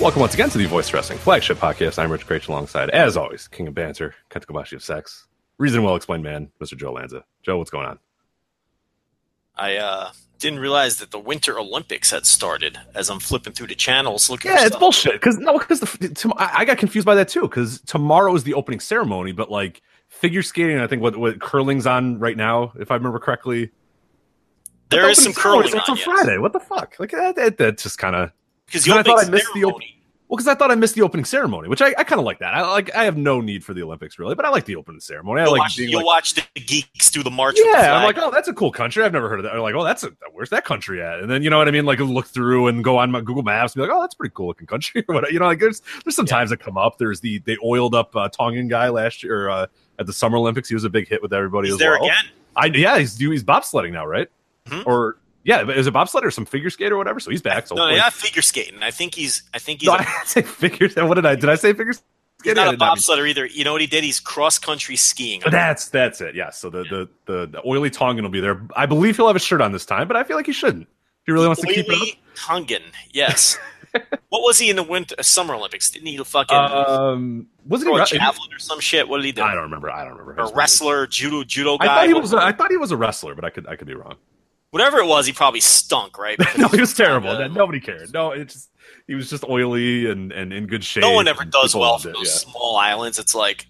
[0.00, 1.98] Welcome once again to the Voice Wrestling flagship podcast.
[1.98, 5.94] I'm Rich Kraetsch alongside, as always, King of Banter, Kenta Kobashi of Sex, Reason Well
[5.94, 6.74] Explained Man, Mr.
[6.74, 7.22] Joe Lanza.
[7.42, 7.98] Joe, what's going on?
[9.54, 13.74] I uh, didn't realize that the Winter Olympics had started as I'm flipping through the
[13.74, 15.12] channels looking Yeah, it's bullshit.
[15.12, 15.82] Because no, because
[16.38, 17.42] I got confused by that too.
[17.42, 21.86] Because tomorrow is the opening ceremony, but like figure skating, I think what what curling's
[21.86, 23.70] on right now, if I remember correctly.
[24.88, 26.04] There The is some curling starts on, on yes.
[26.04, 26.38] Friday.
[26.38, 26.96] What the fuck?
[26.98, 28.32] Like that, that, that just kind of
[28.70, 29.96] Because I thought I missed the op- ceremony-
[30.28, 32.38] well, because I thought I missed the opening ceremony, which I, I kind of like
[32.38, 32.54] that.
[32.54, 35.00] I like I have no need for the Olympics really, but I like the opening
[35.00, 35.40] ceremony.
[35.40, 37.54] I You'll, like watch, you'll like, watch the geeks do the march.
[37.56, 39.02] with the Yeah, I'm like, oh, that's a cool country.
[39.02, 39.56] I've never heard of that.
[39.56, 41.18] Or like, oh, that's a where's that country at?
[41.18, 41.84] And then you know what I mean?
[41.84, 44.16] Like, look through and go on my Google Maps and be like, oh, that's a
[44.16, 45.04] pretty cool looking country.
[45.08, 45.32] or whatever.
[45.32, 46.98] You know, like there's there's some times that come up.
[46.98, 49.66] There's the they oiled up uh, Tongan guy last year uh,
[49.98, 50.68] at the Summer Olympics.
[50.68, 52.04] He was a big hit with everybody He's as there well.
[52.04, 52.24] again.
[52.54, 54.28] I yeah, he's he's bobsledding now, right?
[54.68, 54.86] Mhm.
[54.86, 57.20] Or yeah, but is it bobsled or some figure skate or whatever?
[57.20, 57.66] So he's back.
[57.66, 58.82] So No, not figure skating.
[58.82, 59.42] I think he's.
[59.54, 59.88] I think he's.
[59.88, 60.88] No, a, I say figure.
[61.06, 61.34] What did I?
[61.34, 61.92] Did I say figure
[62.46, 63.46] I not a did not mean- bobsledder either.
[63.46, 64.02] You know what he did?
[64.04, 65.42] He's cross country skiing.
[65.50, 66.34] That's that's it.
[66.34, 66.50] Yeah.
[66.50, 68.62] So the, the the the oily Tongan will be there.
[68.76, 70.82] I believe he'll have a shirt on this time, but I feel like he shouldn't.
[70.84, 72.00] If he really wants to keep it up.
[72.00, 72.82] Oily Tongan.
[73.12, 73.58] Yes.
[74.28, 75.90] what was he in the winter uh, Summer Olympics?
[75.90, 78.18] Didn't he fucking Um, was throw a he?
[78.18, 79.08] javelin or some shit?
[79.08, 79.42] What did he do?
[79.42, 79.90] I don't remember.
[79.90, 80.40] I don't remember.
[80.42, 81.84] A wrestler, judo, judo guy.
[81.86, 82.32] I thought he was.
[82.32, 83.66] A, I thought he was a wrestler, but I could.
[83.66, 84.14] I could be wrong.
[84.70, 85.26] Whatever it was.
[85.26, 86.38] He probably stunk, right?
[86.58, 87.36] no, he was terrible.
[87.36, 88.12] That- Nobody cared.
[88.12, 88.70] No, it just
[89.06, 91.02] he was just oily and and in good shape.
[91.02, 92.50] no one ever does well from it, those yeah.
[92.50, 93.18] small islands.
[93.18, 93.66] It's like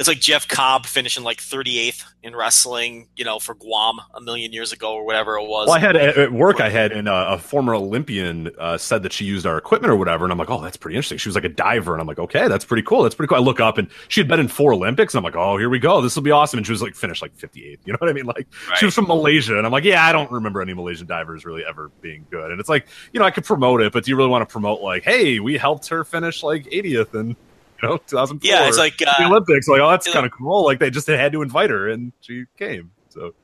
[0.00, 4.50] it's like Jeff Cobb finishing like 38th in wrestling, you know, for Guam a million
[4.50, 5.66] years ago or whatever it was.
[5.66, 6.58] Well, I had at work.
[6.58, 9.96] I had and uh, a former Olympian uh, said that she used our equipment or
[9.96, 11.18] whatever, and I'm like, oh, that's pretty interesting.
[11.18, 13.02] She was like a diver, and I'm like, okay, that's pretty cool.
[13.02, 13.36] That's pretty cool.
[13.36, 15.68] I look up, and she had been in four Olympics, and I'm like, oh, here
[15.68, 16.00] we go.
[16.00, 16.56] This will be awesome.
[16.56, 17.80] And she was like, finished like 58th.
[17.84, 18.24] You know what I mean?
[18.24, 18.46] Like
[18.76, 21.62] she was from Malaysia, and I'm like, yeah, I don't remember any Malaysian divers really
[21.68, 22.50] ever being good.
[22.50, 24.50] And it's like, you know, I could promote it, but do you really want to
[24.50, 27.36] promote like, hey, we helped her finish like 80th and
[27.82, 28.48] you know 2004?
[28.48, 29.68] yeah, it's like the uh, Olympics.
[29.68, 30.64] Like, oh, that's kind of cool.
[30.64, 32.92] Like they just had to invite her, and she came.
[33.10, 33.34] So.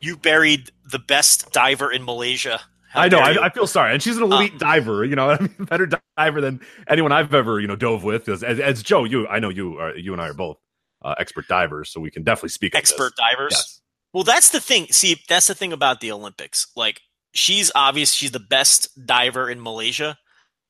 [0.00, 2.60] you buried the best diver in Malaysia.
[2.90, 3.18] How I know.
[3.18, 5.04] I, I feel sorry, and she's an elite Um, diver.
[5.04, 8.28] You know, I mean, better diver than anyone I've ever you know dove with.
[8.28, 9.96] As, as, as Joe, you, I know you are.
[9.96, 10.58] You and I are both
[11.02, 12.74] uh, expert divers, so we can definitely speak.
[12.74, 13.52] expert divers.
[13.52, 13.80] Yes.
[14.12, 14.86] Well, that's the thing.
[14.90, 16.66] See, that's the thing about the Olympics.
[16.74, 17.02] Like,
[17.34, 18.12] she's obvious.
[18.14, 20.16] She's the best diver in Malaysia,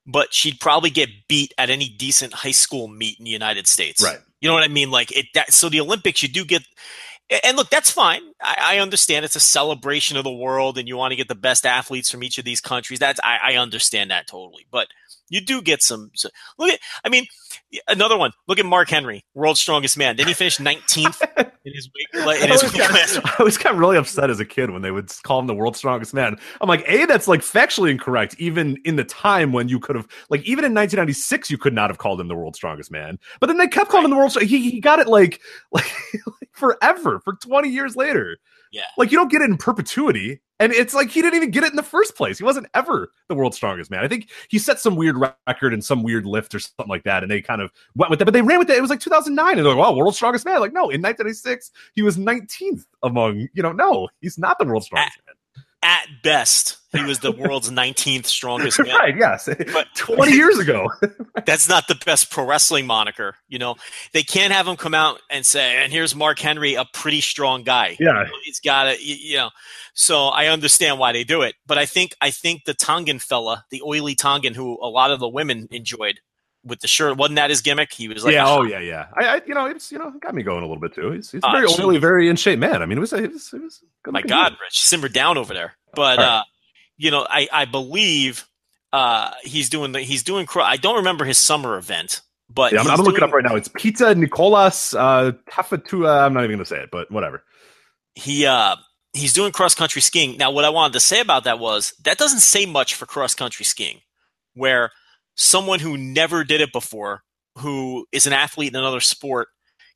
[0.09, 4.03] but she'd probably get beat at any decent high school meet in the United States.
[4.03, 4.19] Right.
[4.41, 4.91] You know what I mean?
[4.91, 5.27] Like it.
[5.35, 6.63] That, so the Olympics, you do get.
[7.45, 8.23] And look, that's fine.
[8.43, 11.35] I, I understand it's a celebration of the world, and you want to get the
[11.35, 12.99] best athletes from each of these countries.
[12.99, 14.67] That's I, I understand that totally.
[14.71, 14.89] But
[15.29, 16.11] you do get some.
[16.15, 16.81] So, look at.
[17.05, 17.27] I mean,
[17.89, 18.33] another one.
[18.47, 20.17] Look at Mark Henry, world's strongest man.
[20.17, 21.21] Didn't he finish 19th
[21.65, 22.27] in his weight?
[22.27, 23.17] Like, in I his weight class?
[23.17, 25.55] got, I always got really upset as a kid when they would call him the
[25.55, 26.37] world's strongest man.
[26.61, 28.37] I'm like, a that's like factually incorrect.
[28.39, 31.91] Even in the time when you could have, like, even in 1996, you could not
[31.91, 33.19] have called him the world's strongest man.
[33.41, 34.37] But then they kept calling him the world's.
[34.37, 35.41] He, he got it like,
[35.73, 35.91] like,
[36.27, 38.39] like forever for 20 years later.
[38.73, 38.83] Yeah.
[38.97, 40.41] Like you don't get it in perpetuity.
[40.61, 42.39] And it's like he didn't even get it in the first place.
[42.39, 44.05] He wasn't ever the world's strongest man.
[44.05, 47.23] I think he set some weird record in some weird lift or something like that.
[47.23, 48.25] And they kind of went with that.
[48.25, 48.77] But they ran with it.
[48.77, 49.57] It was like 2009.
[49.57, 50.59] And they're like, wow, world's strongest man.
[50.61, 54.87] Like, no, in 1996, he was 19th among, you know, no, he's not the world's
[54.87, 55.37] strongest man.
[55.81, 58.97] At best, He was the world's 19th strongest man.
[58.97, 59.17] right?
[59.17, 60.91] Yes, But- twenty years ago.
[61.47, 63.37] That's not the best pro wrestling moniker.
[63.49, 63.77] You know,
[64.13, 67.63] they can't have him come out and say, "And here's Mark Henry, a pretty strong
[67.63, 68.25] guy." Yeah.
[68.45, 69.51] he's got to, you know.
[69.95, 73.65] So I understand why they do it, but I think I think the Tongan fella,
[73.71, 76.19] the oily Tongan, who a lot of the women enjoyed
[76.69, 77.93] with the shirt, wasn't that his gimmick?
[77.93, 78.49] He was like, yeah.
[78.49, 79.07] Oh, yeah, yeah.
[79.15, 81.11] I, I, you know, it's you know, got me going a little bit too.
[81.13, 82.83] He's, he's Ah, very oily, very in shape man.
[82.83, 84.53] I mean, it was, it was, it was good my God.
[84.53, 85.75] Rich, simmer down over there.
[85.95, 86.25] But right.
[86.25, 86.43] uh,
[86.97, 88.47] you know, I I believe
[88.93, 90.47] uh, he's doing the he's doing.
[90.57, 93.57] I don't remember his summer event, but Yeah, I'm, I'm looking up right now.
[93.57, 96.25] It's Pita Nicolas uh, Tafatua.
[96.27, 97.43] I'm not even going to say it, but whatever.
[98.15, 98.77] he uh
[99.13, 100.37] he's doing cross country skiing.
[100.37, 103.35] Now, what I wanted to say about that was that doesn't say much for cross
[103.35, 104.01] country skiing,
[104.55, 104.91] where
[105.39, 107.23] someone who never did it before,
[107.57, 109.49] who is an athlete in another sport,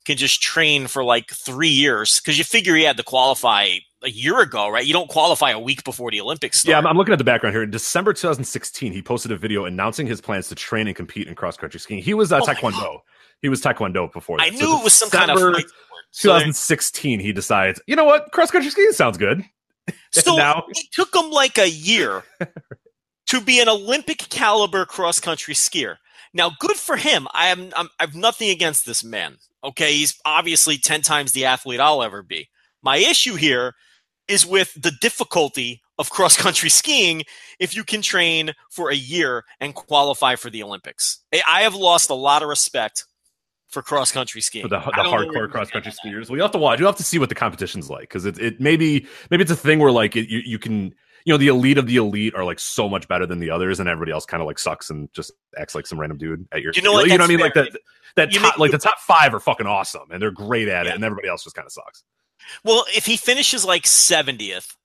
[0.05, 3.69] can just train for like three years because you figure he had to qualify
[4.03, 4.85] a year ago, right?
[4.85, 6.71] You don't qualify a week before the Olympics start.
[6.71, 7.63] Yeah, I'm, I'm looking at the background here.
[7.63, 11.35] In December 2016, he posted a video announcing his plans to train and compete in
[11.35, 12.01] cross country skiing.
[12.01, 12.99] He was uh, Oh Taekwondo.
[13.41, 14.41] He was Taekwondo before.
[14.41, 16.03] I knew So it was some kind of fight sport.
[16.11, 19.43] So there- 2016, he decides, you know what, cross country skiing sounds good.
[20.11, 22.23] So now- it took him like a year
[23.33, 25.97] to be an Olympic caliber cross country skier.
[26.35, 27.27] Now, good for him.
[27.33, 29.37] I am I'm, I have nothing against this man.
[29.63, 32.49] Okay, he's obviously ten times the athlete I'll ever be.
[32.83, 33.73] My issue here
[34.27, 37.23] is with the difficulty of cross country skiing
[37.59, 41.19] if you can train for a year and qualify for the Olympics.
[41.47, 43.05] I have lost a lot of respect
[43.67, 44.63] for cross country skiing.
[44.63, 46.29] For the, the don't know where hardcore cross country skiers.
[46.29, 46.79] Well, you have to watch.
[46.79, 49.55] You have to see what the competition's like because it, it maybe maybe it's a
[49.55, 50.93] thing where like it, you you can
[51.25, 53.79] you know the elite of the elite are like so much better than the others,
[53.79, 56.61] and everybody else kind of like sucks and just acts like some random dude at
[56.61, 56.73] your.
[56.75, 57.03] You know what?
[57.07, 57.39] You know what I mean?
[57.39, 57.69] Like that.
[58.15, 60.85] That You top, make- like the top five are fucking awesome and they're great at
[60.85, 60.91] Yeah.
[60.91, 62.03] it, and everybody else just kind of sucks.
[62.63, 64.75] Well, if he finishes like 70th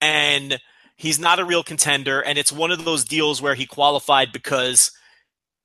[0.00, 0.58] and
[0.96, 4.90] he's not a real contender, and it's one of those deals where he qualified because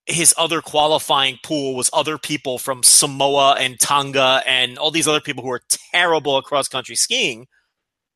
[0.06, 5.22] his other qualifying pool was other people from Samoa and Tonga and all these other
[5.22, 5.62] people who are
[5.94, 7.48] terrible at cross country skiing.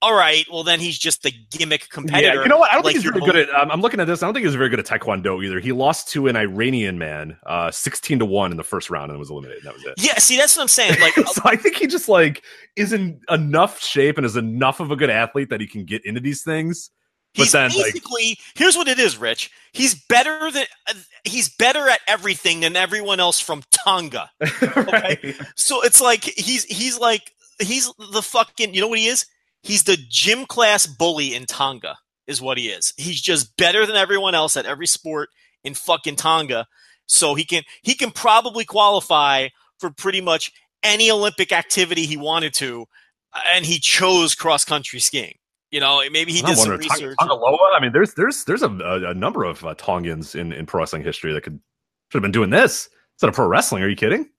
[0.06, 2.36] All right, well then he's just the gimmick competitor.
[2.36, 2.70] Yeah, you know what?
[2.70, 3.50] I don't like think he's very good at.
[3.50, 4.22] Um, I'm looking at this.
[4.22, 5.60] I don't think he's very good at Taekwondo either.
[5.60, 9.20] He lost to an Iranian man, uh, 16 to one in the first round, and
[9.20, 9.64] was eliminated.
[9.64, 9.96] That was it.
[9.98, 11.00] Yeah, see, that's what I'm saying.
[11.02, 12.44] Like, so I think he just like
[12.76, 16.06] is in enough shape and is enough of a good athlete that he can get
[16.06, 16.92] into these things.
[17.34, 19.50] But he's then, like- basically here's what it is, Rich.
[19.74, 20.94] He's better than uh,
[21.24, 24.30] he's better at everything than everyone else from Tonga.
[24.76, 25.36] right?
[25.56, 29.26] So it's like he's he's like he's the fucking you know what he is?
[29.66, 31.98] He's the gym class bully in Tonga
[32.28, 32.94] is what he is.
[32.98, 35.30] He's just better than everyone else at every sport
[35.64, 36.68] in fucking Tonga.
[37.08, 39.48] So he can he can probably qualify
[39.80, 40.52] for pretty much
[40.84, 42.86] any Olympic activity he wanted to,
[43.48, 45.34] and he chose cross country skiing.
[45.72, 47.18] You know, maybe he did some Tong- research.
[47.20, 47.58] Tongaloa.
[47.76, 50.82] I mean, there's there's there's a, a, a number of uh, Tongans in in pro
[50.82, 51.60] wrestling history that could
[52.12, 53.82] should have been doing this instead of pro wrestling.
[53.82, 54.30] Are you kidding?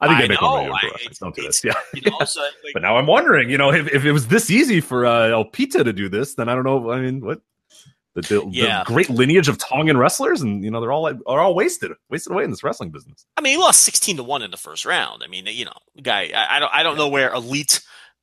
[0.00, 1.62] I think I they make know, more money on pro I- Don't do this.
[1.64, 1.72] Yeah.
[1.94, 4.50] You know, so like, But now I'm wondering, you know, if, if it was this
[4.50, 6.90] easy for uh, El Pita to do this, then I don't know.
[6.90, 7.40] I mean, what
[8.14, 8.82] the, the, Yeah.
[8.84, 12.32] the great lineage of Tongan wrestlers, and you know, they're all are all wasted, wasted
[12.32, 13.24] away in this wrestling business.
[13.36, 15.22] I mean, he lost sixteen to one in the first round.
[15.22, 16.30] I mean, you know, guy.
[16.34, 16.74] I, I don't.
[16.74, 17.80] I don't know where elite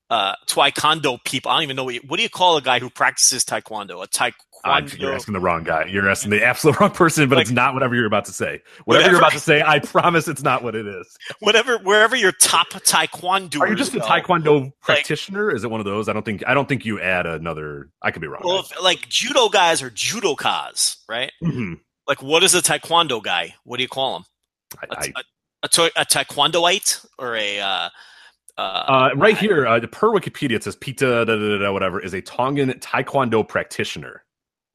[0.09, 1.51] uh, taekwondo people.
[1.51, 1.93] I don't even know what.
[1.95, 3.97] You, what do you call a guy who practices taekwondo?
[3.97, 4.97] A Uh, taekwondo.
[4.99, 5.85] you're asking the wrong guy.
[5.85, 8.61] You're asking the absolute wrong person, but Like- it's not whatever you're about to say.
[8.85, 9.09] Whatever, Whatever.
[9.11, 11.07] you're about to say, I promise it's not what it is.
[11.39, 13.59] whatever, wherever your top taekwondo.
[13.59, 15.53] Are you just a taekwondo practitioner?
[15.53, 16.07] is it one of those?
[16.09, 16.43] I don't think.
[16.47, 17.89] I don't think you add another.
[18.01, 18.41] I could be wrong.
[18.43, 21.31] Well, if, like judo guys are judokas, right?
[21.43, 21.79] Mhm.
[22.07, 23.55] Like, what is a taekwondo guy?
[23.65, 24.23] What do you call him?
[24.81, 25.23] A, I, I, a,
[25.63, 27.89] a, ta- a taekwondoite or a uh,
[28.57, 32.13] uh, uh, right here, uh, per Wikipedia, it says Pita, da, da, da, whatever, is
[32.13, 34.23] a Tongan taekwondo practitioner.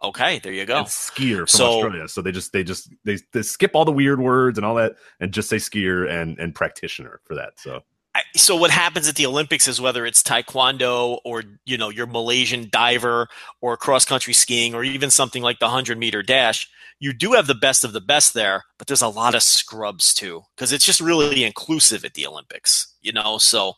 [0.02, 0.78] okay, there you go.
[0.78, 2.08] and skier from So- Australia.
[2.08, 4.94] So they just they just they, they skip all the weird words and all that
[5.20, 7.58] and just say skier and and practitioner for that.
[7.60, 7.82] So
[8.14, 12.06] I- so what happens at the Olympics is whether it's taekwondo or you know your
[12.06, 13.28] Malaysian diver
[13.60, 17.46] or cross country skiing or even something like the 100 meter dash you do have
[17.48, 20.84] the best of the best there but there's a lot of scrubs too because it's
[20.84, 23.74] just really inclusive at the Olympics you know so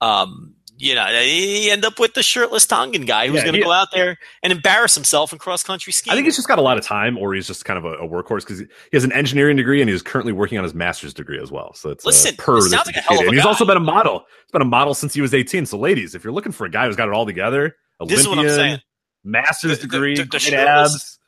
[0.00, 3.60] um you know you end up with the shirtless Tongan guy who's Yeah, going to
[3.62, 6.58] go out there and embarrass himself in cross country skiing I think he's just got
[6.58, 9.04] a lot of time, or he's just kind of a, a workhorse because he has
[9.04, 11.74] an engineering degree and he's currently working on his master's degree as well.
[11.74, 13.42] So it's Listen, uh, per he this sounds like a hell of a and he's
[13.44, 13.48] guy.
[13.50, 14.20] also been a model.
[14.20, 15.66] He's been a model since he was 18.
[15.66, 18.26] So ladies, if you're looking for a guy who's got it all together, This is
[18.28, 18.80] what I'm Olympian, saying.
[19.22, 21.18] master's The- the- degree, the- the shirtless-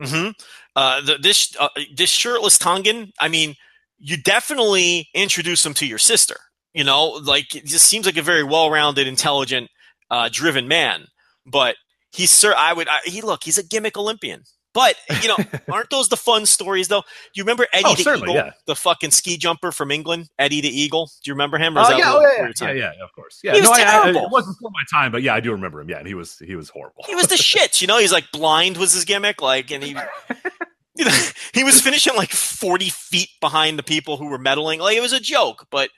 [0.00, 0.10] abs.
[0.10, 0.28] hmm
[0.74, 3.12] Uh, the, this uh, this shirtless Tongan.
[3.20, 3.54] I mean,
[4.02, 6.36] you definitely introduce him to your sister.
[6.74, 9.70] You know, like it just seems like a very well-rounded, intelligent,
[10.10, 11.06] uh, driven man.
[11.46, 11.76] But
[12.12, 12.54] He's sir.
[12.56, 12.88] I would.
[12.88, 13.42] I, he look.
[13.44, 14.42] He's a gimmick Olympian.
[14.74, 15.36] But you know,
[15.72, 17.00] aren't those the fun stories though?
[17.00, 18.50] Do you remember Eddie Oh, the Eagle, yeah.
[18.66, 21.06] the fucking ski jumper from England, Eddie the Eagle?
[21.22, 21.76] Do you remember him?
[21.76, 23.40] Or Oh that yeah, oh, yeah, yeah, yeah, yeah, of course.
[23.42, 24.24] Yeah, He was no, I, I, terrible.
[24.26, 25.90] it wasn't before my time, but yeah, I do remember him.
[25.90, 27.04] Yeah, and he was he was horrible.
[27.06, 27.80] He was the shit.
[27.82, 29.42] You know, he's like blind was his gimmick.
[29.42, 29.94] Like, and he,
[31.54, 34.78] he was finishing like forty feet behind the people who were medaling.
[34.78, 35.66] Like, it was a joke.
[35.70, 35.90] But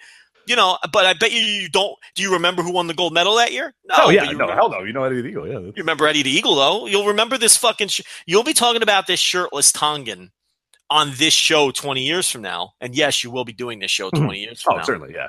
[0.46, 1.96] you know, but I bet you you don't.
[2.14, 3.74] Do you remember who won the gold medal that year?
[3.86, 3.94] No.
[3.98, 4.80] oh yeah, you no, remember- hell no.
[4.84, 5.58] You know Eddie the Eagle, yeah.
[5.58, 6.86] You remember Eddie the Eagle though?
[6.86, 7.88] You'll remember this fucking.
[7.88, 10.30] Sh- you'll be talking about this shirtless Tongan
[10.90, 12.72] on this show twenty years from now.
[12.80, 14.24] And yes, you will be doing this show mm-hmm.
[14.24, 14.82] twenty years from Oh, now.
[14.84, 15.28] certainly, yeah.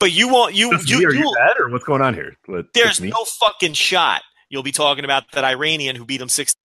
[0.00, 0.54] But you won't.
[0.54, 2.36] You This you, you you bad or what's going on here?
[2.46, 6.56] What, there's no fucking shot you'll be talking about that Iranian who beat him 16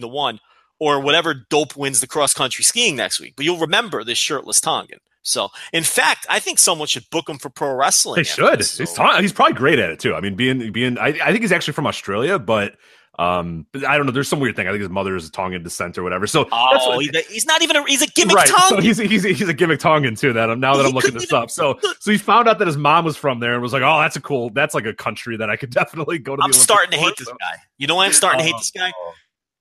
[0.00, 0.40] to 1
[0.84, 3.34] or whatever dope wins the cross country skiing next week.
[3.36, 4.98] But you'll remember this shirtless Tongan.
[5.22, 8.16] So, in fact, I think someone should book him for pro wrestling.
[8.16, 8.58] They should.
[8.58, 10.14] He's, ta- he's probably great at it too.
[10.14, 12.74] I mean, being being, I, I think he's actually from Australia, but
[13.18, 14.12] um, but I don't know.
[14.12, 14.66] There's some weird thing.
[14.66, 16.26] I think his mother is Tongan descent or whatever.
[16.26, 18.48] So that's Oh, he's, a- he's not even a he's a gimmick right.
[18.48, 18.68] Tongan.
[18.68, 20.32] So he's he's he's a gimmick Tongan too.
[20.34, 21.50] That I'm now that He I'm looking this even- up.
[21.50, 24.00] So so he found out that his mom was from there and was like, oh,
[24.00, 24.50] that's a cool.
[24.50, 26.42] That's like a country that I could definitely go to.
[26.42, 27.56] I'm starting to hate for, this guy.
[27.78, 28.92] You know why I'm starting to hate Oh, this guy?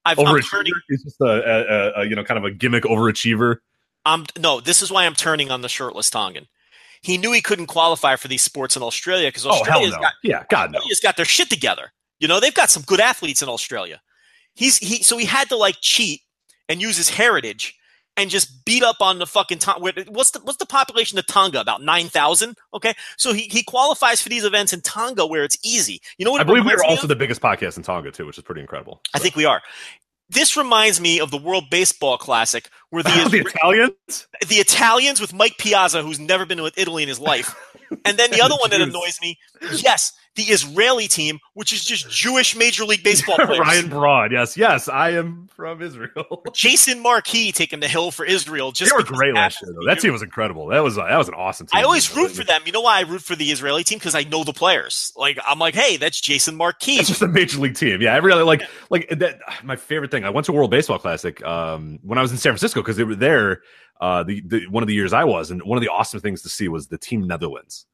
[0.06, 0.50] I've, I'm Overachiever.
[0.50, 0.74] turning.
[0.90, 3.58] He's just a, a, a, you know kind of a gimmick overachiever.
[4.06, 4.60] I'm no.
[4.60, 6.48] This is why I'm turning on the shirtless Tongan.
[7.02, 10.00] He knew he couldn't qualify for these sports in Australia because Oh no.
[10.00, 10.78] got Yeah, God no.
[10.78, 11.92] Australia's got their shit together.
[12.20, 14.02] You know, they've got some good athletes in Australia.
[14.56, 16.22] He's he so he had to like cheat
[16.70, 17.76] and use his heritage
[18.18, 21.26] and just beat up on the fucking Ton- where- what's the what's the population of
[21.28, 22.94] Tonga about 9,000, okay?
[23.18, 26.02] So he he qualifies for these events in Tonga where it's easy.
[26.18, 27.10] You know what I believe we are also of?
[27.10, 29.02] the biggest podcast in Tonga too, which is pretty incredible.
[29.14, 29.62] I think we are.
[30.30, 34.28] This reminds me of the World Baseball Classic where the the Italians.
[34.48, 37.54] the Italians with Mike Piazza, who's never been to Italy in his life.
[38.06, 39.38] And then the other one that annoys me,
[39.72, 43.60] yes, the Israeli team, which is just Jewish Major League Baseball players.
[43.60, 44.32] Ryan Broad.
[44.32, 46.44] Yes, yes, I am from Israel.
[46.54, 48.72] Jason Marquis taking the hill for Israel.
[48.72, 49.86] Just they were great last year, though.
[49.86, 50.68] That team was incredible.
[50.68, 51.80] That was that was an awesome team.
[51.80, 52.62] I always root for them.
[52.66, 54.00] You know why I root for the Israeli team?
[54.00, 55.14] Because I know the players.
[55.16, 56.98] Like I'm like, hey, that's Jason Marquis.
[56.98, 58.02] It's just a major league team.
[58.02, 59.40] Yeah, I really like like that.
[59.64, 60.24] My favorite thing.
[60.26, 63.04] I went to World Baseball Classic um, when I was in San Francisco because they
[63.04, 63.62] were there.
[64.04, 66.42] Uh, the, the one of the years I was, and one of the awesome things
[66.42, 67.86] to see was the team Netherlands.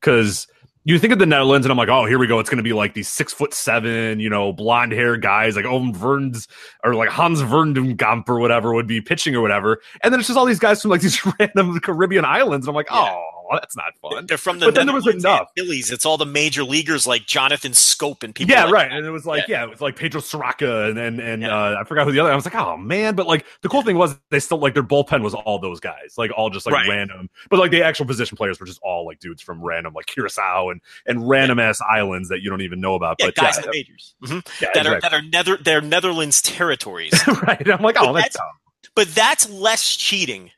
[0.00, 0.48] Because
[0.82, 2.40] you think of the Netherlands, and I'm like, oh, here we go.
[2.40, 5.64] It's going to be like these six foot seven, you know, blonde hair guys, like
[5.64, 6.48] Owen Verns
[6.82, 9.80] or like Hans Verdengamp or whatever would be pitching or whatever.
[10.02, 12.74] And then it's just all these guys from like these random Caribbean islands, and I'm
[12.74, 13.14] like, Yeah.
[13.50, 14.26] Oh, that's not fun.
[14.26, 15.48] They're from the But then there was enough.
[15.56, 15.90] Phillies.
[15.90, 18.54] It's all the major leaguers like Jonathan Schoop and people.
[18.54, 18.88] yeah, like right.
[18.88, 18.96] that.
[18.98, 19.64] And it was like, yeah.
[19.64, 21.54] it was like Pedro Soraka and and, and Yeah.
[21.56, 22.32] uh, I forgot who the other.
[22.32, 24.82] I was like, oh man, but like the cool thing was they still like their
[24.82, 26.88] bullpen was all those guys, like all just like Right.
[26.88, 27.28] random.
[27.50, 30.70] But like the actual position players were just all like dudes from random like Curacao
[30.70, 33.16] and and random ass islands that you don't even know about.
[33.20, 34.60] Yeah, but guys yeah, majors Mhm.
[34.62, 37.12] yeah, that are that are nether they're Netherlands territories.
[37.42, 37.68] right.
[37.70, 38.54] I'm like, oh, But that's that's-
[38.94, 40.50] but that's less cheating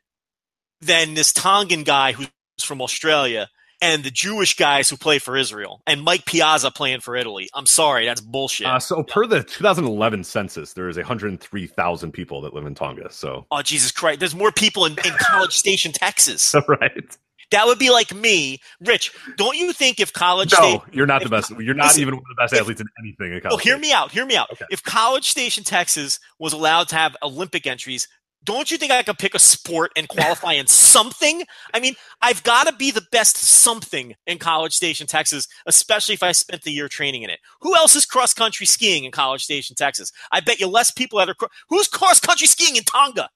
[0.81, 2.27] than this Tongan guy who's
[2.65, 3.49] from Australia
[3.81, 7.47] and the Jewish guys who play for Israel and Mike Piazza playing for Italy.
[7.53, 8.65] I'm sorry, that's bullshit.
[8.67, 13.11] Uh, so per the 2011 census, there is 103,000 people that live in Tonga.
[13.11, 14.19] So oh Jesus Christ!
[14.19, 16.55] There's more people in, in College Station, Texas.
[16.67, 17.17] right.
[17.51, 19.13] That would be like me, Rich.
[19.37, 21.51] Don't you think if College No, Station you're not if- the best.
[21.57, 23.63] You're not listen, even one of the best if- athletes in anything in Oh, college.
[23.63, 24.11] hear me out.
[24.11, 24.51] Hear me out.
[24.51, 24.65] Okay.
[24.71, 28.07] If College Station, Texas was allowed to have Olympic entries,
[28.47, 31.43] don't you think I could pick a sport and qualify in something?
[31.73, 36.23] I mean, I've got to be the best something in College Station, Texas, especially if
[36.23, 37.39] I spent the year training in it.
[37.61, 40.13] Who else is cross country skiing in College Station, Texas?
[40.31, 41.35] I bet you less people that are.
[41.67, 43.29] Who's cross country skiing in Tonga?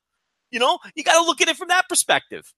[0.50, 2.52] You know, you got to look at it from that perspective.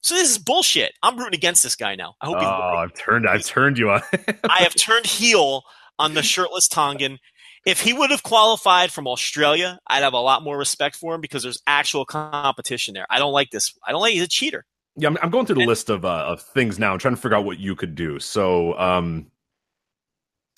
[0.00, 0.92] So this is bullshit.
[1.02, 2.14] I'm rooting against this guy now.
[2.22, 3.28] I hope Oh, he's I've turned.
[3.28, 4.00] I've turned you on.
[4.48, 5.62] I have turned heel
[5.98, 7.18] on the shirtless Tongan.
[7.68, 11.20] If he would have qualified from Australia, I'd have a lot more respect for him
[11.20, 13.06] because there's actual competition there.
[13.10, 13.74] I don't like this.
[13.86, 14.64] I don't like he's a cheater.
[14.96, 16.92] Yeah, I'm, I'm going through the list of uh, of things now.
[16.92, 18.18] I'm trying to figure out what you could do.
[18.18, 19.30] So, um,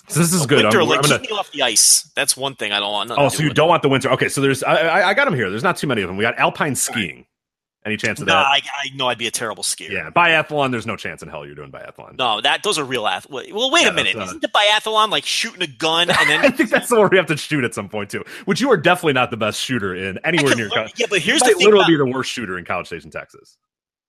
[0.09, 0.63] so this is good.
[0.63, 2.11] Winter, I'm, like I'm gonna, keep me off the ice.
[2.15, 3.11] That's one thing I don't want.
[3.11, 4.09] oh, so you don't want the winter?
[4.11, 5.51] Okay, so there's I, I, I got them here.
[5.51, 6.17] There's not too many of them.
[6.17, 7.27] We got alpine skiing.
[7.87, 8.45] Any chance of No, that?
[8.47, 9.89] I, I know I'd be a terrible skier.
[9.91, 10.71] yeah, biathlon.
[10.71, 12.19] There's no chance in hell you're doing biathlon.
[12.19, 13.53] No, that those are real athletes.
[13.55, 14.17] Well, wait Yeah, a minute.
[14.17, 16.41] uh, Isn't the biathlon like shooting a gun and then?
[16.45, 18.23] I think that's the one we have to shoot at some point too.
[18.45, 20.67] Which you are definitely not the best shooter in anywhere near.
[20.67, 20.93] learn- college.
[20.97, 21.65] yeah, but here's you the thing.
[21.65, 23.57] literally About, be the worst shooter in College Station, Texas.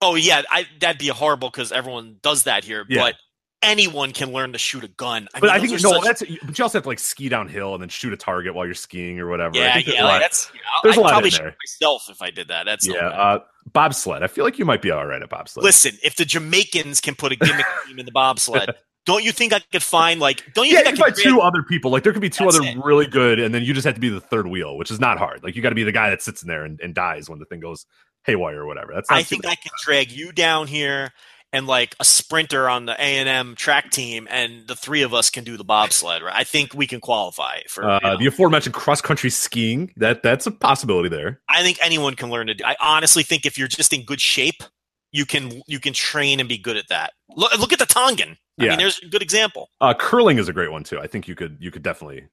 [0.01, 2.86] oh yeah, I, that'd be horrible because everyone does that here.
[2.90, 3.04] Yeah.
[3.04, 3.16] But
[3.63, 5.27] anyone can learn to shoot a gun.
[5.34, 7.30] I But mean, I think no, such- that's but you also have to like ski
[7.30, 9.56] downhill and then shoot a target while you're skiing or whatever.
[9.58, 10.51] Yeah, yeah, a lot- like, that's.
[10.53, 11.39] Yeah, there's a I'd lot in probably there.
[11.39, 12.65] shoot myself if I did that.
[12.65, 13.08] That's yeah.
[13.10, 13.39] Uh,
[13.74, 14.24] bobsled.
[14.24, 15.63] I feel like you might be all right at bobsled.
[15.63, 18.74] Listen, if the Jamaicans can put a gimmick team in the bobsled,
[19.06, 20.53] Don't you think I could find like?
[20.53, 21.89] Don't you Yeah, think you I could find two other people.
[21.89, 22.77] Like there could be two That's other it.
[22.84, 25.18] really good, and then you just have to be the third wheel, which is not
[25.18, 25.44] hard.
[25.44, 27.39] Like you got to be the guy that sits in there and, and dies when
[27.39, 27.86] the thing goes
[28.25, 28.91] haywire or whatever.
[28.94, 29.53] That's I think bad.
[29.53, 31.12] I can drag you down here
[31.53, 35.13] and like a sprinter on the A and M track team, and the three of
[35.13, 36.22] us can do the bobsled.
[36.24, 36.36] Right?
[36.36, 37.84] I think we can qualify for.
[37.89, 41.41] Uh, you know, the aforementioned cross country skiing that that's a possibility there.
[41.50, 42.63] I think anyone can learn to do.
[42.65, 44.63] I honestly think if you're just in good shape,
[45.12, 47.13] you can you can train and be good at that.
[47.36, 48.38] Look, look at the Tongan.
[48.60, 48.70] I Yeah.
[48.72, 49.70] mean, there's a good example.
[49.79, 51.00] Uh, curling is a great one too.
[51.00, 52.27] I think you could you could definitely.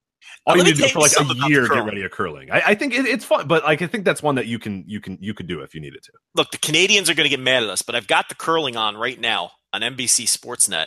[0.47, 2.50] All you need to do for like a year get ready at curling.
[2.50, 4.85] I, I think it, it's fun, but like I think that's one that you can
[4.87, 6.12] you can you could do if you needed to.
[6.35, 8.76] Look, the Canadians are going to get mad at us, but I've got the curling
[8.76, 10.87] on right now on NBC Sportsnet.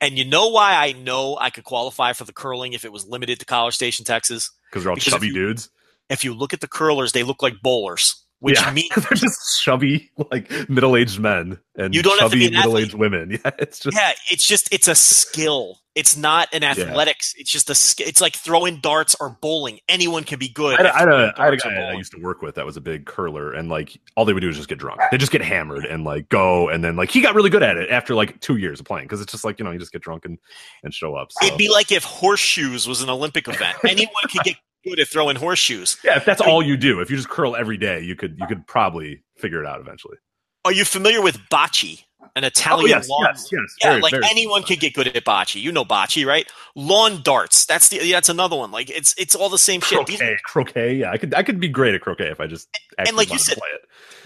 [0.00, 3.06] And you know why I know I could qualify for the curling if it was
[3.06, 4.50] limited to College Station, Texas?
[4.70, 5.70] Because they're all Because chubby you- dudes.
[6.08, 9.62] If you look at the curlers, they look like bowlers, which yeah, means they're just
[9.62, 13.30] chubby, like middle-aged men and You don't have to chubby be middle-aged women.
[13.44, 15.78] Yeah, it's just yeah, it's just it's a skill.
[15.94, 17.34] It's not an athletics.
[17.36, 19.80] It's just a sk- it's like throwing darts or bowling.
[19.88, 20.78] Anyone can be good.
[20.78, 22.54] I had, at a- I a, I had a guy I used to work with
[22.54, 25.00] that was a big curler, and like all they would do is just get drunk.
[25.10, 27.76] They just get hammered and like go, and then like he got really good at
[27.76, 29.92] it after like two years of playing because it's just like you know you just
[29.92, 30.38] get drunk and,
[30.82, 31.32] and show up.
[31.32, 31.46] So.
[31.46, 33.76] It'd be like if horseshoes was an Olympic event.
[33.84, 35.96] Anyone could get good at throwing horseshoes.
[36.04, 38.46] yeah, if that's all you do, if you just curl every day, you could you
[38.46, 40.16] could probably figure it out eventually.
[40.64, 42.04] Are you familiar with bocce?
[42.36, 43.24] An oh, Italian Oh yes, lawn.
[43.24, 43.60] yes, yes.
[43.80, 45.60] Yeah, Very, like very- anyone could get good at bocce.
[45.60, 46.46] You know bocce, right?
[46.76, 47.64] Lawn darts.
[47.66, 48.70] That's the that's another one.
[48.70, 50.06] Like it's it's all the same shit.
[50.06, 50.94] These, croquet, croquet.
[50.94, 52.68] Yeah, I could I could be great at croquet if I just
[52.98, 53.58] actually like you said,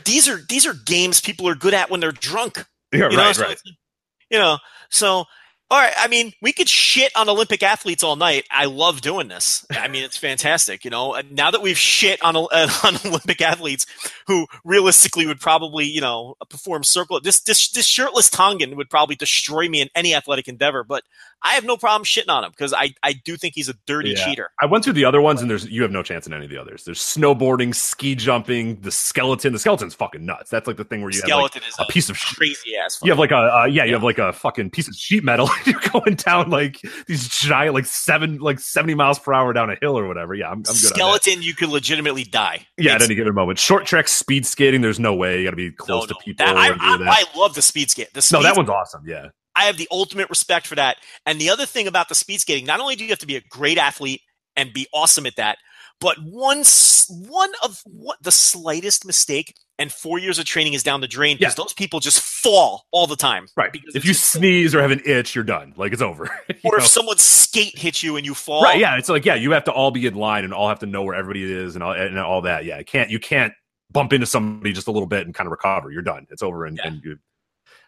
[0.05, 2.65] these are these are games people are good at when they're drunk.
[2.93, 3.59] Yeah, You know, right, so right.
[4.31, 4.59] you know,
[4.91, 5.25] so
[5.75, 5.93] all right.
[5.99, 8.47] I mean, we could shit on Olympic athletes all night.
[8.49, 9.67] I love doing this.
[9.73, 10.85] I mean, it's fantastic.
[10.85, 12.47] You know, now that we've shit on uh,
[12.85, 13.85] on Olympic athletes
[14.29, 17.21] who realistically would probably, you know, perform circle.
[17.21, 20.85] This this this shirtless Tongan would probably destroy me in any athletic endeavor.
[20.85, 21.03] But
[21.45, 24.11] I have no problem shitting on him because I I do think he's a dirty
[24.17, 24.25] Yeah.
[24.25, 24.51] cheater.
[24.63, 26.51] I went through the other ones, and there's you have no chance in any of
[26.51, 26.85] the others.
[26.85, 29.53] There's snowboarding, ski jumping, the skeleton.
[29.53, 30.51] The skeleton's fucking nuts.
[30.51, 32.37] That's like the thing where you Skeleton have is like a piece of shit.
[32.39, 32.99] crazy ass.
[33.03, 33.97] You have like a uh, yeah, you Yeah.
[33.97, 35.51] have like a fucking piece of sheet metal.
[35.67, 39.77] You're going down like these giant, like seven, like seventy miles per hour down a
[39.81, 40.35] hill or whatever.
[40.35, 40.69] Yeah, I'm, I'm good.
[40.71, 40.81] on that.
[40.95, 41.43] skeleton.
[41.43, 42.67] You could legitimately die.
[42.79, 43.59] Yeah, at any given moment.
[43.59, 44.81] Short track speed skating.
[44.81, 45.39] There's no way.
[45.41, 46.47] You got to be close no, to people.
[46.47, 47.07] that- I, I, that.
[47.09, 48.13] I love the speed skate.
[48.15, 49.03] The speed no, that one's awesome.
[49.07, 49.29] Yeah.
[49.57, 50.97] I have the ultimate respect for that.
[51.27, 53.37] And the other thing about the speed skating, not only do you have to be
[53.37, 54.21] a great athlete
[54.57, 55.59] and be awesome at that,
[56.01, 56.65] but one
[57.09, 61.37] one of what the slightest mistake and four years of training is down the drain
[61.37, 61.63] because Yeah.
[61.65, 63.47] those people just fall all the time.
[63.57, 63.73] Right.
[63.73, 65.73] Because If you sneeze or have an itch, you're done.
[65.77, 66.25] Like it's over.
[66.65, 66.87] Or if know?
[66.87, 68.79] someone's skate hits you and you fall, Right.
[68.79, 68.97] Yeah.
[68.97, 71.03] It's like yeah, you have to all be in line and all have to know
[71.03, 72.65] where everybody is and all and all that.
[72.65, 72.79] Yeah.
[72.79, 73.53] You can't you can't
[73.93, 75.91] bump into somebody just a little bit and kind of recover.
[75.93, 76.27] You're done.
[76.31, 76.65] It's over.
[76.65, 76.89] And, Yeah.
[76.89, 77.19] and you,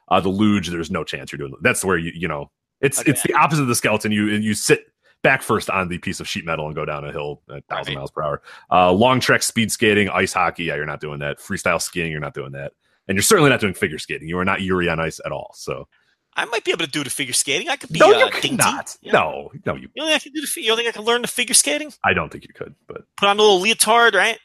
[0.08, 1.54] uh, the luge, there's no chance you're doing.
[1.62, 3.10] That's where you you know it's Okay.
[3.10, 4.12] it's the opposite of the skeleton.
[4.12, 4.86] You you sit
[5.22, 7.94] back first on the piece of sheet metal and go down a hill at thousand
[7.94, 7.98] Right.
[7.98, 8.42] miles per hour.
[8.70, 10.64] Uh, long trek speed skating, ice hockey.
[10.64, 11.38] Yeah, you're not doing that.
[11.38, 12.72] Freestyle skiing, you're not doing that.
[13.08, 14.28] And you're certainly not doing figure skating.
[14.28, 15.52] You are not Yuri on ice at all.
[15.54, 15.88] So
[16.34, 17.68] I might be able to do the figure skating.
[17.70, 18.96] I could be no, uh, you cannot.
[19.00, 19.12] Yeah.
[19.12, 19.82] No, no, you.
[19.94, 20.60] You don't think I can do the?
[20.60, 21.92] You don't think I can learn the figure skating?
[22.04, 22.74] I don't think you could.
[22.86, 24.38] But Put on a little leotard, right?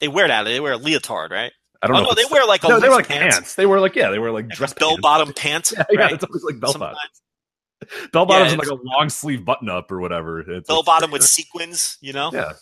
[0.00, 0.42] They wear that.
[0.44, 1.52] They wear a leotard, right?
[1.84, 2.06] I don't Oh know.
[2.08, 3.54] no, they wear like no, they were like pants.
[3.56, 5.72] They were like yeah, they were like dress bell bottom pants.
[5.76, 6.12] Yeah, yeah, right?
[6.14, 6.96] it's always like bell bottom.
[8.12, 10.40] Bell bottoms Yeah, like a long sleeve button up or whatever.
[10.40, 11.98] It's bell bottom with sequins.
[12.00, 12.52] You know, Yeah.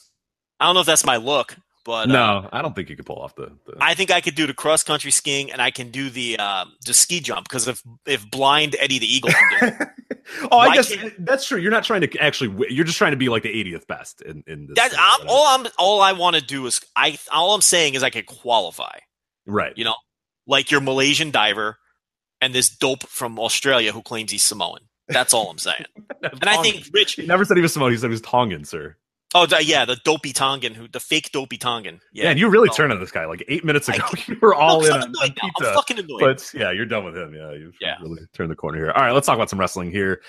[0.58, 3.06] I don't know if that's my look, but uh, No, I don't think you could
[3.06, 3.52] pull off the.
[3.66, 6.38] the I think I could do the cross country skiing and I can do the
[6.38, 9.88] um, the ski jump because if if blind Eddie the Eagle can do it,
[10.52, 11.58] oh, I guess can't- that's true.
[11.60, 12.66] You're not trying to actually.
[12.74, 14.74] You're just trying to be like the 80th best in in this.
[14.76, 18.02] that, I'm, all I'm all I want to do is I all I'm saying is
[18.02, 18.98] I could qualify.
[19.46, 19.72] Right.
[19.76, 19.94] You know,
[20.46, 21.76] like your Malaysian diver
[22.40, 24.80] and this dope from Australia who claims he's Samoan.
[25.08, 25.84] That's all I'm saying.
[26.22, 27.90] And I think Rich, he never said he was Samoan.
[27.90, 28.96] He said he was Tongan, sir.
[29.34, 32.00] oh yeah, the dopey Tongan, who the fake dopey Tongan.
[32.12, 32.74] Yeah, Yeah, and you really no.
[32.74, 34.04] turned on this guy like eight minutes ago.
[34.14, 34.28] did.
[34.28, 35.68] you were all No, in I'm on, on pizza.
[35.68, 36.20] I'm fucking annoyed.
[36.20, 37.34] But yeah, you're done with him.
[37.34, 37.96] Yeah, you've Yeah.
[38.00, 38.92] really turned the corner here.
[38.92, 40.22] All right, let's talk about some wrestling here.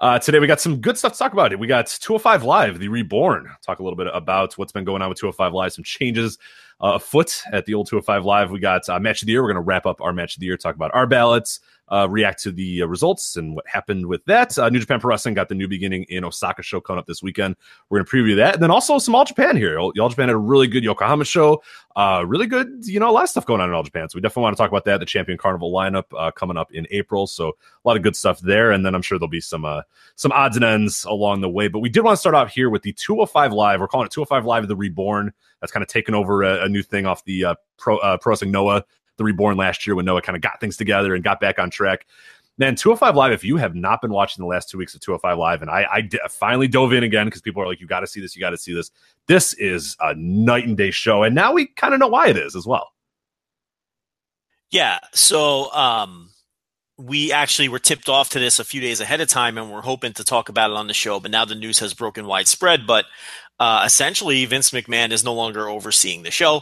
[0.00, 1.52] Uh, today we got some good stuff to talk about.
[1.52, 1.58] It.
[1.58, 3.50] We got 205 Live, the reborn.
[3.66, 6.38] Talk a little bit about what's been going on with 205 Live, some changes
[6.80, 8.50] afoot at the old 205 Live.
[8.50, 9.42] We got uh, match of the year.
[9.42, 12.06] We're going to wrap up our match of the year, talk about our ballots, uh,
[12.08, 14.56] react to the uh, results and what happened with that.
[14.58, 17.22] Uh, New Japan Pro Wrestling got the new beginning in Osaka show coming up this
[17.22, 17.56] weekend.
[17.88, 18.54] We're going to preview that.
[18.54, 19.78] And then also some All Japan here.
[19.78, 21.62] All Japan had a really good Yokohama show.
[21.96, 24.08] Uh, really good, you know, a lot of stuff going on in All Japan.
[24.08, 25.00] So we definitely want to talk about that.
[25.00, 27.26] The Champion Carnival lineup coming up in April.
[27.26, 28.70] So a lot of good stuff there.
[28.70, 29.66] And then I'm sure there'll be some
[30.14, 31.68] some odds and ends along the way.
[31.68, 33.80] But we did want to start out here with the 205 Live.
[33.80, 35.32] We're calling it 205 Live of the Reborn.
[35.60, 38.30] That's kind of taken over a, a new thing off the uh, Pro uh, Pro
[38.30, 38.84] Wrestling Noah,
[39.20, 41.70] the Reborn last year when Noah kind of got things together and got back on
[41.70, 42.06] track.
[42.56, 45.38] man, 205 Live, if you have not been watching the last two weeks of 205
[45.38, 48.00] Live, and I, I d- finally dove in again because people are like, you got
[48.00, 48.90] to see this, you got to see this.
[49.26, 51.22] This is a night and day show.
[51.22, 52.92] And now we kind of know why it is as well.
[54.70, 55.00] Yeah.
[55.12, 56.30] So, um,
[56.96, 59.80] we actually were tipped off to this a few days ahead of time and we're
[59.80, 62.86] hoping to talk about it on the show but now the news has broken widespread
[62.86, 63.06] but
[63.58, 66.60] uh, essentially vince mcmahon is no longer overseeing the show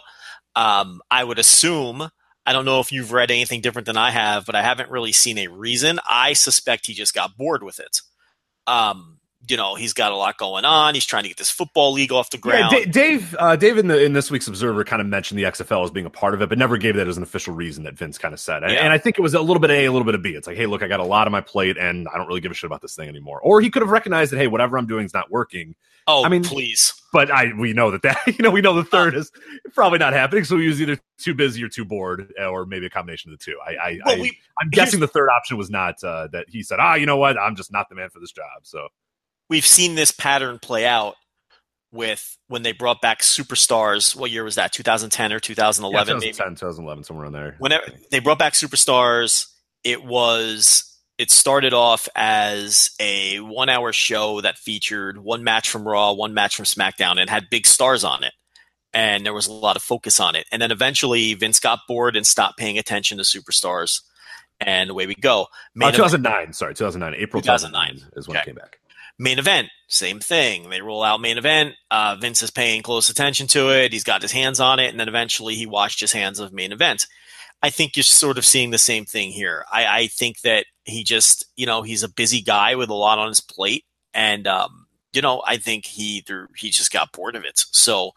[0.55, 2.09] um, i would assume
[2.49, 5.13] i don't know if you've read anything different than i have but i haven't really
[5.13, 8.01] seen a reason i suspect he just got bored with it
[8.67, 10.95] um, you know he's got a lot going on.
[10.95, 12.73] He's trying to get this football league off the ground.
[12.73, 15.45] Yeah, D- Dave, uh, Dave in the in this week's Observer kind of mentioned the
[15.45, 17.85] XFL as being a part of it, but never gave that as an official reason
[17.85, 18.63] that Vince kind of said.
[18.65, 18.81] And, Yeah.
[18.81, 20.31] and I think it was a little bit of A, a little bit of B.
[20.31, 22.41] It's like, hey, look, I got a lot on my plate, and I don't really
[22.41, 23.41] give a shit about this thing anymore.
[23.41, 25.77] Or he could have recognized that, hey, whatever I'm doing is not working.
[26.09, 26.95] Oh, I mean- please.
[27.11, 29.33] But I we know that that you know we know the third is
[29.75, 30.45] probably not happening.
[30.45, 33.45] So he was either too busy or too bored, or maybe a combination of the
[33.45, 33.57] two.
[33.67, 36.63] I, I, Well, I we, I'm guessing the third option was not uh, that he
[36.63, 38.45] said, ah, you know what, I'm just not the man for this job.
[38.65, 38.89] So
[39.49, 41.15] we've seen this pattern play out
[41.93, 44.15] with when they brought back superstars.
[44.15, 44.73] What year was that?
[44.73, 46.19] 2010 or yeah, 2011?
[46.19, 46.27] maybe?
[46.33, 47.57] 2010, 2011, somewhere in there.
[47.59, 49.47] whenever they brought back superstars
[49.85, 50.88] it was
[51.19, 56.33] it started off as a one hour show that featured one match from raw one
[56.33, 58.33] match from smackdown and had big stars on it.
[58.95, 60.47] And there was a lot of focus on it.
[60.51, 64.01] And then eventually vince got bored and stopped paying attention to superstars.
[64.61, 65.43] And away we go.
[65.43, 68.43] Uh, main, event, 2009, sorry, 2009, April 2009, 2009 is when okay.
[68.43, 68.79] it came back.
[69.19, 70.71] main event same thing.
[70.71, 71.75] They roll out main event.
[71.91, 73.93] Uh, vince is paying close attention to it.
[73.93, 74.91] He's got his hands on it.
[74.91, 77.07] And then eventually he washed his hands of main event
[77.63, 79.65] I think you're sort of seeing the same thing here.
[79.73, 83.19] I, I think that he just, you know, he's a busy guy with a lot
[83.19, 86.25] on his plate, and um, you know, I think he
[86.57, 87.65] he just got bored of it.
[87.73, 88.13] So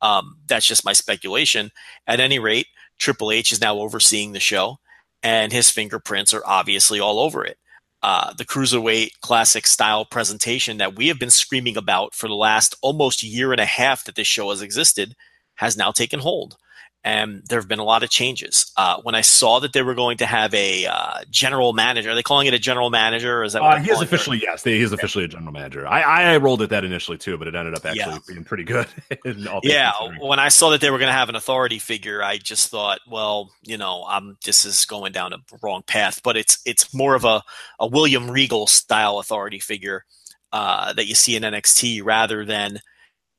[0.00, 1.70] um, that's just my speculation.
[2.06, 4.78] At any rate, Triple H is now overseeing the show,
[5.22, 7.58] and his fingerprints are obviously all over it.
[8.02, 12.76] Uh, the cruiserweight classic style presentation that we have been screaming about for the last
[12.82, 15.16] almost year and a half that this show has existed
[15.54, 16.56] has now taken hold
[17.04, 18.72] and there have been a lot of changes.
[18.76, 22.14] Uh, when I saw that they were going to have a uh, general manager, are
[22.14, 23.40] they calling it a general manager?
[23.40, 24.04] Or is that what Uh, he is it?
[24.06, 25.86] officially yes, he is officially a general manager.
[25.86, 28.18] I, I rolled at that initially too, but it ended up actually Yeah.
[28.26, 28.86] being pretty good.
[29.62, 32.68] Yeah, when I saw that they were going to have an authority figure, I just
[32.70, 36.20] thought, well, you know, I'm this is going down a wrong path.
[36.22, 37.42] But it's it's more of a,
[37.80, 40.04] a William Regal style authority figure
[40.52, 42.80] uh, that you see in NXT rather than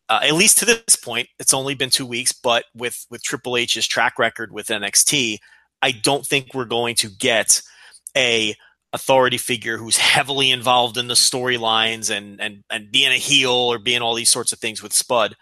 [0.10, 1.28] uh, at least to this point.
[1.40, 5.40] It's only been two weeks, but with with Triple H's track record with NXT,
[5.82, 7.62] I don't think we're going to get
[8.16, 8.56] a
[8.94, 13.80] authority figure who's heavily involved in the storylines and and and being a heel or
[13.80, 15.36] being all these sorts of things with Spud.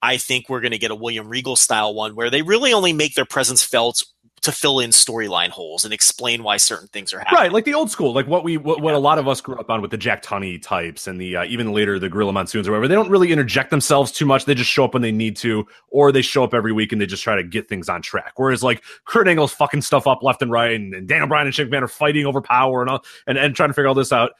[0.00, 2.92] I think we're going to get a William Regal style one where they really only
[2.92, 4.02] make their presence felt
[4.42, 7.40] to fill in storyline holes and explain why certain things are happening.
[7.40, 9.56] Right, like the old school, like what we what, what a lot of us grew
[9.56, 12.66] up on with the Jack Tunney types and the uh, even later the Gorilla Monsoons
[12.66, 12.88] or whatever.
[12.88, 14.44] They don't really interject themselves too much.
[14.44, 17.00] They just show up when they need to, or they show up every week and
[17.00, 18.32] they just try to get things on track.
[18.36, 21.54] Whereas like Kurt Angle's fucking stuff up left and right, and, and Daniel Bryan and
[21.54, 24.12] Shane McMahon are fighting over power and all, and and trying to figure all this
[24.12, 24.32] out.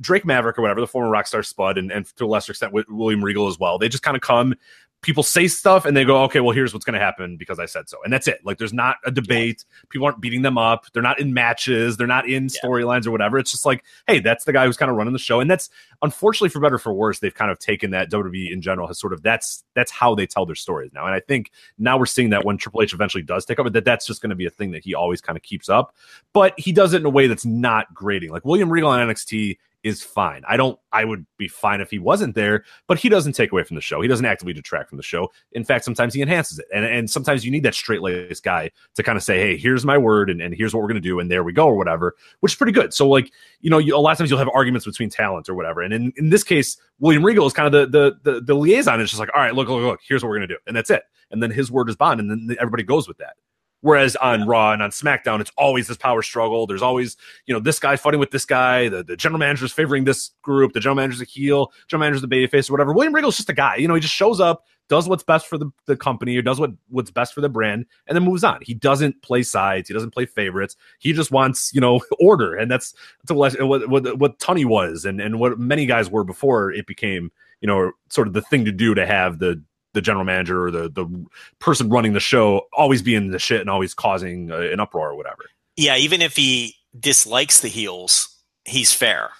[0.00, 2.86] Drake Maverick or whatever, the former Rockstar Spud, and, and to a lesser extent with
[2.88, 3.78] William Regal as well.
[3.78, 4.54] They just kind of come,
[5.02, 7.66] people say stuff, and they go, okay, well, here's what's going to happen because I
[7.66, 7.98] said so.
[8.04, 8.44] And that's it.
[8.44, 9.64] Like, there's not a debate.
[9.88, 10.86] People aren't beating them up.
[10.92, 11.96] They're not in matches.
[11.96, 13.38] They're not in storylines or whatever.
[13.38, 15.40] It's just like, hey, that's the guy who's kind of running the show.
[15.40, 15.70] And that's,
[16.02, 18.98] unfortunately, for better or for worse, they've kind of taken that WWE in general has
[18.98, 21.06] sort of, that's, that's how they tell their stories now.
[21.06, 23.84] And I think now we're seeing that when Triple H eventually does take over, that
[23.84, 25.94] that's just going to be a thing that he always kind of keeps up.
[26.32, 28.30] But he does it in a way that's not grating.
[28.30, 30.42] Like, William Regal on NXT is fine.
[30.46, 33.62] I don't I would be fine if he wasn't there, but he doesn't take away
[33.62, 34.00] from the show.
[34.00, 35.30] He doesn't actively detract from the show.
[35.52, 36.66] In fact, sometimes he enhances it.
[36.74, 39.84] And and sometimes you need that straight laced guy to kind of say, hey, here's
[39.84, 42.14] my word and, and here's what we're gonna do, and there we go, or whatever,
[42.40, 42.92] which is pretty good.
[42.92, 45.54] So like, you know, you, a lot of times you'll have arguments between talent or
[45.54, 45.80] whatever.
[45.82, 49.00] And in, in this case, William Regal is kind of the the the, the liaison.
[49.00, 50.58] It's just like, all right, look, look, look, here's what we're gonna do.
[50.66, 51.04] And that's it.
[51.30, 53.36] And then his word is bond, and then everybody goes with that.
[53.82, 56.66] Whereas on Raw and on SmackDown, it's always this power struggle.
[56.66, 57.16] There's always,
[57.46, 58.88] you know, this guy fighting with this guy.
[58.90, 60.72] The, the general manager's favoring this group.
[60.72, 61.72] The general manager's a heel.
[61.88, 62.92] General manager's the babyface or whatever.
[62.92, 63.76] William Regal's just a guy.
[63.76, 66.60] You know, he just shows up, does what's best for the, the company or does
[66.60, 68.58] what, what's best for the brand, and then moves on.
[68.60, 69.88] He doesn't play sides.
[69.88, 70.76] He doesn't play favorites.
[70.98, 72.54] He just wants, you know, order.
[72.54, 72.92] And that's,
[73.24, 76.86] that's what, what, what, what Tunney was and, and what many guys were before it
[76.86, 79.62] became, you know, sort of the thing to do to have the
[79.94, 81.26] the general manager or the the
[81.58, 85.16] person running the show always being the shit and always causing uh, an uproar or
[85.16, 85.44] whatever.
[85.76, 88.28] Yeah, even if he dislikes the heels,
[88.64, 89.30] he's fair.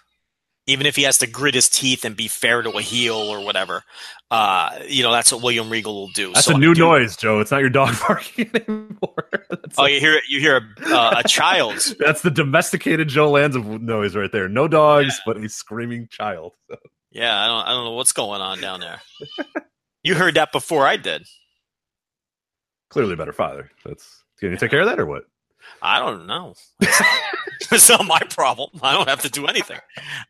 [0.67, 3.45] even if he has to grit his teeth and be fair to a heel or
[3.45, 3.83] whatever.
[4.31, 6.33] Uh, you know, that's what William Regal will do.
[6.33, 7.41] That's So a new do- noise, Joe.
[7.41, 9.29] It's not your dog barking anymore.
[9.51, 11.95] That's, Oh, you hear you hear a, uh, a child's.
[11.99, 14.49] that's the domesticated Joe Lanza noise right there.
[14.49, 16.55] No dogs, but a screaming child.
[17.11, 19.01] Yeah, I don't I don't know what's going on down there.
[20.03, 21.27] you heard that before I did.
[22.91, 23.71] Clearly better father.
[23.85, 25.25] That's can you take care of that or what?
[25.83, 26.55] I don't know.
[26.81, 28.71] it's not my problem.
[28.83, 29.79] I don't have to do anything.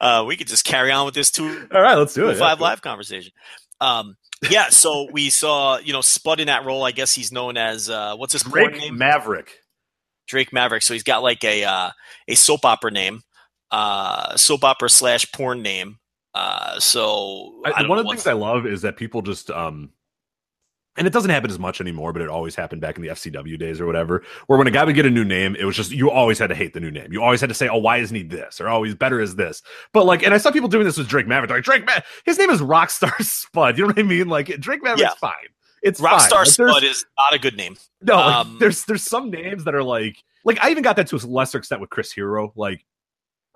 [0.00, 2.37] Uh, we could just carry on with this two All right, let's do it.
[2.37, 2.64] five Yeah.
[2.64, 3.33] live conversation.
[3.80, 4.16] Um,
[4.50, 6.85] yeah, so we saw you know Spud in that role.
[6.85, 8.98] I guess he's known as uh, what's his Drake name?
[8.98, 9.59] Maverick.
[10.26, 10.83] Drake Maverick.
[10.83, 11.90] So he's got like a uh,
[12.28, 13.22] a soap opera name,
[13.70, 15.98] uh, soap opera slash porn name.
[16.35, 19.90] Uh, so I I, one of the things I love is that people just um
[20.97, 23.59] and it doesn't happen as much anymore, but it always happened back in the FCW
[23.59, 25.93] days or whatever, where when a guy would get a new name, it was just
[25.93, 27.12] you always had to hate the new name.
[27.12, 29.62] You always had to say, "Oh, why isn't he this?" or "Oh, better as this."
[29.93, 31.51] But like, and I saw people doing this with Drake Maverick.
[31.51, 33.79] Like Drake, Ma- his name is Rockstar Spud.
[33.79, 34.29] You know what I mean?
[34.29, 35.14] Like Drake Maverick's Yeah.
[35.21, 35.33] fine.
[35.83, 36.01] It's.
[36.01, 37.77] Rockstar there's- Spud is not a good name.
[38.03, 41.07] No, like, Um, there's there's some names that are like like I even got that
[41.09, 42.53] to a lesser extent with Chris Hero.
[42.57, 42.85] Like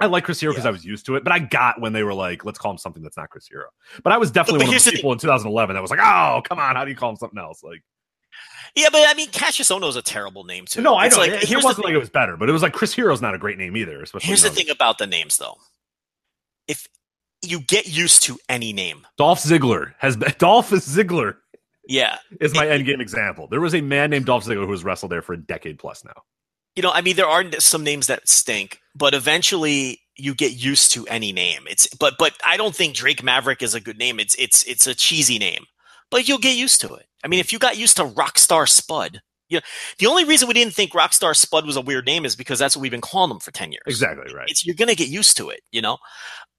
[0.05, 0.69] I like Chris Hero because Yeah.
[0.69, 2.79] I was used to it, but I got when they were like, let's call him
[2.79, 3.67] something that's not Chris Hero.
[4.03, 6.43] But I was definitely but one of the people in 2011 that was like, oh,
[6.45, 7.63] come on, how do you call him something else?
[7.63, 7.83] Like,
[8.77, 10.83] Yeah, but I mean, Kassius Ohno is a terrible name too.
[10.83, 11.23] no, I It's know.
[11.23, 12.95] Like, it, it here's the wasn't like it was better, but it was like Chris
[12.95, 14.03] Hero's not a great name either.
[14.03, 15.57] Especially Here's the thing about the names, though.
[16.69, 16.87] If
[17.43, 21.37] you get used to any name, Dolph Ziggler has been Dolph Ziggler
[21.87, 23.47] yeah, is my It- end game example.
[23.47, 26.03] There was a man named Dolph Ziggler who has wrestled there for a decade plus
[26.05, 26.23] now.
[26.75, 30.93] you know, I mean, there are some names that stink, but eventually you get used
[30.93, 31.65] to any name.
[31.69, 34.21] It's but but I don't think Drake Maverick is a good name.
[34.21, 35.65] It's it's it's a cheesy name,
[36.11, 37.07] but you'll get used to it.
[37.25, 39.63] I mean, if you got used to Rockstar Spud, you know,
[39.99, 42.77] the only reason we didn't think Rockstar Spud was a weird name is because that's
[42.77, 43.83] what we've been calling them for ten years.
[43.87, 44.49] Exactly right.
[44.49, 45.99] It's you're gonna get used to it, you know.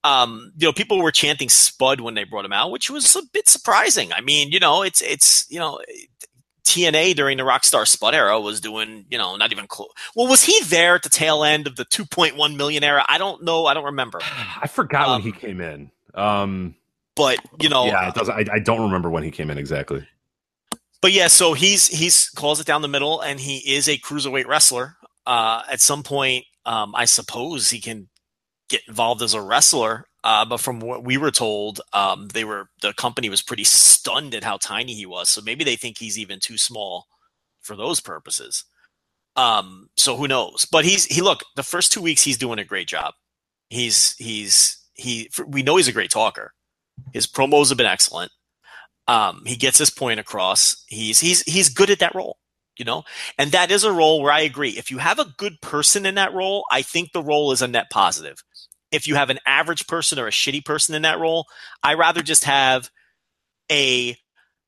[0.03, 3.23] Um, you know, people were chanting Spud when they brought him out, which was a
[3.33, 4.13] bit surprising.
[4.13, 5.79] I mean, you know, it's it's you know,
[6.65, 9.89] TNA during the Rockstar Spud era was doing, you know, not even close.
[10.15, 13.05] Well, was he there at the tail end of the 2.1 million era?
[13.07, 13.65] I don't know.
[13.67, 14.19] I don't remember.
[14.61, 15.91] I forgot when Um, he came in.
[16.15, 16.75] Um,
[17.15, 18.33] But you know, yeah, it doesn't.
[18.33, 20.05] I, I don't remember when he came in exactly.
[21.01, 24.47] but yeah, so he's he's calls it down the middle, and he is a cruiserweight
[24.47, 24.97] wrestler.
[25.25, 28.09] Uh, at some point, um, I suppose he can
[28.69, 30.07] get involved as a wrestler.
[30.25, 34.33] Uh, but from what we were told, um, they were the company was pretty stunned
[34.33, 35.29] at how tiny he was.
[35.29, 37.05] So maybe they think he's even too small
[37.61, 38.65] for those purposes.
[39.35, 40.65] Um, so who knows?
[40.65, 43.13] But he's he look the first two weeks he's doing a great job.
[43.69, 46.53] He's he's he we know he's a great talker.
[47.13, 48.31] His promos have been excellent.
[49.07, 50.83] Um, he gets his point across.
[50.87, 52.37] He's he's he's good at that role,
[52.79, 53.03] you know,
[53.37, 54.71] and that is a role where I agree.
[54.71, 57.67] If you have a good person in that role, I think the role is a
[57.67, 58.43] net positive.
[58.95, 61.45] If you have an average person or a shitty person in that role,
[61.83, 62.89] I rather just have
[63.71, 64.17] a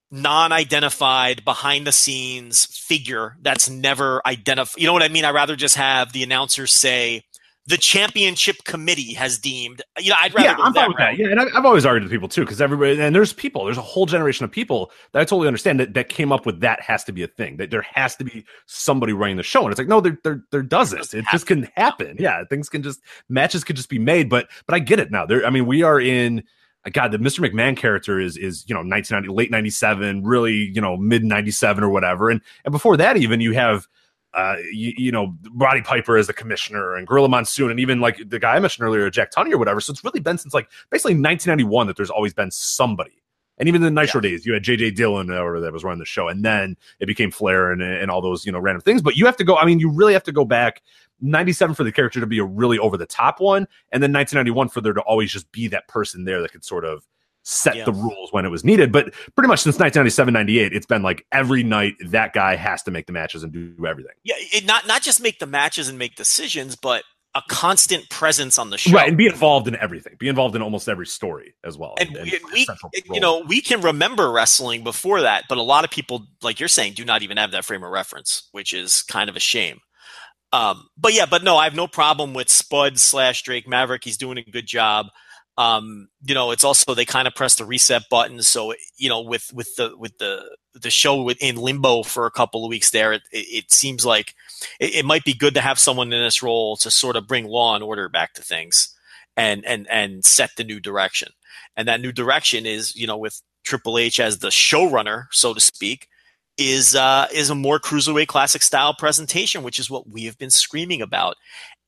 [0.09, 4.79] non-identified behind the scenes figure that's never identified.
[4.79, 5.25] You know what I mean?
[5.25, 7.23] I rather just have the announcers say
[7.67, 9.81] the championship committee has deemed.
[9.99, 11.17] You know, I'd rather yeah, I'm fine with that.
[11.17, 13.77] Yeah, and I- I've always argued with people too, because everybody and there's people, there's
[13.77, 16.81] a whole generation of people that I totally understand that that came up with that
[16.81, 17.57] has to be a thing.
[17.57, 20.43] That there has to be somebody running the show, and it's like no, there there,
[20.51, 20.97] there doesn't.
[20.99, 22.15] Doesn't It just can happen.
[22.19, 24.29] Yeah, things can just matches could just be made.
[24.29, 25.25] But but I get it now.
[25.25, 26.43] There, I mean, we are in.
[26.85, 27.39] Uh, God, the Mr.
[27.45, 31.89] McMahon character is is you know 1990 late 97 really you know mid 97 or
[31.89, 33.87] whatever and and before that even you have
[34.33, 38.17] uh you, you know Roddy Piper as the commissioner and Gorilla Monsoon and even like
[38.29, 39.81] the guy I mentioned earlier Jack Tunney or whatever.
[39.81, 43.23] So it's really been since like basically 1991 that there's always been somebody.
[43.59, 46.05] And even in the Nitro days you had JJ Dillon or that was running the
[46.05, 49.01] show and then it became Flair and and all those you know random things.
[49.01, 50.81] But you have to go I mean you really have to go back
[51.21, 54.69] 97 for the character to be a really over the top one and then 1991
[54.69, 57.07] for there to always just be that person there that could sort of
[57.49, 61.01] set the rules when it was needed but pretty much since 1997 98 it's been
[61.01, 64.13] like every night that guy has to make the matches and do everything.
[64.23, 67.03] Yeah, it, not not just make the matches and make decisions, but
[67.35, 68.91] a constant presence on the show.
[68.91, 70.15] right and be involved in everything.
[70.17, 73.43] Be involved in almost every story as well and and we, play we you know
[73.47, 77.05] we can remember wrestling before that but a lot of people like you're saying do
[77.05, 79.79] not even have that frame of reference which is kind of a shame.
[80.53, 84.03] Um but yeah but no i have no problem with spud slash drake maverick.
[84.03, 85.07] He's doing a good job
[85.57, 89.21] um you know it's also they kind of press the reset button so you know
[89.21, 90.43] with with the with the
[90.73, 94.05] the show with, in limbo for a couple of weeks there it, it, it seems
[94.05, 94.35] like
[94.79, 97.45] it, it might be good to have someone in this role to sort of bring
[97.45, 98.93] law and order back to things
[99.35, 101.29] and and and set the new direction
[101.75, 105.59] and that new direction is you know with Triple H as the showrunner, so to
[105.59, 106.07] speak,
[106.57, 110.49] is uh, is a more cruiserweight classic style presentation, which is what we have been
[110.49, 111.35] screaming about.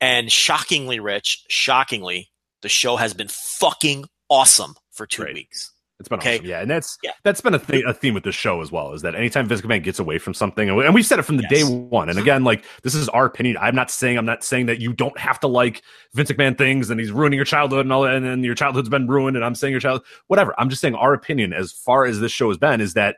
[0.02, 2.30] And shockingly, Rich, shockingly,
[2.62, 5.34] The show has been fucking awesome for two Right.
[5.34, 5.72] weeks.
[6.00, 6.36] It's been Okay.
[6.36, 7.12] awesome, yeah, and that's Yeah.
[7.26, 8.94] that's been a, th- a theme with the show as well.
[8.94, 11.36] Is that anytime Vince McMahon gets away from something, and, we, we've said it from
[11.36, 11.52] the Yes.
[11.52, 12.08] day one.
[12.10, 13.58] And again, like this is our opinion.
[13.60, 15.82] I'm not saying I'm not saying that you don't have to like
[16.14, 18.88] Vince McMahon things and he's ruining your childhood and all, that, and then your childhood's
[18.88, 19.36] been ruined.
[19.36, 20.56] And I'm saying your child, whatever.
[20.58, 23.18] I'm just saying our opinion as far as this show has been is that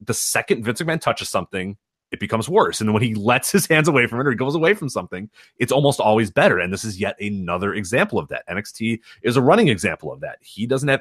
[0.00, 1.76] the second Vince McMahon touches something,
[2.12, 2.80] it becomes worse.
[2.80, 5.28] And when he lets his hands away from it or he goes away from something,
[5.58, 6.58] it's almost always better.
[6.58, 8.46] And this is yet another example of that.
[8.48, 10.38] NXT is a running example of that.
[10.42, 11.00] He doesn't have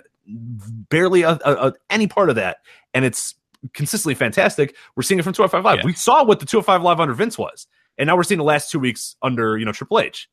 [0.89, 2.58] barely a, a, a- any part of that,
[2.93, 3.36] and it's
[3.74, 4.76] consistently fantastic.
[4.95, 5.80] We're seeing it from 205 Live.
[5.80, 5.86] Yeah.
[5.86, 8.71] We saw what the 205 Live under Vince was, and now we're seeing the last
[8.71, 10.30] two weeks under you know Triple H.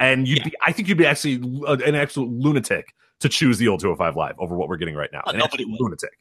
[0.00, 0.44] And you'd Yeah.
[0.44, 1.34] be, I think you'd be actually
[1.66, 5.22] an absolute lunatic to choose the old 205 Live over what we're getting right now.
[5.26, 5.80] Oh, An nobody absolute would.
[5.80, 6.18] lunatic.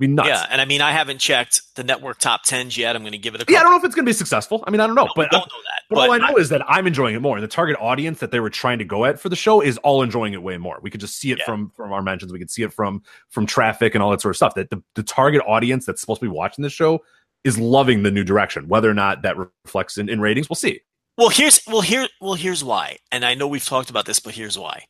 [0.00, 0.28] I mean, nuts.
[0.28, 2.96] Yeah, and I mean, I haven't checked the network top tens yet.
[2.96, 3.52] I'm going to give it a.
[3.52, 4.64] Yeah, I don't know if it's going to be successful.
[4.66, 5.82] I mean, I don't know, No, but don't know that.
[5.90, 8.30] But, all I know is that I'm enjoying it more, and the target audience that
[8.30, 10.78] they were trying to go at for the show is all enjoying it way more.
[10.80, 11.44] We could just see it Yeah.
[11.44, 12.32] from from our mentions.
[12.32, 14.54] We could see it from from traffic and all that sort of stuff.
[14.54, 17.00] That the, the target audience that's supposed to be watching this show
[17.44, 18.68] is loving the new direction.
[18.68, 20.80] Whether or not that reflects in, in ratings, we'll see.
[21.18, 24.34] Well, here's well here well here's why, and I know we've talked about this, but
[24.34, 24.84] here's why.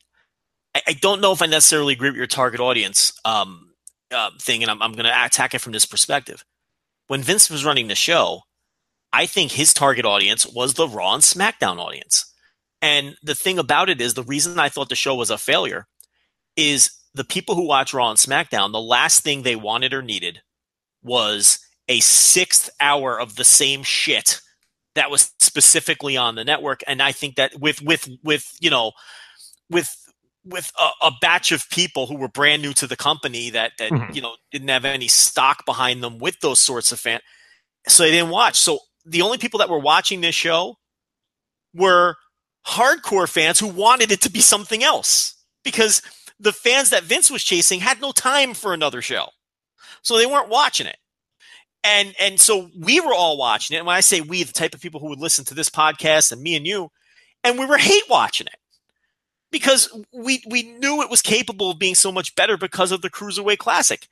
[0.73, 3.70] I, I don't know if I necessarily agree with your target audience um,
[4.11, 6.43] uh, thing, and I'm, I'm going to attack it from this perspective.
[7.07, 8.41] When Vince was running the show,
[9.13, 12.33] I think his target audience was the Raw and SmackDown audience.
[12.81, 15.87] And the thing about it is, the reason I thought the show was a failure
[16.55, 20.41] is the people who watch Raw and SmackDown, the last thing they wanted or needed
[21.03, 24.41] was a sixth hour of the same shit
[24.95, 28.91] that was specifically on the network and i think that with with with you know
[29.69, 29.89] with
[30.43, 33.91] with a, a batch of people who were brand new to the company that that
[33.91, 34.15] Mhm.
[34.15, 37.19] you know didn't have any stock behind them with those sorts of fan
[37.87, 40.77] so they didn't watch so the only people that were watching this show
[41.73, 42.15] were
[42.67, 46.01] hardcore fans who wanted it to be something else because
[46.39, 49.29] the fans that Vince was chasing had no time for another show.
[50.03, 50.97] So they weren't watching it.
[51.83, 53.79] And and so we were all watching it.
[53.79, 56.31] And when I say we, the type of people who would listen to this podcast
[56.31, 56.89] and me and you,
[57.43, 58.55] and we were hate watching it.
[59.51, 63.09] Because we we knew it was capable of being so much better because of the
[63.09, 64.07] Cruiserweight Classic.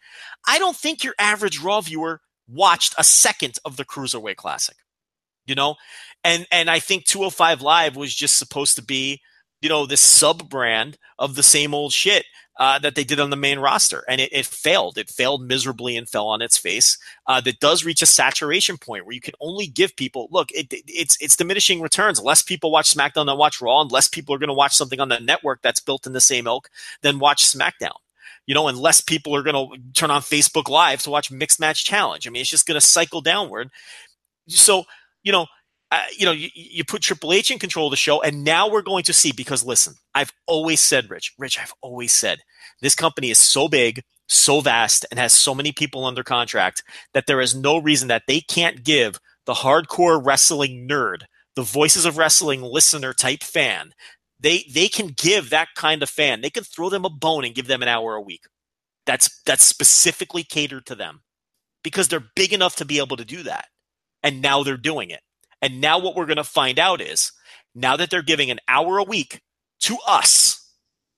[0.45, 4.75] I don't think your average Raw viewer watched a second of the Cruiserweight Classic.
[5.45, 5.75] You know?
[6.23, 9.21] And and I think 205 Live was just supposed to be,
[9.62, 12.25] you know, this sub brand of the same old shit
[12.60, 14.98] uh, that they did on the main roster, and it, it failed.
[14.98, 16.98] It failed miserably and fell on its face.
[17.26, 20.52] Uh, that does reach a saturation point where you can only give people look.
[20.52, 22.22] It, it- it's it's diminishing returns.
[22.22, 25.00] Less people watch SmackDown than watch Raw, and less people are going to watch something
[25.00, 26.69] on the network that's built in the same ilk
[27.02, 27.95] than watch SmackDown.
[28.45, 31.60] You know, and less people are going to turn on Facebook Live to watch Mixed
[31.60, 32.28] Match Challenge.
[32.28, 33.69] I mean, it's just going to cycle downward.
[34.48, 34.84] So,
[35.24, 35.48] you know,
[35.91, 38.69] uh, you know, you, you put Triple H in control of the show, and now
[38.69, 39.32] we're going to see.
[39.32, 42.39] Because listen, I've always said, Rich, Rich, I've always said
[42.82, 47.25] this company is so big, so vast, and has so many people under contract that
[47.28, 51.23] there is no reason that they can't give the hardcore wrestling nerd,
[51.56, 53.93] the voices of wrestling listener type fan,
[54.39, 57.56] they they can give that kind of fan, they can throw them a bone and
[57.56, 58.43] give them an hour a week.
[59.06, 61.21] That's that's specifically catered to them
[61.84, 63.65] because they're big enough to be able to do that.
[64.21, 65.21] And now they're doing it.
[65.62, 67.32] And now what we're going to find out is
[67.76, 69.41] now that they're giving an hour a week
[69.82, 70.72] to us,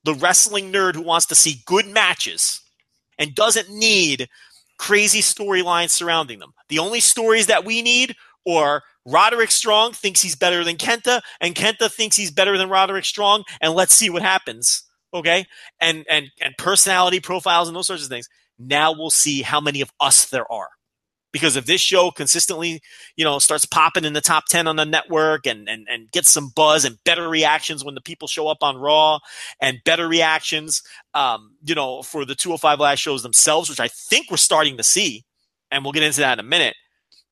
[0.04, 2.62] the wrestling nerd who wants to see good matches
[3.17, 4.27] and doesn't need
[4.77, 6.54] crazy storylines surrounding them.
[6.69, 8.15] The only stories that we need
[8.47, 13.06] are Roderick Strong thinks he's better than Kenta, and Kenta thinks he's better than Roderick
[13.06, 14.84] Strong, and let's see what happens.
[15.13, 15.45] Okay?
[15.80, 18.30] And and and personality profiles and those sorts of things.
[18.58, 20.69] Now we'll see how many of us there are.
[21.32, 22.82] Because if this show consistently,
[23.15, 26.32] you know, starts popping in the top 10 on the network and, and, and gets
[26.32, 29.20] some buzz and better reactions when the people show up on Raw
[29.62, 30.82] and better reactions,
[31.13, 34.84] um, you know, for the 205 Last shows themselves, which I think we're starting to
[34.84, 35.24] see,
[35.72, 36.76] and we'll get into that in a minute,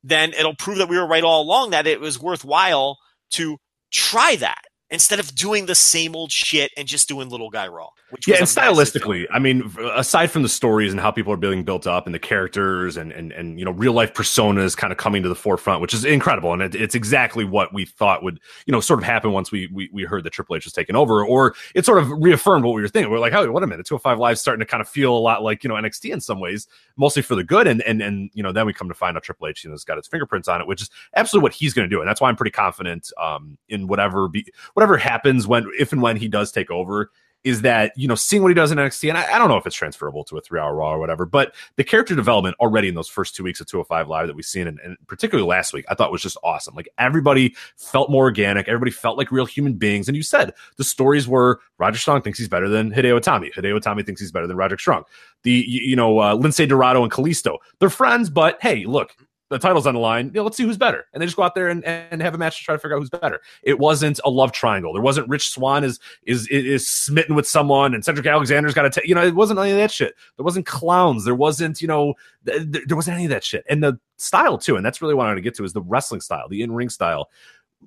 [0.04, 2.98] then it'll prove that we were right all along that it was worthwhile
[3.32, 3.58] to
[3.92, 7.90] try that instead of doing the same old shit and just doing little guy raw.
[8.12, 11.64] Which Yeah, and stylistically, I mean, aside from the stories and how people are being
[11.64, 14.98] built up and the characters and and and you know real life personas kind of
[14.98, 18.40] coming to the forefront, which is incredible, and it, it's exactly what we thought would
[18.66, 20.96] you know sort of happen once we we, we heard that Triple H was taking
[20.96, 23.12] over, or it sort of reaffirmed what we were thinking.
[23.12, 25.44] We're like, oh, wait a minute, 205 Live starting to kind of feel a lot
[25.44, 26.68] like you know NXT in some ways,
[26.98, 29.24] mostly for the good, and and and you know then we come to find out
[29.24, 31.76] Triple H you know has got its fingerprints on it, which is absolutely what he's
[31.76, 35.46] going to do, and that's why I'm pretty confident um, in whatever be whatever happens
[35.46, 37.12] when if and when he does take over
[37.44, 39.58] is that you know seeing what he does in NXT, and I, I don't know
[39.58, 42.90] if it's transferable to a three hour Raw or whatever, but the character development already
[42.90, 45.74] in those first two weeks of 205 Live that we've seen, and, and particularly last
[45.74, 46.76] week, I thought was just awesome.
[46.76, 50.84] Like everybody felt more organic, everybody felt like real human beings, and you said the
[50.84, 54.48] stories were Roger Strong thinks he's better than Hideo Itami, Hideo Itami thinks he's better
[54.48, 55.04] than Roger Strong.
[55.44, 59.16] The you, you know uh, Lince Dorado and Kalisto, they're friends, but hey, look,
[59.50, 60.28] the title's on the line.
[60.28, 61.06] You know, let's see who's better.
[61.14, 62.96] And they just go out there and, and have a match to try to figure
[62.96, 63.42] out who's better.
[63.64, 64.94] It wasn't a love triangle.
[64.94, 68.90] There wasn't Rich Swann is is is smitten with someone and Cedric Alexander's got to
[68.90, 69.08] take.
[69.08, 70.16] You know, it wasn't any of that shit.
[70.38, 71.26] There wasn't clowns.
[71.26, 72.14] There wasn't you know
[72.46, 73.66] th- th- there wasn't any of that shit.
[73.70, 74.76] And the style too.
[74.76, 76.72] And that's really what I want to get to is the wrestling style, the in
[76.72, 77.30] ring style.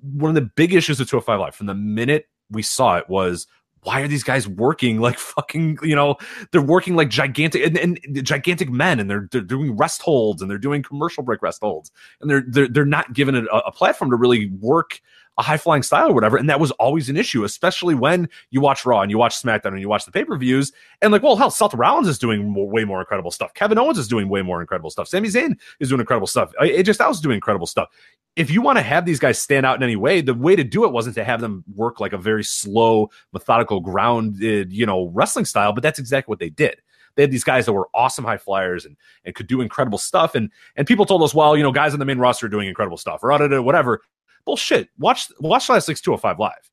[0.01, 3.47] One of the big issues with 205 Live from the minute we saw it was
[3.83, 6.15] why are these guys working like fucking you know
[6.51, 10.49] they're working like gigantic and, and, gigantic men and they're they're doing rest holds and
[10.49, 14.09] they're doing commercial break rest holds and they're they're, they're not given a, a platform
[14.11, 15.01] to really work
[15.37, 18.61] a high flying style or whatever and that was always an issue especially when you
[18.61, 20.71] watch raw and you watch smackdown and you watch the pay-per-views
[21.01, 23.97] and like well hell Seth Rollins is doing more, way more incredible stuff Kevin Owens
[23.97, 27.21] is doing way more incredible stuff Sami Zayn is doing incredible stuff AJ Styles is
[27.21, 27.89] doing incredible stuff
[28.35, 30.63] if you want to have these guys stand out in any way, the way to
[30.63, 35.11] do it wasn't to have them work like a very slow, methodical, grounded, you know,
[35.13, 36.81] wrestling style, but that's exactly what they did.
[37.15, 40.33] They had these guys that were awesome high flyers and, and could do incredible stuff.
[40.33, 42.67] And and people told us, well, you know, guys on the main roster are doing
[42.67, 44.01] incredible stuff or uh, whatever.
[44.45, 44.89] Bullshit.
[44.97, 46.71] Watch watch last week's 205 live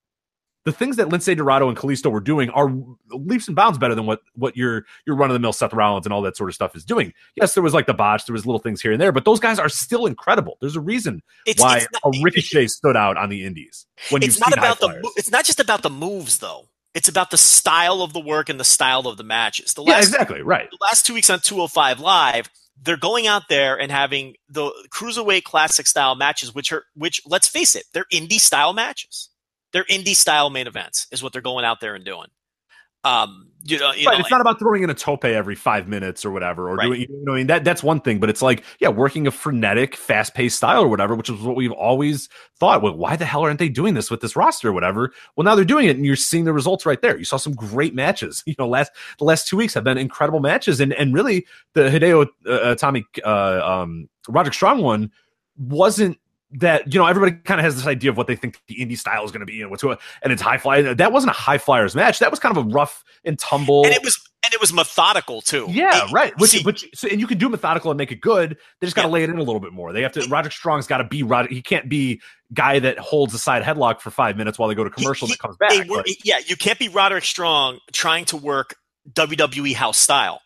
[0.64, 2.70] the things that Lince Dorado and Kalisto were doing are
[3.10, 6.06] leaps and bounds better than what what your your run of the mill Seth Rollins
[6.06, 7.14] and all that sort of stuff is doing.
[7.34, 9.40] Yes, there was like the botch, there was little things here and there, but those
[9.40, 10.58] guys are still incredible.
[10.60, 13.86] There's a reason it's, why it's not, a Ricochet stood out on the Indies.
[14.10, 16.68] When it's not about the it's not just about the moves though.
[16.92, 19.74] It's about the style of the work and the style of the matches.
[19.74, 20.68] The last, yeah, exactly right.
[20.68, 22.50] The last two weeks on 205 Live,
[22.82, 27.48] they're going out there and having the cruiserweight classic style matches, which are which let's
[27.48, 29.30] face it, they're indie style matches
[29.72, 32.28] they're indie style main events is what they're going out there and doing.
[33.04, 34.14] Um, you know, you right.
[34.14, 36.86] know, it's not about throwing in a tope every five minutes or whatever, or right.
[36.86, 39.30] doing, you know, I mean, that that's one thing, but it's like, yeah, working a
[39.30, 42.80] frenetic, fast paced style or whatever, which is what we've always thought.
[42.80, 45.12] Well, why the hell aren't they doing this with this roster or whatever?
[45.36, 47.18] Well, now they're doing it, and you're seeing the results right there.
[47.18, 48.42] You saw some great matches.
[48.50, 48.90] You know, last
[49.20, 53.04] the last two weeks have been incredible matches, and and really the Hideo uh, Itami
[53.24, 55.12] uh, um, Roderick Strong one
[55.56, 56.18] wasn't
[56.52, 58.98] that you know everybody kind of has this idea of what they think the indie
[58.98, 60.82] style is going to be and what's and it's high fly.
[60.94, 62.18] That wasn't a high flyers match.
[62.18, 65.42] That was kind of a rough and tumble, and it was and it was methodical
[65.42, 65.66] too.
[65.68, 66.32] Yeah, it, right.
[66.38, 68.56] Which, see, which so, and you can do methodical and make it good.
[68.80, 69.14] They just got to yeah.
[69.14, 69.92] lay it in a little bit more.
[69.92, 70.26] They have to.
[70.28, 71.48] Roderick Strong's got to be Roger.
[71.48, 72.20] He can't be
[72.52, 75.34] guy that holds a side headlock for five minutes while they go to commercial he,
[75.34, 75.88] and comes back.
[75.88, 78.74] Were, yeah, you can't be Roderick Strong trying to work
[79.12, 80.40] WWE house style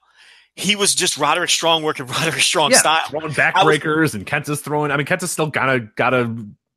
[0.57, 3.09] he was just Roderick Strong working Roderick Strong yeah, style.
[3.09, 4.91] Throwing backbreakers was, and Kenta's throwing.
[4.91, 6.35] I mean, Kenta's still gotta gotta.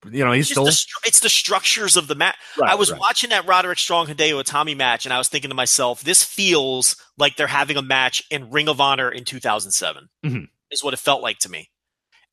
[0.10, 0.66] You know, he's still.
[0.66, 2.36] The, it's the structures of the match.
[2.58, 3.00] Right, I was right.
[3.00, 6.96] watching that Roderick Strong Hideo Itami match, and I was thinking to myself, this feels
[7.18, 10.10] like they're having a match in Ring of Honor in 2007.
[10.26, 10.44] Mm-hmm.
[10.72, 11.70] Is what it felt like to me,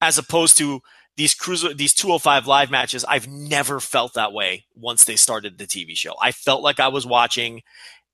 [0.01, 0.81] as opposed to
[1.17, 3.05] these cruiser these 205 live matches.
[3.05, 6.15] I've never felt that way once they started the TV show.
[6.21, 7.63] I felt like I was watching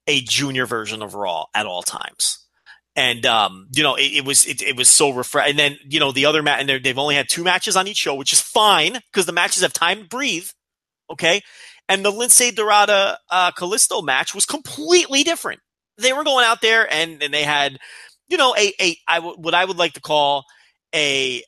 [0.06, 2.40] a junior version of Raw at all times
[2.96, 5.50] and um, you know it, it was it, it, was so refreshing.
[5.50, 7.96] And then you know the other match, and they've only had two matches on each
[7.96, 10.48] show, which is fine because the matches have time to breathe.
[11.10, 11.42] Okay,
[11.88, 15.60] and the Lince Dorado uh, Kalisto match was completely different.
[15.98, 17.78] They were going out there and and they had
[18.28, 20.44] you know a a I w- what I would like to call
[20.94, 21.42] a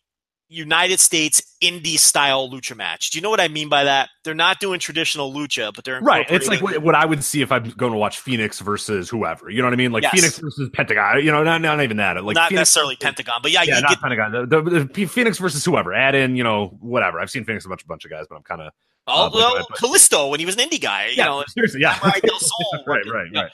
[0.53, 3.11] United States indie style lucha match.
[3.11, 4.11] Do you know what I mean by that?
[4.22, 6.26] They're not doing traditional lucha, but they're right.
[6.28, 9.48] It's like what, what, I would see if I'm going to watch Fenix versus whoever.
[9.48, 9.92] You know what I mean?
[9.92, 10.12] Like yes.
[10.12, 11.24] Fenix versus Pentagon.
[11.24, 12.22] You know, not, not even that.
[12.22, 14.32] Like not Fenix necessarily Pentagon, but yeah, yeah, not get, Pentagon.
[14.48, 15.94] The, the, the, Fenix versus whoever.
[15.94, 17.18] Add in, you know, whatever.
[17.20, 18.72] I've seen Fenix a bunch, a bunch of guys, but I'm kind of
[19.09, 21.98] Oh, uh, well, Kalisto when he was an indie guy, you yeah, know, seriously, yeah,
[22.05, 22.22] right,
[22.86, 23.50] right, right, right.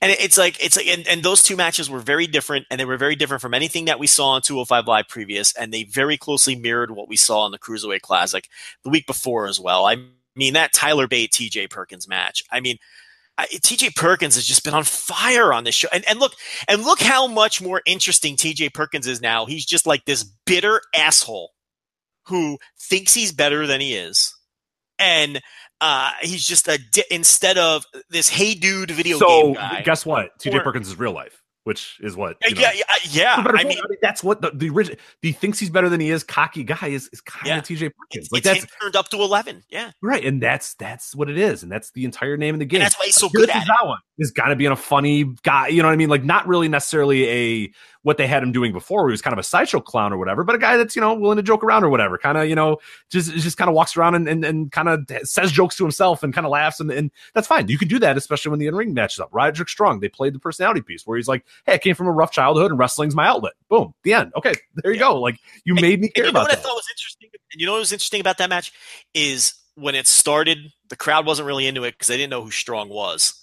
[0.00, 2.84] And it's like it's like, and, and those two matches were very different, and they
[2.84, 6.16] were very different from anything that we saw on 205 Live previous, and they very
[6.16, 8.48] closely mirrored what we saw in the Cruiserweight Classic
[8.84, 9.86] the week before as well.
[9.86, 9.96] I
[10.36, 12.44] mean, that Tyler Bate TJ Perkins match.
[12.52, 12.78] I mean,
[13.40, 16.34] TJ Perkins has just been on fire on this show, and and look,
[16.68, 19.46] and look how much more interesting TJ Perkins is now.
[19.46, 21.50] He's just like this bitter asshole
[22.26, 24.32] who thinks he's better than he is
[25.02, 25.40] and
[25.80, 29.82] uh, he's just a di- instead of this hey dude video so, game guy.
[29.82, 30.30] guess what?
[30.38, 31.41] TJ Perkins is real life.
[31.64, 34.98] Which is what Yeah, know, yeah, yeah, I mean, that's what the, the original.
[35.20, 36.24] He thinks he's better than he is.
[36.24, 37.58] Cocky guy is, is kind Yeah.
[37.58, 38.26] of TJ Perkins.
[38.26, 39.62] it's, Like it's that's turned up to eleven.
[39.70, 42.64] Yeah, right, and that's that's what it is, and that's the entire name of the
[42.66, 42.80] game.
[42.80, 43.68] and that's why he's so good at it.
[43.68, 45.68] Tozawa is got to be a funny guy.
[45.68, 46.08] You know what I mean?
[46.10, 49.02] Like not really necessarily a what they had him doing before.
[49.02, 51.00] Where he was kind of a sideshow clown or whatever, but a guy that's you
[51.00, 52.18] know willing to joke around or whatever.
[52.18, 52.78] Kind of you know
[53.10, 56.22] just just kind of walks around and and, and kind of says jokes to himself
[56.22, 57.68] and kind of laughs and, and that's fine.
[57.68, 59.28] You can do that, especially when the in ring matches up.
[59.32, 62.12] Roderick Strong, they played the personality piece where he's like, "Hey, I came from a
[62.12, 64.32] rough childhood and wrestling's my outlet." Boom, the end.
[64.36, 65.08] Okay, there you Yeah.
[65.08, 65.20] go.
[65.20, 67.28] Like you made me And care you know about what I thought was interesting?
[67.52, 68.72] And you know what was interesting about that match
[69.14, 72.50] is when it started, the crowd wasn't really into it because they didn't know who
[72.50, 73.34] Strong was.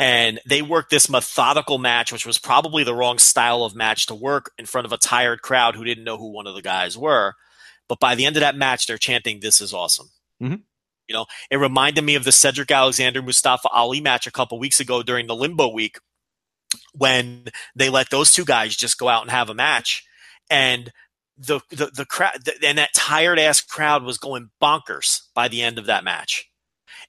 [0.00, 4.14] And they worked this methodical match, which was probably the wrong style of match to
[4.14, 6.96] work in front of a tired crowd who didn't know who one of the guys
[6.96, 7.34] were.
[7.88, 10.10] But by the end of that match, they're chanting, This is awesome.
[10.40, 10.62] Mhm.
[11.08, 14.78] You know, it reminded me of the Cedric Alexander Mustafa Ali match a couple weeks
[14.78, 15.98] ago during the Limbo Week
[16.92, 20.04] when they let those two guys just go out and have a match.
[20.50, 20.92] And
[21.36, 25.78] the the, the crowd and that tired ass crowd was going bonkers by the end
[25.78, 26.50] of that match.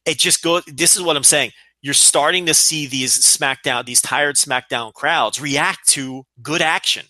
[0.06, 0.64] It just goes.
[0.66, 1.52] This is what I'm saying.
[1.82, 7.06] You're starting to see these SmackDown, these tired SmackDown crowds react to good action.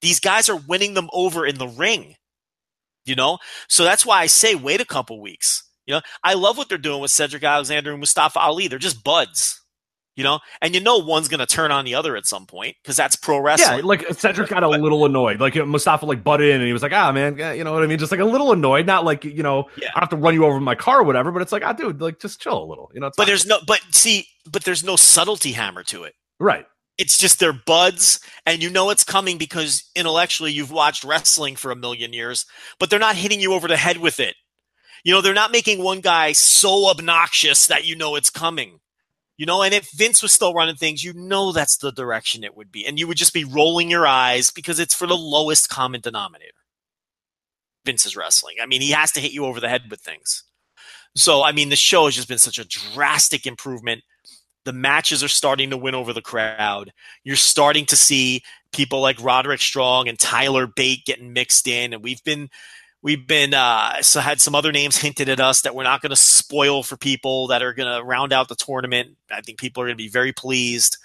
[0.00, 2.14] These guys are winning them over in the ring.
[3.04, 3.38] You know,
[3.68, 5.64] so that's why I say wait a couple weeks.
[5.86, 8.68] You know, I love what they're doing with Cedric Alexander and Mustafa Ali.
[8.68, 9.61] They're just buds.
[10.14, 12.76] You know, and you know one's going to turn on the other at some point
[12.82, 13.78] because that's pro wrestling.
[13.78, 15.40] Yeah, like Cedric got a little annoyed.
[15.40, 17.86] Like Mustafa like butted in and he was like, ah man, you know what I
[17.86, 17.98] mean?
[17.98, 19.88] Just like a little annoyed, not like, you know, Yeah.
[19.96, 21.72] I have to run you over in my car or whatever, but it's like, ah
[21.72, 22.90] dude, like just chill a little.
[22.92, 23.28] You know, it's but fine.
[23.30, 26.14] there's no, but see, but there's no subtlety hammer to it.
[26.38, 26.66] right.
[26.98, 31.70] It's just their buds, and you know it's coming because intellectually you've watched wrestling for
[31.70, 32.44] a million years,
[32.78, 34.36] but they're not hitting you over the head with it.
[35.02, 38.78] You know, they're not making one guy so obnoxious that you know it's coming.
[39.42, 42.56] You know, and if Vince was still running things, you know that's the direction it
[42.56, 42.86] would be.
[42.86, 46.52] And you would just be rolling your eyes because it's for the lowest common denominator.
[47.84, 48.58] Vince's wrestling.
[48.62, 50.44] I mean, he has to hit you over the head with things.
[51.16, 54.04] So, I mean, the show has just been such a drastic improvement.
[54.64, 56.92] The matches are starting to win over the crowd.
[57.24, 62.04] You're starting to see people like Roderick Strong and Tyler Bate getting mixed in, and
[62.04, 62.48] we've been
[63.02, 66.10] we've been uh, so had some other names hinted at us that we're not going
[66.10, 69.16] to spoil for people that are going to round out the tournament.
[69.30, 70.98] I think people are going to be very pleased.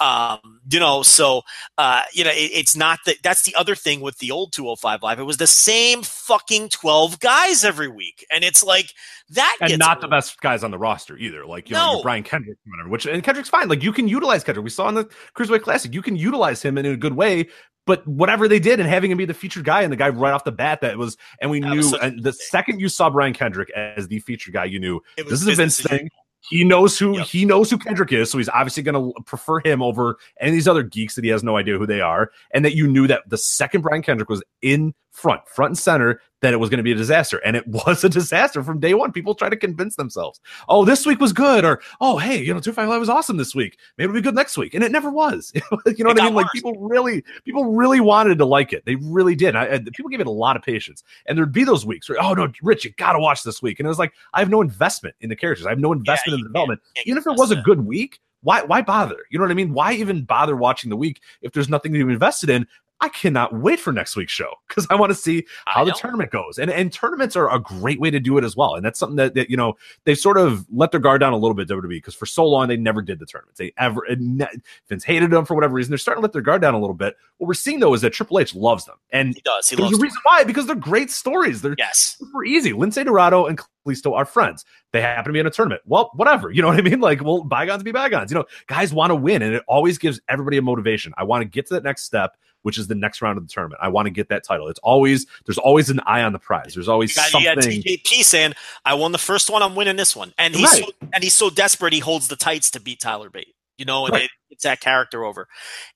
[0.00, 1.42] Um, you know, so
[1.78, 3.16] uh, you know, it, it's not that.
[3.22, 5.20] That's the other thing with the old 205 live.
[5.20, 8.92] It was the same fucking 12 guys every week, and it's like
[9.30, 9.56] that.
[9.60, 11.44] And not the best guys on the roster either.
[11.46, 11.94] Like, you No.
[11.94, 13.68] your Brian Kendrick, whatever, which, and Kendrick's fine.
[13.68, 14.64] Like, you can utilize Kendrick.
[14.64, 17.48] We saw in the Cruiserweight Classic, you can utilize him in a good way.
[17.86, 20.32] But whatever they did and having him be the featured guy and the guy right
[20.32, 23.10] off the bat that was, and we That knew, such and the second you saw
[23.10, 26.08] Brian Kendrick as the featured guy, you knew this is a Vince thing.
[26.50, 27.26] He knows who Yep.
[27.26, 30.54] he knows who Kendrick is, so he's obviously going to prefer him over any of
[30.54, 32.30] these other geeks that he has no idea who they are.
[32.52, 36.20] And that you knew that the second Brian Kendrick was in front, front and center,
[36.40, 38.94] that it was going to be a disaster, and it was a disaster from day
[38.94, 39.12] one.
[39.12, 42.60] People try to convince themselves, "Oh, this week was good," or "Oh, hey, you know,
[42.60, 43.78] two five live was awesome this week.
[43.96, 45.52] Maybe it'll be good next week," and it never was.
[45.54, 46.34] you know what I mean?
[46.34, 48.84] Like people really, people really wanted to like it.
[48.84, 49.54] They really did.
[49.54, 52.20] I, I, people gave it a lot of patience, and there'd be those weeks where,
[52.20, 54.50] "Oh no, Rich, you got to watch this week," and it was like, I have
[54.50, 55.66] no investment in the characters.
[55.66, 58.62] I have no investment in the development even if it was a good week, why
[58.62, 59.18] why bother?
[59.30, 59.72] You know what I mean?
[59.72, 62.66] Why even bother watching the week if there's nothing to be invested in?
[63.02, 66.30] I cannot wait for next week's show because I want to see how the tournament
[66.30, 66.56] goes.
[66.56, 68.76] And and tournaments are a great way to do it as well.
[68.76, 69.74] And that's something that, that you know
[70.04, 72.68] they've sort of let their guard down a little bit WWE because for so long
[72.68, 73.58] they never did the tournaments.
[73.58, 75.90] They ever and ne- Vince hated them for whatever reason.
[75.90, 77.16] They're starting to let their guard down a little bit.
[77.38, 79.68] What we're seeing though is that Triple H loves them, and He does.
[79.68, 79.98] He there's loves.
[79.98, 81.60] a reason why because they're great stories.
[81.60, 82.16] They're yes.
[82.20, 82.72] super easy.
[82.72, 84.64] Lince Dorado and Kalisto are friends.
[84.92, 85.82] They happen to be in a tournament.
[85.86, 86.50] Well, whatever.
[86.50, 86.92] You know what I mean?
[87.02, 88.30] Like, well, bygones be bygones.
[88.30, 91.12] You know, guys want to win, and it always gives everybody a motivation.
[91.16, 93.52] I want to get to that next step, which is the next round of the
[93.52, 93.80] tournament.
[93.82, 94.68] I want to get that title.
[94.68, 96.74] It's always there's always an eye on the prize.
[96.74, 97.58] There's always You got, you got.
[97.58, 98.54] TJP saying,
[98.84, 99.62] "I won the first one.
[99.62, 100.84] I'm winning this one," and he's Right.
[100.84, 103.54] so, and he's so desperate he holds the tights to beat Tyler Bate.
[103.78, 104.24] You know, and Right.
[104.24, 105.48] it, it's that character over,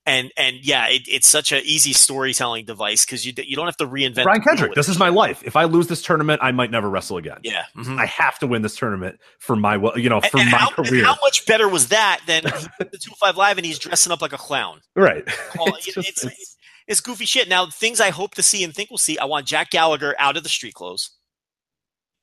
[0.07, 3.77] and and yeah, it, it's such an easy storytelling device because you you don't have
[3.77, 4.25] to reinvent.
[4.25, 4.93] Brian Kendrick, this it.
[4.93, 5.43] is my life.
[5.45, 7.39] If I lose this tournament, I might never wrestle again.
[7.45, 7.64] yeah.
[7.77, 7.99] mhm.
[8.01, 10.71] I have to win this tournament for my, well, you know, for and my how,
[10.71, 11.05] career.
[11.05, 12.43] how much better was that than
[12.79, 14.81] the two five live and he's dressing up like a clown?
[14.97, 15.25] right.
[15.57, 16.55] Well, It's it- just- it's, it's-
[16.87, 17.49] it's, goofy shit.
[17.49, 19.18] Now, things I hope to see and think we'll see.
[19.18, 21.11] I want Jack Gallagher out of the street clothes.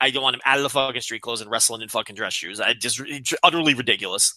[0.00, 2.32] I don't want him out of the fucking street clothes and wrestling in fucking dress
[2.34, 2.60] shoes.
[2.60, 3.00] I just
[3.42, 4.34] utterly ridiculous.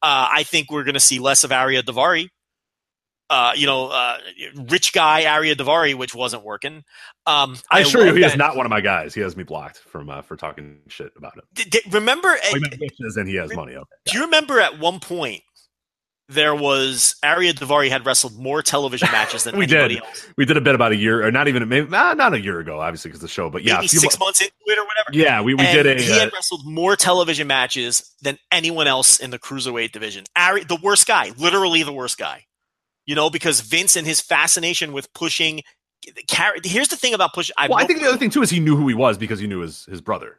[0.00, 2.28] Uh, I think we're going to see less of Ariya Daivari.
[3.28, 4.18] Uh, you know, uh,
[4.70, 6.82] rich guy Ariya Daivari, which wasn't working.
[7.26, 9.14] Um, I assure you, he is not one of my guys.
[9.14, 11.44] He has me blocked from uh, for talking shit about him.
[11.54, 13.74] D- d- remember, Oh, he meant bitches and he has money.
[13.74, 13.84] Okay.
[14.06, 15.42] do you remember at one point
[16.30, 20.04] there was Ariya Daivari had wrestled more television matches than We anybody did.
[20.04, 20.26] else.
[20.36, 22.60] We did a bit about a year, or not even maybe nah, not a year
[22.60, 23.50] ago, obviously because the show.
[23.50, 25.10] But yeah, Maybe a few six mo- months into it or whatever.
[25.12, 26.02] yeah, we, we And did a.
[26.02, 30.24] he uh, had wrestled more television matches than anyone else in the cruiserweight division.
[30.36, 32.44] Ari, the worst guy, literally the worst guy.
[33.06, 35.62] You know, because Vince and his fascination with pushing.
[36.30, 37.54] Car- Here's the thing about pushing.
[37.58, 39.46] well, I think the other thing too is he knew who he was because he
[39.46, 40.38] knew his his brother.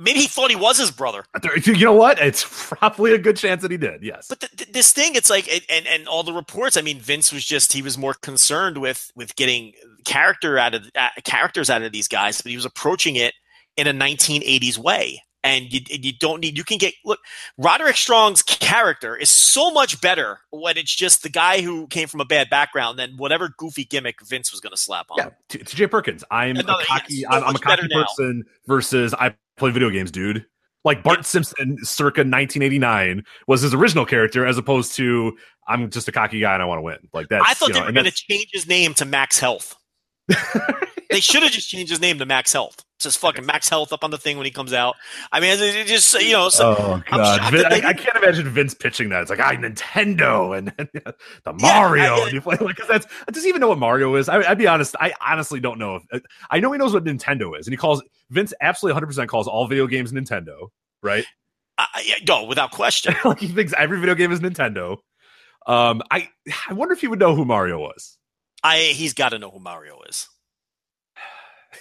[0.00, 1.24] Maybe he thought he was his brother.
[1.64, 2.18] You know what?
[2.18, 4.02] It's probably a good chance that he did.
[4.02, 4.26] Yes.
[4.28, 6.76] But th- th- this thing, it's like, and- and all the reports.
[6.76, 9.72] I mean, Vince was just he was more concerned with with getting
[10.04, 13.34] character out of uh, characters out of these guys, but he was approaching it
[13.76, 15.22] in a 1980s way.
[15.44, 17.18] And you, you don't need you can get look
[17.58, 22.20] Roderick Strong's character is so much better when it's just the guy who came from
[22.20, 25.18] a bad background than whatever goofy gimmick Vince was going to slap on.
[25.18, 26.22] Yeah, t- it's Jay Perkins.
[26.30, 27.14] I'm Another- a cocky.
[27.14, 28.04] yes, so I'm, I'm a cocky now.
[28.04, 30.46] person versus I play video games, dude.
[30.84, 35.36] Like Bart Simpson, circa 1989, was his original character, as opposed to
[35.68, 36.98] I'm just a cocky guy and I want to win.
[37.12, 37.42] Like that.
[37.44, 39.76] I thought you they know, were going to change his name to Max Health.
[41.10, 42.84] they should have just changed his name to Max Health.
[43.02, 44.96] Just fucking Max Health up on the thing when he comes out.
[45.30, 46.48] I mean, it just you know.
[46.48, 49.22] So, Oh god, Vin- I, I can't imagine Vince pitching that.
[49.22, 50.68] It's like I Nintendo and
[51.44, 52.14] the Mario.
[52.14, 54.28] I- and you play like because that's does he even know what Mario is?
[54.28, 54.94] I, I'd be honest.
[55.00, 56.00] I honestly don't know.
[56.12, 59.28] If, I know he knows what Nintendo is, and he calls Vince absolutely 100 percent
[59.28, 60.68] calls all video games Nintendo.
[61.02, 61.24] Right?
[61.78, 63.14] I- no, without question.
[63.24, 64.98] like he thinks every video game is Nintendo.
[65.66, 66.28] Um, I
[66.68, 68.18] I wonder if he would know who Mario was.
[68.64, 70.28] I he's got to know who Mario is.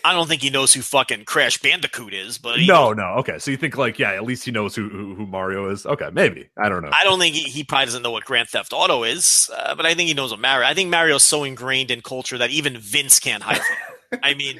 [0.03, 3.03] I don't think he knows who fucking Crash Bandicoot is, but he No, knows- no.
[3.19, 5.85] Okay, so you think like yeah, at least he knows who who, who Mario is.
[5.85, 6.89] Okay, maybe I don't know.
[6.91, 9.85] I don't think he, he probably doesn't know what Grand Theft Auto is, uh, but
[9.85, 10.67] I think he knows what Mario.
[10.67, 14.19] I think Mario's so ingrained in culture that even Vince can't hide from.
[14.23, 14.59] I mean,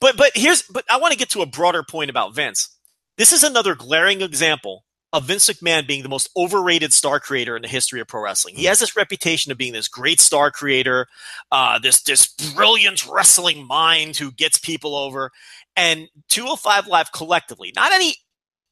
[0.00, 2.74] but but here's but I want to get to a broader point about Vince.
[3.18, 4.84] This is another glaring example
[5.16, 8.54] of Vince McMahon being the most overrated star creator in the history of pro wrestling.
[8.54, 11.06] He has this reputation of being this great star creator,
[11.50, 15.32] uh, this this brilliant wrestling mind who gets people over.
[15.74, 18.16] And 205 Live collectively, not any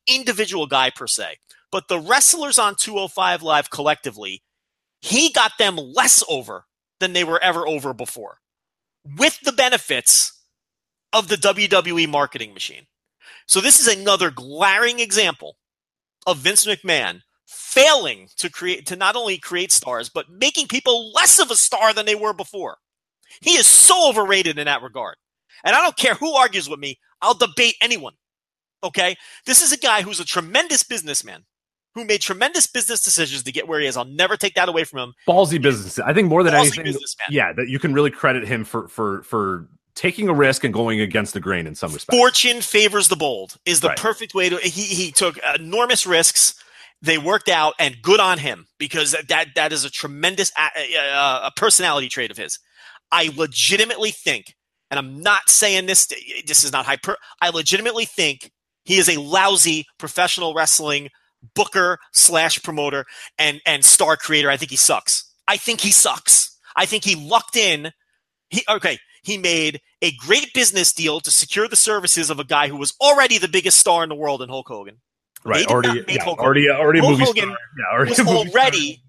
[0.06, 1.38] individual guy per se,
[1.72, 4.42] but the wrestlers on 205 Live collectively,
[5.00, 6.66] he got them less over
[7.00, 8.40] than they were ever over before,
[9.16, 10.44] with the benefits
[11.10, 12.84] of the WWE marketing machine.
[13.46, 15.56] So this is another glaring example
[16.26, 21.38] of Vince McMahon failing to create to not only create stars but making people less
[21.38, 22.76] of a star than they were before.
[23.40, 25.16] He is so overrated in that regard.
[25.64, 28.14] And I don't care who argues with me, I'll debate anyone.
[28.82, 29.16] Okay?
[29.46, 31.44] This is a guy who's a tremendous businessman
[31.94, 33.96] who made tremendous business decisions to get where he is.
[33.96, 35.14] I'll never take that away from him.
[35.28, 35.98] Ballsy business.
[35.98, 37.00] I think more than Ballsy anything,
[37.30, 41.00] yeah, that you can really credit him for for for taking a risk and going
[41.00, 42.16] against the grain in some respects.
[42.16, 43.98] Fortune favors the bold is the Right.
[43.98, 44.56] perfect way to.
[44.58, 46.54] He he took enormous risks.
[47.02, 51.40] They worked out, and good on him because that that is a tremendous a, a,
[51.46, 52.58] a personality trait of his.
[53.12, 54.54] I legitimately think,
[54.90, 56.06] and I'm not saying this.
[56.46, 57.16] This is not hyper.
[57.42, 58.50] I legitimately think
[58.84, 61.10] he is a lousy professional wrestling
[61.54, 63.04] booker slash promoter
[63.38, 64.50] and and star creator.
[64.50, 65.30] I think he sucks.
[65.46, 66.58] I think he sucks.
[66.74, 67.92] I think he lucked in.
[68.48, 68.98] He okay.
[69.24, 72.94] He made a great business deal to secure the services of a guy who was
[73.00, 74.98] already the biggest star in the world in Hulk Hogan.
[75.44, 75.66] Right?
[75.66, 77.56] Already, yeah, Hulk already, already a Hulk movie Hogan star.
[77.78, 78.62] Yeah, already Was a movie star.
[78.62, 79.00] already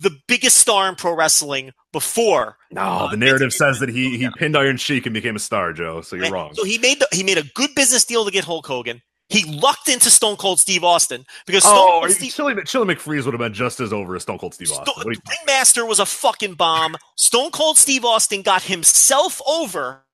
[0.00, 2.56] the biggest star in pro wrestling before.
[2.70, 5.72] No, uh, the narrative says that he he pinned Iron Sheik and became a star,
[5.72, 6.02] Joe.
[6.02, 6.32] So you're Right?
[6.32, 6.54] wrong.
[6.54, 9.02] So he made the, he made a good business deal to get Hulk Hogan.
[9.28, 12.94] He lucked into Stone Cold Steve Austin because oh, Stone oh, Cold Steve, Chili, Chilly
[12.94, 14.86] McFreeze would have been just as over as Stone Cold Steve Austin.
[14.86, 16.96] Sto- What Ringmaster was a fucking bomb.
[17.16, 20.04] Stone Cold Steve Austin got himself over,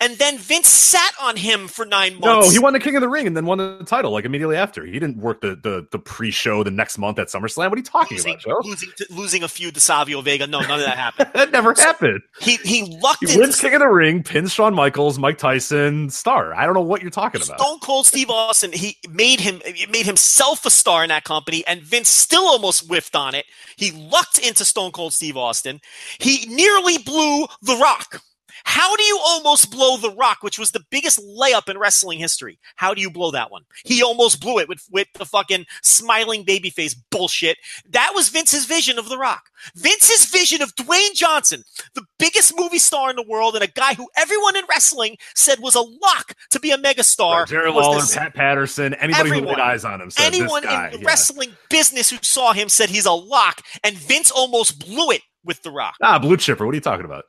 [0.00, 2.46] and then Vince sat on him for nine months.
[2.46, 4.56] no, he won the King of the Ring and then won the title like immediately
[4.56, 4.84] after.
[4.84, 7.68] He didn't work the the, the pre-show the next month at SummerSlam.
[7.70, 8.60] What are you talking losing, about, Joe?
[8.68, 10.46] losing, to, losing a feud to Savio Vega.
[10.46, 11.30] No, none of that happened.
[11.38, 12.20] That never happened.
[12.40, 16.10] He he lucked He into wins King of the Ring, pins Shawn Michaels, Mike Tyson,
[16.10, 16.54] star.
[16.54, 17.60] I don't know what you're talking about.
[17.60, 19.60] Stone Cold Steve Austin, he made him
[19.90, 23.46] made himself a star in that company, and Vince still almost whiffed on it.
[23.76, 25.80] He lucked into Stone Cold Steve Austin.
[26.18, 28.22] He nearly blew The Rock.
[28.70, 32.58] How do you almost blow The Rock, which was the biggest layup in wrestling history?
[32.76, 33.62] How do you blow that one?
[33.82, 37.56] He almost blew it with, with the fucking smiling babyface bullshit.
[37.88, 39.48] That was Vince's vision of The Rock.
[39.74, 41.62] Vince's vision of Dwayne Johnson,
[41.94, 45.60] the biggest movie star in the world, and a guy who everyone in wrestling said
[45.60, 47.38] was a lock to be a megastar.
[47.38, 49.54] Right, Jerry Lawler, this- Pat Patterson, anybody who Everyone.
[49.56, 50.86] laid eyes on him said anyone this guy.
[50.88, 51.06] in the yeah.
[51.06, 55.62] wrestling business who saw him said he's a lock, and Vince almost blew it with
[55.62, 55.94] The Rock.
[56.02, 56.66] Ah, blue chipper.
[56.66, 57.24] What are you talking about?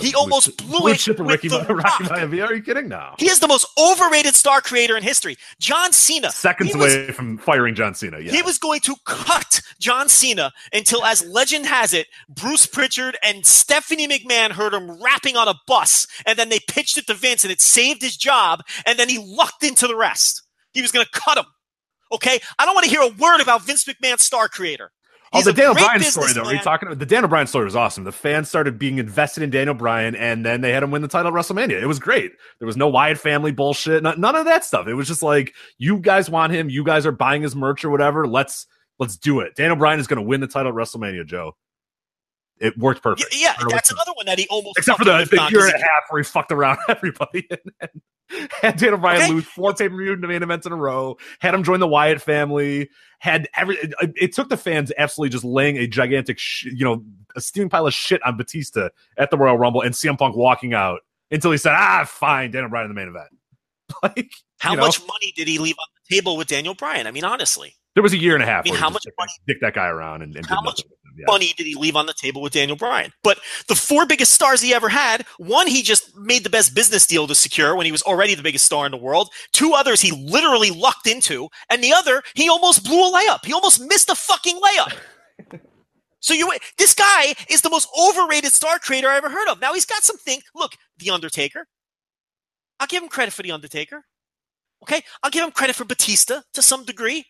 [0.00, 2.10] He blue almost blew blue it with Ricky The Rocky Rock.
[2.10, 2.46] Maivia.
[2.48, 3.16] Are you kidding now?
[3.18, 5.36] He is the most overrated star creator in history.
[5.60, 6.30] John Cena.
[6.30, 8.18] Seconds he was- away from firing John Cena.
[8.18, 13.18] Yeah, He was going to cut John Cena until, as legend has it, Bruce Prichard
[13.22, 17.14] and Stephanie McMahon heard him rapping on a bus, and then they pitched it to
[17.14, 20.42] Vince, and it saved his job, and then he lucked into the rest.
[20.72, 21.44] He was going to cut him.
[22.12, 24.92] Okay, I don't want to hear a word about Vince McMahon's star creator.
[25.34, 26.44] Oh, the a Daniel Bryan story though.
[26.44, 28.04] Are you talking about the Daniel Bryan story was awesome.
[28.04, 31.08] The fans started being invested in Daniel Bryan, and then they had him win the
[31.08, 31.82] title at WrestleMania.
[31.82, 32.32] It was great.
[32.58, 34.02] There was no Wyatt family bullshit.
[34.02, 34.86] None, none of that stuff.
[34.86, 36.70] It was just like you guys want him.
[36.70, 38.26] You guys are buying his merch or whatever.
[38.26, 38.66] Let's
[38.98, 39.56] let's do it.
[39.56, 41.26] Daniel Bryan is going to win the title at WrestleMania.
[41.26, 41.56] Joe.
[42.60, 43.34] It worked perfect.
[43.36, 45.78] yeah, I that's another one that he almost Except for the, the year and a
[45.78, 49.32] half where he fucked around everybody and, and had Daniel Bryan Okay.
[49.32, 52.20] lose four pay per view main events in a row, had him join the Wyatt
[52.22, 52.88] family,
[53.18, 53.76] had every.
[53.76, 57.04] It, it took the fans absolutely just laying a gigantic, sh- you know,
[57.36, 58.88] a steaming pile of shit on Batista
[59.18, 61.00] at the Royal Rumble and CM Punk walking out
[61.30, 63.28] until he said, "Ah, fine, Daniel Bryan in the main event."
[64.02, 67.06] like, How you know, much money did he leave on the table with Daniel Bryan?
[67.06, 68.66] I mean, honestly, There was a year and a half.
[68.66, 70.90] I mean, how much money- dick that guy around and, and How did much nothing
[70.90, 71.14] with him.
[71.16, 71.24] Yeah.
[71.28, 73.12] money did he leave on the table with Daniel Bryan?
[73.22, 73.38] But
[73.68, 77.28] the four biggest stars he ever had, one he just made the best business deal
[77.28, 79.30] to secure when he was already the biggest star in the world.
[79.52, 83.44] Two others he literally lucked into, and the other he almost blew a layup.
[83.44, 85.60] He almost missed a fucking layup.
[86.18, 89.60] So you, this guy is the most overrated star creator I ever heard of.
[89.60, 90.40] Now he's got something.
[90.54, 91.66] Look, The Undertaker.
[92.80, 94.02] I'll give him credit for The Undertaker.
[94.82, 97.26] Okay, I'll give him credit for Batista to some degree.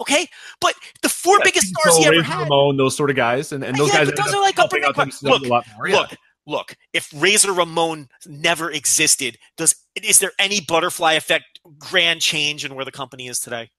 [0.00, 0.28] Okay,
[0.60, 2.42] but the four Yeah, biggest stars he ever had.
[2.42, 4.78] Ramon, those sort of guys, and, and those Yeah, guys but those are like upper
[4.80, 5.88] themselves look, a lot more.
[5.88, 5.96] Yeah.
[5.96, 6.10] Look,
[6.46, 6.76] look.
[6.92, 12.84] If Razor Ramon never existed, does is there any butterfly effect grand change in where
[12.84, 13.70] the company is today?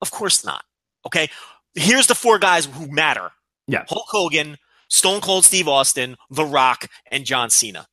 [0.00, 0.62] Of course not.
[1.04, 1.28] Okay.
[1.74, 3.30] Here's the four guys who matter:
[3.66, 3.84] Yeah.
[3.88, 4.56] Hulk Hogan,
[4.90, 7.86] Stone Cold Steve Austin, The Rock, and John Cena.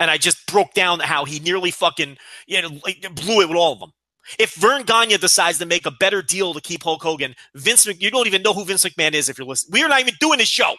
[0.00, 2.16] And I just broke down how he nearly fucking
[2.48, 2.70] you know
[3.12, 3.92] blew it with all of them.
[4.38, 8.10] If Verne Gagne decides to make a better deal to keep Hulk Hogan, Vince, you
[8.10, 9.80] don't even know who Vince McMahon is if you're listening.
[9.80, 10.74] We're not even doing this show.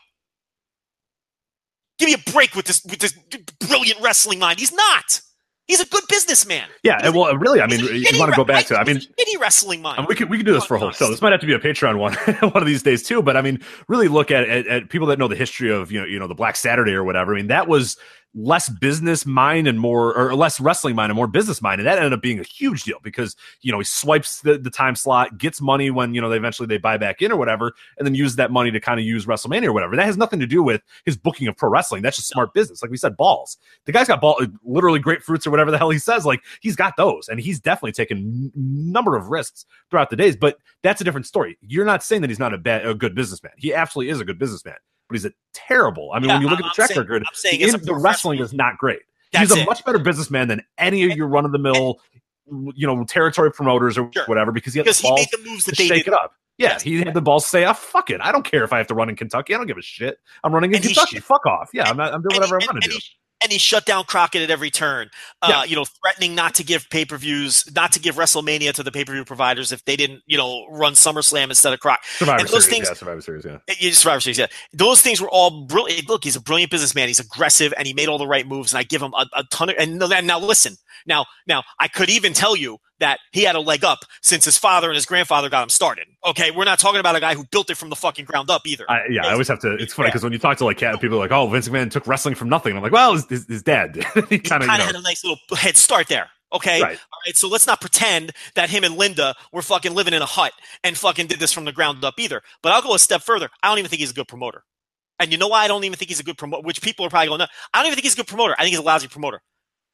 [2.00, 3.14] Give me a break with this with this
[3.68, 4.60] brilliant wrestling mind.
[4.60, 5.22] He's not.
[5.68, 6.68] He's a good businessman.
[6.84, 9.06] Yeah, and well, really, I mean, you want to go back to, I mean, he's
[9.06, 10.00] a shitty wrestling mind.
[10.00, 11.10] And we could we could do this for a whole show.
[11.10, 12.14] This might have to be a Patreon one
[12.52, 13.22] one of these days too.
[13.22, 16.02] But I mean, really look at, at at people that know the history of you
[16.02, 17.34] know you know the Black Saturday or whatever.
[17.34, 17.96] I mean, that was
[18.34, 21.98] less business mind and more or less wrestling mind and more business mind, and that
[21.98, 25.38] ended up being a huge deal because you know he swipes the, the time slot,
[25.38, 28.16] gets money when you know they eventually they buy back in or whatever, and then
[28.16, 29.96] use that money to kind of use WrestleMania or whatever.
[29.96, 32.02] That has nothing to do with his booking of pro wrestling.
[32.02, 32.82] That's just smart business.
[32.82, 33.58] Like we said, balls.
[33.86, 36.26] The guy's got ball, uh, literally grapefruits or whatever the hell he says.
[36.26, 40.36] Like he's got those, and he's definitely taken number of risks throughout the days.
[40.36, 41.58] But that's a different story.
[41.62, 43.54] You're not saying that he's not a bad, a good businessman.
[43.58, 44.76] He absolutely is a good businessman,
[45.12, 46.12] but he's a terrible.
[46.14, 47.96] I mean, Yeah, when you look I'm- at the track saying- record, the, in- the
[47.96, 49.02] wrestling is not great.
[49.38, 49.66] He's a it.
[49.66, 52.00] much better businessman than any of your run of the mill,
[52.76, 54.26] you know, territory promoters or Sure.
[54.26, 54.52] whatever.
[54.52, 56.14] Because he had because the he balls made the moves to that they shake did.
[56.14, 56.34] it up.
[56.58, 56.82] Yeah, Yes.
[56.84, 58.88] he had the balls to say, "Oh fuck it, I don't care if I have
[58.88, 59.56] to run in Kentucky.
[59.56, 60.20] I don't give a shit.
[60.44, 61.20] I'm running in And Kentucky.
[61.20, 61.70] fuck off.
[61.74, 63.04] Yeah, I'm, not, I'm doing And whatever he- I want to do." he-
[63.44, 65.10] and he shut down Crockett at every turn.
[65.42, 65.64] Uh, Yeah.
[65.64, 68.92] You know, threatening not to give pay per views, not to give WrestleMania to the
[68.92, 72.00] pay per view providers if they didn't, you know, run SummerSlam instead of Croc.
[72.18, 73.58] Survivor and those Series, things- yeah, Survivor Series, yeah.
[73.80, 74.48] Yeah, Survivor Series, yeah.
[74.74, 76.08] Those things were all brilliant.
[76.10, 77.08] Look, he's a brilliant businessman.
[77.08, 78.74] He's aggressive, and he made all the right moves.
[78.74, 79.76] And I give him a, a ton of.
[79.78, 80.76] And now, listen.
[81.06, 84.58] Now, now, I could even tell you that he had a leg up since his
[84.58, 86.08] father and his grandfather got him started.
[86.26, 88.62] Okay, we're not talking about a guy who built it from the fucking ground up
[88.68, 88.86] either.
[88.90, 89.74] I, yeah, I always have to.
[89.76, 90.12] It's funny Yeah.
[90.12, 92.50] because when you talk to like people, are like, "Oh, Vince McMahon took wrestling from
[92.50, 93.96] nothing." And I'm like, "Well, his, his, his dad
[94.30, 96.30] he kind of, you know, had a nice little head start there.
[96.54, 96.82] Okay.
[96.82, 96.98] Right.
[96.98, 97.36] All right.
[97.36, 100.52] So let's not pretend that him and Linda were fucking living in a hut
[100.84, 102.42] and fucking did this from the ground up either.
[102.62, 103.50] But I'll go a step further.
[103.64, 104.64] I don't even think he's a good promoter.
[105.18, 106.64] And you know why I don't even think he's a good promoter?
[106.64, 108.54] Which people are probably going, no, I don't even think he's a good promoter.
[108.58, 109.42] I think he's a lousy promoter.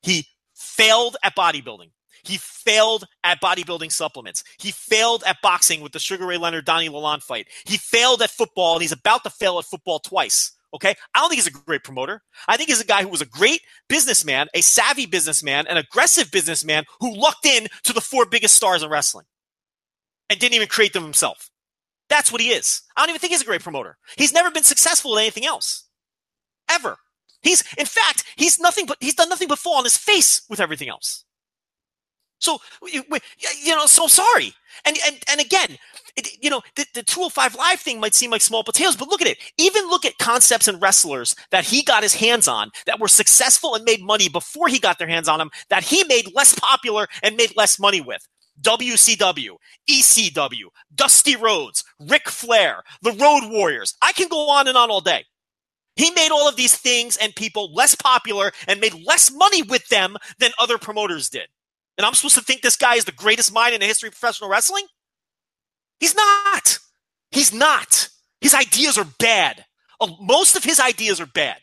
[0.02, 0.26] He
[0.58, 1.92] failed at bodybuilding.
[2.24, 4.44] He failed at bodybuilding supplements.
[4.60, 7.48] He failed at boxing with the Sugar Ray Leonard Donny Lalonde fight.
[7.66, 10.52] He failed at football, and he's about to fail at football twice.
[10.74, 12.22] Okay, I don't think he's a great promoter.
[12.48, 16.30] I think he's a guy who was a great businessman, a savvy businessman, an aggressive
[16.30, 19.26] businessman who lucked in to the four biggest stars in wrestling
[20.30, 21.50] and didn't even create them himself.
[22.10, 22.82] That's what he is.
[22.96, 23.98] I don't even think he's a great promoter.
[24.18, 25.86] He's never been successful at anything else,
[26.70, 26.98] ever.
[27.48, 30.60] He's, in fact, he's nothing but he's done nothing but fall on his face with
[30.60, 31.24] everything else.
[32.40, 33.04] So you
[33.76, 34.54] know, so sorry.
[34.86, 35.78] And and and again,
[36.18, 39.22] it, you know, the, the 205 live thing might seem like small potatoes, but look
[39.22, 39.38] at it.
[39.58, 43.76] Even look at concepts and wrestlers that he got his hands on that were successful
[43.76, 47.08] and made money before he got their hands on them that he made less popular
[47.24, 48.28] and made less money with.
[48.62, 49.52] WCW,
[49.90, 53.96] ECW, Dusty Rhodes, Ric Flair, the Road Warriors.
[54.02, 55.26] I can go on and on all day.
[55.98, 59.88] He made all of these things and people less popular and made less money with
[59.88, 61.48] them than other promoters did.
[61.98, 64.14] And I'm supposed to think this guy is the greatest mind in the history of
[64.14, 64.86] professional wrestling?
[66.00, 66.78] He's not.
[67.32, 68.10] He's not.
[68.40, 69.66] His ideas are bad.
[70.00, 71.58] Uh, most of his ideas are bad.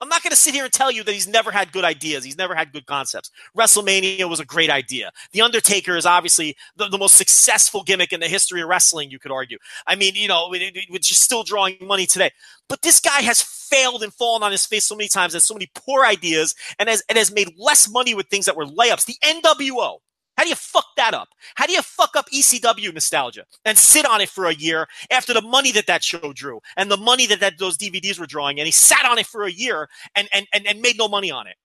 [0.00, 2.24] I'm not going to sit here and tell you that he's never had good ideas.
[2.24, 3.30] He's never had good concepts.
[3.56, 5.10] WrestleMania was a great idea.
[5.32, 9.18] The Undertaker is obviously the, the most successful gimmick in the history of wrestling, you
[9.18, 9.58] could argue.
[9.86, 10.48] I mean, you know,
[10.88, 12.30] which is still drawing money today.
[12.68, 15.54] But this guy has failed and fallen on his face so many times, has so
[15.54, 19.04] many poor ideas, and has, and has made less money with things that were layups.
[19.04, 19.98] The NWO,
[20.40, 21.28] how do you fuck that up?
[21.54, 25.34] How do you fuck up ECW nostalgia and sit on it for a year after
[25.34, 28.58] the money that that show drew and the money that, that those DVDs were drawing?
[28.58, 31.30] And he sat on it for a year and, and, and, and made no money
[31.30, 31.56] on it.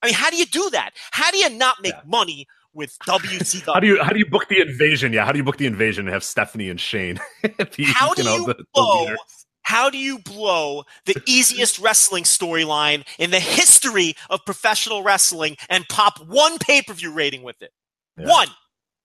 [0.00, 0.92] I mean, how do you do that?
[1.10, 2.02] How do you not make yeah.
[2.06, 3.74] money with WCW?
[3.74, 5.12] how do you how do you book the invasion?
[5.12, 7.18] Yeah, how do you book the invasion and have Stephanie and Shane?
[7.42, 9.06] be, how do you, know, you the, blow?
[9.06, 9.18] The
[9.62, 15.84] how do you blow the easiest wrestling storyline in the history of professional wrestling and
[15.88, 17.72] pop one pay per view rating with it?
[18.20, 18.28] Yeah.
[18.28, 18.48] One.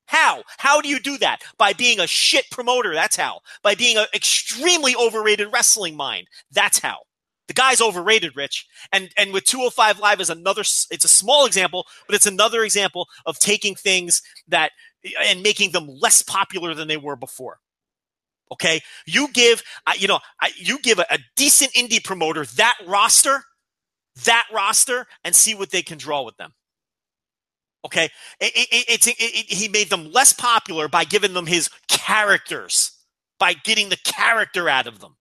[0.07, 0.43] How?
[0.57, 1.41] How do you do that?
[1.57, 2.93] By being a shit promoter.
[2.93, 3.39] That's how.
[3.63, 6.27] By being an extremely overrated wrestling mind.
[6.51, 6.99] That's how.
[7.47, 8.65] The guy's overrated, Rich.
[8.91, 10.61] And and with 205 Live is another.
[10.61, 14.71] It's a small example, but it's another example of taking things that
[15.21, 17.59] and making them less popular than they were before.
[18.51, 19.63] Okay, you give
[19.97, 20.19] you know
[20.55, 23.43] you give a, a decent indie promoter that roster,
[24.25, 26.53] that roster, and see what they can draw with them.
[27.85, 28.09] Okay,
[28.39, 32.91] it, it, it, he made them less popular by giving them his characters,
[33.37, 35.15] by getting the character out of them,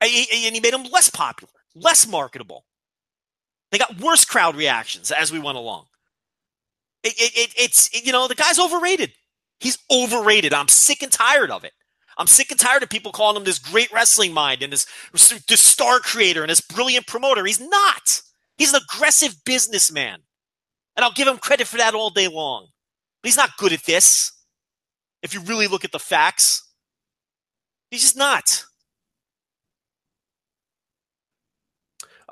[0.00, 2.64] and he made them less popular, less marketable.
[3.72, 5.86] They got worse crowd reactions as we went along.
[7.02, 9.12] it's you know the guy's overrated.
[9.58, 10.54] He's overrated.
[10.54, 11.72] I'm sick and tired of it.
[12.18, 15.60] I'm sick and tired of people calling him this great wrestling mind and this, this
[15.60, 17.44] star creator and this brilliant promoter.
[17.44, 18.22] He's not.
[18.56, 20.20] He's an aggressive businessman.
[20.96, 22.68] And I'll give him credit for that all day long.
[23.22, 24.32] But he's not good at this.
[25.22, 26.62] If you really look at the facts,
[27.90, 28.64] he's just not.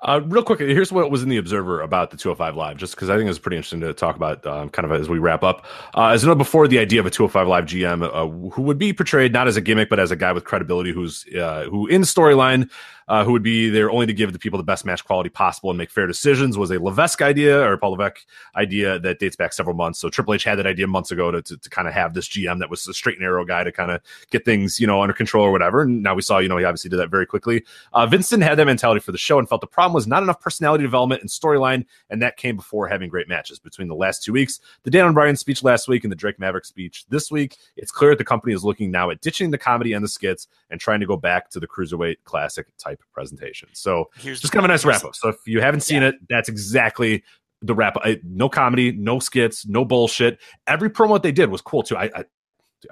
[0.04, 3.08] Uh, real quick, here's what was in the Observer about the 205 Live, just because
[3.08, 5.64] I think it's pretty interesting to talk about um, kind of as we wrap up.
[5.94, 8.76] Uh, as you know, before the idea of a 205 Live GM uh, who would
[8.76, 11.86] be portrayed not as a gimmick, but as a guy with credibility who's uh, who
[11.86, 12.70] in storyline
[13.09, 15.70] uh, who would be there only to give the people the best match quality possible
[15.70, 18.26] and make fair decisions, was a Levesque idea or Paul Levesque
[18.57, 19.98] idea that dates back several months.
[19.98, 22.28] So Triple H had that idea months ago to, to, to kind of have this
[22.28, 24.00] GM that was a straight and narrow guy to kind of
[24.30, 25.82] get things, you know, under control or whatever.
[25.82, 27.64] And now we saw, you know, he obviously did that very quickly.
[27.92, 30.40] Uh, Vincent had that mentality for the show and felt the problem was not enough
[30.40, 34.32] personality development and storyline, and that came before having great matches between the last two
[34.32, 34.61] weeks.
[34.82, 38.12] The Dan Bryan speech last week and the Drake Maverick speech this week, it's clear
[38.12, 41.00] that the company is looking now at ditching the comedy and the skits and trying
[41.00, 43.68] to go back to the cruiserweight classic type presentation.
[43.72, 45.14] So Here's just kind of a nice wrap up.
[45.14, 46.09] So if you haven't seen yeah.
[46.09, 47.22] it, that's exactly
[47.62, 47.97] the wrap.
[48.03, 50.38] I, no comedy, no skits, no bullshit.
[50.66, 51.97] Every promo that they did was cool too.
[51.97, 52.24] I, I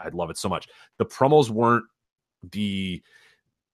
[0.02, 0.68] I love it so much.
[0.98, 1.84] The promos weren't
[2.50, 3.02] the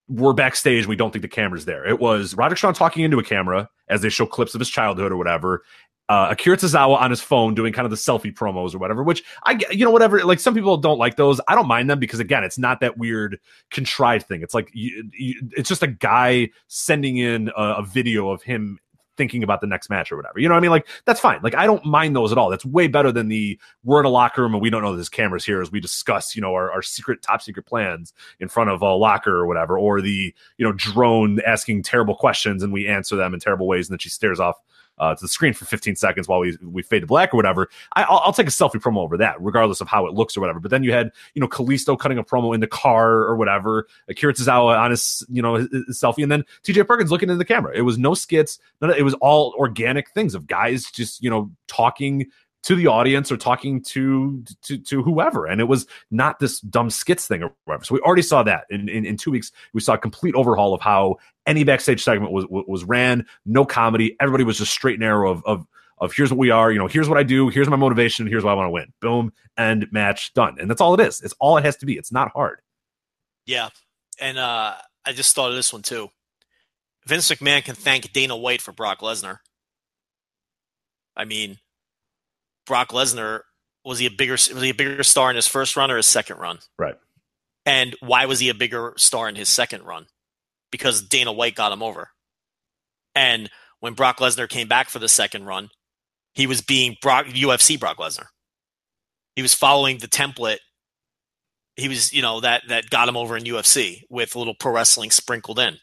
[0.08, 0.86] we're backstage.
[0.86, 1.86] We don't think the camera's there.
[1.86, 5.12] It was Roderick Strong talking into a camera as they show clips of his childhood
[5.12, 5.62] or whatever,
[6.08, 9.22] uh, Akira Tozawa on his phone doing kind of the selfie promos or whatever, which
[9.44, 10.24] I, you know, whatever.
[10.24, 11.40] Like some people don't like those.
[11.48, 13.38] I don't mind them because again, it's not that weird
[13.70, 14.42] contrived thing.
[14.42, 18.78] It's like you, you, it's just a guy sending in a, a, video of him
[19.16, 20.38] thinking about the next match or whatever.
[20.38, 20.70] You know what I mean?
[20.70, 21.40] Like that's fine.
[21.42, 22.48] Like I don't mind those at all.
[22.48, 25.10] That's way better than the we're in a locker room and we don't know this
[25.10, 28.70] cameras here as we discuss, you know, our, our secret top secret plans in front
[28.70, 32.88] of a locker or whatever, or the you know drone asking terrible questions and we
[32.88, 34.56] answer them in terrible ways and then she stares off
[34.98, 37.68] uh, to the screen for 15 seconds while we we fade to black or whatever.
[37.94, 40.40] I, will I'll take a selfie promo over that, regardless of how it looks or
[40.40, 40.60] whatever.
[40.60, 43.86] But then you had you know Kalisto cutting a promo in the car or whatever,
[44.08, 46.84] Akira Tozawa on his you know his, his selfie, and then T.J.
[46.84, 47.72] Perkins looking into the camera.
[47.74, 51.30] It was no skits, none of, it was all organic things of guys just you
[51.30, 52.26] know talking
[52.68, 56.90] to the audience or talking to, to to whoever and it was not this dumb
[56.90, 59.80] skits thing or whatever so we already saw that in, in, in two weeks we
[59.80, 61.16] saw a complete overhaul of how
[61.46, 65.42] any backstage segment was was ran no comedy everybody was just straight and narrow of,
[65.46, 65.66] of
[66.00, 68.44] of here's what we are, you know, here's what I do, here's my motivation, here's
[68.44, 68.92] why I want to win.
[69.00, 70.56] Boom, end match done.
[70.60, 71.20] And that's all it is.
[71.22, 71.94] It's all it has to be.
[71.94, 72.60] It's not hard.
[73.46, 73.70] Yeah.
[74.20, 76.08] And uh I just thought of this one too.
[77.04, 79.38] Vince McMahon can thank Dana White for Brock Lesnar.
[81.16, 81.58] I mean,
[82.68, 83.40] Brock Lesnar
[83.84, 86.06] was he a bigger was he a bigger star in his first run or his
[86.06, 86.58] second run?
[86.78, 86.94] Right.
[87.66, 90.06] And why was he a bigger star in his second run?
[90.70, 92.10] Because Dana White got him over.
[93.14, 93.50] And
[93.80, 95.70] when Brock Lesnar came back for the second run,
[96.34, 98.26] he was being Brock UFC Brock Lesnar.
[99.34, 100.58] He was following the template.
[101.76, 104.72] He was, you know, that that got him over in UFC with a little pro
[104.72, 105.78] wrestling sprinkled in.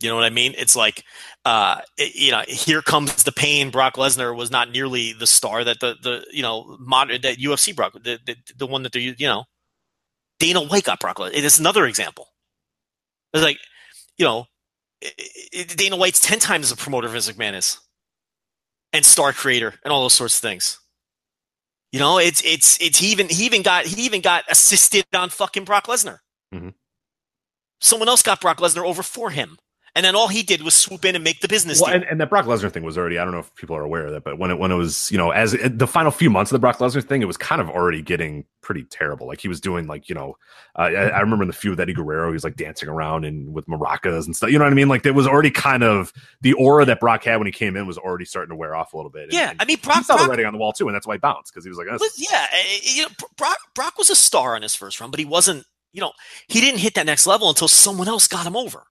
[0.00, 0.54] You know what I mean?
[0.56, 1.04] It's like,
[1.44, 3.70] uh, it- you know, here comes the pain.
[3.70, 7.74] Brock Lesnar was not nearly the star that the the you know modern that UFC
[7.74, 9.44] Brock the the, the one that they you know
[10.38, 11.34] Dana White got Brock Lesnar.
[11.34, 12.28] It is another example.
[13.34, 13.58] It's like,
[14.16, 14.46] you know,
[15.04, 15.10] i
[15.54, 17.78] i Dana White's ten times the promoter Vince McMahon is,
[18.92, 20.78] and star creator and all those sorts of things.
[21.92, 25.30] You know, it's it's it's he even he even got he even got assisted on
[25.30, 26.18] fucking Brock Lesnar.
[26.54, 26.74] Mhm.
[27.80, 29.58] Someone else got Brock Lesnar over for him,
[29.98, 32.20] and then all he did was swoop in and make the business Well, and, and
[32.20, 34.22] that Brock Lesnar thing was already, I don't know if people are aware of that,
[34.22, 36.60] but when it, when it was, you know, as the final few months of the
[36.60, 39.26] Brock Lesnar thing, it was kind of already getting pretty terrible.
[39.26, 40.36] Like he was doing like, you know,
[40.78, 43.24] uh, I, I remember in the feud with Eddie Guerrero, he was like dancing around
[43.24, 44.50] and with maracas and stuff.
[44.50, 44.88] You know what I mean?
[44.88, 47.88] Like it was already kind of the aura that Brock had when he came in
[47.88, 49.24] was already starting to wear off a little bit.
[49.24, 50.04] And- yeah, and I mean Brock.
[50.04, 51.76] saw the writing on the wall too, and that's why he bounced because he was
[51.78, 54.76] like, "That's- was- yeah, eh, eh, you know, Brock, Brock was a star on his
[54.76, 55.64] first run, but he wasn't.
[55.94, 56.12] You know,
[56.48, 58.84] he didn't hit that next level until someone else got him over.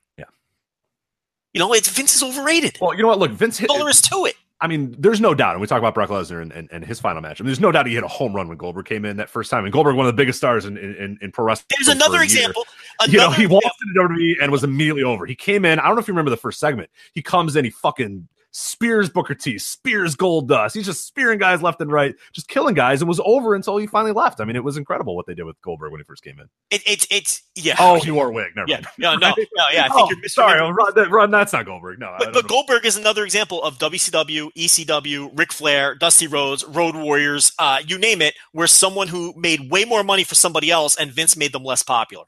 [1.58, 2.78] You know, it's Vince is overrated.
[2.80, 3.18] well, you know what?
[3.18, 3.72] Look, Vince hit.
[3.72, 4.36] Is to it.
[4.62, 7.00] I mean, there's no doubt, and we talk about Brock Lesnar and, and, and his
[7.00, 7.42] final match.
[7.42, 9.28] I mean, there's no doubt he hit a home run when Goldberg came in that
[9.28, 9.64] first time.
[9.64, 11.66] And Goldberg, one of the biggest stars in, in, in pro wrestling.
[11.76, 12.64] There's another example.
[13.08, 15.26] you know, another he walked into WWE and was immediately over.
[15.26, 15.80] He came in.
[15.80, 16.92] I don't know if you remember the first segment.
[17.16, 18.28] He comes in, he fucking
[18.58, 20.74] spears Booker T, spears Goldust.
[20.74, 23.86] He's just spearing guys left and right, just killing guys, and was over until he
[23.86, 24.42] finally left.
[24.42, 26.48] I mean, it was incredible what they did with Goldberg when he first came in.
[26.72, 27.76] It, it's it's yeah.
[27.80, 28.48] Oh, he wore a wig.
[28.56, 28.78] Never yeah.
[28.78, 28.88] mind.
[28.98, 29.64] No, no, no.
[29.72, 30.60] Yeah, I think Oh, you're sorry.
[30.60, 32.00] Ron, that- Ron, that's not Goldberg.
[32.00, 32.48] No, But, but.
[32.48, 37.98] Goldberg is another example of WCW, ECW, Ric Flair, Dusty Rhodes, Road Warriors, uh, you
[38.00, 41.54] name it, where someone who made way more money for somebody else and Vince made
[41.54, 42.26] them less popular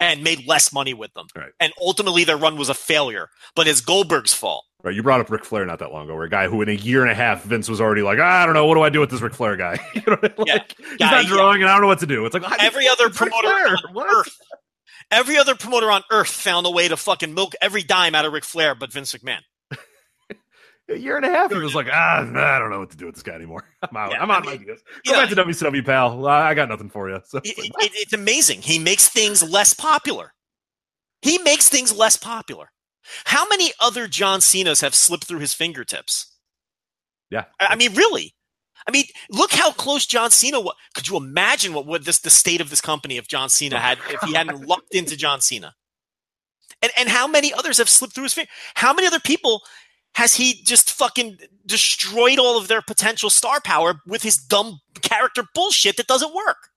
[0.00, 1.26] and made less money with them.
[1.36, 1.50] Right.
[1.60, 4.64] And ultimately their run was a failure, but it's Goldberg's fault.
[4.84, 6.68] Right, you brought up Ric Flair not that long ago, where a guy who in
[6.68, 8.90] a year and a half Vince was already like, I don't know, what do I
[8.90, 9.76] do with this Ric Flair guy?
[9.94, 10.58] you know, like, Yeah.
[10.78, 11.28] he's Yeah, not yeah.
[11.30, 12.24] drawing, and I don't know what to do.
[12.26, 14.36] It's like you- Every other promoter on earth,
[15.10, 18.32] every other promoter on earth found a way to fucking milk every dime out of
[18.32, 19.40] Ric Flair, but Vince McMahon.
[20.90, 22.96] A year and a half, he was like, ah, nah, I don't know what to
[22.96, 23.68] do with this guy anymore.
[23.82, 24.12] I'm out.
[24.12, 24.44] Yeah, I'm I out.
[24.46, 24.80] mean, ideas.
[25.04, 26.24] you Go know- back to WCW, pal.
[26.28, 27.20] I I got nothing for you.
[27.26, 28.62] So, It- it- it's amazing.
[28.62, 30.32] He makes things less popular.
[31.20, 32.70] He makes things less popular.
[33.24, 36.34] How many other John Cena's have slipped through his fingertips?
[37.30, 38.34] yeah, I I mean, really?
[38.86, 40.74] I mean, look how close John Cena was.
[40.94, 43.98] Could you imagine what would this the state of this company if John Cena had
[44.08, 45.74] if he hadn't lucked into John Cena?
[46.80, 48.52] And and how many others have slipped through his fingers?
[48.74, 49.62] How many other people
[50.14, 55.44] has he just fucking destroyed all of their potential star power with his dumb character
[55.54, 56.70] bullshit that doesn't work?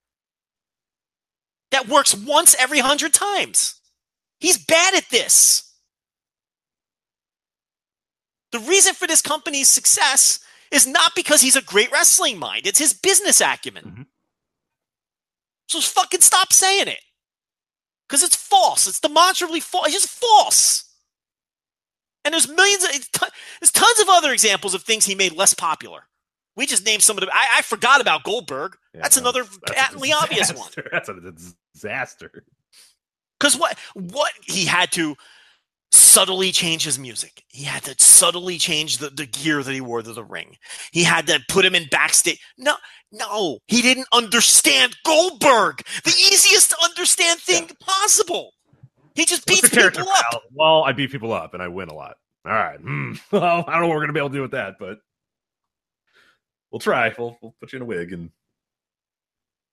[1.71, 3.79] That works once every hundred times.
[4.39, 5.70] He's bad at this.
[8.51, 10.39] The reason for this company's success
[10.71, 12.67] is not because he's a great wrestling mind.
[12.67, 13.83] It's his business acumen.
[13.83, 14.05] Mhm.
[15.67, 16.99] So fucking stop saying it.
[18.07, 18.87] Because it's false.
[18.87, 19.87] It's demonstrably false.
[19.87, 20.83] It's just false.
[22.25, 26.07] And there's millions of, there's tons of other examples of things he made less popular.
[26.55, 27.29] We just named some of them.
[27.33, 28.75] I, I forgot about Goldberg.
[28.93, 30.69] Yeah, that's no, another that's patently obvious one.
[30.91, 31.15] That's a
[31.73, 32.43] disaster.
[33.39, 35.15] Because what what he had to
[35.91, 37.43] subtly change his music.
[37.47, 40.57] He had to subtly change the, the gear that he wore to the ring.
[40.91, 42.39] He had to put him in backstage.
[42.57, 42.75] No,
[43.11, 48.53] no, he didn't understand Goldberg, the easiest to understand thing possible.
[49.15, 50.43] He just What's beats people up.
[50.53, 52.17] Well, I beat people up and I win a lot.
[52.45, 52.79] All right.
[52.79, 53.13] Hmm.
[53.31, 54.99] Well, I don't know what we're gonna be able to do with that, but
[56.71, 57.13] we'll try.
[57.17, 58.29] We'll, we'll put you in a wig and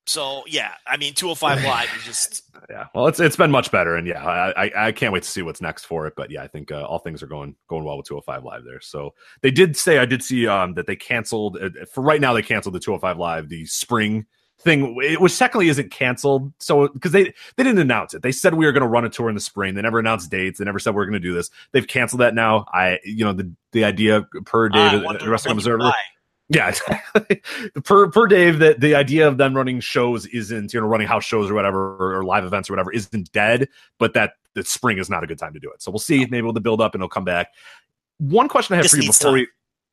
[0.09, 2.87] So yeah, I mean, 205 Live is just yeah.
[2.95, 5.43] Well, it's it's been much better, and yeah, I I, I can't wait to see
[5.43, 6.15] what's next for it.
[6.17, 8.81] But yeah, I think uh, all things are going going well with 205 Live there.
[8.81, 12.33] So they did say I did see um that they canceled uh, for right now.
[12.33, 14.27] They canceled the 205 Live the spring
[14.61, 16.53] thing, which technically isn't canceled.
[16.59, 17.25] So because they
[17.57, 19.41] they didn't announce it, they said we were going to run a tour in the
[19.41, 19.75] spring.
[19.75, 20.59] They never announced dates.
[20.59, 21.51] They never said we are going to do this.
[21.73, 22.67] They've canceled that now.
[22.73, 25.85] I you know the the idea per David wonder- the Wrestling Observer.
[25.85, 25.95] why.
[26.49, 27.43] Yeah, exactly.
[27.85, 31.25] per per Dave, that the idea of them running shows isn't you know running house
[31.25, 33.69] shows or whatever or, or live events or whatever isn't dead,
[33.99, 35.83] but that the spring is not a good time to do it.
[35.83, 36.27] So we'll see.
[36.27, 37.53] Maybe we'll build up and it'll come back.
[38.19, 39.35] One question I have This for you before time.
[39.35, 39.49] we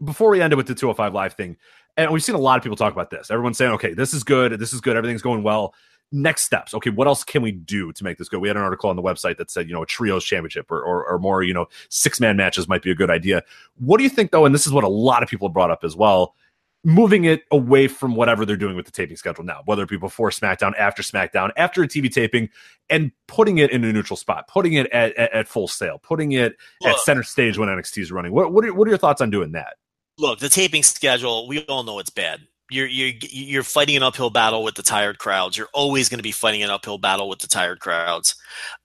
[0.05, 1.57] before we end it with the 205 live thing,
[1.97, 3.31] and we've seen a lot of people talk about this.
[3.31, 5.73] Everyone's saying, okay, this is good, this is good, everything's going well.
[6.11, 6.73] Next steps.
[6.73, 8.39] Okay, what else can we do to make this good?
[8.39, 10.81] We had an article on the website that said, you know, a trios championship or,
[10.81, 13.41] or, or more, you know, six man matches might be a good idea.
[13.77, 14.45] What do you think, though?
[14.45, 16.35] And this is what a lot of people brought up as well
[16.85, 19.97] moving it away from whatever they're doing with the taping schedule now, whether it be
[19.97, 22.47] before SmackDown, after SmackDown, after a TV taping,
[22.89, 26.33] and putting it in a neutral spot, putting it at, at, at Full Sail, putting
[26.33, 26.55] it
[26.85, 28.31] at center stage when NXT is running.
[28.31, 29.77] What what are, what are your thoughts on doing that?
[30.17, 32.47] Look, the taping schedule, we all know it's bad.
[32.75, 35.57] You're you're you're fighting an uphill battle with the tired crowds.
[35.57, 38.35] You're always going to be fighting an uphill battle with the tired crowds.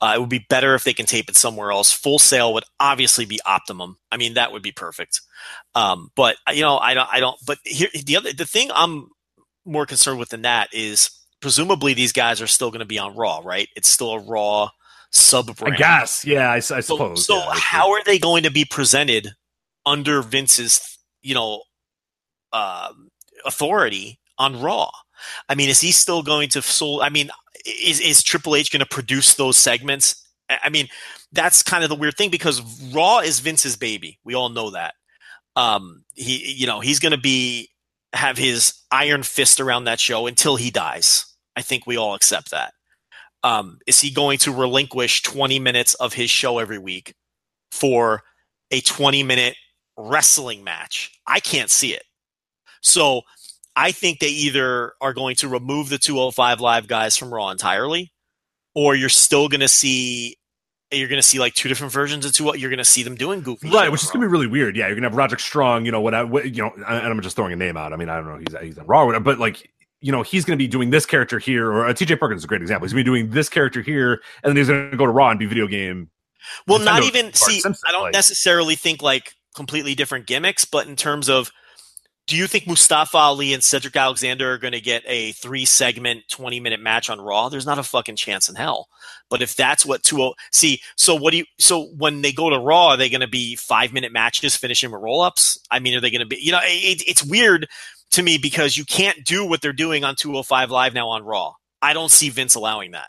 [0.00, 1.92] Uh, it would be better if they can tape it somewhere else.
[1.92, 3.96] Full Sail would obviously be optimum.
[4.12, 5.20] I mean, that would be perfect.
[5.74, 7.38] Um, but you know, I don't, I don't.
[7.46, 9.08] But here, the other, the thing I'm
[9.64, 11.10] more concerned with than that is
[11.40, 13.68] presumably these guys are still going to be on Raw, right?
[13.76, 14.70] It's still a Raw
[15.12, 15.74] sub brand.
[15.74, 17.26] I guess, yeah, I, I So, suppose.
[17.26, 17.52] so yeah.
[17.54, 19.30] how are they going to be presented
[19.84, 21.62] under Vince's, you know,
[22.52, 23.09] um
[23.44, 24.90] authority on Raw?
[25.48, 27.02] I mean, is he still going to soul?
[27.02, 27.30] I mean,
[27.64, 30.26] is is Triple H going to produce those segments?
[30.48, 30.88] I mean,
[31.32, 32.60] that's kind of the weird thing because
[32.92, 34.18] Raw is Vince's baby.
[34.24, 34.94] We all know that.
[35.56, 37.68] Um, he, you know, he's going to be
[38.12, 41.24] have his iron fist around that show until he dies.
[41.56, 42.72] I think we all accept that.
[43.42, 47.14] Um, is he going to relinquish 20 minutes of his show every week
[47.70, 48.22] for
[48.70, 49.56] a 20 minute
[49.96, 51.12] wrestling match?
[51.26, 52.02] I can't see it.
[52.80, 53.22] So
[53.76, 58.12] I think they either are going to remove the 205 live guys from Raw entirely,
[58.74, 60.36] or you're still going to see
[60.92, 62.52] you're going to see like two different versions of two.
[62.56, 64.76] You're going to see them doing goofy, Right, which is on gonna be really weird.
[64.76, 65.86] Yeah, you're gonna have Roderick Strong.
[65.86, 66.14] You know what?
[66.14, 67.92] I, what you know, and I'm just throwing a name out.
[67.92, 68.38] I mean, I don't know.
[68.38, 69.70] He's he's on Raw, or whatever, but like
[70.00, 72.16] you know, he's gonna be doing this character here, or uh, T.J.
[72.16, 72.86] Perkins is a great example.
[72.86, 75.38] He's gonna be doing this character here, and then he's gonna go to Raw and
[75.38, 76.10] be video game.
[76.66, 77.60] Well, Nintendo not even see.
[77.60, 81.52] Simpson, I don't like- necessarily think like completely different gimmicks, but in terms of,
[82.30, 86.22] do you think Mustafa Ali and Cedric Alexander are going to get a three segment,
[86.30, 87.48] twenty minute match on Raw?
[87.48, 88.86] There's not a fucking chance in hell.
[89.28, 91.44] But if that's what two oh see, so what do you?
[91.58, 94.92] So when they go to Raw, are they going to be five minute matches finishing
[94.92, 95.58] with roll ups?
[95.72, 96.38] I mean, are they going to be?
[96.40, 97.66] You know, it, it's weird
[98.12, 101.54] to me because you can't do what they're doing on 205 Live now on Raw.
[101.82, 103.08] I don't see Vince allowing that.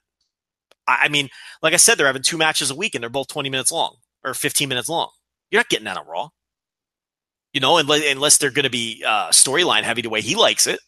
[0.88, 1.30] I I mean,
[1.61, 3.97] like I said, they're having two matches a week and they're both 20 minutes long
[4.26, 5.11] or 15 minutes long.
[5.51, 6.30] You're not getting that on Raw.
[7.54, 10.68] You know, unless, unless they're going to be uh, storyline heavy the way he likes
[10.68, 10.80] it.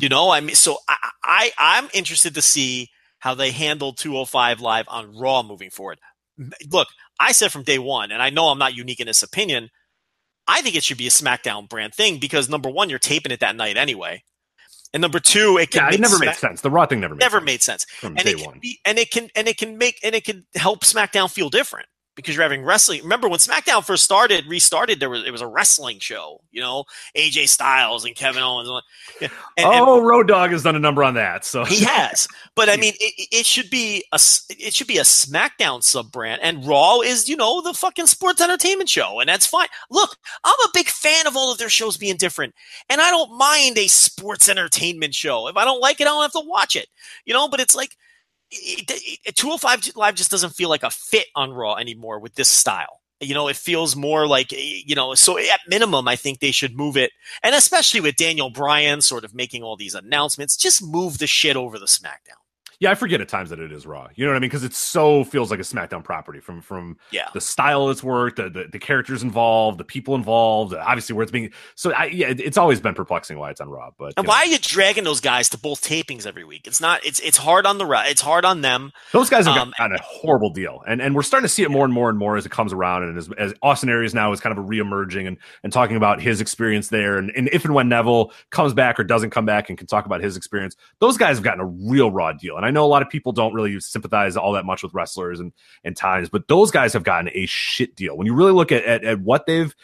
[0.00, 2.88] You know, I mean, so I, I I'm interested to see
[3.20, 5.98] how they handle 205 live on Raw moving forward.
[6.70, 6.88] Look,
[7.20, 9.68] I said from day one, and I know I'm not unique in this opinion.
[10.48, 13.40] I think it should be a SmackDown brand thing because number one, you're taping it
[13.40, 14.24] that night anyway,
[14.92, 16.60] and number two, it can Yeah, it never Smack- made sense.
[16.60, 18.58] The Raw thing never made never sense made sense from and day it can one.
[18.60, 21.86] be and it can and it can make and it can help SmackDown feel different
[22.14, 23.02] because you're having wrestling.
[23.02, 26.84] Remember when SmackDown first started, restarted, there was it was a wrestling show, you know,
[27.16, 28.68] AJ Styles and Kevin Owens.
[29.20, 31.44] And, and, oh, Road Dogg has done a number on that.
[31.44, 34.18] So he has, but I mean, it, it should be a
[34.58, 38.40] it should be a SmackDown sub brand, and Raw is you know the fucking sports
[38.40, 39.68] entertainment show, and that's fine.
[39.90, 42.54] Look, I'm a big fan of all of their shows being different,
[42.88, 45.48] and I don't mind a sports entertainment show.
[45.48, 46.86] If I don't like it, I don't have to watch it,
[47.24, 47.48] you know.
[47.48, 47.96] But it's like
[48.50, 52.34] it, it, it, 205 Live just doesn't feel like a fit on Raw anymore with
[52.34, 53.00] this style.
[53.20, 55.14] You know, it feels more like eh, you know.
[55.14, 59.24] So at minimum, I think they should move it, and especially with Daniel Bryan sort
[59.24, 62.43] of making all these announcements, just move the shit over the SmackDown.
[62.80, 64.08] Yeah, I forget at times that it is Raw.
[64.14, 64.48] You know what I mean?
[64.48, 67.28] Because it so feels like a SmackDown property from from Yeah.
[67.34, 71.32] the style it's worked, the, the the characters involved, the people involved, obviously where it's
[71.32, 71.50] being.
[71.74, 73.90] So I, yeah, it- it's always been perplexing why it's on Raw.
[73.98, 76.66] But And you know, why are you dragging those guys to both tapings every week?
[76.66, 77.04] It's not.
[77.04, 78.92] It's it's hard on the it's hard on them.
[79.12, 81.70] those guys have um, gotten a horrible deal, and and we're starting to see it
[81.70, 84.32] more and more and more as it comes around, and as, as Austin Aries now
[84.32, 87.64] is kind of a reemerging and and talking about his experience there, and, and if
[87.64, 90.76] and when Neville comes back or doesn't come back and can talk about his experience,
[90.98, 93.32] those guys have gotten a real raw deal, and I know a lot of people
[93.32, 95.52] don't really sympathize all that much with wrestlers and
[95.84, 98.84] and times, but those guys have gotten a shit deal when you really look at
[98.84, 99.74] at, at what they've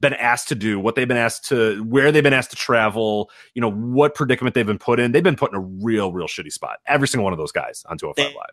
[0.00, 3.30] been asked to do, what they've been asked to, where they've been asked to travel,
[3.54, 5.12] you know, what predicament they've been put in.
[5.12, 6.78] They've been put in a real, real shitty spot.
[6.86, 8.46] Every single one of those guys on 205 They- Live.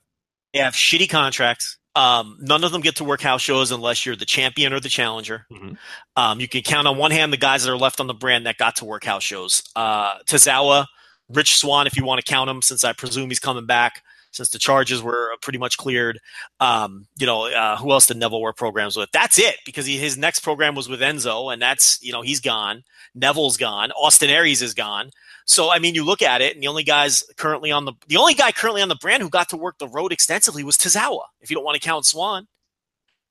[0.54, 1.78] They have shitty contracts.
[1.96, 4.90] Um, none of them get to work house shows unless you're the champion or the
[4.90, 5.46] challenger.
[5.52, 5.78] Mhm.
[6.16, 8.46] Um, you can count on one hand the guys that are left on the brand
[8.46, 9.64] that got to work house shows.
[9.76, 10.86] Uh, Tozawa,
[11.30, 14.50] Rich Swann, if you want to count him, since I presume he's coming back, since
[14.50, 16.20] the charges were pretty much cleared.
[16.60, 19.10] Um, you know, uh, who else did Neville work programs with?
[19.12, 22.40] That's it, because he, his next program was with Enzo, and that's you know he's
[22.40, 22.84] gone.
[23.16, 23.92] Neville's gone.
[23.92, 25.12] Austin Aries is gone.
[25.46, 28.18] So I mean, you look at it, and the only guys currently on the the
[28.18, 31.24] only guy currently on the brand who got to work the road extensively was Tozawa.
[31.42, 32.48] If you don't want to count Swann,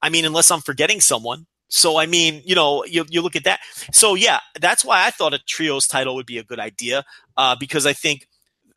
[0.03, 1.47] I mean, unless I'm forgetting someone.
[1.68, 3.61] So I mean, you know, you you look at that.
[3.92, 7.05] So yeah, that's why I thought a trios title would be a good idea
[7.37, 8.28] uh, because I think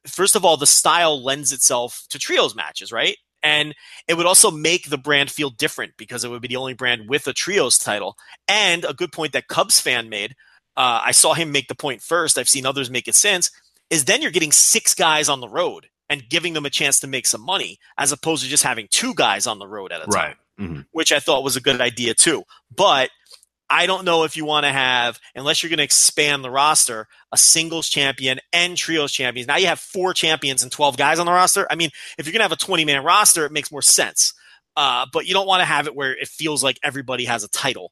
[0.08, 3.18] first of all the style lends itself to trios matches, right?
[3.42, 3.74] And
[4.08, 7.08] it would also make the brand feel different because it would be the only brand
[7.08, 8.18] with a trios title.
[8.48, 10.36] And a good point that Cubs fan made,
[10.76, 12.38] uh, I saw him make the point first.
[12.38, 13.50] I've seen others make it since.
[13.90, 17.08] Is then you're getting six guys on the road and giving them a chance to
[17.08, 20.06] make some money, as opposed to just having two guys on the road at a
[20.06, 20.36] time Right.
[20.60, 20.86] Mhm.
[20.92, 22.44] which I thought was a good idea too.
[22.76, 23.10] But
[23.70, 27.08] I don't know if you want to have, unless you're going to expand the roster,
[27.32, 29.48] a singles champion and trios champions.
[29.48, 31.68] Now you have four champions and 12 guys on the roster.
[31.70, 34.34] I mean, if you're going to have a 20 man roster, it makes more sense.
[34.76, 37.50] Uh, but you don't want to have it where it feels like everybody has a
[37.50, 37.92] title.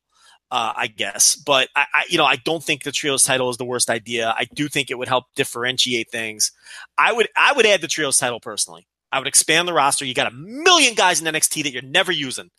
[0.49, 3.57] Uh, I guess, but I, I, you know, I don't think the trios title is
[3.57, 4.29] the worst idea.
[4.29, 6.53] I do think it would help differentiate things.
[6.97, 8.87] I would, I would add the trios title personally.
[9.11, 10.05] I would expand the roster.
[10.05, 12.49] You got a million guys in NXT that you're never using.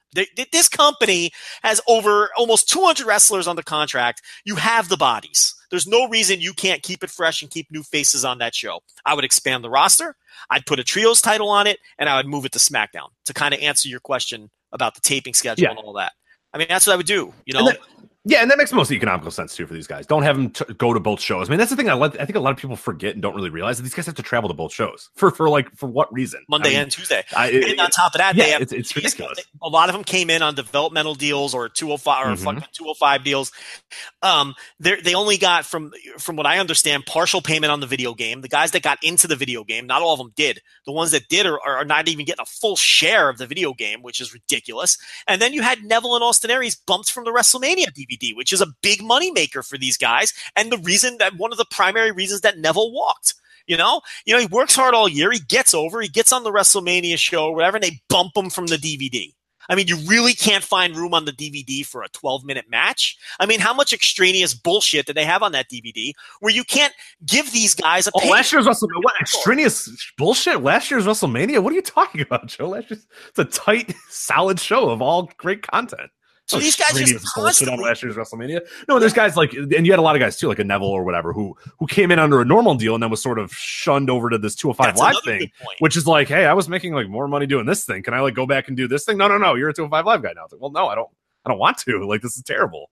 [0.53, 1.31] This company
[1.63, 4.23] has over almost 200 wrestlers on the contract.
[4.45, 5.55] You have the bodies.
[5.71, 8.81] There's no reason you can't keep it fresh and keep new faces on that show.
[9.05, 10.17] I would expand the roster.
[10.49, 13.35] I'd put a trios title on it, and I would move it to SmackDown to
[13.35, 15.71] kind of answer your question about the taping schedule yeah.
[15.71, 16.13] and all that.
[16.55, 17.35] I mean, that's what I would do.
[17.45, 17.71] You know,
[18.25, 20.07] yeah, and that makes most economical sense too for these guys.
[20.07, 21.49] Don't have them t- go to both shows.
[21.49, 21.89] I mean, that's the thing.
[21.89, 23.95] I, let, I think a lot of people forget and don't really realize that these
[23.95, 26.45] guys have to travel to both shows for for like for what reason?
[26.49, 27.23] Monday I mean, and Tuesday.
[27.37, 29.39] I, it, and on top of that, yeah, they have it's, it's ridiculous.
[29.63, 32.45] A lot of them came in on developmental deals or 205 or mm-hmm.
[32.45, 33.53] fucking two hundred oh five deals.
[34.23, 38.15] Um, they they only got from from what I understand partial payment on the video
[38.15, 38.41] game.
[38.41, 40.61] The guys that got into the video game, not all of them did.
[40.87, 43.73] The ones that did are, are not even getting a full share of the video
[43.73, 44.99] game, which is ridiculous.
[45.27, 48.61] And then you had Neville and Austin Aries bumped from the WrestleMania DVD, which is
[48.61, 50.33] a big big moneymaker for these guys.
[50.57, 53.35] And the reason that one of the primary reasons that Neville walked.
[53.67, 55.31] You know, you know, he works hard all year.
[55.31, 56.01] He gets over.
[56.01, 59.35] He gets on the WrestleMania show or whatever, and they bump him from the DVD.
[59.69, 63.19] I mean, you really can't find room on the DVD for a 12 minute match.
[63.39, 66.95] I mean, how much extraneous bullshit did they have on that DVD where you can't
[67.27, 68.11] give these guys a?
[68.15, 69.03] Oh, last year's WrestleMania.
[69.03, 70.63] What extraneous bullshit?
[70.63, 71.63] Last year's WrestleMania.
[71.63, 72.71] What are you talking about, Joe?
[72.71, 76.11] Last year's it's a tight, solid show of all great content.
[76.49, 78.67] So these guys just bullshit on last year's WrestleMania.
[78.89, 80.89] No, there's guys like, and you had a lot of guys too, like a Neville
[80.89, 83.53] or whatever, who who came in under a normal deal and then was sort of
[83.53, 85.51] shunned over to this 205 That's live thing,
[85.81, 88.03] which is like, hey, I was making like more money doing this thing.
[88.03, 89.19] Can I like go back and do this thing?
[89.19, 89.55] No, no, no.
[89.57, 90.45] You're a 205 live guy now.
[90.45, 91.11] It's like, well, no, I don't.
[91.45, 91.99] I don't want to.
[92.09, 92.91] Like, this is terrible.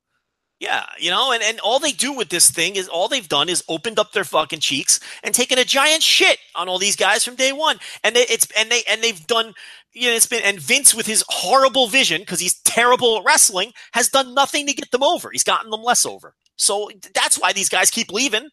[0.58, 3.50] Yeah, you know, and, and all they do with this thing is all they've done
[3.50, 7.24] is opened up their fucking cheeks and taken a giant shit on all these guys
[7.24, 7.78] from day one.
[8.02, 9.52] And they, it's and they and they've done
[9.96, 13.72] you know, it's been and Vince with his horrible vision because he's terrible at wrestling
[13.92, 15.30] has done nothing to get them over.
[15.30, 16.34] He's gotten them less over.
[16.56, 18.50] So that's why these guys keep leaving.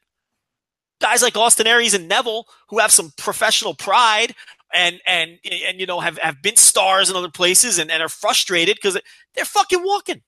[1.02, 4.34] Guys like Austin Aries and Neville who have some professional pride
[4.74, 8.10] and and and you know have have been stars in other places and, and are
[8.10, 8.98] frustrated because
[9.36, 10.22] they're fucking walking.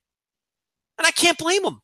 [0.97, 1.81] And I can't blame them.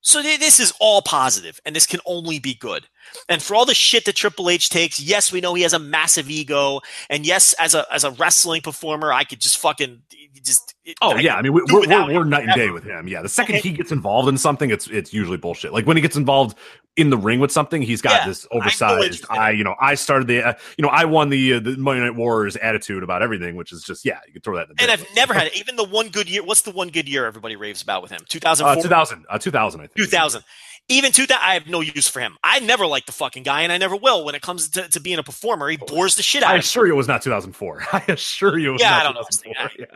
[0.00, 2.86] So this is all positive, and this can only be good.
[3.28, 5.78] And for all the shit that Triple H takes, yes, we know he has a
[5.78, 6.80] massive ego,
[7.10, 10.02] and yes, as a as a wrestling performer, I could just fucking
[10.42, 10.74] just.
[11.02, 13.08] Oh I yeah, I mean we, are we're, we're night and day with him.
[13.08, 13.68] Yeah, the second okay.
[13.68, 15.72] he gets involved in something, it's it's usually bullshit.
[15.72, 16.56] Like when he gets involved
[16.98, 19.24] in the ring with something, he's got yeah, this oversized.
[19.30, 22.02] I, you know, I started the, uh, you know, I won the uh, the Monday
[22.02, 24.68] Night Wars attitude about everything, which is just yeah, you can throw that.
[24.68, 25.56] in the And I've never had it.
[25.56, 26.42] Even the one good year.
[26.42, 28.20] What's the one good year everybody raves about with him?
[28.28, 28.66] Two thousand.
[28.66, 29.24] Uh, two thousand.
[29.30, 29.80] Uh, two thousand.
[29.80, 29.96] I think.
[29.96, 30.42] Two thousand.
[30.90, 32.36] Even two that I have no use for him.
[32.42, 34.24] I never liked the fucking guy, and I never will.
[34.24, 36.50] When it comes to, to being a performer, he bores the shit out.
[36.50, 37.82] I assure you, it was not 2004.
[37.92, 39.24] I assure you, it was yeah, I don't know.
[39.44, 39.88] Yeah.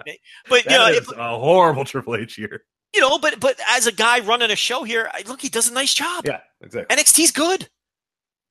[0.51, 3.87] But that you know, if, a horrible Triple H year you know, but but as
[3.87, 6.25] a guy running a show here, I, look, he does a nice job.
[6.27, 6.97] Yeah, exactly.
[6.97, 7.69] NXT's good.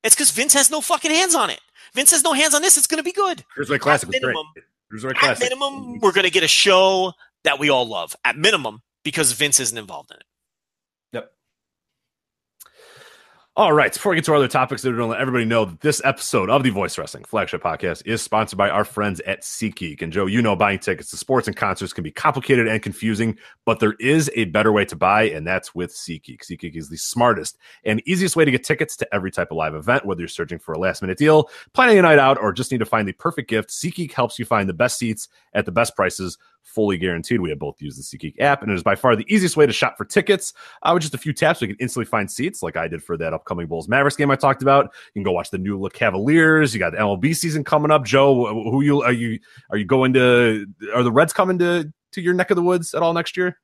[0.03, 1.59] It's because Vince has no fucking hands on it.
[1.93, 2.77] Vince has no hands on this.
[2.77, 3.43] It's going to be good.
[3.55, 4.47] Cruiserweight Classic at minimum,
[4.91, 5.23] was great.
[5.23, 7.13] At minimum, we're going to get a show
[7.43, 8.15] that we all love.
[8.25, 10.23] At minimum, because Vince isn't involved in it.
[13.57, 13.91] All right.
[13.93, 16.01] Before we get to our other topics, we're going to let everybody know that this
[16.05, 20.01] episode of the Voice Wrestling Flagship Podcast is sponsored by our friends at SeatGeek.
[20.01, 23.37] And Joe, you know, buying tickets to sports and concerts can be complicated and confusing,
[23.65, 26.45] but there is a better way to buy, and that's with SeatGeek.
[26.49, 29.75] SeatGeek is the smartest and easiest way to get tickets to every type of live
[29.75, 32.71] event, whether you're searching for a last minute deal, planning a night out, or just
[32.71, 33.69] need to find the perfect gift.
[33.69, 37.41] SeatGeek helps you find the best seats at the best prices fully guaranteed.
[37.41, 39.65] We have both used the SeatGeek app, and it is by far the easiest way
[39.65, 40.53] to shop for tickets.
[40.83, 43.17] Uh, with just a few taps, we can instantly find seats, like I did for
[43.17, 44.85] that upcoming Bulls Mavericks game I talked about.
[44.85, 46.73] You can go watch the new look Cavaliers.
[46.73, 48.05] You got the MLB season coming up.
[48.05, 49.39] Joe, who you are you
[49.69, 50.65] are you going to?
[50.93, 53.57] Are the Reds coming to to your neck of the woods at all next year?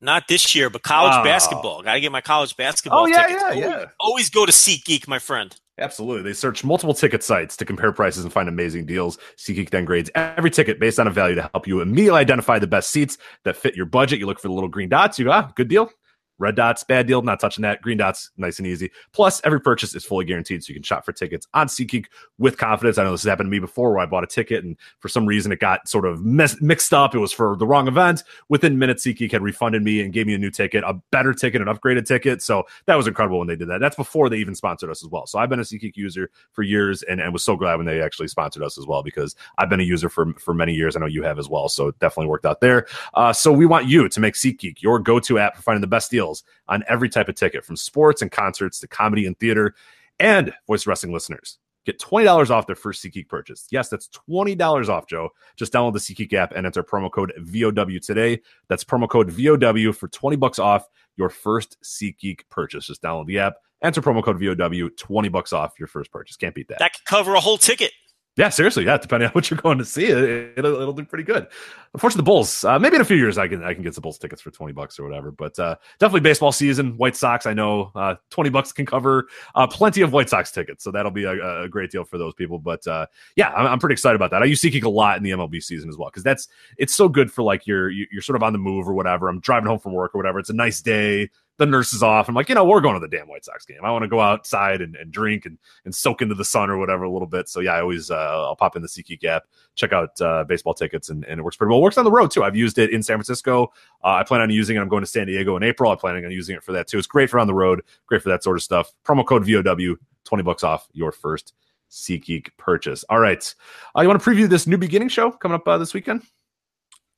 [0.00, 1.24] Not this year, but college wow.
[1.24, 1.82] basketball.
[1.82, 3.04] Got to get my college basketball.
[3.04, 3.42] Oh yeah, tickets.
[3.42, 3.84] yeah, always, yeah.
[3.98, 5.56] Always go to SeatGeek, my friend.
[5.78, 6.22] Absolutely.
[6.22, 9.18] They search multiple ticket sites to compare prices and find amazing deals.
[9.36, 12.66] SeatGeek then grades every ticket based on a value to help you immediately identify the
[12.68, 14.20] best seats that fit your budget.
[14.20, 15.18] You look for the little green dots.
[15.18, 15.90] You go, ah, good deal.
[16.38, 17.80] Red dots, bad deal, not touching that.
[17.80, 18.90] Green dots, nice and easy.
[19.12, 22.06] Plus, every purchase is fully guaranteed, so you can shop for tickets on SeatGeek
[22.38, 22.98] with confidence.
[22.98, 25.08] I know this has happened to me before where I bought a ticket and for
[25.08, 27.14] some reason it got sort of mes- mixed up.
[27.14, 28.24] It was for the wrong event.
[28.48, 31.62] Within minutes, SeatGeek had refunded me and gave me a new ticket, a better ticket,
[31.62, 32.42] an upgraded ticket.
[32.42, 33.80] So that was incredible when they did that.
[33.80, 35.26] That's before they even sponsored us as well.
[35.26, 38.00] So I've been a SeatGeek user for years and, and was so glad when they
[38.00, 40.96] actually sponsored us as well because I've been a user for, for many years.
[40.96, 41.68] I know you have as well.
[41.68, 42.86] So it definitely worked out there.
[43.14, 45.86] Uh, so we want you to make SeatGeek your go to app for finding the
[45.86, 49.74] best deals on every type of ticket from sports and concerts to comedy and theater.
[50.18, 53.66] And voice wrestling listeners get $20 off their first SeatGeek purchase.
[53.70, 55.30] Yes, that's $20 off, Joe.
[55.56, 58.40] Just download the SeatGeek app and enter promo code VOW today.
[58.68, 62.86] That's promo code VOW for 20 bucks off your first SeatGeek purchase.
[62.86, 66.36] Just download the app, enter promo code VOW, 20 bucks off your first purchase.
[66.36, 66.78] Can't beat that.
[66.78, 67.92] That could cover a whole ticket.
[68.36, 68.84] Yeah, seriously.
[68.84, 71.46] Yeah, depending on what you're going to see, it, will it'll do pretty good.
[71.92, 72.64] Unfortunately, the Bulls.
[72.64, 74.50] Uh, maybe in a few years, I can I can get some Bulls tickets for
[74.50, 75.30] twenty bucks or whatever.
[75.30, 76.96] But uh, definitely baseball season.
[76.96, 77.46] White Sox.
[77.46, 81.12] I know uh, twenty bucks can cover uh, plenty of White Sox tickets, so that'll
[81.12, 82.58] be a, a great deal for those people.
[82.58, 83.06] But uh,
[83.36, 84.42] yeah, I'm, I'm, pretty excited about that.
[84.42, 87.08] I use SeatGeek a lot in the MLB season as well because that's it's so
[87.08, 89.28] good for like you're you're sort of on the move or whatever.
[89.28, 90.40] I'm driving home from work or whatever.
[90.40, 92.28] It's a nice day the nurse is off.
[92.28, 93.78] I'm like, you know, we're going to the damn White Sox game.
[93.84, 96.78] I want to go outside and, and drink and, and soak into the sun or
[96.78, 97.48] whatever a little bit.
[97.48, 98.14] So yeah, I always uh,
[98.44, 99.44] I'll pop in the SeatGeek app,
[99.76, 101.78] check out uh, baseball tickets, and, and it works pretty well.
[101.78, 102.42] It works on the road too.
[102.42, 103.72] I've used it in San Francisco.
[104.02, 104.80] Uh, I plan on using it.
[104.80, 105.92] I'm going to San Diego in April.
[105.92, 106.98] I'm planning on using it for that too.
[106.98, 108.92] It's great for on the road, great for that sort of stuff.
[109.04, 111.54] Promo code VOW, 20 bucks off your first
[111.90, 113.04] SeatGeek purchase.
[113.08, 113.54] All right,
[113.96, 116.22] uh, you want to preview this new beginning show coming up uh, this weekend?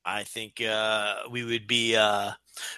[0.05, 2.31] I think uh, we would be uh,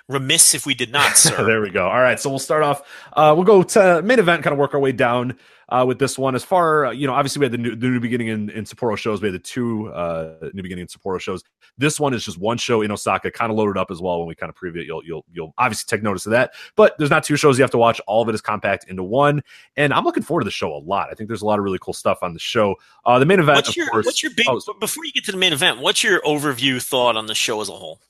[0.08, 1.44] remiss if we did not, sir.
[1.46, 1.88] there we go.
[1.88, 2.82] All right, so we'll start off.
[3.14, 5.38] Uh, we'll go to main event, kind of work our way down
[5.70, 6.36] uh, with this one.
[6.36, 8.66] As far uh, you know, obviously we had the new, the new beginning in, in
[8.66, 9.22] Sapporo shows.
[9.22, 11.44] We had the two uh, new beginning in Sapporo shows.
[11.78, 14.20] This one is just one show in Osaka, kind of loaded up as well.
[14.20, 16.54] When we kind of preview it, you'll you'll you'll obviously take notice of that.
[16.76, 18.02] But there's not two shows you have to watch.
[18.08, 19.44] All of it is compact into one,
[19.78, 21.10] and I'm looking forward to the show a lot.
[21.12, 22.76] I think there's a lot of really cool stuff on the show.
[23.06, 24.48] Uh, the main event, what's your, course, What's your big?
[24.50, 27.62] Oh, before you get to the main event, what's your overview thought on the show
[27.62, 28.02] as a whole?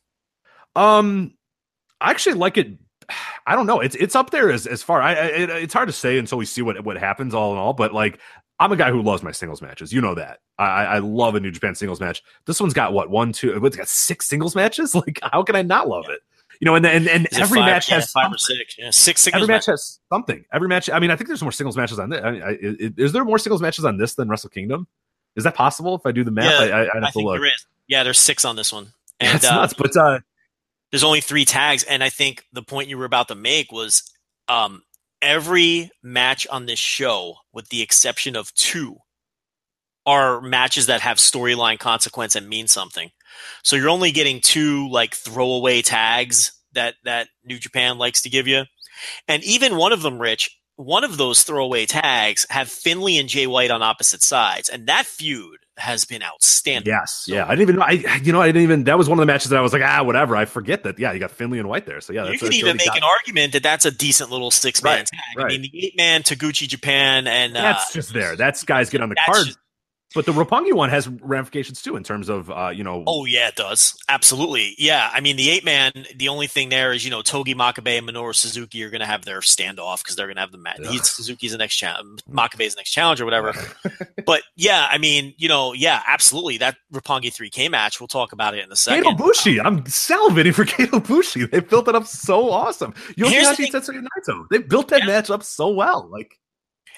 [0.76, 1.34] Um,
[2.02, 2.78] I actually like it
[3.46, 3.80] I don't know.
[3.80, 5.02] It's it's up there as as far.
[5.02, 7.74] I, it, it's hard to say until we see what what happens all in all.
[7.74, 8.20] But like,
[8.60, 9.92] I'm a guy who loves my singles matches.
[9.92, 10.40] You know that.
[10.58, 12.22] I I love a New Japan singles match.
[12.46, 13.66] This one's got what one two.
[13.66, 14.96] It's got six singles matches.
[15.00, 16.20] Like, how can I not love it?
[16.60, 18.36] You know, and and, and every five, match yeah, has five something.
[18.36, 18.76] or six.
[18.78, 19.48] Yeah, six singles.
[19.48, 19.50] Matches.
[19.50, 20.46] Every match has something.
[20.52, 20.90] Every match.
[20.90, 22.22] I mean, I think there's more singles matches on this.
[22.24, 24.88] I mean, I, is, is, there more singles matches on this than Wrestle Kingdom?
[25.38, 25.96] Is that possible?
[25.96, 27.38] If I do the math, yeah, I, I, I have to look.
[27.38, 27.66] There is.
[27.88, 28.94] Yeah, there's six on this one.
[29.22, 29.74] And, That's uh, nuts.
[29.74, 30.20] But uh,
[30.91, 34.03] there's only three tags, and I think the point you were about to make was
[34.48, 34.84] um,
[35.22, 38.98] every match on this show, with the exception of two,
[40.06, 43.11] are matches that have storyline consequence and mean something.
[43.64, 48.48] So you're only getting two like throwaway tags that that New Japan likes to give
[48.48, 48.64] you,
[49.28, 53.45] and even one of them, Rich, one of those throwaway tags have Finlay and Jay
[53.45, 56.92] White on opposite sides, and that feud has been outstanding.
[56.92, 57.46] Yes, so, yeah.
[57.46, 57.82] I didn't even know.
[57.84, 58.84] I you know I didn't even.
[58.86, 60.36] That was one of the matches that I was like, ah, whatever.
[60.36, 61.00] I forget that.
[61.00, 62.02] Yeah, you got Finlay and White there.
[62.02, 62.98] So yeah, you can even make got...
[62.98, 65.38] an argument that that's a decent little six man right, tag.
[65.38, 65.46] Right.
[65.46, 68.36] I mean, the eight man Taguchi Japan and that's uh, just there.
[68.36, 69.48] That's guys get on the card.
[69.48, 69.60] Just,
[70.15, 73.03] but the Roppongi one has ramifications too in terms of uh, you know.
[73.06, 74.76] Oh yeah, it does absolutely.
[74.77, 75.91] Yeah, I mean the eight man.
[76.15, 79.06] The only thing there is you know Togi Makabe and Minoru Suzuki are going to
[79.06, 80.80] have their standoff because they're going to have the match.
[80.90, 83.53] He's Suzuki's the next challenge, Makabe's the next challenge or whatever.
[84.26, 87.99] but yeah, I mean you know yeah, absolutely that Roppongi three K match.
[87.99, 89.03] We'll talk about it in a second.
[89.03, 91.45] Kato Bushi, I'm salivating for Kato Bushi.
[91.45, 92.94] They built it up so awesome.
[93.15, 94.48] Yoshihashi Tetsuya Naito.
[94.49, 95.07] They built that yeah.
[95.07, 96.10] match up so well.
[96.11, 96.39] Like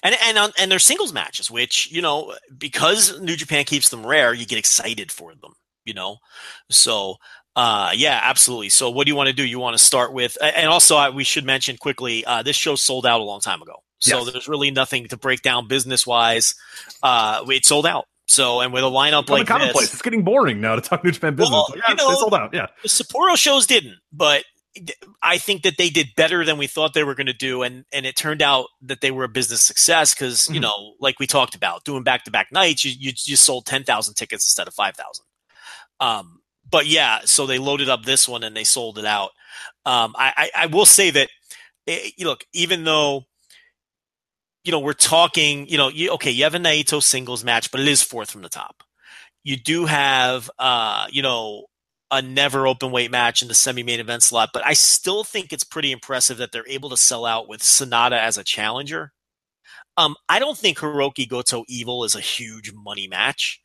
[0.03, 4.05] and and on, and their singles matches, which you know because New Japan keeps them
[4.05, 5.53] rare, you get excited for them.
[5.85, 6.17] You know,
[6.69, 7.15] so
[7.55, 8.69] uh, yeah, absolutely.
[8.69, 9.45] So what do you want to do?
[9.45, 12.75] You want to start with, and also uh, we should mention quickly, uh, this show
[12.75, 13.83] sold out a long time ago.
[13.99, 14.31] So yes.
[14.31, 16.55] there's really nothing to break down business wise.
[17.03, 18.05] Uh, it sold out.
[18.27, 21.35] So, and with a lineup like this, it's getting boring now to talk New Japan
[21.35, 21.51] business.
[21.51, 22.53] Well, yeah, you know, sold out.
[22.53, 24.45] Yeah, the Sapporo shows didn't, but
[25.21, 27.83] I think that they did better than we thought they were going to do, and
[27.91, 30.55] and it turned out that they were a business success because mm-hmm.
[30.55, 33.65] you know, like we talked about, doing back to back nights, you you, you sold
[33.65, 35.25] ten thousand tickets instead of five thousand.
[35.99, 39.31] Um, but yeah, so they loaded up this one and they sold it out.
[39.85, 41.29] Um, I, I, I will say that,
[41.85, 43.25] it, eh, look, even though
[44.63, 47.81] you know we're talking, you know, you, okay, you have a Naito singles match, but
[47.81, 48.83] it is fourth from the top.
[49.43, 51.65] You do have, uh, you know,
[52.11, 55.51] a never open weight match in the semi main event slot, but I still think
[55.51, 59.13] it's pretty impressive that they're able to sell out with Sanada as a challenger.
[59.97, 63.61] Um, I don't think Hiroki Goto Evil is a huge money match.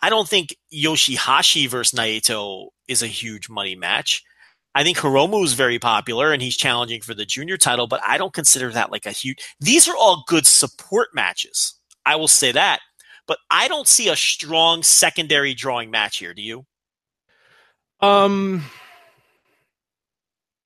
[0.00, 4.22] I don't think Yoshihashi versus Naito is a huge money match.
[4.74, 8.16] I think Hiromu is very popular and he's challenging for the junior title, but I
[8.16, 9.38] don't consider that like a huge.
[9.60, 11.74] These are all good support matches.
[12.06, 12.80] I will say that,
[13.26, 16.34] but I don't see a strong secondary drawing match here.
[16.34, 16.64] Do you?
[18.02, 18.64] Um,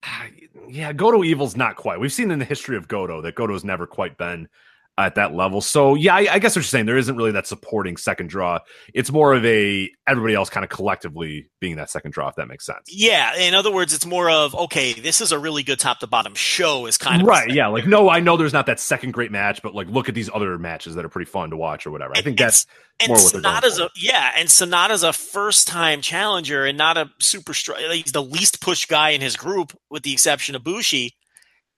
[0.68, 2.00] yeah, Goto Evil's not quite.
[2.00, 4.48] We've seen in the history of Goto that Goto's never quite been
[4.98, 5.60] at that level.
[5.60, 8.60] So yeah, I, I, guess what you're saying there isn't really that supporting second draw.
[8.94, 12.48] It's more of a everybody else kind of collectively being that second draw, if that
[12.48, 12.86] makes sense.
[12.88, 16.06] Yeah, in other words, it's more of okay, this is a really good top to
[16.06, 16.86] bottom show.
[16.86, 17.50] Is kind of right.
[17.50, 20.14] Yeah, like no, I know there's not that second great match, but like look at
[20.14, 22.14] these other matches that are pretty fun to watch or whatever.
[22.16, 22.66] I think that's
[22.98, 27.52] and more Sanada's a yeah, and Sanada's a first time challenger and not a super
[27.52, 27.80] strong.
[27.90, 31.15] He's the least pushed guy in his group, with the exception of Bushi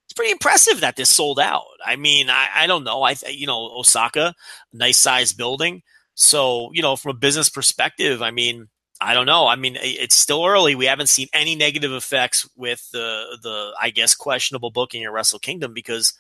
[0.09, 1.67] it's pretty impressive that this sold out.
[1.85, 3.03] I mean, I, I don't know.
[3.03, 4.35] I you know Osaka,
[4.73, 5.83] nice size building.
[6.15, 8.69] So you know, from a business perspective, I mean,
[9.03, 9.47] I don't know.
[9.47, 10.75] I mean, it's still early.
[10.75, 15.41] We haven't seen any negative effects with the the I guess questionable booking at Wrestle
[15.41, 16.15] Kingdom because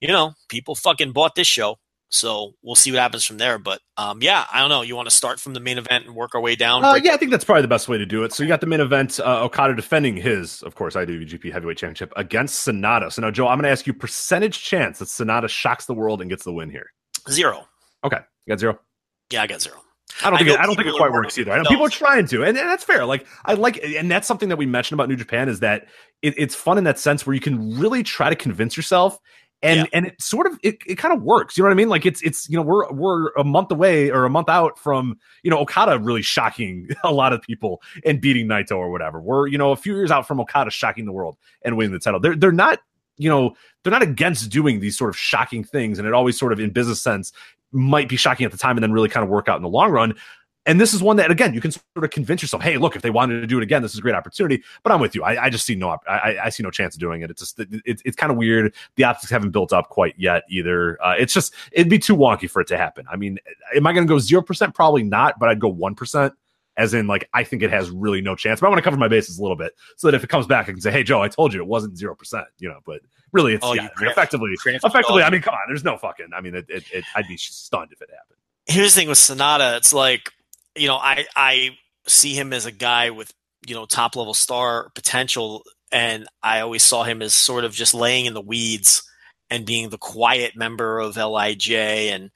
[0.00, 1.78] you know people fucking bought this show.
[2.12, 3.58] So we'll see what happens from there.
[3.58, 4.82] But um, yeah, I don't know.
[4.82, 6.84] You want to start from the main event and work our way down?
[6.84, 8.34] Uh, yeah, I think that's probably the best way to do it.
[8.34, 12.12] So you got the main event, uh, Okada defending his, of course, IWGP Heavyweight Championship
[12.14, 13.10] against Sanada.
[13.10, 16.20] So now, Joe, I'm going to ask you percentage chance that Sanada shocks the world
[16.20, 16.92] and gets the win here.
[17.30, 17.66] Zero.
[18.04, 18.78] Okay, you got zero.
[19.30, 19.78] Yeah, I got zero.
[20.22, 21.52] I don't think I, it, I don't think it quite works either.
[21.52, 23.06] I know people are trying to, and, and, that's fair.
[23.06, 25.86] Like I like, and that's something that we mentioned about New Japan is that
[26.20, 29.18] it, it's fun in that sense where you can really try to convince yourself
[29.62, 29.86] and yeah.
[29.92, 31.88] and it sort of it, it kind of works you know what i mean?
[31.88, 35.18] Like it's it's you know we're we're a month away or a month out from
[35.42, 39.20] you know okada really shocking a lot of people and beating naito or whatever.
[39.20, 41.98] We're you know a few years out from okada shocking the world and winning the
[41.98, 42.20] title.
[42.20, 42.80] They're they're not
[43.18, 46.52] you know they're not against doing these sort of shocking things and it always sort
[46.52, 47.32] of in business sense
[47.72, 49.68] might be shocking at the time and then really kind of work out in the
[49.68, 50.14] long run
[50.66, 53.02] and this is one that again you can sort of convince yourself, hey, look, if
[53.02, 54.62] they wanted to do it again, this is a great opportunity.
[54.82, 55.24] But I'm with you.
[55.24, 57.30] I, I just see no, I, I, see no chance of doing it.
[57.30, 58.74] It's just, it, it's kind of weird.
[58.96, 61.02] The optics haven't built up quite yet either.
[61.02, 63.06] Uh, it's just, it'd be too wonky for it to happen.
[63.10, 63.38] I mean,
[63.74, 64.74] am I going to go zero percent?
[64.74, 65.38] Probably not.
[65.38, 66.34] But I'd go one percent.
[66.74, 68.60] As in, like, I think it has really no chance.
[68.60, 70.46] But I want to cover my bases a little bit so that if it comes
[70.46, 72.78] back, I can say, "Hey, Joe, I told you it wasn't zero percent." You know,
[72.86, 75.22] but really, it's oh, yeah, effectively, effectively.
[75.22, 76.28] I mean, come on, there's no fucking.
[76.34, 78.38] I mean, it, it, it, I'd be stunned if it happened.
[78.64, 80.32] Here's the thing with Sanada, It's like
[80.76, 81.70] you know, I I
[82.06, 83.32] see him as a guy with
[83.66, 87.94] you know top level star potential, and I always saw him as sort of just
[87.94, 89.02] laying in the weeds
[89.50, 92.30] and being the quiet member of Lij, and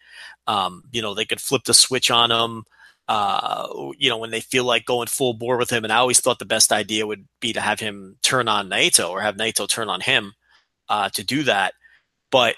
[0.47, 2.65] um, you know they could flip the switch on him.
[3.09, 3.69] Uh,
[3.99, 6.39] you know, when they feel like going full bore with him, and I always thought
[6.41, 9.89] the best idea would be to have him turn on Naito or have Naito turn
[9.89, 10.35] on him
[10.89, 11.75] uh, to do that.
[12.33, 12.57] But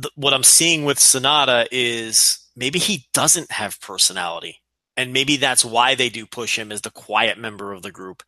[0.00, 4.60] th- what I'm seeing with Sanada is maybe he doesn't have personality.
[4.96, 8.24] And maybe that's why they do push him as the quiet member of the group.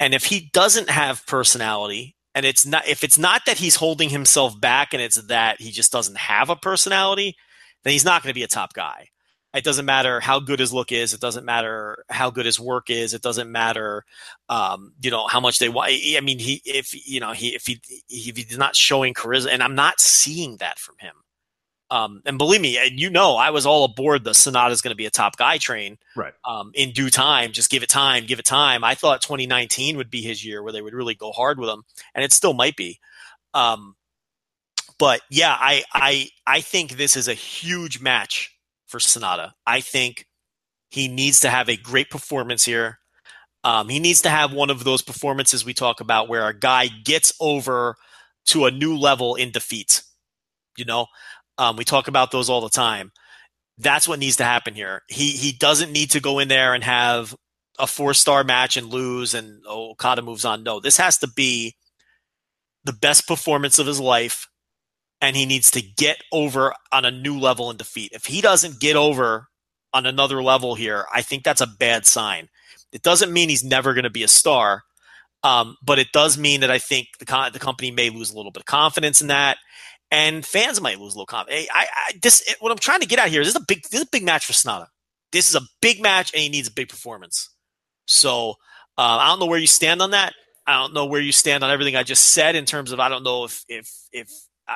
[0.00, 4.08] And if he doesn't have personality, and it's not if it's not that he's holding
[4.08, 7.36] himself back and it's that he just doesn't have a personality,
[7.84, 9.08] then he's not going to be a top guy.
[9.54, 11.14] It doesn't matter how good his look is.
[11.14, 13.12] It doesn't matter how good his work is.
[13.12, 14.04] It doesn't matter,
[14.48, 15.90] um, you know, how much they want.
[15.90, 19.62] I mean, he if you know he if he if he's not showing charisma, and
[19.62, 21.14] I'm not seeing that from him.
[21.90, 24.92] Um, and believe me, and you know, I was all aboard the Sanada is going
[24.92, 25.96] to be a top guy train.
[26.14, 26.34] Right.
[26.44, 28.84] Um, in due time, just give it time, give it time.
[28.84, 31.84] I thought 2019 would be his year where they would really go hard with him,
[32.14, 33.00] and it still might be.
[33.54, 33.96] Um,
[34.98, 38.54] but yeah, I I I think this is a huge match
[38.86, 39.52] for Sanada.
[39.66, 40.26] I think
[40.90, 42.98] he needs to have a great performance here.
[43.64, 46.88] Um, he needs to have one of those performances we talk about where a guy
[46.88, 47.96] gets over
[48.46, 50.02] to a new level in defeat.
[50.76, 51.06] You know,
[51.58, 53.12] um, we talk about those all the time.
[53.76, 55.02] That's what needs to happen here.
[55.08, 57.34] He he doesn't need to go in there and have
[57.78, 60.62] a four star match and lose and oh, Okada moves on.
[60.62, 61.76] No, this has to be
[62.84, 64.48] the best performance of his life,
[65.20, 68.12] and he needs to get over on a new level in defeat.
[68.12, 69.48] If he doesn't get over
[69.92, 72.48] on another level here, I think that's a bad sign.
[72.92, 74.82] It doesn't mean he's never going to be a star,
[75.44, 78.50] um, but it does mean that I think the, the company may lose a little
[78.50, 79.58] bit of confidence in that
[80.10, 81.68] and fans might lose a little confidence.
[81.72, 83.66] I, I, this it, what I'm trying to get at here is this is a
[83.66, 84.86] big this is a big match for Sanada.
[85.32, 87.50] This is a big match, and he needs a big performance.
[88.06, 88.52] So
[88.96, 90.32] uh, I don't know where you stand on that.
[90.66, 93.08] I don't know where you stand on everything I just said in terms of I
[93.08, 94.30] don't know if if if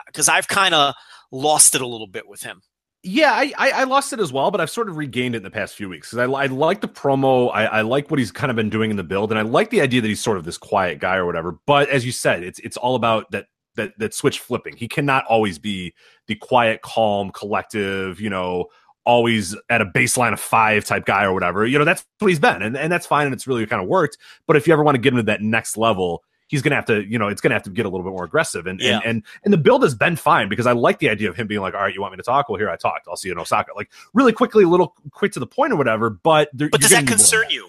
[0.07, 0.95] because uh, I've kind of
[1.31, 2.63] lost it a little bit with him.
[3.05, 5.43] Yeah, I, I, I lost it as well, but I've sort of regained it in
[5.43, 7.51] the past few weeks because I, I like the promo.
[7.53, 9.71] I, I like what he's kind of been doing in the build, and I like
[9.71, 11.59] the idea that he's sort of this quiet guy or whatever.
[11.67, 13.47] But as you said, it's it's all about that
[13.77, 14.77] that that switch flipping.
[14.77, 15.95] He cannot always be
[16.27, 18.67] the quiet, calm, collective, you know,
[19.05, 21.67] always at a baseline of five type guy or whatever.
[21.67, 23.89] You know, that's what he's been, and, and that's fine, and it's really kind of
[23.89, 24.19] worked.
[24.47, 27.03] But if you ever want to get into that next level, he's gonna have to,
[27.05, 28.67] you know, it's gonna have to get a little bit more aggressive.
[28.67, 28.97] And Yeah.
[28.97, 31.47] and, and and the build has been fine because I like the idea of him
[31.47, 32.49] being like, all right, you want me to talk?
[32.49, 33.09] Well, here I talked.
[33.09, 33.73] I'll see you in Osaka.
[33.75, 36.11] Like really quickly, a little quick to the point or whatever.
[36.11, 37.69] But there, But does that getting more of concern you?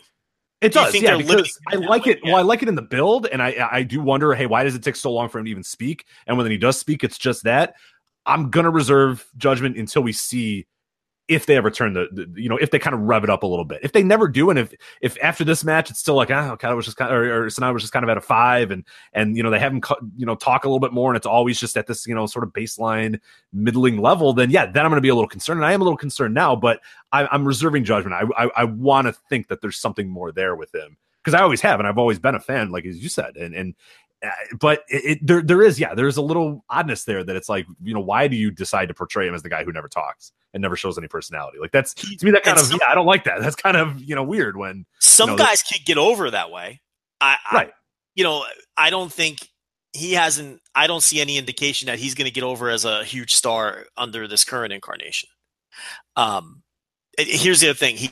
[0.64, 1.18] It Do does, yeah.
[1.18, 2.14] Because I like way?
[2.14, 2.20] it.
[2.24, 4.76] Well, I like it in the build, and I I do wonder, hey, why does
[4.76, 6.06] it take so long for him to even speak?
[6.26, 7.76] And when he does speak, it's just that.
[8.26, 10.66] I'm gonna reserve judgment until we see
[11.30, 13.44] if they ever turn the, the you know if they kind of rev it up
[13.44, 13.80] a little bit.
[13.82, 16.68] If they never do, and if if after this match it's still like ah, okay,
[16.68, 18.72] I was just kind of or, or Sanada was just kind of at a five,
[18.72, 18.84] and
[19.14, 21.26] and you know they haven't cu- you know talk a little bit more, and it's
[21.26, 23.20] always just at this you know sort of baseline
[23.54, 25.82] middling level, then yeah, then I'm going to be a little concerned, and I am
[25.82, 26.82] a little concerned now, but
[27.12, 28.16] I, I'm reserving judgment.
[28.16, 31.42] I I, I want to think that there's something more there with him because I
[31.42, 33.76] always have, and I've always been a fan, like as you said, and and.
[34.24, 34.30] Uh,
[34.60, 37.66] But it, it there there is yeah there's a little oddness there that it's like
[37.84, 40.32] you know why do you decide to portray him as the guy who never talks
[40.54, 42.90] and never shows any personality like that's to me that kind And of some- yeah
[42.90, 45.64] I don't like that that's kind of you know weird when Some No, that- guys
[45.64, 46.82] can get over that way.
[47.22, 47.72] I, I right
[48.16, 48.46] you know,
[48.78, 49.48] I don't think
[49.94, 50.62] he hasn't.
[50.76, 53.86] I don't see any indication that he's going to get over as a huge star
[53.98, 55.30] under this current incarnation.
[56.16, 56.62] Um,
[57.18, 57.96] here's the other thing.
[57.98, 58.12] He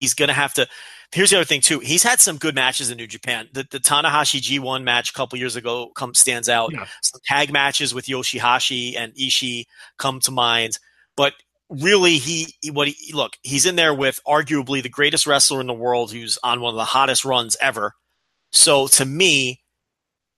[0.00, 0.66] he's going to have to.
[1.12, 1.80] Here's the other thing too.
[1.80, 3.48] He's had some good matches in New Japan.
[3.52, 6.72] The, the Tanahashi G1 match a couple years ago come stands out.
[6.72, 6.86] Yeah.
[7.02, 9.66] Some tag matches with Yoshihashi and Ishii
[9.98, 10.78] come to mind.
[11.16, 11.34] But
[11.68, 13.36] really, he he- what he look.
[13.42, 16.78] He's in there with arguably the greatest wrestler in the world, who's on one of
[16.78, 17.94] the hottest runs ever.
[18.50, 19.60] So to me,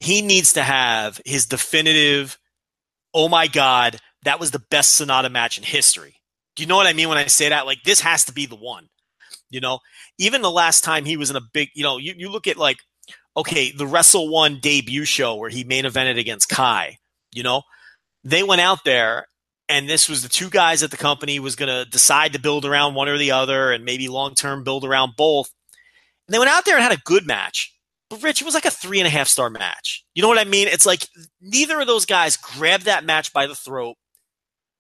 [0.01, 2.37] he needs to have his definitive,
[3.13, 6.17] oh my God, that was the best Sanada match in history.
[6.57, 7.67] Do you know what I mean when I say that?
[7.67, 8.89] Like, this has to be the one.
[9.55, 9.79] You know,
[10.19, 12.57] even the last time he was in a big, you know, you, you look at
[12.57, 12.79] like,
[13.37, 16.99] okay, the Wrestle One debut show where he main evented against Kai,
[17.33, 17.63] you know,
[18.25, 19.27] they went out there
[19.69, 22.65] and this was the two guys that the company was going to decide to build
[22.65, 25.51] around one or the other and maybe long term build around both.
[26.27, 27.73] And they went out there and had a good match.
[28.11, 30.05] But Rich, it was like a three and a half star match.
[30.15, 30.69] You know what I mean?
[30.69, 31.07] It's like
[31.41, 33.97] neither of those guys grabbed that match by the throat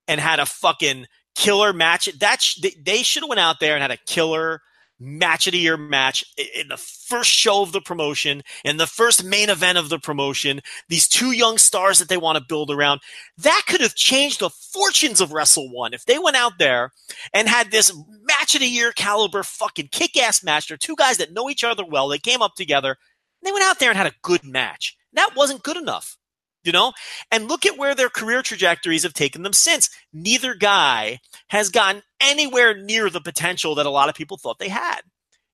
[0.06, 2.06] and had a fucking killer match.
[2.18, 4.62] That sh- they- should have went out there and had a killer
[5.00, 6.24] match of the year match
[6.54, 10.60] in the first show of the promotion in the first main event of the promotion.
[10.88, 13.00] These two young stars that they want to build around.
[13.36, 16.92] That could have changed the fortunes of Wrestle One if they went out there
[17.32, 17.92] and had this
[18.22, 20.68] match of the year caliber fucking kick ass match.
[20.68, 22.08] They're two guys that know each other well.
[22.08, 22.96] They came up together.
[23.42, 24.96] They went out there and had a good match.
[25.12, 26.16] That wasn't good enough,
[26.64, 26.92] you know?
[27.30, 29.90] And look at where their career trajectories have taken them since.
[30.12, 34.68] Neither guy has gotten anywhere near the potential that a lot of people thought they
[34.68, 35.00] had.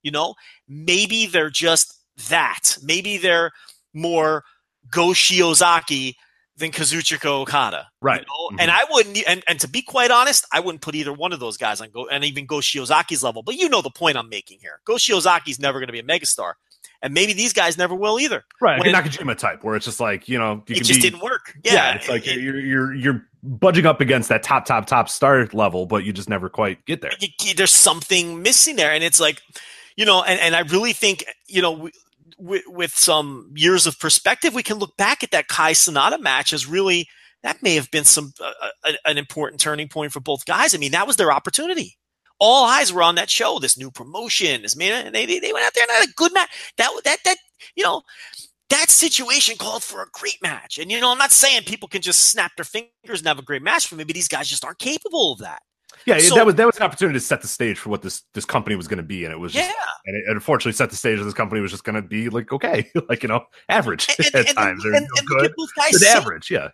[0.03, 0.35] You know,
[0.69, 2.77] maybe they're just that.
[2.83, 3.51] Maybe they're
[3.93, 4.45] more
[4.91, 6.15] Go Shiozaki
[6.57, 7.89] than Kazuchika Okada.
[8.01, 8.21] Right.
[8.21, 8.57] You know?
[8.57, 8.63] Mhm.
[8.63, 11.41] And I wouldn't, and, and to be quite honest, I wouldn't put either one of
[11.41, 13.43] those guys on Go, and even Go Shiozaki's level.
[13.43, 14.81] But you know the point I'm making here.
[14.85, 16.55] Go Shiozaki's never going to be a megastar.
[17.03, 18.45] And maybe these guys never will either.
[18.61, 21.11] right like a Nakajima type where it's just like you know you it just be,
[21.11, 21.57] didn't work.
[21.65, 21.95] yeah, Yeah.
[21.95, 25.87] it's like it- you're you're you're budging up against that top top top star level
[25.87, 27.11] but you just never quite get there
[27.57, 29.41] there's something missing there and it's like
[29.97, 31.93] you know and, and i really think you know w-
[32.39, 36.53] with, with some years of perspective we can look back at that kai sanada match
[36.53, 37.09] as really
[37.43, 38.53] that may have been some uh,
[38.85, 41.97] uh, an important turning point for both guys i mean that was their opportunity
[42.41, 45.65] all eyes were on that show this new promotion this man and they, they went
[45.65, 46.49] out there and had a good match
[46.79, 47.37] that that that
[47.77, 48.03] you know
[48.71, 50.79] that situation called for a great match.
[50.79, 53.43] And you know, I'm not saying people can just snap their fingers and have a
[53.43, 55.61] great match for me, but these guys just aren't capable of that.
[56.07, 58.23] yeah So- that was that was an opportunity to set the stage for what this
[58.33, 59.75] this company was going to be and it was just Yeah.
[60.07, 62.29] and it, it unfortunately set the stage that this company was just going to be
[62.29, 65.53] like okay like you know average And- and- at and- times and- and good at
[65.57, 66.69] both guys good average yeah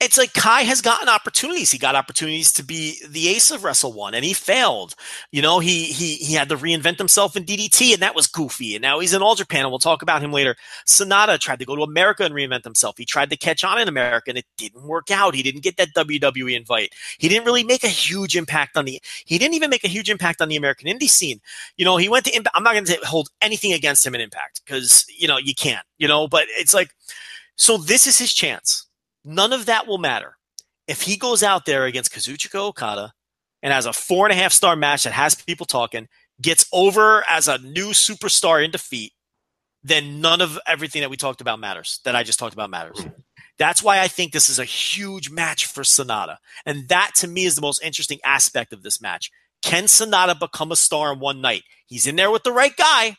[0.00, 1.70] it's like Kai has gotten opportunities.
[1.70, 4.94] He got opportunities to be the ace of Wrestle One, and he failed.
[5.30, 8.74] You know, he he he had to reinvent himself in DDT, and that was goofy.
[8.74, 10.56] And now he's in All Japan, and we'll talk about him later.
[10.86, 12.96] Sanada tried to go to America and reinvent himself.
[12.96, 15.34] He tried to catch on in America, and it didn't work out.
[15.34, 16.94] He didn't get that WWE invite.
[17.18, 19.02] He didn't really make a huge impact on the.
[19.26, 21.42] He didn't even make a huge impact on the American indie scene.
[21.76, 22.50] You know, he went to.
[22.54, 25.84] I'm not going to hold anything against him in Impact because you know you can't.
[25.98, 26.94] You know, but it's like,
[27.56, 28.86] so this is his chance.
[29.24, 30.36] None of that will matter
[30.86, 33.12] if he goes out there against Kazuchika Okada
[33.62, 36.08] and has a four and a half star match that has people talking,
[36.40, 39.12] gets over as a new superstar in defeat,
[39.82, 43.06] then none of everything that we talked about matters, that I just talked about matters.
[43.58, 46.38] That's why I think this is a huge match for Sanada.
[46.64, 49.30] And that to me is the most interesting aspect of this match.
[49.62, 51.64] Can Sanada become a star in one night?
[51.86, 53.16] He's in there with the right guy.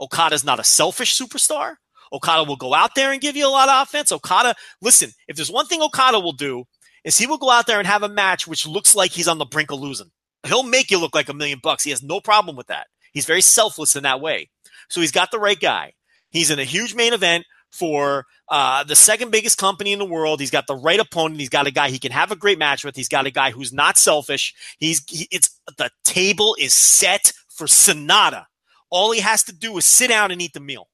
[0.00, 1.74] Okada's not a selfish superstar.
[2.12, 4.12] Okada will go out there and give you a lot of offense.
[4.12, 6.64] Okada, listen, if there's one thing Okada will do,
[7.04, 9.38] is he will go out there and have a match which looks like he's on
[9.38, 10.10] the brink of losing.
[10.46, 11.84] He'll make you look like a million bucks.
[11.84, 12.86] He has no problem with that.
[13.12, 14.50] He's very selfless in that way.
[14.88, 15.94] So he's got the right guy.
[16.30, 20.40] He's in a huge main event for uh, the second biggest company in the world.
[20.40, 21.40] He's got the right opponent.
[21.40, 22.96] He's got a guy he can have a great match with.
[22.96, 24.54] He's got a guy who's not selfish.
[24.78, 28.46] He's he, it's the table is set for Sanada.
[28.90, 30.88] All he has to do is sit down and eat the meal.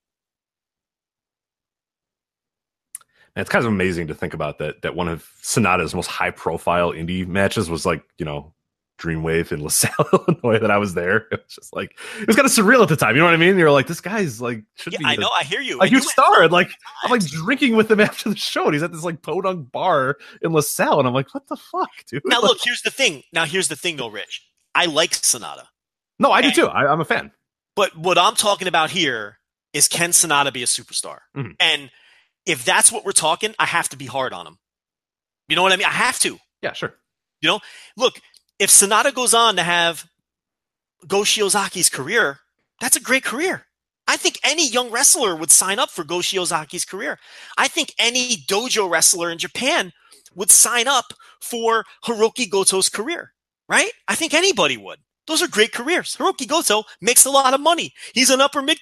[3.36, 6.30] And it's kind of amazing to think about that that one of Sanada's most high
[6.30, 8.54] profile indie matches was like, you know,
[8.98, 9.92] Dreamwave in LaSalle,
[10.42, 11.26] Illinois that I was there.
[11.30, 13.14] It was just like it was kind of surreal at the time.
[13.14, 13.58] You know what I mean?
[13.58, 15.28] You're like, this guy's like should Yeah, be I a- know.
[15.38, 15.78] I hear you.
[15.80, 16.42] a you huge star.
[16.44, 16.70] And like
[17.04, 20.16] I'm like drinking with him after the show, and he's at this like podunk bar
[20.40, 22.22] in LaSalle, and I'm like, what the fuck, dude?
[22.24, 23.22] now Like, look, here's the thing.
[23.34, 24.42] Now here's the thing, though, Rich.
[24.74, 25.64] I like Sanada,
[26.18, 26.66] no, I do too.
[26.66, 27.32] I, I'm a fan.
[27.74, 29.38] but what I'm talking about here
[29.74, 31.18] is can Sanada be a superstar?
[31.36, 31.54] Mhm.
[31.60, 31.90] And
[32.46, 34.58] if that's what we're talking, I have to be hard on him.
[35.48, 35.86] You know what I mean?
[35.86, 36.38] I have to.
[36.62, 36.94] Yeah, sure.
[37.40, 37.60] You know,
[37.96, 38.20] look,
[38.58, 40.06] if Sanada goes on to have
[41.06, 42.38] Go Shiozaki's career,
[42.80, 43.66] that's a great career.
[44.08, 47.18] I think any young wrestler would sign up for Go Shiozaki's career.
[47.58, 49.92] I think any dojo wrestler in Japan
[50.34, 51.06] would sign up
[51.40, 53.32] for Hiroki Goto's career,
[53.68, 53.90] right?
[54.06, 54.98] I think anybody would.
[55.26, 56.16] Those are great careers.
[56.16, 57.92] Hiroki Goto makes a lot of money.
[58.14, 58.80] He's an upper mid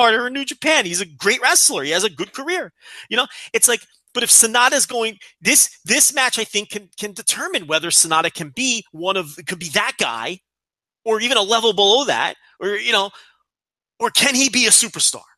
[0.00, 0.86] carder in New Japan.
[0.86, 1.82] He's a great wrestler.
[1.82, 2.72] He has a good career.
[3.10, 7.12] You know, it's like, but if Sanada's going this this match, I think can can
[7.12, 10.40] determine whether Sanada can be one of could be that guy,
[11.04, 13.10] or even a level below that, or you know,
[14.00, 15.29] or can he be a superstar?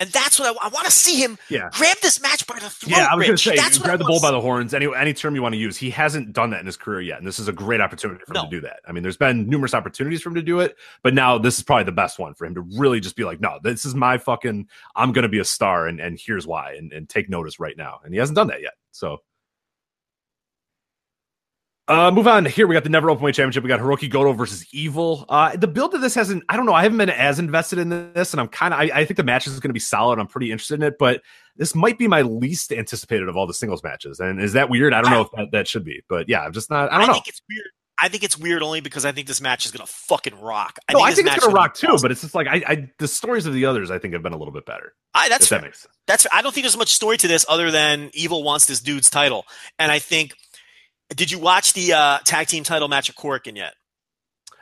[0.00, 1.68] And that's what I, I want to see him Yeah.
[1.72, 2.90] grab this match by the throat.
[2.90, 4.74] Yeah, I was going to say, that's grab the bull by the horns.
[4.74, 7.18] Any any term you want to use, he hasn't done that in his career yet,
[7.18, 8.80] and this is a great opportunity for him to do that.
[8.88, 11.62] I mean, there's been numerous opportunities for him to do it, but now this is
[11.64, 14.18] probably the best one for him to really just be like, no, this is my
[14.18, 17.60] fucking, I'm going to be a star, and and here's why, and and take notice
[17.60, 18.74] right now, and he hasn't done that yet.
[18.90, 19.18] So,
[21.86, 22.66] uh, move on here.
[22.66, 23.62] We got the Never Openweight Championship.
[23.62, 25.26] We got Hiroki Goto versus Evil.
[25.28, 26.42] Uh, the build of this hasn't.
[26.48, 26.72] I don't know.
[26.72, 28.80] I haven't been as invested in this, and I'm kind of.
[28.80, 30.18] I, I think the match is going to be solid.
[30.18, 31.20] I'm pretty interested in it, but
[31.56, 34.18] this might be my least anticipated of all the singles matches.
[34.18, 34.94] And is that weird?
[34.94, 36.90] I don't know if that, that should be, but yeah, I'm just not.
[36.90, 37.12] I don't know.
[37.12, 37.66] think it's weird.
[38.00, 40.78] I think it's weird only because I think this match is gonna fucking rock.
[40.90, 42.02] no, I think it's match gonna rock too, awesome.
[42.02, 44.32] but it's just like I, I the stories of the others I think have been
[44.32, 44.94] a little bit better.
[45.14, 45.94] I, that's that makes sense.
[46.06, 49.10] That's I don't think there's much story to this other than Evil wants this dude's
[49.10, 49.44] title,
[49.78, 50.32] and I think.
[51.10, 53.74] Did you watch the uh, tag team title match at Korakuen yet?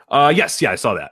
[0.09, 1.11] Uh, yes, yeah, I saw that.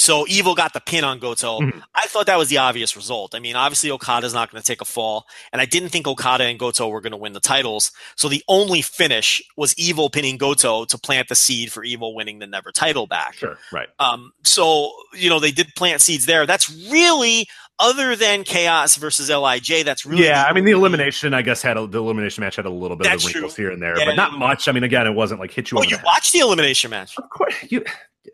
[0.00, 1.60] So Evil got the pin on Goto.
[1.60, 1.82] Mhm.
[1.94, 3.34] I thought that was the obvious result.
[3.34, 6.44] I mean, obviously Okada's not going to take a fall, and I didn't think Okada
[6.44, 7.92] and Goto were going to win the titles.
[8.16, 12.38] So the only finish was Evil pinning Goto to plant the seed for Evil winning
[12.38, 13.34] the Never title back.
[13.34, 13.88] Sure, right.
[13.98, 16.46] Um, so you know they did plant seeds there.
[16.46, 17.46] That's really
[17.78, 19.84] other than Chaos versus Lij.
[19.84, 22.64] That's really yeah, I mean the elimination, I guess, had a, the elimination match had
[22.66, 23.64] a little bit That's of wrinkles true.
[23.64, 24.66] here and there, Yeah, but not much.
[24.66, 25.76] I mean, again, it wasn't like hit you.
[25.76, 26.04] Oh, over you head.
[26.06, 27.16] watched the elimination match?
[27.18, 27.84] Of course, you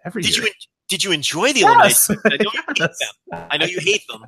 [0.05, 0.44] every Did year.
[0.47, 0.52] you
[0.88, 2.08] did you enjoy the Yes.
[2.08, 2.22] elimination?
[2.26, 2.98] I know you hate Yes.
[3.30, 3.46] them.
[3.50, 4.24] I know you hate them,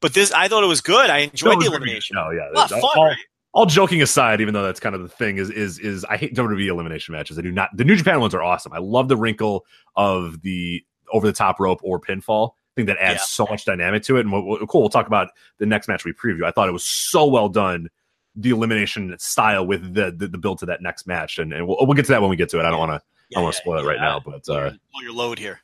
[0.00, 1.10] but this I thought it was good.
[1.10, 2.14] I enjoyed the elimination.
[2.14, 3.16] No, yeah, A all- fun, all- right?
[3.54, 6.34] all joking aside, even though that's kind of the thing, is is is I hate
[6.34, 7.38] WWE elimination matches.
[7.38, 7.70] I do not.
[7.76, 8.72] The New Japan ones are awesome.
[8.72, 9.64] I love the wrinkle
[9.96, 12.50] of the over the top rope or pinfall.
[12.52, 13.24] I think that adds Yeah.
[13.26, 14.20] so much dynamic to it.
[14.20, 16.44] And what, what- cool, we'll talk about the next match we preview.
[16.44, 17.90] I thought it was so well done,
[18.34, 21.76] the elimination style with the the, the build to that next match, and, and we'll,
[21.82, 22.64] we'll get to that when we get to it.
[22.64, 22.96] I don't want to.
[22.96, 25.60] I don't want to spoil it right now, but uh, blow your load here.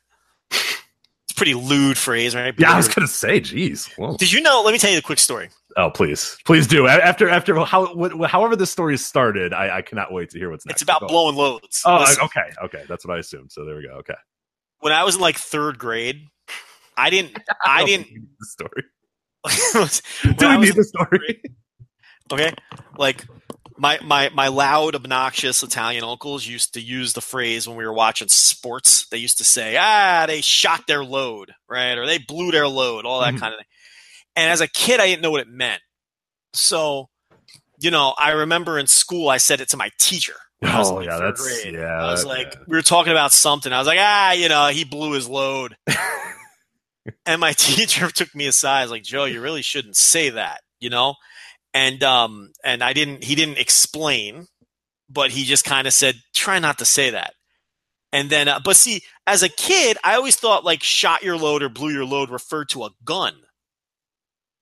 [1.39, 2.53] Pretty lewd phrase, right?
[2.57, 3.87] yeah, I was gonna say, geez.
[3.97, 4.17] Whoa.
[4.17, 4.61] Did you know?
[4.63, 5.49] Let me tell you the quick story.
[5.77, 6.85] Oh, please, please do.
[6.87, 7.95] After after how
[8.27, 10.81] however this story started, I, I cannot wait to hear what's next.
[10.81, 11.81] It's about blowing loads.
[11.85, 13.51] Oh, Listen, okay, okay, that's what I assumed.
[13.53, 13.93] So there we go.
[13.99, 14.15] Okay,
[14.81, 16.23] when I was in like third grade,
[16.97, 17.39] I didn't.
[17.65, 18.03] I don't didn't.
[18.03, 18.83] think we need the story.
[20.37, 21.41] Do we need the story?
[22.31, 22.53] okay
[22.97, 23.25] like
[23.79, 27.93] my my my loud obnoxious italian uncles used to use the phrase when we were
[27.93, 32.51] watching sports they used to say ah they shot their load right or they blew
[32.51, 33.39] their load all that Mhm.
[33.39, 33.67] kind of thing
[34.35, 35.81] and as a kid i didn't know what it meant
[36.53, 37.09] so
[37.79, 40.89] you know i remember in school i said it to my teacher when I was
[40.89, 41.73] in, Oh yeah, that's grade.
[41.73, 41.85] yeah.
[42.03, 42.59] I was that- like, yeah.
[42.67, 43.71] we were talking about something.
[43.71, 45.77] I was like, ah, you know, he blew his load.
[47.25, 48.79] and my teacher took me aside.
[48.79, 51.15] I was like, Joe, you really shouldn't say that, you know?
[51.73, 53.23] And um, and I didn't.
[53.23, 54.47] He didn't explain,
[55.09, 57.33] but he just kind of said, try not to say that.
[58.11, 61.61] And then, uh, but see, as a kid, I always thought like shot your load
[61.61, 63.33] or blew your load referred to a gun,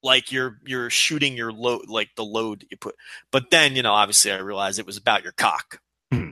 [0.04, 2.96] like you're you're shooting your load, like the load you put.
[3.32, 5.80] But then, you know, obviously, I realized it was about your cock.
[6.12, 6.32] Hmm.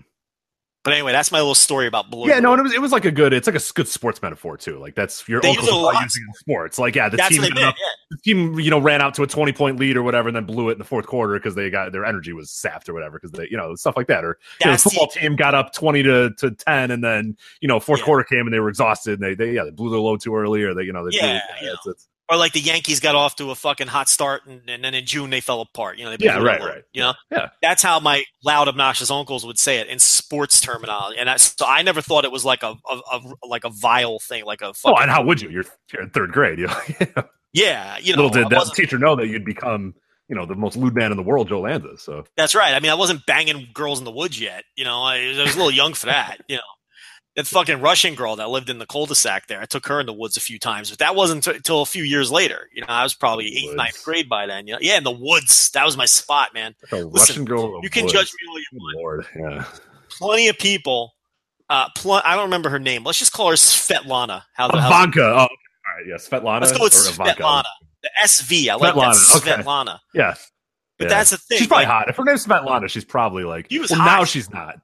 [0.84, 2.30] But anyway, that's my little story about blowing.
[2.30, 3.32] yeah, no, and it was it was like a good.
[3.34, 4.78] It's like a good sports metaphor too.
[4.78, 6.04] Like that's your They uncle use a lot.
[6.04, 6.78] using in sports.
[6.78, 7.70] Like yeah, the that's team what they got meant.
[7.70, 7.88] up, Yeah.
[8.16, 10.46] The team, you know, ran out to a 20 point lead or whatever, and then
[10.46, 13.18] blew it in the fourth quarter because they got their energy was sapped or whatever
[13.20, 14.24] because they, you know, stuff like that.
[14.26, 17.68] Or you know, the football team got up 20 to, to 10, and then you
[17.68, 18.06] know, fourth Yeah.
[18.06, 19.20] quarter came and they were exhausted.
[19.20, 21.12] And they, they, yeah, they blew their load too early, or they, you know, they
[21.18, 24.48] blew, Yeah, it's- it's- or like the Yankees got off to a fucking hot start,
[24.48, 26.00] and, and then in June they fell apart.
[26.00, 26.84] You know, they Yeah, their right, load, right.
[26.92, 27.50] You know, Yeah.
[27.62, 31.68] that's how my loud, obnoxious uncles would say it in sports terminology, and I, so
[31.68, 34.74] I never thought it was like a, a, a like a vile thing, like a
[34.86, 35.50] Oh, and how would you?
[35.52, 36.58] You're, you're in third grade.
[36.58, 37.24] You know,
[37.56, 39.96] yeah, you know, little did that teacher know that you'd become,
[40.28, 41.98] you know, the most lewd man in the world, Joe Lanza.
[41.98, 42.74] So That's right.
[42.74, 44.64] I mean, I wasn't banging girls in the woods yet.
[44.76, 46.38] You know, I, I was a little young for that.
[46.48, 46.62] You know,
[47.36, 49.60] that fucking Russian girl that lived in the cul-de-sac there.
[49.62, 52.04] I took her in the woods a few times, but that wasn't until a few
[52.04, 52.70] years later.
[52.74, 53.78] You know, I was probably eighth, Woods.
[53.78, 54.68] ninth grade by then.
[54.68, 55.70] You know, yeah, in the woods.
[55.72, 56.76] That was my spot, man.
[56.92, 57.66] a Listen, Russian girl.
[57.66, 58.14] in the You can woods.
[58.14, 58.98] judge me all you want.
[58.98, 59.66] Lord, yeah.
[60.10, 61.14] Plenty of people.
[61.70, 63.04] Uh, pl- I don't remember her name.
[63.04, 64.44] Let's just call her Svetlana.
[64.54, 64.78] How the?
[64.78, 65.22] Ivanka.
[65.24, 65.48] Oh,
[65.96, 66.06] right.
[66.08, 66.62] Yeah, Svetlana.
[66.62, 67.64] Let's go with Svetlana.
[68.04, 68.70] The SV.
[68.70, 69.42] I like Svetlana, that.
[69.42, 69.64] okay.
[69.64, 70.00] Svetlana.
[70.14, 70.36] Yeah.
[70.98, 71.10] But yeah.
[71.10, 71.58] that's the thing.
[71.58, 72.10] She's probably like, hot.
[72.10, 73.68] If her name's Svetlana, she's probably like.
[73.70, 74.06] She was well, hot.
[74.20, 74.76] now she's not.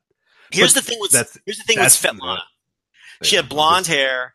[0.52, 2.42] Here's but the thing with that's- here's the thing with Svetlana.
[3.24, 4.34] She had blonde hair.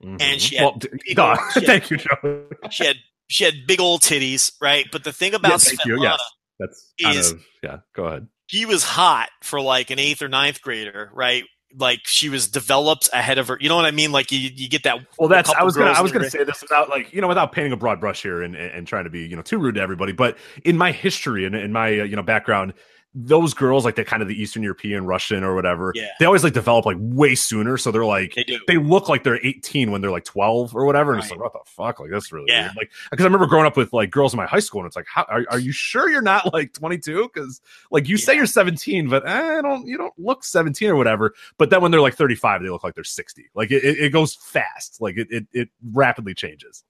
[0.00, 0.38] And mm-hmm.
[0.38, 2.46] she had Well, big old- she had- thank you, Joe.
[2.70, 2.96] She had
[3.28, 4.86] she had big old titties, right?
[4.90, 5.96] But the thing about Yeah, thank you.
[5.96, 6.20] Svetlana, Yes,
[6.58, 7.78] that's kind is- of yeah.
[7.94, 8.28] Go ahead.
[8.46, 11.44] she was hot for like an eighth or ninth grader, right?
[11.76, 13.58] Like she was developed ahead of her.
[13.60, 14.10] You know what I mean?
[14.10, 15.00] Like you, you get that.
[15.18, 17.52] Well, that's I was gonna I was gonna say this without like you know without
[17.52, 19.80] painting a broad brush here and, and, trying to be you know too rude to
[19.80, 22.72] everybody, but in my history and in my uh, you know background,
[23.14, 26.08] those girls like the kind of the Eastern European, Russian or whatever, Yeah.
[26.20, 28.60] they always like develop like way sooner, so they're like They do.
[28.68, 31.12] they look like they're 18 when they're like 12 or whatever.
[31.14, 31.98] And it's like, what the fuck?
[32.00, 32.64] Like, that's really Yeah.
[32.66, 32.76] weird.
[32.76, 34.94] Like, because I remember growing up with like girls in my high school, and it's
[34.94, 37.30] like, how are, are you sure you're not like 22?
[37.32, 37.60] Because
[37.90, 41.34] like you say you're 17, but eh, I don't, you don't look 17 or whatever.
[41.56, 43.50] But then when they're like 35, they look like they're 60.
[43.54, 45.00] Like it, it, it goes fast.
[45.00, 46.84] Like it, it, it rapidly changes.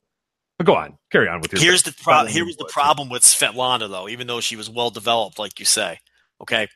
[0.59, 1.63] But go on, carry on with your.
[1.63, 4.69] Here's the pro- Svetlana here was the problem with Svetlana though, even though she was
[4.69, 6.01] well developed, like you say.
[6.41, 6.69] Okay,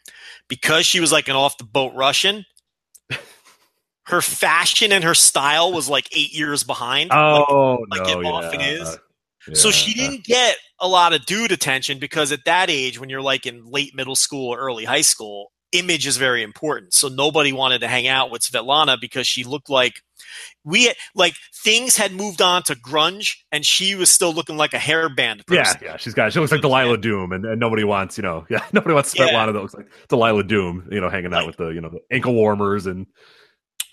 [0.48, 2.44] because she was like an off the boat Russian.
[4.06, 7.12] Her fashion and her style was like eight years behind.
[7.12, 8.82] Oh like no, it often uh, yeah.
[8.82, 8.98] is.
[9.54, 9.72] So Yeah.
[9.72, 13.46] she didn't get a lot of dude attention because at that age, when you're like
[13.46, 16.94] in late middle school or early high school, image is very important.
[16.94, 20.00] So nobody wanted to hang out with Svetlana because she looked like
[20.64, 21.34] we like
[21.64, 25.64] things had moved on to grunge and she was still looking like a hairband Yeah,
[25.64, 25.80] person.
[25.82, 26.32] yeah, she's got.
[26.32, 29.28] She looks like Delilah Doom, and, and nobody wants, you know, yeah, nobody wants Yeah.
[29.28, 31.88] Svetlana that looks like Delilah Doom, you know, hanging out Like- with the, you know,
[31.90, 33.06] the ankle warmers and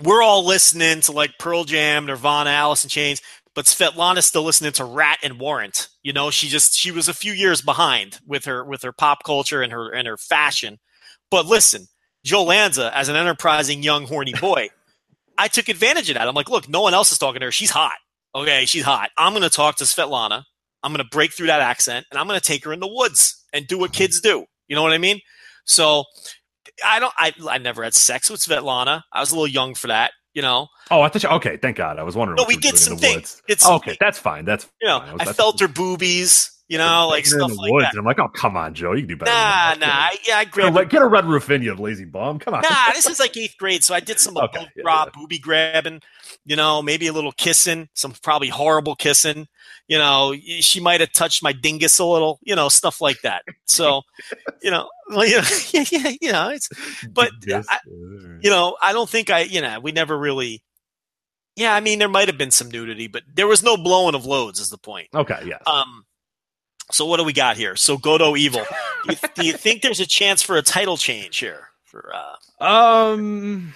[0.03, 3.21] We're all listening to like Pearl Jam, Nirvana, Alice in Chains,
[3.55, 5.89] but Svetlana's still listening to Ratt and Warrant.
[6.03, 9.23] You know, she just she was a few years behind with her with her pop
[9.25, 10.77] culture and her and her fashion.
[11.31, 11.87] But listen,
[12.25, 14.69] Joe Lanza, as an enterprising young horny boy,
[15.37, 16.27] I took advantage of that.
[16.27, 17.51] I'm like, look, no one else is talking to her.
[17.51, 17.93] She's hot.
[18.35, 19.09] Okay, she's hot.
[19.17, 20.43] I'm going to talk to Svetlana.
[20.83, 22.87] I'm going to break through that accent and I'm going to take her in the
[22.87, 24.45] woods and do what kids do.
[24.67, 25.19] You know what I mean?
[25.65, 26.03] So
[26.85, 27.13] I don't.
[27.17, 29.01] I I never had sex with Svetlana.
[29.11, 30.11] I was a little young for that.
[30.33, 30.67] You know.
[30.91, 31.29] oh, I thought you.
[31.29, 31.97] Okay, thank God.
[31.97, 32.35] I was wondering.
[32.37, 33.15] No, what we did some things.
[33.15, 33.41] woods.
[33.47, 34.45] Did oh, okay, that's fine.
[34.45, 35.09] That's You know, fine.
[35.09, 36.51] I that's- felt her boobies.
[36.69, 37.93] You know, like stuff in the like woods, that.
[37.93, 39.31] and I'm like, oh, come on, Joe, you can do better.
[39.31, 39.87] Nah, nah.
[39.91, 42.37] I, yeah, I Get a, get a Red Roof Inn, you lazy bum.
[42.37, 42.61] Come on.
[42.61, 45.09] Nah, this is like eighth grade, so I did some Okay, yeah, bra yeah.
[45.19, 45.99] booby grabbing,
[46.45, 49.47] you know, maybe a little kissing, some probably horrible kissing.
[49.87, 53.41] You know, she might have touched my dingus a little, you know, stuff like that.
[53.65, 54.03] So,
[54.61, 56.69] you know, well, you know, yeah, yeah, you know, it's,
[57.09, 57.65] but Yes.
[57.67, 57.79] I-
[58.41, 60.61] you know, I don't think I, you know, we never really.
[61.55, 64.25] Yeah, I mean, there might have been some nudity, but there was no blowing of
[64.27, 64.59] loads.
[64.59, 65.07] Is the point?
[65.15, 65.57] okay, yeah.
[65.65, 66.05] Um,
[66.91, 67.75] so what do we got here?
[67.75, 68.65] So Goto Evil.
[69.05, 71.69] Do you, do you think there's a chance for a title change here?
[71.85, 73.73] For uh, um.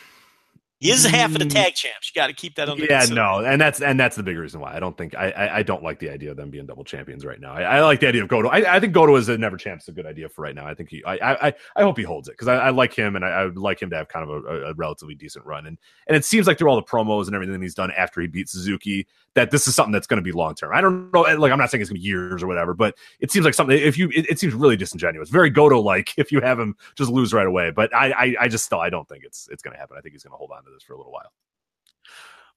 [0.79, 1.49] he is half of the Mm.
[1.49, 2.11] tag champs.
[2.13, 2.83] You got to keep that under.
[2.85, 5.57] Yeah, no, and that's and that's the big reason why I don't think I I,
[5.59, 7.53] I don't like the idea of them being double champions right now.
[7.53, 8.49] I, I like the idea of Goto.
[8.49, 10.67] I, I think Goto is a never champ's a good idea for right now.
[10.67, 13.15] I think he I I, I hope he holds it because I, I like him
[13.15, 15.65] and I, I would like him to have kind of a, a relatively decent run.
[15.65, 15.77] And
[16.07, 18.49] and it seems like through all the promos and everything he's done after he beat
[18.49, 20.71] Suzuki that this is something that's going to be long term.
[20.73, 22.95] I don't know, like I'm not saying it's going to be years or whatever, but
[23.19, 23.77] it seems like something.
[23.77, 27.09] If you, it, it seems really disingenuous, very Goto like if you have him just
[27.11, 27.71] lose right away.
[27.71, 29.97] But I I, I just still I don't think it's it's going to happen.
[29.97, 31.31] I think he's going to hold on to this for a little while.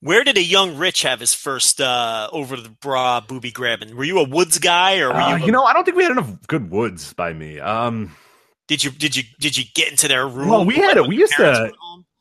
[0.01, 3.97] Where did a young Rich have his first uh, over the bra booby grabbing?
[3.97, 5.45] Were you a Woods guy, or were Uh, you?
[5.45, 7.59] a- you know, I don't think we had enough good woods by me.
[7.61, 8.15] Um,
[8.69, 10.51] did you did you did you get into their room?
[10.51, 11.07] Well, we had it.
[11.09, 11.73] We used to-?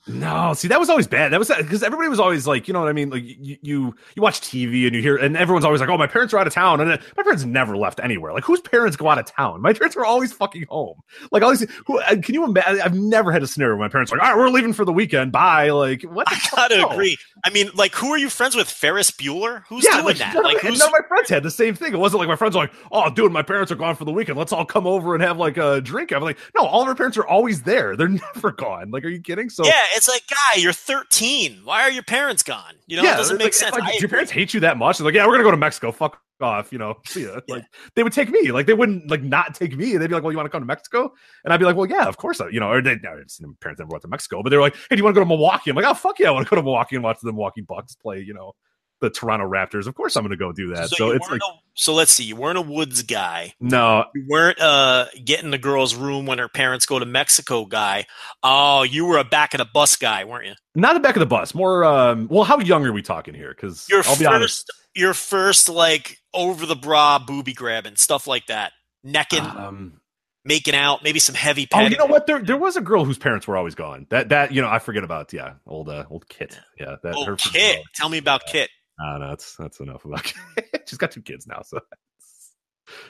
[0.07, 1.32] No, see, that was always bad.
[1.32, 3.10] That was because everybody was always like, you know what I mean?
[3.10, 6.06] Like you, you, you watch TV and you hear, and everyone's always like, "Oh, my
[6.06, 8.32] parents are out of town," and my parents never left anywhere.
[8.32, 9.61] Like, whose parents go out of town?
[9.61, 11.02] My parents were always fucking home.
[11.32, 12.82] Like, all these, who, uh, can you imagine?
[12.82, 14.86] I've never had a scenario where my parents are like, "All right, we're leaving for
[14.86, 15.32] the weekend.
[15.32, 16.27] Bye." Like, what?
[16.30, 17.18] I gotta agree.
[17.44, 18.69] I mean, like, who are you friends with?
[18.69, 19.64] Ferris Bueller?
[19.69, 20.36] Who's yeah, doing like, that?
[20.36, 21.94] Like, who's none of my friends had the same thing.
[21.94, 24.11] It wasn't like my friends were like, "Oh, dude, my parents are gone for the
[24.11, 24.38] weekend.
[24.38, 26.95] Let's all come over and have like a drink." I'm like, no, all of our
[26.95, 27.95] parents are always there.
[27.95, 28.91] They're never gone.
[28.91, 29.49] Like, are you kidding?
[29.49, 31.61] So yeah, it's like, guy, you're 13.
[31.63, 32.76] Why are your parents gone?
[32.88, 33.76] You know, it doesn't make like, sense.
[33.76, 35.91] Like, your parents hate you that much, they're like, yeah, we're gonna go to Mexico.
[35.91, 36.95] Fuck off, you know.
[37.05, 37.39] See ya.
[37.47, 37.63] Like
[37.95, 38.51] they would take me.
[38.51, 39.97] Like they wouldn't like not take me.
[39.97, 41.13] They'd be like, well, you want to come to Mexico?
[41.43, 42.41] And I'd be like, well, yeah, of course.
[42.41, 44.61] I, you know, or they, no, my parents never went to Mexico, but they were
[44.61, 45.69] like, hey, do you want to go to Milwaukee?
[45.69, 47.61] I'm like, oh fuck yeah, I want to go to Milwaukee and watch the Milwaukee
[47.61, 48.19] Bucks play.
[48.19, 48.53] You know,
[49.01, 49.88] the Toronto Raptors.
[49.88, 50.89] Of course, I'm gonna go do that.
[50.89, 52.23] So, you it's like, a- so let's see.
[52.23, 53.53] You weren't a Woods guy.
[53.59, 58.05] no, You weren't uh getting the girl's room when her parents go to Mexico guy.
[58.43, 60.53] Oh, you were a back of the bus guy, weren't you?
[60.76, 61.53] not the back of the bus.
[61.55, 63.49] More, um, well, how young are we talking here?
[63.55, 64.72] Because Your I'll be first, honest.
[64.95, 68.72] your first like over the bra booby grabbing stuff like that,
[69.03, 70.01] necking, Um,
[70.43, 72.27] making out, maybe some heavy Oh, you know what?
[72.27, 74.05] There, there was a girl whose parents were always gone.
[74.09, 75.31] That, that, you know, I forget about.
[75.34, 76.59] Yeah, old, uh, old Kit.
[76.80, 77.13] Yeah, that.
[77.17, 78.69] Oh, her- Kit, tell me about Kit.
[78.99, 80.31] I know that's that's enough about.
[80.88, 81.80] She's got two kids now, so.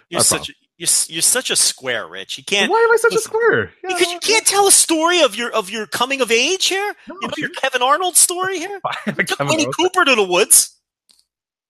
[0.10, 2.38] You're No such a, you're, you're such a square, Rich.
[2.38, 3.72] You can't Why am I such a square?
[3.84, 6.96] Yeah, because you can't tell a story of your of your coming of age here.
[7.08, 8.80] No, you know your Kevin Arnold story here.
[9.06, 10.72] Took Winnie Cooper to the woods.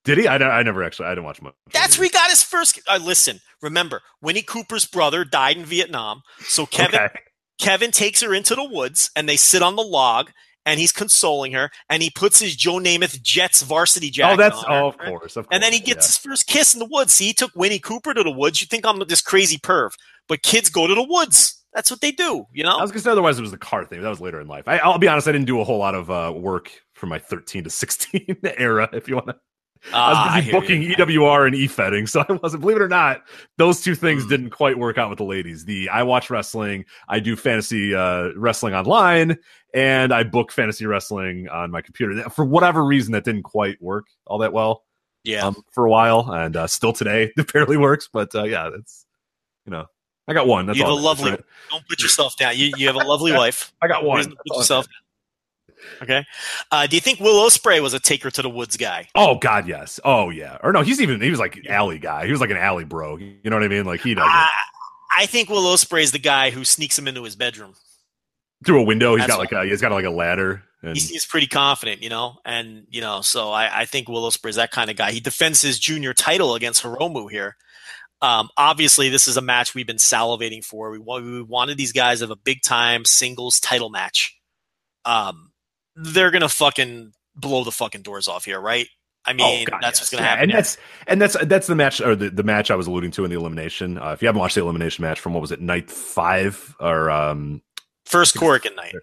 [0.04, 0.28] Did he?
[0.28, 1.08] I, I never actually.
[1.08, 1.56] I didn't watch much.
[1.74, 2.80] That's where he got his first.
[2.88, 7.20] Uh, listen, remember, Winnie Cooper's brother died in Vietnam, so Kevin Okay.
[7.60, 10.32] Kevin takes her into the woods, and they sit on the log,
[10.66, 14.34] and he's consoling her, and he puts his Joe Namath Jets varsity jacket.
[14.34, 15.54] Oh, that's on her, oh, of course, of course.
[15.54, 17.14] And then he gets his first kiss in the woods.
[17.14, 18.62] See, he took Winnie Cooper to the woods.
[18.62, 19.92] You think I'm this crazy perv,
[20.28, 21.62] but kids go to the woods.
[21.74, 22.78] That's what they do, you know.
[22.78, 24.02] I was gonna say otherwise it was the car thing.
[24.02, 24.64] That was later in life.
[24.68, 25.28] I, I'll be honest.
[25.28, 28.88] I didn't do a whole lot of uh, work for my 13 to 16 era.
[28.94, 29.36] If you want to,
[29.94, 30.96] Ah, I was busy hear booking you.
[30.96, 32.62] EWR and e-fedding, so I wasn't.
[32.62, 33.22] Believe it or not,
[33.58, 34.30] those two things Hmm.
[34.30, 35.66] didn't quite work out with the ladies.
[35.66, 39.38] The I watch wrestling, I do fantasy uh, wrestling online,
[39.76, 42.30] and I book fantasy wrestling on my computer.
[42.30, 44.84] For whatever reason, that didn't quite work all that well.
[45.24, 48.10] Yeah, um, for a while, and uh, still today it barely works.
[48.12, 49.06] But uh, yeah, it's
[49.66, 49.86] you know,
[50.28, 50.66] I got one.
[50.66, 51.32] That's you have a lovely.
[51.32, 51.44] right?
[51.70, 52.58] Don't put yourself down.
[52.58, 53.74] You you have a lovely wife.
[53.82, 54.18] I got one.
[54.18, 54.88] Reason to That's put yourself.
[56.02, 56.26] Okay.
[56.72, 59.08] Uh, do you think Will Ospreay was a taker to the woods guy?
[59.14, 60.00] Oh God, yes.
[60.06, 60.58] Oh yeah.
[60.64, 62.26] Or no, he's even he was like an alley guy.
[62.26, 63.18] He was like an alley bro.
[63.18, 63.86] You know what I mean?
[63.86, 64.50] Like he does I,
[65.18, 67.76] I think Will Ospreay is the guy who sneaks him into his bedroom.
[68.64, 69.16] Through a window.
[69.16, 70.64] He's got like a he's got like a ladder.
[70.82, 74.30] And He seems pretty confident, you know, and you know, so I, I think Will
[74.30, 75.12] Ospreay is that kind of guy.
[75.12, 77.56] He defends his junior title against Hiromu here.
[78.22, 80.92] Um, obviously, this is a match we've been salivating for.
[80.92, 84.38] We, we wanted these guys to have a big time singles title match.
[85.06, 85.52] Um,
[85.96, 88.88] they're gonna fucking blow the fucking doors off here, right?
[89.26, 90.02] I mean, Oh, God, that's yes.
[90.02, 90.44] what's gonna Yeah, happen.
[90.44, 90.78] And that's
[91.08, 93.38] and that's that's the match or the, the match I was alluding to in the
[93.38, 93.98] elimination.
[93.98, 97.10] Uh, if you haven't watched the elimination match from what was it, night five or
[97.10, 97.62] um
[98.06, 98.96] First Korakuen night.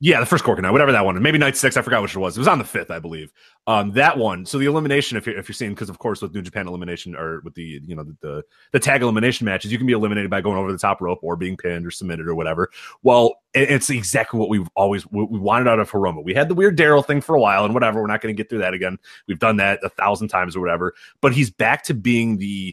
[0.00, 1.20] Yeah, the first Cork night, whatever that one.
[1.20, 1.76] Maybe night six.
[1.76, 2.36] I forgot which it was.
[2.36, 3.32] It was on the fifth, I believe.
[3.66, 4.46] Um, that one.
[4.46, 7.16] So the elimination, if you're if you're seeing, because of course with New Japan elimination
[7.16, 10.30] or with the you know the, the the tag elimination matches, you can be eliminated
[10.30, 12.70] by going over the top rope or being pinned or submitted or whatever.
[13.02, 16.22] Well, it- it's exactly what we've always what we wanted out of Hiromu.
[16.22, 18.00] We had the weird Daryl thing for a while and whatever.
[18.00, 18.98] We're not going to get through that again.
[19.26, 20.94] We've done that a thousand times or whatever.
[21.20, 22.72] But he's back to being the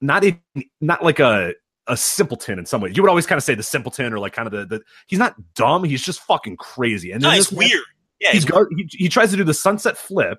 [0.00, 0.40] not in,
[0.80, 1.52] not like a
[1.86, 2.96] a simpleton in some ways.
[2.96, 5.18] You would always kind of say the simpleton or like kind of the, the he's
[5.18, 5.84] not dumb.
[5.84, 7.12] He's just fucking crazy.
[7.12, 7.84] And No, then it's this match- weird.
[8.20, 10.38] Yeah, He's it's gar- he, he tries to do the sunset flip,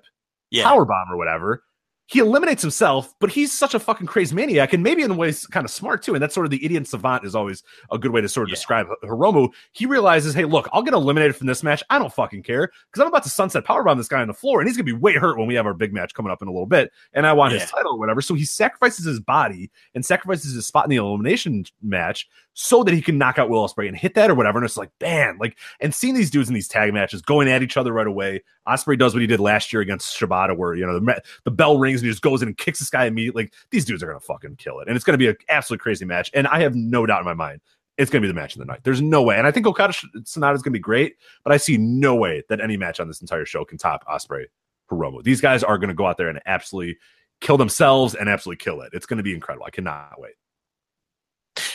[0.50, 0.64] Yeah.
[0.64, 1.62] power bomb or whatever.
[2.08, 5.64] He eliminates himself, but he's such a fucking crazy maniac, and maybe in ways kind
[5.64, 6.14] of smart too.
[6.14, 8.50] And that's sort of the idiot savant is always a good way to sort of
[8.50, 8.54] Yeah.
[8.54, 9.48] describe Hiromu.
[9.72, 11.82] He realizes, hey, look, I'll get eliminated from this match.
[11.90, 14.34] I don't fucking care because I'm about to sunset power bomb this guy on the
[14.34, 16.42] floor, and he's gonna be way hurt when we have our big match coming up
[16.42, 16.92] in a little bit.
[17.12, 17.60] And I want Yeah.
[17.60, 18.20] his title or whatever.
[18.20, 22.28] So he sacrifices his body and sacrifices his spot in the elimination match
[22.58, 24.58] so that he can knock out Will Ospreay and hit that or whatever.
[24.58, 27.62] And it's like, bam, like, and seeing these dudes in these tag matches going at
[27.62, 28.42] each other right away.
[28.66, 31.78] Ospreay does what he did last year against Shibata, where you know the, the bell
[31.78, 33.44] rings and he just goes in and kicks this guy immediately.
[33.44, 36.04] Like, these dudes are gonna fucking kill it, and it's gonna be an absolutely crazy
[36.04, 36.30] match.
[36.34, 37.60] And I have no doubt in my mind
[37.98, 38.80] it's gonna be the match of the night.
[38.84, 41.76] There's no way, and I think Okada Sanada is gonna be great, but I see
[41.78, 44.46] no way that any match on this entire show can top Ospreay
[44.90, 45.22] Hiromu.
[45.22, 46.98] These guys are gonna go out there and absolutely
[47.40, 48.90] kill themselves and absolutely kill it.
[48.92, 49.66] It's gonna be incredible.
[49.66, 50.34] I cannot wait.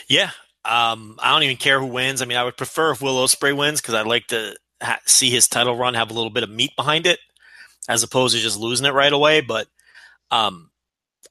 [0.07, 0.31] Yeah.
[0.63, 2.21] Um, I don't even care who wins.
[2.21, 5.31] I mean, I would prefer if Will Ospreay wins because I'd like to ha- see
[5.31, 7.19] his title run have a little bit of meat behind it,
[7.89, 9.41] as opposed to just losing it right away.
[9.41, 9.67] But
[10.31, 10.71] um,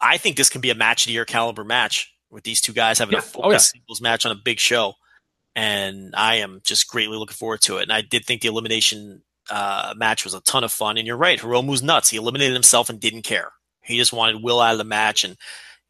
[0.01, 2.73] I think this can be a match of the year caliber match with these two
[2.73, 3.19] guys having Yeah.
[3.19, 3.59] a focused Oh, yeah.
[3.59, 4.95] singles match on a big show.
[5.57, 7.83] and I am just greatly looking forward to it.
[7.83, 10.97] And I did think the elimination uh, match was a ton of fun.
[10.97, 12.09] And you're right, Hiromu's nuts.
[12.11, 13.51] He eliminated himself and didn't care.
[13.83, 15.37] He just wanted Will out of the match, and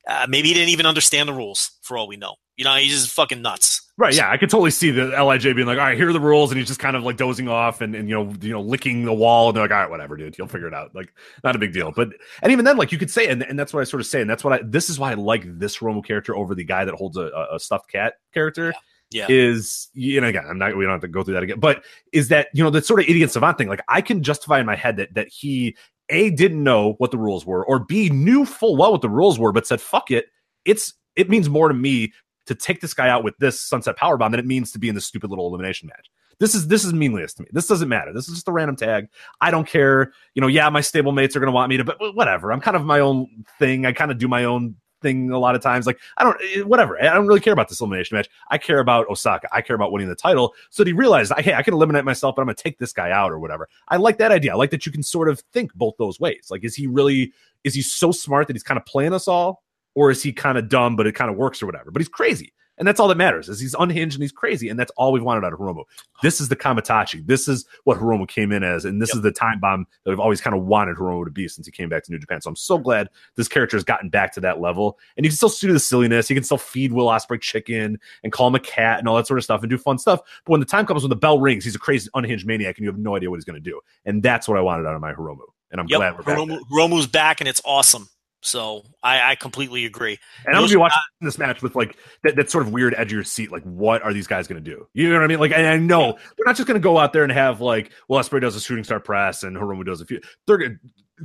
[0.06, 2.36] uh, maybe he didn't even understand the rules for all we know.
[2.56, 3.80] You know, he's just fucking nuts.
[3.96, 6.20] Right, yeah, I could totally see the Lij being like, "All right, here are the
[6.20, 8.60] rules," and he's just kind of like dozing off and, and you know, you know,
[8.60, 11.12] licking the wall, and they're like, "All right, whatever, dude, you'll figure it out." Like,
[11.42, 11.90] not a big deal.
[11.90, 12.10] But
[12.42, 14.20] and even then, like you could say, and, and that's what I sort of say,
[14.20, 14.60] and that's what I.
[14.62, 17.58] This is why I like this Romo character over the guy that holds a, a
[17.58, 18.74] stuffed cat character.
[19.10, 19.26] Yeah.
[19.28, 21.82] Is you know again I'm not we don't have to go through that again but
[22.12, 24.66] is that you know that sort of idiot savant thing like I can justify in
[24.66, 25.76] my head that that he
[26.10, 29.38] a didn't know what the rules were or b knew full well what the rules
[29.38, 30.26] were but said fuck it
[30.64, 32.12] it's it means more to me
[32.46, 34.88] to take this guy out with this sunset power bomb than it means to be
[34.88, 36.10] in this stupid little elimination match.
[36.40, 37.48] This is this is meaningless to me.
[37.52, 38.12] This doesn't matter.
[38.12, 39.08] This is just a random tag.
[39.40, 40.12] I don't care.
[40.34, 42.50] You know, yeah, my stable mates are gonna want me to, but whatever.
[42.50, 43.84] I'm kind of my own thing.
[43.84, 45.86] I kind of do my own thing a lot of times.
[45.86, 47.00] Like I don't, eh, whatever.
[47.00, 48.28] I don't really care about this elimination match.
[48.50, 49.48] I care about Osaka.
[49.52, 50.54] I care about winning the title.
[50.70, 53.32] So he realized, hey, I can eliminate myself, but I'm gonna take this guy out
[53.32, 53.68] or whatever.
[53.88, 54.52] I like that idea.
[54.52, 56.48] I like that you can sort of think both those ways.
[56.50, 57.32] Like, is he really?
[57.64, 59.62] Is he so smart that he's kind of playing us all,
[59.94, 61.90] or is he kind of dumb but it kind of works or whatever?
[61.90, 62.52] But he's crazy.
[62.80, 64.70] And that's all that matters is he's unhinged and he's crazy.
[64.70, 65.84] And that's all we've wanted out of Hiromu.
[66.22, 67.26] This is the Kamaitachi.
[67.26, 68.86] This is what Hiromu came in as.
[68.86, 69.16] And this yep.
[69.16, 71.72] is the time bomb that we've always kind of wanted Hiromu to be since he
[71.72, 72.40] came back to New Japan.
[72.40, 74.98] So I'm so glad this character has gotten back to that level.
[75.18, 76.26] And he can still do the silliness.
[76.26, 79.26] He can still feed Will Ospreay chicken and call him a cat and all that
[79.26, 80.20] sort of stuff and do fun stuff.
[80.46, 82.84] But when the time comes when the bell rings, he's a crazy unhinged maniac and
[82.84, 83.78] you have no idea what he's going to do.
[84.06, 85.44] And that's what I wanted out of my Hiromu.
[85.70, 85.98] And I'm yep.
[85.98, 86.38] glad we're back.
[86.38, 88.08] Hiromu, Hiromu's back and it's awesome.
[88.42, 90.18] So I, I completely agree.
[90.46, 93.08] And I'm gonna be watching this match with like that, that sort of weird edge
[93.08, 93.52] of your seat.
[93.52, 94.86] Like, what are these guys gonna do?
[94.94, 95.40] You know what I mean?
[95.40, 96.12] Like, and I know yeah.
[96.12, 98.84] they're not just gonna go out there and have like, well, Ospreay does a shooting
[98.84, 100.20] star press and Hiromu does a few.
[100.46, 100.76] They're gonna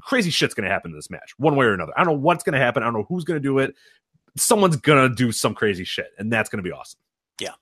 [0.02, 1.94] crazy shit's gonna happen in this match, one way or another.
[1.96, 2.84] I don't know what's gonna happen.
[2.84, 3.76] I don't know who's gonna do it.
[4.36, 7.00] Someone's gonna do some crazy shit, and that's gonna be awesome.
[7.40, 7.54] Yeah.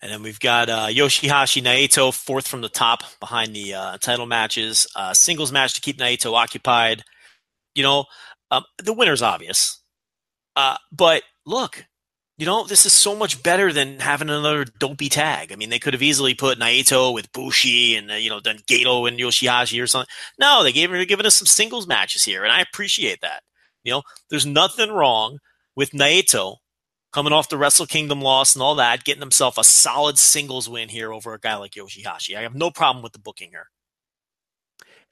[0.00, 4.26] And then we've got uh, Yoshihashi Naito fourth from the top behind the uh, title
[4.26, 4.86] matches.
[4.96, 7.04] Uh, singles match to keep Naito occupied.
[7.74, 8.04] You know,
[8.52, 9.80] um, the winner's obvious.
[10.54, 11.84] Uh, but look,
[12.36, 15.52] you know, this is so much better than having another dopey tag.
[15.52, 18.58] I mean, they could have easily put Naito with Bushi and, uh, you know, done
[18.68, 20.12] Gedo and Yoshihashi or something.
[20.38, 23.42] No, they gave they're giving us some singles matches here, and I appreciate that.
[23.84, 25.38] You know, there's nothing wrong
[25.74, 26.56] with Naito
[27.12, 30.88] coming off the Wrestle Kingdom loss and all that, getting himself a solid singles win
[30.88, 32.36] here over a guy like Yoshihashi.
[32.36, 33.68] I have no problem with the booking here.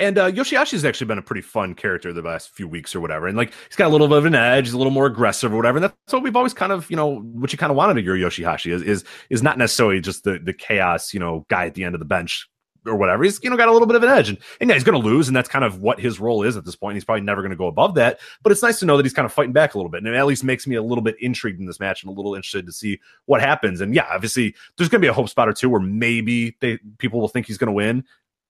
[0.00, 3.28] And uh, Yoshihashi's actually been a pretty fun character the last few weeks or whatever.
[3.28, 5.52] And like he's got a little bit of an edge, he's a little more aggressive
[5.52, 5.76] or whatever.
[5.76, 8.04] And that's what we've always kind of, you know, what you kind of wanted of
[8.04, 11.74] your Yoshihashi is is is not necessarily just the the chaos, you know, guy at
[11.74, 12.48] the end of the bench
[12.86, 13.24] or whatever.
[13.24, 15.00] He's you know got a little bit of an edge, and, and yeah, he's going
[15.00, 16.96] to lose, and that's kind of what his role is at this point.
[16.96, 19.12] He's probably never going to go above that, but it's nice to know that he's
[19.12, 21.02] kind of fighting back a little bit, and it at least makes me a little
[21.02, 23.80] bit intrigued in this match and a little interested to see what happens.
[23.80, 26.78] And yeah, obviously, there's going to be a hope spot or two where maybe they
[26.98, 28.04] people will think he's going to win,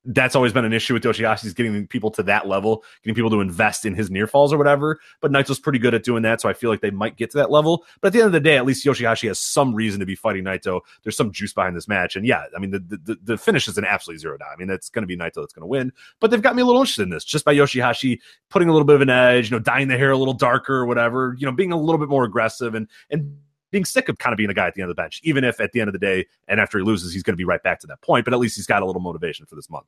[0.05, 3.31] that's always been an issue with Yoshihashi is getting people to that level, getting people
[3.31, 4.98] to invest in his near falls or whatever.
[5.20, 7.39] But Naito's pretty good at doing that, so I feel like they might get to
[7.39, 7.85] that level.
[8.01, 10.14] But at the end of the day, at least Yoshihashi has some reason to be
[10.14, 10.81] fighting Naito.
[11.02, 13.77] There's some juice behind this match, and yeah, I mean the the, the finish is
[13.77, 14.48] an absolute zero dime.
[14.52, 16.62] I mean it's going to be Naito that's going to win, but they've got me
[16.62, 19.51] a little interested in this just by Yoshihashi putting a little bit of an edge,
[19.51, 21.98] you know, dyeing the hair a little darker or whatever, you know, being a little
[21.98, 23.36] bit more aggressive and and
[23.71, 25.45] being sick of kind of being a guy at the end of the bench, even
[25.45, 27.45] if at the end of the day and after he loses, he's going to be
[27.45, 28.25] right back to that point.
[28.25, 29.87] But at least he's got a little motivation for this month.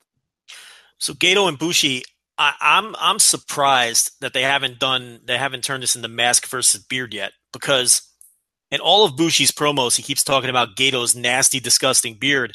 [0.97, 2.03] So Gedo and Bushi,
[2.37, 6.81] I, I'm I'm surprised that they haven't done they haven't turned this into mask versus
[6.81, 8.01] beard yet because
[8.71, 12.53] in all of Bushi's promos he keeps talking about Gedo's nasty, disgusting beard,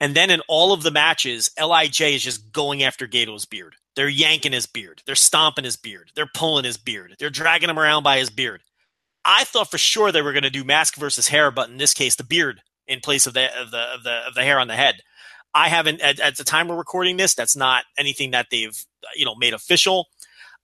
[0.00, 3.76] and then in all of the matches, Lij is just going after Gedo's beard.
[3.94, 7.78] They're yanking his beard, they're stomping his beard, they're pulling his beard, they're dragging him
[7.78, 8.62] around by his beard.
[9.26, 11.92] I thought for sure they were going to do mask versus hair, but in this
[11.92, 14.68] case, the beard in place of the of the of the, of the hair on
[14.68, 15.00] the head.
[15.52, 17.34] I haven't at, at, the time we're recording this.
[17.34, 18.78] That's not anything that they've
[19.16, 20.06] you know made official.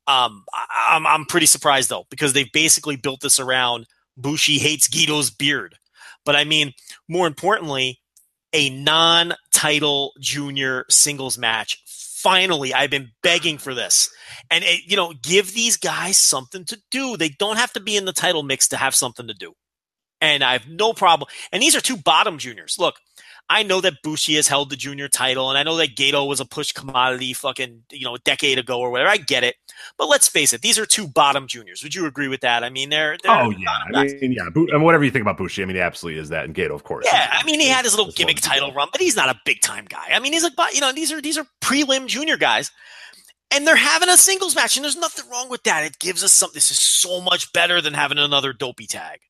[0.06, 3.86] Um, I, am I'm, I'm pretty surprised though because they've basically built this around
[4.16, 5.76] Bushi hates Gedo's beard.
[6.24, 6.72] But I mean,
[7.08, 8.00] more importantly,
[8.52, 11.81] a non-title junior singles match.
[12.22, 14.08] Finally, I've been begging for this,
[14.50, 17.16] and it, you know, give these guys something to do.
[17.16, 19.54] They don't have to be in the title mix to have something to do.
[20.20, 21.28] And I have no problem.
[21.50, 22.76] And these are two bottom juniors.
[22.78, 22.94] Look,
[23.48, 26.40] I know that Bushi has held the junior title, and I know that Gedo was
[26.40, 29.10] a push commodity fucking, you know, a decade ago or whatever.
[29.10, 29.56] I get it.
[29.98, 31.82] But let's face it, these are two bottom juniors.
[31.82, 32.64] Would you agree with that?
[32.64, 33.18] I mean, they're.
[33.22, 33.70] they're oh, yeah.
[33.94, 34.44] I mean, yeah.
[34.44, 36.46] I mean, whatever you think about Bushi, I mean, he absolutely is that.
[36.46, 37.06] And Gedo, of course.
[37.12, 37.28] Yeah.
[37.30, 39.84] I mean, he had his little gimmick title run, but he's not a big time
[39.86, 40.08] guy.
[40.12, 42.70] I mean, he's like, you know, these are, these are prelim junior guys.
[43.54, 45.84] And they're having a singles match, and there's nothing wrong with that.
[45.84, 46.54] It gives us something.
[46.54, 49.20] This is so much better than having another dopey tag.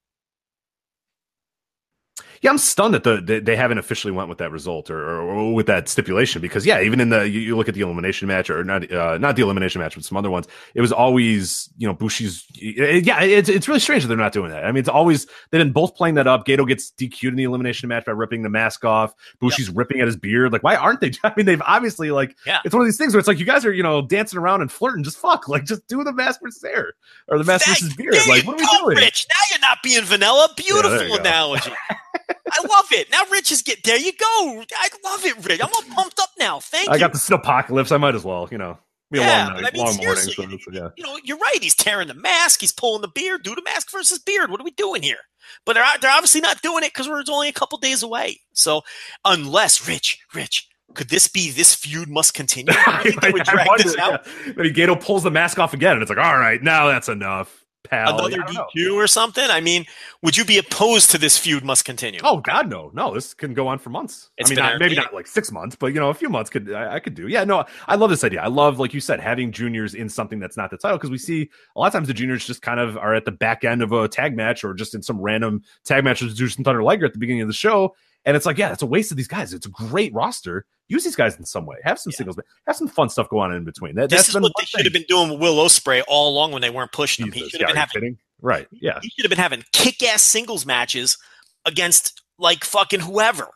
[2.43, 5.23] Yeah, I'm stunned that the, the they haven't officially went with that result or, or,
[5.23, 8.27] or, with that stipulation because yeah, even in the you, you look at the elimination
[8.27, 11.71] match or not uh, not the elimination match but some other ones, it was always
[11.79, 14.65] you know Bushi's yeah, it's it's really strange that they're not doing that.
[14.65, 16.45] I mean, it's always they've been both playing that up.
[16.45, 19.15] Gedo gets DQ'd in the elimination match by ripping the mask off.
[19.39, 19.79] Bushi's yep.
[19.79, 20.53] ripping at his beard.
[20.53, 21.13] Like, why aren't they?
[21.23, 22.59] I mean, they've obviously like yeah.
[22.65, 24.63] it's one of these things where it's like you guys are you know dancing around
[24.63, 25.05] and flirting.
[25.05, 26.95] Just fuck, like just do the mask versus hair
[27.29, 28.17] or the mask versus beard.
[28.29, 28.97] Like, what are we doing?
[28.97, 30.49] Rich, now you're not being vanilla.
[30.57, 31.71] Beautiful yeah, analogy.
[32.53, 33.11] I love it.
[33.11, 33.99] Now Rich is get there.
[33.99, 34.65] You go.
[34.77, 35.61] I love it, Rich.
[35.63, 36.61] I'm all pumped up now.
[36.61, 36.97] Thank I you.
[36.97, 37.91] I got the apocalypse.
[37.93, 38.79] I might as well, you know.
[39.11, 40.25] Be yeah, a long, night, I mean, long morning.
[40.25, 40.89] So, yeah.
[40.97, 41.59] You know, you're right.
[41.61, 42.61] He's tearing the mask.
[42.63, 43.43] He's pulling the beard.
[43.43, 44.51] Do the mask versus beard.
[44.51, 45.19] What are we doing here?
[45.67, 48.41] But they're, they're obviously not doing it because we're only a couple days away.
[48.55, 48.83] So
[49.25, 52.73] unless Rich, Rich, could this be this feud must continue?
[52.87, 54.27] I think they would drag this out.
[54.47, 54.53] Yeah.
[54.57, 57.62] Maybe Gedo pulls the mask off again, and it's like, all right, now that's enough
[57.83, 58.19] pal.
[58.19, 59.45] Another DQ or something?
[59.49, 59.87] I mean,
[60.23, 62.21] would you be opposed to this feud must continue?
[62.23, 63.15] Oh God, no, no.
[63.15, 64.31] This can go on for months.
[64.39, 66.51] It's I mean, not, maybe not like six months, but you know, a few months
[66.51, 67.29] could I, I, could do.
[67.29, 68.43] Yeah, no, I love this idea.
[68.43, 71.19] I love, like you said, having juniors in something that's not the title because we
[71.19, 73.83] see a lot of times the juniors just kind of are at the back end
[73.83, 77.07] of a tag match or just in some random tag match with Jushin Thunder Liger
[77.07, 77.95] at the beginning of the show.
[78.25, 79.53] And it's like, yeah, it's a waste of these guys.
[79.53, 80.65] It's a great roster.
[80.93, 81.79] Use these guys in some way.
[81.85, 82.19] Have some yeah.
[82.19, 83.95] singles, have some fun stuff go on in between.
[83.95, 84.67] That, this is what they thing.
[84.67, 87.45] should have been doing with Will Ospreay all along when they weren't pushing Jesus, him.
[87.45, 88.19] He should have yeah, been having kidding?
[88.43, 88.69] Right.
[88.71, 88.99] Yeah.
[89.01, 91.17] He should have been having kick ass singles matches
[91.65, 93.49] against like fucking whoever.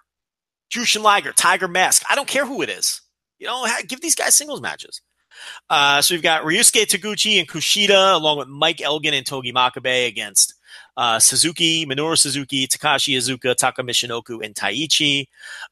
[0.73, 2.03] Jushin Liger, Tiger Mask.
[2.11, 3.03] I don't care who it is.
[3.39, 5.03] You know, give these guys singles matches.
[5.69, 10.09] Uh, so we've got Ryusuke Taguchi and Kushida, along with Mike Elgin and Togi Makabe
[10.09, 10.55] against
[10.97, 15.29] uh, Suzuki, Minoru Suzuki, Takashi Iizuka, Taka Michinoku, and Taichi.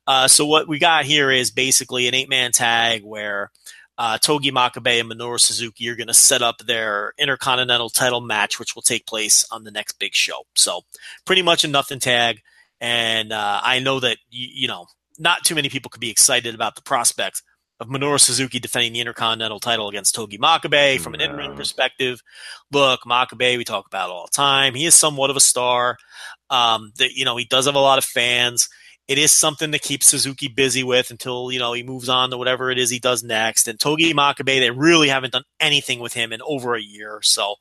[0.06, 3.50] Uh, so what we got here is basically an eight man tag where
[3.96, 8.58] uh, Togi Makabe and Minoru Suzuki are going to set up their Intercontinental title match,
[8.58, 10.42] which will take place on the next big show.
[10.54, 10.82] So
[11.24, 12.40] pretty much a nothing tag.
[12.80, 14.86] And uh, I know that, you, you know,
[15.18, 17.42] not too many people could be excited about the prospect
[17.80, 22.22] of Minoru Suzuki defending the Intercontinental title against Togi Makabe from an in-ring perspective.
[22.70, 24.74] Look, Makabe, we talk about all the time.
[24.74, 25.98] He is somewhat of a star.
[26.50, 28.68] Um, that you know, he does have a lot of fans
[29.06, 32.38] it is something to keep Suzuki busy with until you know he moves on to
[32.38, 33.68] whatever it is he does next.
[33.68, 37.56] And Togi Makabe, they really haven't done anything with him in over a year, so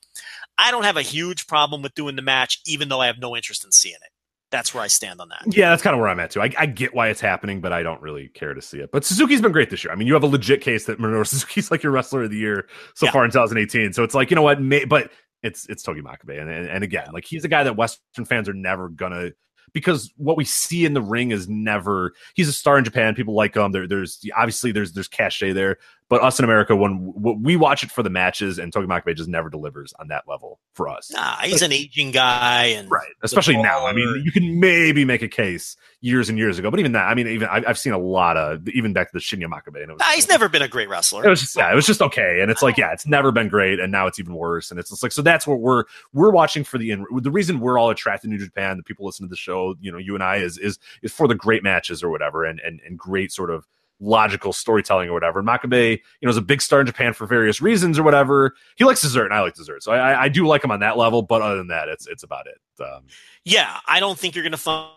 [0.57, 3.35] I don't have a huge problem with doing the match, even though I have no
[3.35, 4.12] interest in seeing it.
[4.53, 5.41] That's where I stand on that.
[5.47, 6.39] Yeah, that's kind of where I'm at too.
[6.39, 8.91] I, I, get why it's happening, but I don't really care to see it.
[8.91, 9.91] But Suzuki's been great this year.
[9.91, 12.37] I mean, you have a legit case that Minoru Suzuki's like your wrestler of the
[12.37, 13.11] year so yeah.
[13.13, 13.93] far in 2018.
[13.93, 15.09] So it's like you know what, may, but
[15.41, 18.47] it's it's Togi Makabe, and, and, and again, like he's a guy that Western fans
[18.47, 19.31] are never gonna
[19.73, 23.15] because what we see in the ring is never he's a star in Japan.
[23.15, 23.71] People like him.
[23.71, 25.77] There, there's obviously there's there's cachet there,
[26.13, 27.11] but us in America, when
[27.41, 30.59] we watch it for the matches, and Togi Makabe just never delivers on that level
[30.73, 31.09] for us.
[31.09, 33.87] Nah, he's like, an aging guy, and right, especially now.
[33.87, 37.07] I mean, you can maybe make a case years and years ago, but even that,
[37.07, 39.81] I mean, even I've seen a lot of even back to the Shinya Makabe.
[39.81, 41.25] And it was, nah, he's never been a great wrestler.
[41.25, 43.47] It was just yeah, it was just okay, and it's like yeah, it's never been
[43.47, 46.29] great, and now it's even worse, and it's just like so that's what we're we're
[46.29, 49.25] watching for the in the reason we're all attracted to New Japan, the people listen
[49.25, 52.03] to the show, you know, you and I is is is for the great matches
[52.03, 53.65] or whatever, and and and great sort of
[54.03, 55.39] logical storytelling or whatever.
[55.39, 58.55] And Makabe, you know, is a big star in Japan for various reasons or whatever.
[58.75, 60.97] He likes dessert, and I like dessert, so I, I do like him on that
[60.97, 61.21] level.
[61.21, 62.83] But other than that, it's it's about it.
[62.83, 63.03] Um,
[63.45, 64.91] yeah, I don't think you're to find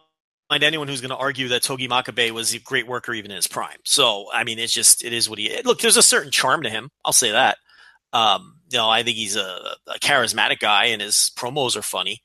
[0.49, 3.37] find anyone who's going to argue that Togi Makabe was a great worker even in
[3.37, 3.79] his prime.
[3.85, 5.61] So I mean, it's just it is what he.
[5.65, 6.91] Look, there's a certain charm to him.
[7.05, 7.59] I'll say that.
[8.13, 12.23] Um, you know, I think he's a, a charismatic guy, and his promos are funny.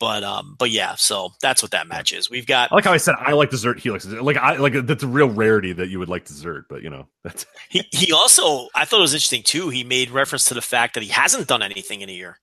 [0.00, 2.30] But um, but yeah, so that's what that match is.
[2.30, 3.80] We've got I like how I said I like dessert.
[3.80, 4.06] He likes.
[4.06, 6.66] Like I like that's a real rarity that you would like dessert.
[6.68, 7.82] But you know, that's he.
[7.90, 9.70] He also I thought it was interesting too.
[9.70, 12.38] He made reference to the fact that he hasn't done anything in a year.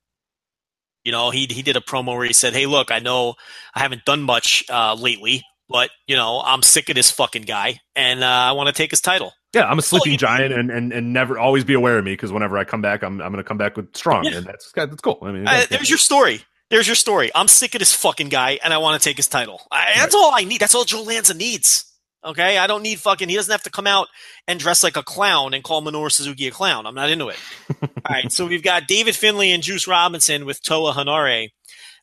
[1.06, 3.36] You know, he he did a promo where he said, "Hey, look, I know
[3.73, 7.80] I haven't done much uh, lately, but you know, I'm sick of this fucking guy,
[7.95, 10.69] and uh, I want to take his title." Yeah, I'm a sleeping oh, giant, and,
[10.69, 13.32] and and never always be aware of me because whenever I come back, I'm I'm
[13.32, 14.38] going to come back with strong, yeah.
[14.38, 15.19] and that's that's cool.
[15.22, 16.41] I mean, uh, there's your story.
[16.70, 17.32] There's your story.
[17.36, 19.62] I'm sick of this fucking guy, and I want to take his title.
[19.72, 20.22] I, that's right.
[20.22, 20.62] all I need.
[20.62, 21.92] That's all Joe Lanza needs.
[22.24, 23.30] Okay, I don't need fucking.
[23.30, 24.08] He doesn't have to come out
[24.48, 26.88] and dress like a clown and call Minoru Suzuki a clown.
[26.88, 27.38] I'm not into it.
[27.82, 31.50] all right, so we've got David Finlay and Juice Robinson with Toa Henare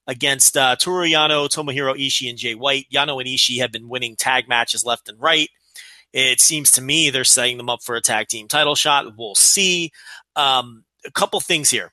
[0.07, 2.87] against uh, Toru Yano, Tomohiro Ishii, and Jay White.
[2.93, 5.49] Yano and Ishii have been winning tag matches left and right.
[6.13, 9.07] It seems to me they're setting them up for a tag team title shot.
[9.17, 9.91] We'll see.
[10.37, 11.93] Um, a couple things here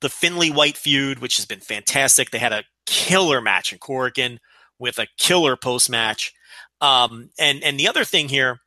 [0.00, 2.30] the Finlay White feud, which has been fantastic.
[2.30, 4.38] They had a killer match in Korakuen
[4.78, 6.32] with a killer post match.
[6.80, 8.60] Um, and and the other thing here,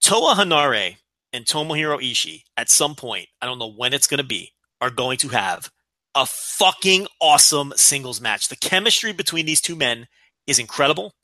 [0.00, 0.96] Toa Henare
[1.32, 4.90] and Tomohiro Ishii at some point, I don't know when it's going to be, are
[4.90, 5.70] going to have
[6.14, 8.48] a fucking awesome singles match.
[8.48, 10.06] The chemistry between these two men
[10.46, 11.14] is incredible.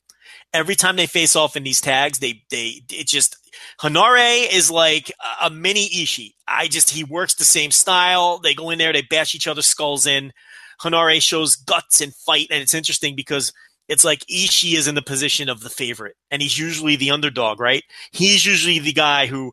[0.53, 3.37] Every time they face off in these tags, they they it just
[3.79, 5.11] Henare is like
[5.41, 6.33] a mini Ishii.
[6.47, 8.39] I just he works the same style.
[8.39, 10.33] They go in there, they bash each other's skulls in.
[10.81, 13.53] Henare shows guts and fight, and it's interesting because
[13.87, 17.59] it's like Ishii is in the position of the favorite, and he's usually the underdog,
[17.59, 17.83] right?
[18.11, 19.51] He's usually the guy who,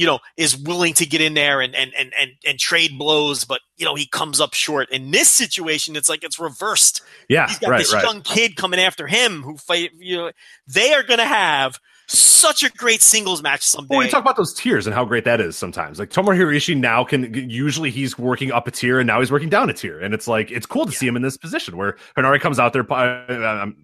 [0.00, 3.44] you know, is willing to get in there and and and and, and trade blows,
[3.44, 4.90] but you know he comes up short.
[4.90, 7.02] In this situation, it's like it's reversed.
[7.28, 8.02] Yeah, he's got right, this right.
[8.02, 9.90] young kid coming after him who fight.
[9.98, 10.32] You know,
[10.66, 13.94] they are going to have such a great singles match someday.
[13.94, 15.98] Well, you talk about those tiers and how great that is sometimes.
[15.98, 19.50] Like Tomohiro Ishii now can usually he's working up a tier and now he's working
[19.50, 21.98] down a tier, and it's like it's cool to see him in this position where
[22.16, 22.90] Henare comes out there.
[22.90, 23.76] Uh, um,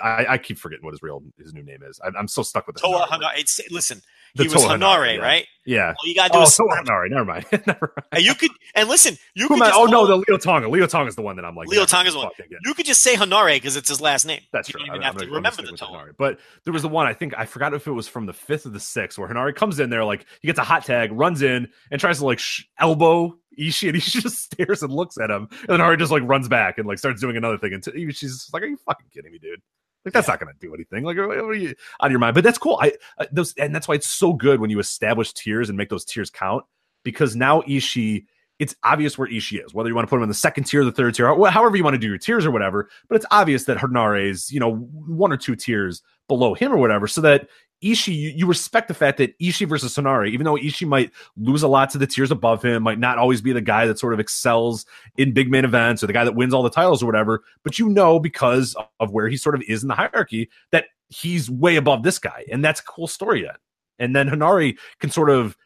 [0.00, 2.00] I, I, I keep forgetting what his real his new name is.
[2.00, 3.22] I, am so stuck with the Toa Henare.
[3.22, 3.38] Henare.
[3.38, 4.02] It's, listen,
[4.36, 5.22] The he was Toa Henare, Henare, yeah.
[5.22, 5.46] right?
[5.66, 5.88] Yeah.
[5.98, 7.08] All you gotta do Oh, is Toa Henare.
[7.10, 7.46] Never mind.
[7.66, 8.06] Never mind.
[8.12, 10.68] and you could and listen, you could just oh no, the Leo Tonga.
[10.68, 11.68] Leo Tonga is the one that I'm like.
[11.68, 12.28] Leo never Tonga's one.
[12.64, 14.40] You could just say Henare because it's his last name.
[14.52, 14.82] That's you true.
[14.82, 17.14] I- even I'm have gonna- to remember the with But there was the one I
[17.14, 19.80] think I forgot if it was from the fifth or the sixth where Henare comes
[19.80, 22.64] in there like he gets a hot tag, runs in and tries to like sh-
[22.78, 26.22] elbow Ishii, and Ishii just stares and looks at him, and then Henare just like
[26.24, 29.06] runs back and like starts doing another thing, and t- she's like, "Are you fucking
[29.14, 29.60] kidding me, dude?"
[30.04, 31.04] Like that's not going to do anything.
[31.04, 32.34] Like, what are you out of your mind?
[32.34, 32.78] But that's cool.
[32.80, 35.88] I uh, those, and that's why it's so good when you establish tiers and make
[35.88, 36.64] those tiers count
[37.04, 38.26] because now Ishii,
[38.58, 40.84] it's obvious where Ishii is, whether you want to put him in the second tier,
[40.84, 42.88] the third tier, however you want to do your tiers or whatever.
[43.08, 46.76] But it's obvious that Henare is, you know, one or two tiers below him or
[46.76, 47.48] whatever, so that
[47.84, 51.62] Ishii, you, you respect the fact that Ishii versus Henare, even though Ishii might lose
[51.62, 54.14] a lot to the tiers above him, might not always be the guy that sort
[54.14, 54.86] of excels
[55.18, 57.78] in big main events or the guy that wins all the titles or whatever, but
[57.78, 61.76] you know because of where he sort of is in the hierarchy that he's way
[61.76, 63.42] above this guy, and that's a cool story.
[63.42, 63.54] Then,
[63.98, 65.56] and then Henare can sort of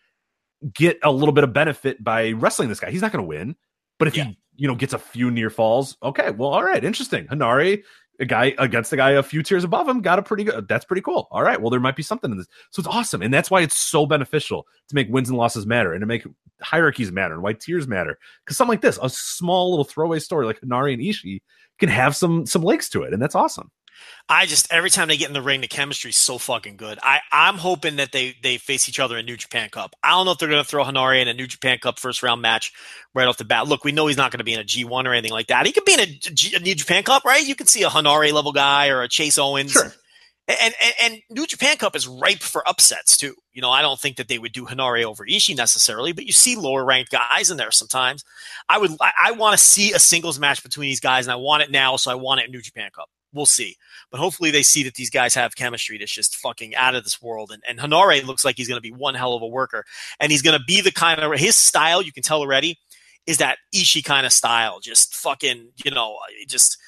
[0.75, 2.91] get a little bit of benefit by wrestling this guy.
[2.91, 3.55] He's not going to win,
[3.99, 4.25] but if Yeah.
[4.25, 7.27] he you know gets a few near falls, okay, well, all right, interesting.
[7.29, 7.83] Henare,
[8.21, 10.69] a guy against the guy a few tiers above him, got a pretty good.
[10.69, 11.29] That's pretty cool.
[11.31, 13.61] All right, well, there might be something in this, so it's awesome, and that's why
[13.61, 16.27] it's so beneficial to make wins and losses matter and to make
[16.61, 18.19] hierarchies matter and why tiers matter.
[18.45, 21.41] Because something like this, a small little throwaway story like Henare and Ishii
[21.79, 23.71] can have some some legs to it, and that's awesome.
[24.29, 26.99] I just every time they get in the ring, the chemistry is so fucking good.
[27.03, 29.97] I I'm hoping that they they face each other in New Japan Cup.
[30.03, 32.23] I don't know if they're going to throw Henare in a New Japan Cup first
[32.23, 32.73] round match
[33.15, 33.69] right off the bat.
[33.69, 35.65] Look, we know he's not going to be in a G1 or anything like that.
[35.65, 37.47] He could be in a, G, a New Japan Cup, right?
[37.47, 39.73] You can see a Henare level guy or a Chase Owens.
[39.73, 39.93] Sure.
[40.49, 43.35] And, and and New Japan Cup is ripe for upsets too.
[43.53, 46.33] You know, I don't think that they would do Henare over Ishii necessarily, but you
[46.33, 48.25] see lower ranked guys in there sometimes.
[48.67, 51.37] I would I, I want to see a singles match between these guys, and I
[51.37, 53.11] want it now, so I want it in New Japan Cup.
[53.35, 53.77] We'll see.
[54.11, 57.21] But hopefully they see that these guys have chemistry that's just fucking out of this
[57.21, 57.51] world.
[57.53, 59.85] And, and Henare looks like he's going to be one hell of a worker.
[60.19, 62.79] And he's going to be the kind of, his style, you can tell already,
[63.27, 64.81] is that Ishii kind of style.
[64.81, 66.17] Just fucking, you know,
[66.49, 66.79] just,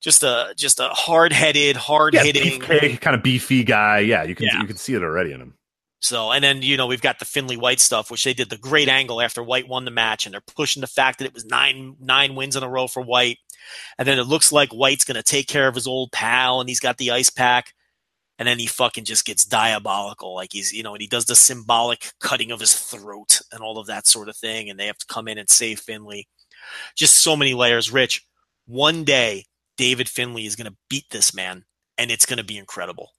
[0.00, 3.98] just a, just a hard headed, hard hitting, beefcake, kind of beefy guy.
[3.98, 4.60] Yeah, you can Yeah.
[4.62, 5.54] you can see it already in him.
[6.00, 8.56] So, and then, you know, we've got the Finlay White stuff, which they did the
[8.56, 11.44] great angle after White won the match, and they're pushing the fact that it was
[11.44, 13.38] nine nine wins in a row for White.
[13.98, 16.68] And then it looks like White's going to take care of his old pal, and
[16.68, 17.74] he's got the ice pack.
[18.38, 20.34] And then he fucking just gets diabolical.
[20.34, 23.76] Like he's, you know, and he does the symbolic cutting of his throat and all
[23.76, 24.70] of that sort of thing.
[24.70, 26.26] And they have to come in and save Finlay.
[26.96, 27.92] Just so many layers.
[27.92, 28.26] Rich,
[28.66, 29.44] one day,
[29.76, 31.66] David Finlay is going to beat this man,
[31.98, 33.10] and it's going to be incredible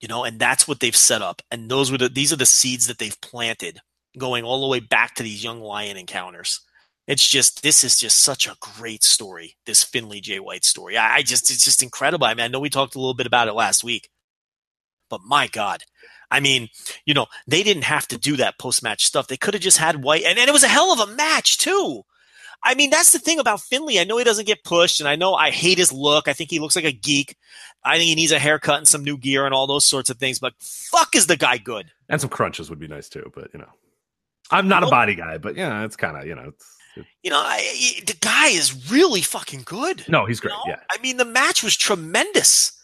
[0.00, 1.42] you know, and that's what they've set up.
[1.50, 3.80] And those were the these are the seeds that they've planted
[4.16, 6.60] going all the way back to these young lion encounters.
[7.06, 10.40] It's just this is just such a great story, this Finlay J.
[10.40, 10.96] White story.
[10.96, 12.26] I, I just it's just incredible.
[12.26, 14.10] I mean, I know we talked a little bit about it last week,
[15.08, 15.84] but my God.
[16.30, 16.68] I mean,
[17.06, 19.26] you know, they didn't have to do that post match stuff.
[19.26, 21.58] They could have just had White and, and it was a hell of a match
[21.58, 22.02] too.
[22.62, 24.00] I mean, that's the thing about Finlay.
[24.00, 26.28] I know he doesn't get pushed, and I know I hate his look.
[26.28, 27.36] I think he looks like a geek.
[27.84, 30.18] I think he needs a haircut and some new gear and all those sorts of
[30.18, 30.38] things.
[30.38, 31.90] But fuck, is the guy good?
[32.08, 33.68] And some crunches would be nice too, but you know.
[34.50, 34.90] I'm not a oh.
[34.90, 38.16] body guy, but yeah, it's kind of, you know, it's, it- You know, I, the
[38.20, 40.04] guy is really fucking good.
[40.08, 40.52] no, he's you great.
[40.52, 40.62] know?
[40.66, 40.80] Yeah.
[40.90, 42.77] I mean, the match was tremendous.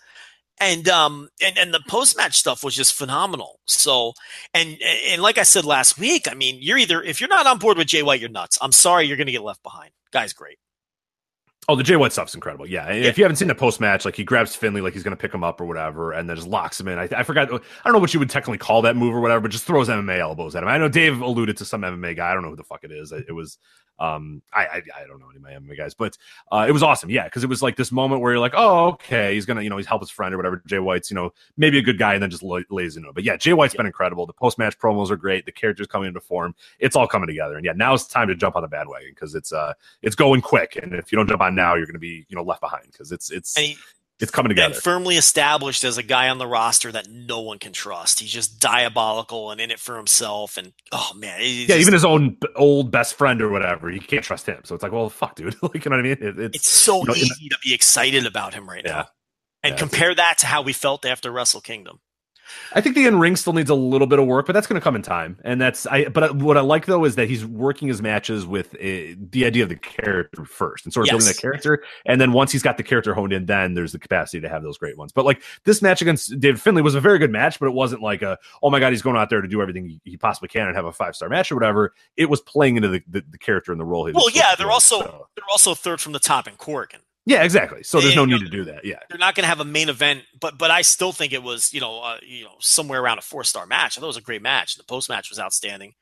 [0.60, 3.60] And um and, and the post match stuff was just phenomenal.
[3.66, 4.12] So
[4.52, 4.78] and
[5.08, 7.76] and like I said last week, I mean, you're either if you're not on board
[7.76, 8.58] with Jay White, you're nuts.
[8.60, 9.90] I'm sorry, you're gonna get left behind.
[10.12, 10.58] Guy's great.
[11.66, 12.66] Oh, the Jay White stuff's incredible.
[12.66, 12.86] Yeah.
[12.86, 15.16] And If you haven't seen the post match, like he grabs Finlay like he's going
[15.16, 16.98] to pick him up or whatever, and then just locks him in.
[16.98, 17.48] I, I forgot.
[17.48, 19.88] I don't know what you would technically call that move or whatever, but just throws
[19.88, 20.68] MMA elbows at him.
[20.68, 22.30] I know Dave alluded to some MMA guy.
[22.30, 23.12] I don't know who the fuck it is.
[23.12, 23.56] It was
[23.98, 26.16] Um, I I, I don't know any MMA guys, but
[26.50, 27.10] uh, it was awesome.
[27.10, 29.70] Yeah, because it was like this moment where you're like, oh, okay, he's gonna you
[29.70, 30.62] know he's help his friend or whatever.
[30.66, 33.14] Jay White's you know maybe a good guy, and then just lays into it.
[33.14, 33.78] But yeah, Jay White's yeah.
[33.78, 34.26] been incredible.
[34.26, 35.46] The post match promos are great.
[35.46, 36.54] The characters coming into form.
[36.78, 37.56] It's all coming together.
[37.56, 40.40] And yeah, now it's time to jump on the bandwagon because it's uh it's going
[40.40, 40.78] quick.
[40.82, 42.86] And if you don't jump on now, you're going to be you know left behind
[42.90, 43.56] because it's it's.
[43.56, 43.76] He,
[44.20, 44.74] it's coming together.
[44.74, 48.20] And firmly established as a guy on the roster that no one can trust.
[48.20, 50.56] He's just diabolical and in it for himself.
[50.56, 54.24] And oh man, yeah, just, even his own old best friend or whatever, he can't
[54.24, 54.60] trust him.
[54.64, 55.56] So it's like, well, fuck, dude.
[55.62, 56.12] like, you know what I mean?
[56.20, 58.92] It, it's, it's, so you know, easy to be excited about him right yeah.
[58.92, 59.06] now.
[59.64, 62.00] And yeah, compare that to how we felt after Wrestle Kingdom.
[62.72, 64.80] I think the in ring still needs a little bit of work, but that's going
[64.80, 65.38] to come in time.
[65.44, 66.06] And that's I.
[66.08, 69.46] But what I like though is that he's working his matches with a, uh, the
[69.46, 71.12] idea of the character first, and sort of yes.
[71.12, 71.82] building that character.
[72.06, 74.62] And then once he's got the character honed in, then there's the capacity to have
[74.62, 75.12] those great ones.
[75.12, 78.02] But like this match against David Finlay was a very good match, but it wasn't
[78.02, 80.48] like a oh my god he's going out there to do everything he, he possibly
[80.48, 81.94] can and have a five star match or whatever.
[82.16, 84.06] It was playing into the, the, the character and the role.
[84.06, 85.28] He well, yeah, they're also so.
[85.34, 87.03] they're also third from the top in Korakuen.
[87.26, 87.82] Yeah, exactly.
[87.82, 88.84] So there's no need to do that.
[88.84, 91.42] Yeah, they're not going to have a main event, but but I still think it
[91.42, 93.96] was you know uh, you know somewhere around a four star match.
[93.96, 94.76] I thought it was a great match.
[94.76, 95.94] The post match was outstanding,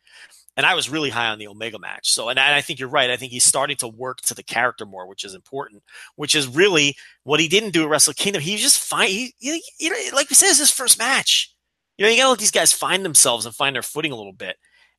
[0.57, 2.11] and I was really high on the Omega match.
[2.11, 3.09] So and I, I think you're right.
[3.09, 5.85] I think he's starting to work to the character more, which is important.
[6.17, 8.43] Which is really what he didn't do at Wrestle Kingdom.
[8.43, 9.09] He just fine.
[9.09, 11.55] He, he, you know, like we said, it's his first match.
[11.99, 14.17] You know, you got to let these guys find themselves and find their footing a
[14.17, 14.57] little bit.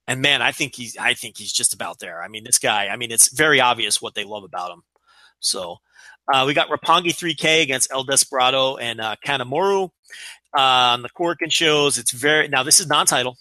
[0.08, 2.24] And man, I think he's I think he's just about there.
[2.24, 2.88] I mean, this guy.
[2.88, 4.84] I mean, it's very obvious what they love about him.
[5.42, 5.80] So
[6.32, 9.16] uh, we got Roppongi 3K against El Desperado and uh.
[10.56, 13.38] Uh, on the Korakuen shows, it's very now this is non-title,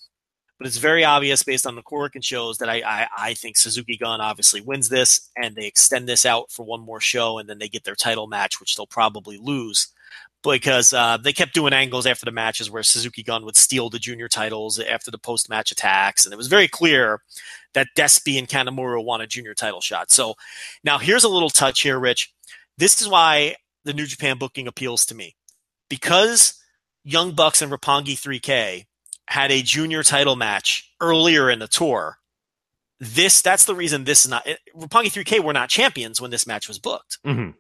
[0.59, 3.99] but it's very obvious based on the Korakuen shows that I, I, I think Suzuki
[3.99, 7.59] Gun obviously wins this, and they extend this out for one more show, and then
[7.59, 9.89] they get their title match, which they'll probably lose
[10.43, 13.99] because uh, they kept doing angles after the matches where Suzuki Gun would steal the
[13.99, 16.25] junior titles after the post match attacks.
[16.25, 17.21] And it was very clear
[17.75, 20.11] that Despy and Kanemaru want a junior title shot.
[20.11, 20.35] So
[20.83, 22.33] now here's a little touch here, Rich.
[22.83, 23.55] This is why
[23.85, 25.37] the New Japan booking appeals to me
[25.89, 26.61] because
[27.05, 28.87] Young Bucks and Roppongi 3K
[29.29, 32.19] had a junior title match earlier in the tour.
[32.99, 34.45] This that's the reason this is not
[34.77, 37.19] Roppongi 3K were not champions when this match was booked.
[37.25, 37.51] Mm-hmm.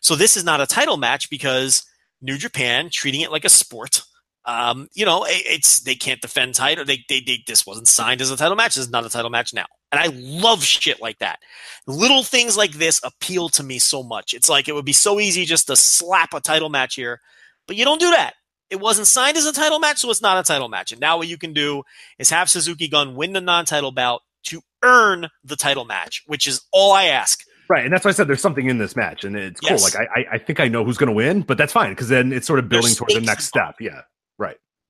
[0.00, 1.86] So this is not a title match because
[2.20, 4.02] New Japan treating it like a sport.
[4.44, 6.84] Um, you know, it, it's they can't defend title.
[6.84, 8.74] They, they, they this wasn't signed as a title match.
[8.74, 9.66] This is not a title match now.
[9.94, 11.38] And I love shit like that.
[11.86, 14.34] Little things like this appeal to me so much.
[14.34, 17.20] It's like it would be so easy just to slap a title match here,
[17.66, 18.34] but you don't do that.
[18.70, 20.90] It wasn't signed as a title match, so it's not a title match.
[20.90, 21.82] And now what you can do
[22.18, 26.62] is have Suzuki Gun win the non-title bout to earn the title match, which is
[26.72, 27.40] all I ask.
[27.68, 29.92] Right, and that's why I said there's something in this match, and it's yes.
[29.92, 30.00] cool.
[30.00, 32.32] Like I, I think I know who's going to win, but that's fine because then
[32.32, 33.76] it's sort of building towards the next step.
[33.80, 34.02] Yeah,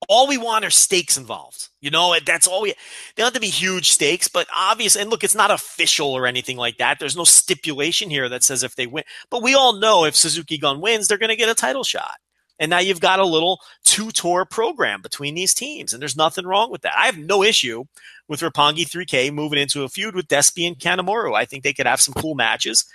[0.07, 1.69] all we want are stakes involved.
[1.81, 2.71] You know, that's all we.
[2.71, 2.75] They
[3.17, 4.95] don't have to be huge stakes, but obvious.
[4.95, 6.99] And look, it's not official or anything like that.
[6.99, 9.03] There's no stipulation here that says if they win.
[9.29, 12.17] But we all know if Suzuki Gun wins, they're going to get a title shot.
[12.57, 16.45] And now you've got a little two tour program between these teams, and there's nothing
[16.45, 16.97] wrong with that.
[16.97, 17.83] I have no issue
[18.27, 21.35] with Roppongi 3K moving into a feud with Despy and Kanemaru.
[21.35, 22.85] I think they could have some cool matches.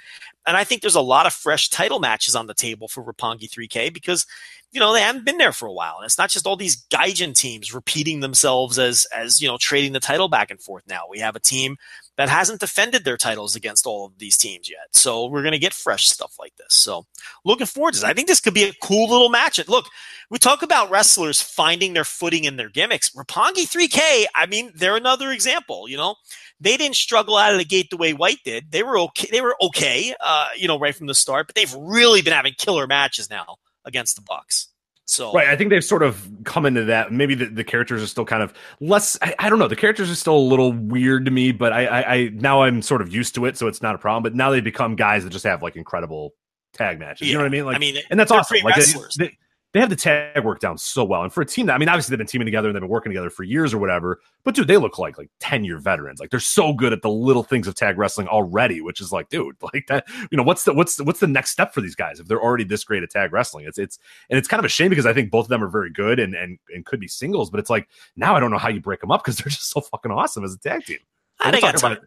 [0.46, 3.48] And I think there's a lot of fresh title matches on the table for Roppongi
[3.48, 4.26] 3K because
[4.72, 6.84] you know they haven't been there for a while and it's not just all these
[6.90, 11.02] gaijin teams repeating themselves as as you know trading the title back and forth now
[11.10, 11.76] we have a team
[12.20, 15.58] that hasn't defended their titles against all of these teams yet so we're going to
[15.58, 17.06] get fresh stuff like this so
[17.44, 19.86] looking forward to this i think this could be a cool little match look
[20.30, 24.96] we talk about wrestlers finding their footing in their gimmicks Roppongi 3k i mean they're
[24.96, 26.14] another example you know
[26.60, 28.70] they didn't struggle out of the gate the way White did.
[28.70, 29.28] They were okay.
[29.32, 31.46] They were okay, uh, you know, right from the start.
[31.46, 34.69] But they've really been having killer matches now against the Bucks.
[35.10, 37.10] So right, I think they've sort of come into that.
[37.10, 39.18] Maybe the, the characters are still kind of less.
[39.20, 39.66] I, I, don't know.
[39.66, 42.80] The characters are still a little weird to me, but I, I, I, now I'm
[42.80, 44.22] sort of used to it, so it's not a problem.
[44.22, 46.34] But now they become guys that just have like incredible
[46.74, 47.26] tag matches.
[47.26, 47.32] Yeah.
[47.32, 47.64] You know what I mean?
[47.64, 48.58] Like, I mean, and that's awesome.
[48.62, 49.38] Like they, they,
[49.72, 51.22] they have the tag work down so well.
[51.22, 52.90] And for a team that I mean, obviously they've been teaming together and they've been
[52.90, 54.20] working together for years or whatever.
[54.42, 56.18] But dude, they look like like 10 year veterans.
[56.18, 59.28] Like they're so good at the little things of tag wrestling already, which is like,
[59.28, 61.94] dude, like that, you know, what's the what's the, what's the next step for these
[61.94, 63.66] guys if they're already this great at tag wrestling?
[63.66, 63.98] It's it's
[64.28, 66.18] and it's kind of a shame because I think both of them are very good
[66.18, 68.80] and and, and could be singles, but it's like now I don't know how you
[68.80, 70.98] break them up because they're just so fucking awesome as a tag team.
[71.38, 72.02] I think about it.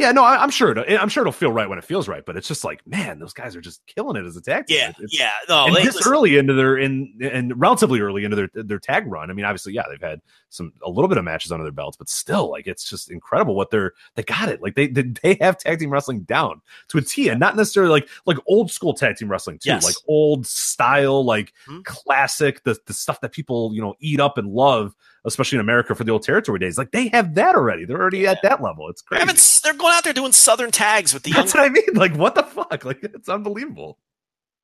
[0.00, 0.70] Yeah, no, I, am sure.
[0.70, 2.24] It'll, I'm sure it'll feel right when it feels right.
[2.24, 4.78] But it's just like, man, those guys are just killing it as a tag team.
[4.78, 5.32] Yeah, it's, yeah.
[5.48, 6.12] No, and they, this listen.
[6.12, 9.30] early into their in and relatively early into their their tag run.
[9.30, 11.96] I mean, obviously, yeah, they've had some a little bit of matches under their belts,
[11.96, 14.62] but still, like, it's just incredible what they're they got it.
[14.62, 17.90] Like they they, they have tag team wrestling down to a T, and not necessarily
[17.90, 19.84] like like old school tag team wrestling too, yes.
[19.84, 21.82] like old style, like mm-hmm.
[21.82, 24.94] classic, the the stuff that people you know eat up and love
[25.26, 26.78] especially in America for the old territory days.
[26.78, 27.84] Like they have that already.
[27.84, 28.88] They're already at that level.
[28.88, 29.60] It's crazy.
[29.62, 31.40] they're going out there doing southern tags with the young.
[31.40, 31.84] That's what I mean.
[31.94, 32.84] Like what the fuck?
[32.84, 33.98] Like it's unbelievable.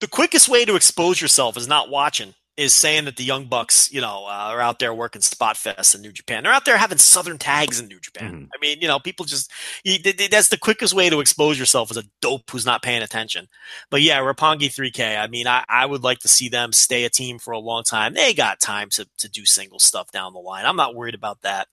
[0.00, 2.34] the quickest way to expose yourself is not watching.
[2.56, 5.94] Is saying that the young bucks, you know, uh, are out there working spot fest
[5.94, 6.42] in New Japan.
[6.42, 8.32] They're out there having southern tags in New Japan.
[8.32, 8.48] Mhm.
[8.54, 9.50] I mean, you know, people just
[9.84, 12.80] you, th- th- that's the quickest way to expose yourself as a dope who's not
[12.82, 13.48] paying attention.
[13.90, 15.18] But yeah, Roppongi 3K.
[15.18, 17.82] I mean, I, I would like to see them stay a team for a long
[17.84, 18.14] time.
[18.14, 20.64] They got time to to do single stuff down the line.
[20.64, 21.68] I'm not worried about that.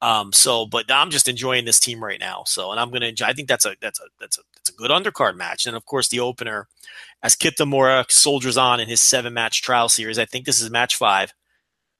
[0.00, 2.44] Um, so, but I'm just enjoying this team right now.
[2.46, 3.26] So, and I'm to enjoy.
[3.26, 5.66] I think that's a that's a that's a that's a good undercard match.
[5.66, 6.68] And of course, the opener
[7.22, 10.18] as Kitamura soldiers on in his seven match trial series.
[10.18, 11.32] I think this is match five,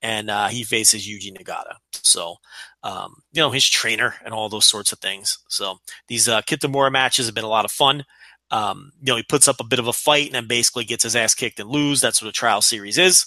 [0.01, 1.75] and uh, he faces Yuji Nagata.
[1.91, 2.37] So,
[2.83, 5.39] um, you know, his trainer and all those sorts of things.
[5.49, 8.05] So these uh, Kitamura matches have been a lot of fun.
[8.51, 11.03] Um, you know, he puts up a bit of a fight and then basically gets
[11.03, 12.01] his ass kicked and lose.
[12.01, 13.25] That's what a trial series is.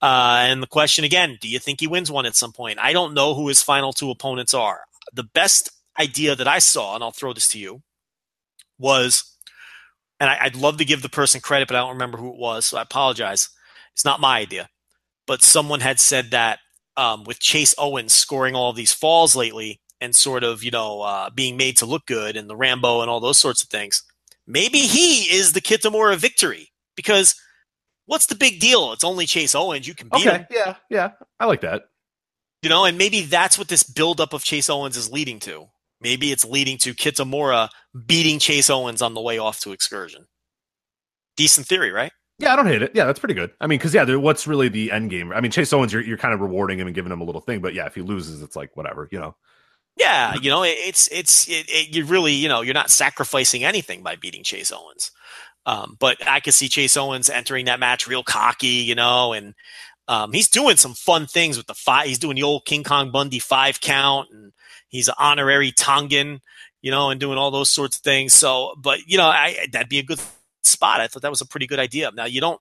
[0.00, 2.78] Uh, and the question again, do you think he wins one at some point?
[2.80, 4.80] I don't know who his final two opponents are.
[5.12, 7.82] The best idea that I saw, and I'll throw this to you,
[8.78, 9.36] was,
[10.20, 12.38] and I, I'd love to give the person credit, but I don't remember who it
[12.38, 13.48] was, so I apologize.
[13.92, 14.68] It's not my idea.
[15.26, 16.60] But someone had said that
[16.96, 21.30] um, with Chase Owens scoring all these falls lately and sort of, you know, uh,
[21.30, 24.02] being made to look good and the Rambo and all those sorts of things,
[24.46, 27.34] maybe he is the Kitamura victory because
[28.06, 28.92] what's the big deal?
[28.92, 29.86] It's only Chase Owens.
[29.86, 30.76] You can beat him Yeah.
[30.88, 31.10] Yeah.
[31.38, 31.84] I like that.
[32.62, 35.68] you know, and maybe that's what this buildup of Chase Owens is leading to.
[36.00, 37.68] Maybe it's leading to Kitamura
[38.06, 40.26] beating Chase Owens on the way off to excursion.
[41.36, 42.12] Decent theory, right?
[42.38, 42.92] Yeah, I don't hate it.
[42.94, 43.50] Yeah, that's pretty good.
[43.60, 45.32] I mean, because yeah, what's really the end game?
[45.32, 47.40] I mean, Chase Owens, you're, you're kind of rewarding him and giving him a little
[47.40, 49.34] thing, but yeah, if he loses, it's like whatever, you know.
[49.96, 53.64] Yeah, you know, it, it's it's it, it, you really you know you're not sacrificing
[53.64, 55.10] anything by beating Chase Owens.
[55.66, 59.54] Um, but I could see Chase Owens entering that match real cocky, you know, and
[60.06, 62.06] um, he's doing some fun things with the five.
[62.06, 64.52] He's doing the old King Kong Bundy five count, and
[64.88, 66.40] he's an honorary Tongan,
[66.82, 68.34] you know, and doing all those sorts of things.
[68.34, 70.20] So, but you know, I that'd be a good
[70.64, 71.00] spot.
[71.00, 72.10] I thought that was a pretty good idea.
[72.14, 72.60] Now, you don't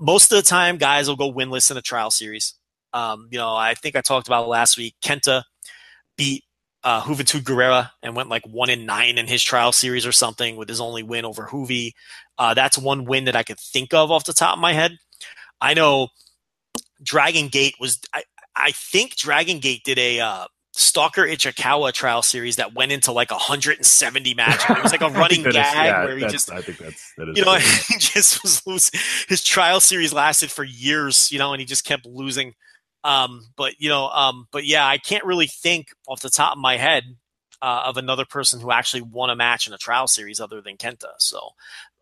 [0.00, 2.54] most of the time guys will go winless in a trial series.
[2.92, 4.94] Um, you know, I think I talked about last week.
[5.02, 5.44] Kenta
[6.16, 6.44] beat
[6.84, 10.56] uh, Juventud Guerrera and went like one in nine in his trial series or something
[10.56, 11.92] with his only win over Juvi.
[12.38, 14.98] Uh, that's one win that I could think of off the top of my head.
[15.60, 16.08] I know
[17.02, 18.00] Dragon Gate was.
[18.12, 18.24] I,
[18.54, 23.30] I think Dragon Gate did a uh, Stalker Ichikawa trial series that went into like
[23.30, 24.64] 170 matches.
[24.70, 27.12] It was like a running that is- gag yeah, where he just I think that's
[27.16, 27.36] that is.
[27.36, 27.54] you know,
[27.88, 28.98] he just was losing.
[29.28, 32.54] His trial series lasted for years, you know, and he just kept losing.
[33.04, 36.58] Um, but you know, um, but yeah, I can't really think off the top of
[36.58, 37.04] my head
[37.60, 40.76] uh, of another person who actually won a match in a trial series other than
[40.76, 41.10] Kenta.
[41.18, 41.50] So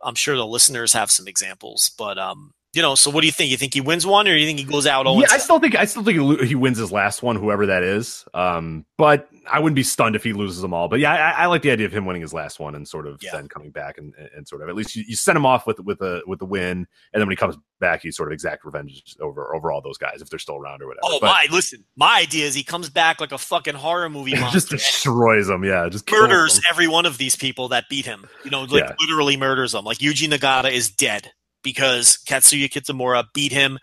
[0.02, 1.90] I'm sure the listeners have some examples.
[1.98, 3.50] But um, you know, so what do you think?
[3.50, 5.06] You think he wins one, or you think he goes out?
[5.06, 7.82] All Yeah, I still think I still think he, wins his last one, whoever that
[7.82, 8.24] is.
[8.32, 10.86] Um, but I wouldn't be stunned if he loses them all.
[10.88, 13.08] But yeah, I, I like the idea of him winning his last one and sort
[13.08, 13.32] of Yeah.
[13.32, 15.80] then coming back and, and sort of at least you, you send him off with
[15.80, 18.64] with a with a win, and then when he comes back, you sort of exact
[18.64, 21.00] revenge over over all those guys if they're still around or whatever.
[21.04, 21.46] Oh But my!
[21.50, 25.64] Listen, my idea is he comes back like a fucking horror movie just destroys them.
[25.64, 26.64] Yeah, just murders them.
[26.70, 28.26] every one of these people that beat him.
[28.44, 28.94] You know, like Yeah.
[29.00, 29.84] literally murders them.
[29.84, 33.78] Like Yuji Nagata is dead because Katsuya Kitamura beat him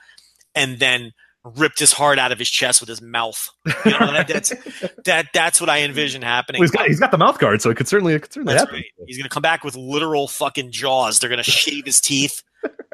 [0.56, 1.14] and then
[1.56, 3.50] ripped his heart out of his chest with his mouth.
[3.86, 4.50] You know, that, that's
[5.06, 6.60] that that's what I envision happening.
[6.60, 8.54] Well, he's got he's got the mouth guard, so it could certainly it could certainly
[8.54, 8.76] That's happen.
[8.76, 9.08] right.
[9.08, 11.20] He's gonna come back with literal fucking jaws.
[11.20, 12.44] They're gonna shave his teeth.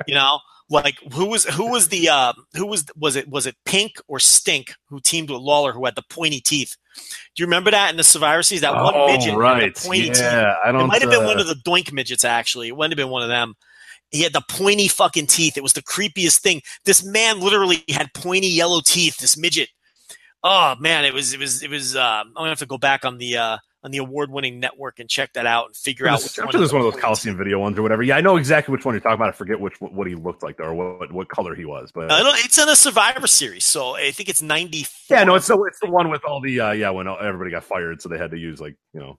[0.08, 0.40] You know,
[0.70, 4.20] like who was who was the uh, who was was it was it Pink or
[4.20, 6.76] Stink who teamed with Lawler who had the pointy teeth?
[6.96, 8.62] Do you remember that in the Survivor Series?
[8.62, 9.74] That one oh, midget right?
[9.74, 10.20] the pointy teeth.
[10.20, 10.82] Yeah, I don't.
[10.82, 12.70] It might have been uh, one of the Doink midgets, actually.
[12.70, 13.56] It might have been one of them.
[14.14, 15.58] He had the pointy fucking teeth.
[15.58, 16.62] It was the creepiest thing.
[16.86, 19.18] This man literally had pointy yellow teeth.
[19.18, 19.70] This midget.
[20.44, 21.96] Oh man, it was it was it was.
[21.96, 25.00] Uh, I'm gonna have to go back on the uh, on the award winning network
[25.00, 26.20] and check that out and figure out.
[26.20, 28.04] I'm Which sure one there's one of those Coliseum video ones or whatever.
[28.04, 29.30] Yeah, I know exactly which one you're talking about.
[29.30, 31.92] I forget which what he looked like though, or what what color he was.
[31.92, 32.12] But.
[32.12, 34.86] Uh, it's in a Survivor Series, so I think it's 90.
[35.10, 37.64] yeah, no, it's the it's the one with all the uh, yeah when everybody got
[37.64, 39.18] fired, so they had to use like you know.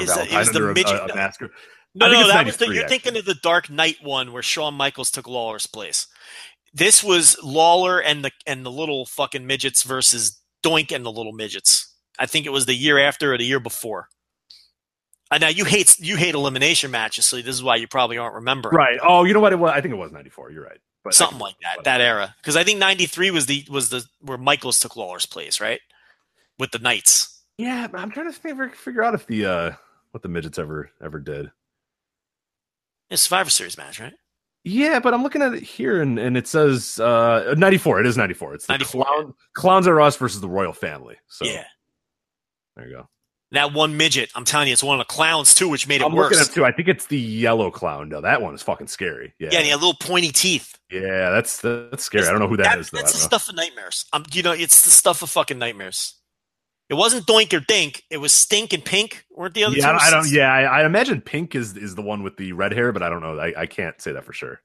[0.00, 1.50] Is it was the midget- a, a.
[1.94, 5.10] No, no, that was the, you're thinking of the Dark Knight one where Shawn Michaels
[5.10, 6.06] took Lawler's place.
[6.72, 11.32] This was Lawler and the and the little fucking midgets versus Doink and the little
[11.32, 11.92] midgets.
[12.18, 14.08] I think it was the year after or the year before.
[15.32, 18.34] And now you hate you hate elimination matches, so this is why you probably aren't
[18.34, 18.98] remembering Right.
[19.02, 19.52] Oh, you know what?
[19.52, 19.72] It was.
[19.74, 20.52] I think it was '94.
[20.52, 20.78] You're right.
[21.02, 22.34] But something like that that era.
[22.40, 25.80] Because I think '93 was the was the where Michaels took Lawler's place, right?
[26.58, 27.42] With the Knights.
[27.58, 29.72] Yeah, I'm trying to figure, figure out if the uh
[30.10, 31.50] what the midgets ever ever did.
[33.10, 34.12] It's a Survivor Series match, right?
[34.62, 38.00] Yeah, but I'm looking at it here, and, and it says uh, 94.
[38.00, 38.54] It is 94.
[38.54, 41.16] It's the 94, Clown, Clowns Are Us versus the Royal Family.
[41.28, 41.64] So yeah.
[42.76, 43.08] there you go.
[43.52, 46.04] That one midget, I'm telling you, it's one of the clowns too, which made it
[46.04, 46.30] I'm worse.
[46.30, 46.64] looking at it too.
[46.64, 48.08] I think it's the yellow clown.
[48.08, 49.34] No, that one is fucking scary.
[49.40, 50.78] Yeah, yeah, and he had little pointy teeth.
[50.88, 52.28] yeah, that's that's scary.
[52.28, 52.98] I don't know who that That- is though.
[52.98, 53.24] That's the know.
[53.24, 54.04] stuff of nightmares.
[54.12, 56.19] Um, you know, it's the stuff of fucking nightmares.
[56.90, 58.02] It wasn't Doink or Dink.
[58.10, 59.24] It was Stink and Pink.
[59.30, 59.98] Weren't the other Yeah, I two?
[59.98, 60.30] don't, I don't.
[60.32, 63.08] Yeah, I, I imagine Pink is is the one with the red hair, but I
[63.08, 63.38] don't know.
[63.38, 64.60] I, I can't say that for sure.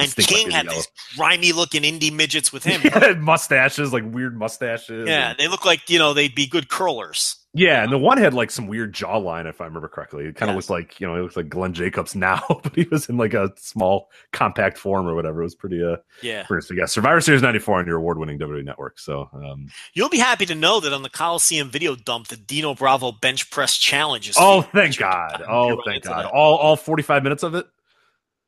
[0.00, 0.76] And King had yellow.
[0.76, 2.80] these grimy looking indie midgets with him.
[2.84, 5.08] Yeah, mustaches, like weird mustaches.
[5.08, 7.36] yeah, and- they look like you know they'd be good curlers.
[7.52, 10.24] yeah, and the one had like some weird jawline, if I remember correctly.
[10.26, 10.56] It kind of Yeah.
[10.56, 13.34] looked like you know, it looks like Glenn Jacobs now, but he was in like
[13.34, 15.40] a small, compact form or whatever.
[15.40, 16.64] It was pretty uh, Yeah, pretty.
[16.66, 18.98] So yeah, Survivor Series '94 on your award-winning WWE network.
[19.00, 22.74] So um, you'll be happy to know that on the Coliseum video dump, the Dino
[22.74, 24.36] Bravo bench press challenge is.
[24.38, 25.42] oh, thank God!
[25.48, 26.26] Oh, thank God!
[26.26, 27.66] All all 45 minutes of it.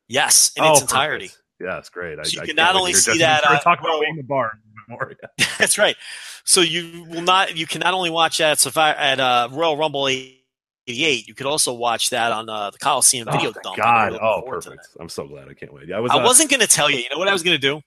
[0.07, 0.93] Yes, in oh, its perfect.
[1.59, 2.19] Yeah, it's great.
[2.19, 4.23] I, So you I can can't not only see that, uh, talk about being the
[4.23, 4.51] bar
[4.89, 5.13] more.
[5.39, 5.45] Yeah.
[5.59, 5.95] That's right.
[6.43, 7.55] So you will not.
[7.55, 11.27] You can not only watch that at, Survivor, at uh, Royal Rumble '88.
[11.27, 13.77] You could also watch that on uh, the Coliseum video oh, thank dump.
[13.77, 14.09] God!
[14.09, 14.87] Oh, looking forward to perfect.
[14.99, 15.47] I'm so glad.
[15.47, 15.87] I can't wait.
[15.87, 16.11] Yeah, I was.
[16.11, 16.97] I uh, wasn't going to tell you.
[16.97, 17.81] You know what I was going to do?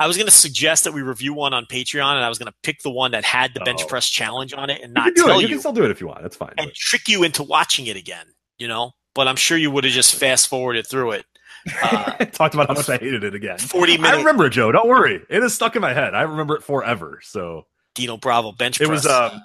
[0.00, 2.50] I was going to suggest that we review one on Patreon, and I was going
[2.50, 3.86] to pick the one that had the bench Oh.
[3.86, 5.42] press challenge on it, and You not can do tell it.
[5.42, 6.22] you, You can still do it if you want.
[6.22, 6.54] That's fine.
[6.56, 8.26] and but- trick you into watching it again.
[8.58, 11.26] You know, but I'm sure you would have just fast forwarded through it.
[11.82, 13.58] Uh, talked about how much I hated it again.
[13.58, 14.14] Forty minutes.
[14.14, 14.72] I remember it, Joe.
[14.72, 15.22] Don't worry.
[15.28, 16.14] It is stuck in my head.
[16.14, 17.20] I remember it forever.
[17.22, 19.04] So Dino Bravo bench it press.
[19.04, 19.12] was.
[19.12, 19.42] Um,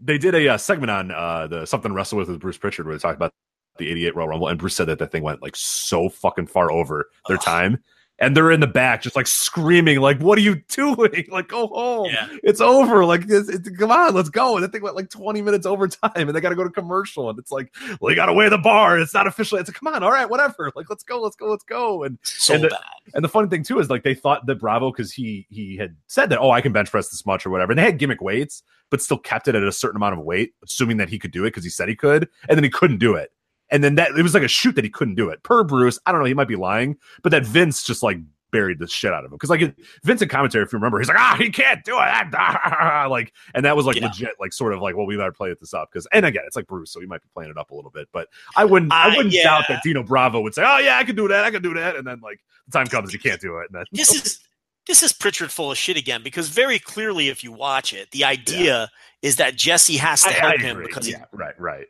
[0.00, 2.94] they did a uh, segment on uh, the something wrestle with with Bruce Prichard where
[2.94, 3.32] they talked about
[3.78, 6.70] the '88 Royal Rumble, and Bruce said that that thing went like so fucking far
[6.70, 7.42] over their Ugh.
[7.42, 7.82] time.
[8.22, 11.24] And they're in the back, just like screaming, like, "What are you doing?
[11.30, 12.10] Like, go home!
[12.12, 12.28] Yeah.
[12.42, 13.04] It's over!
[13.04, 15.88] Like, this, it, come on, let's go!" And that thing went like twenty minutes over
[15.88, 18.34] time, and they got to go to commercial, and it's like, "Well, you got to
[18.34, 18.98] weigh the bar.
[18.98, 20.70] It's not official." It's like, "Come on, all right, whatever.
[20.76, 22.80] Like, let's go, let's go, let's go." And so and the- bad.
[23.14, 25.96] and the funny thing too is like they thought that Bravo because he he had
[26.06, 28.20] said that oh I can bench press this much or whatever, and they had gimmick
[28.20, 31.30] weights, but still kept it at a certain amount of weight, assuming that he could
[31.30, 33.30] do it because he said he could, and then he couldn't do it,
[33.70, 35.42] and then that it was like a shoot that he couldn't do it.
[35.42, 38.18] Per Bruce, I don't know, he might be lying, but that Vince just like
[38.52, 41.06] buried the shit out of him because like Vince in commentary, if you remember, he's
[41.08, 42.32] like ah he can't do it,
[43.10, 44.06] like, and that was like Yeah.
[44.06, 46.42] legit, like sort of like well we better play it this up because and again
[46.46, 48.64] it's like Bruce, so he might be playing it up a little bit, but I
[48.64, 49.44] wouldn't I Uh, wouldn't yeah.
[49.44, 51.74] doubt that Dino Bravo would say oh yeah I can do that, I can do
[51.74, 54.40] that, and then like the time comes you can't do it, and then this is
[54.86, 58.24] this is Prichard full of shit again because very clearly, if you watch it, the
[58.24, 58.90] idea
[59.22, 61.86] is that Jesse has to I- help I him because he, yeah, right, right.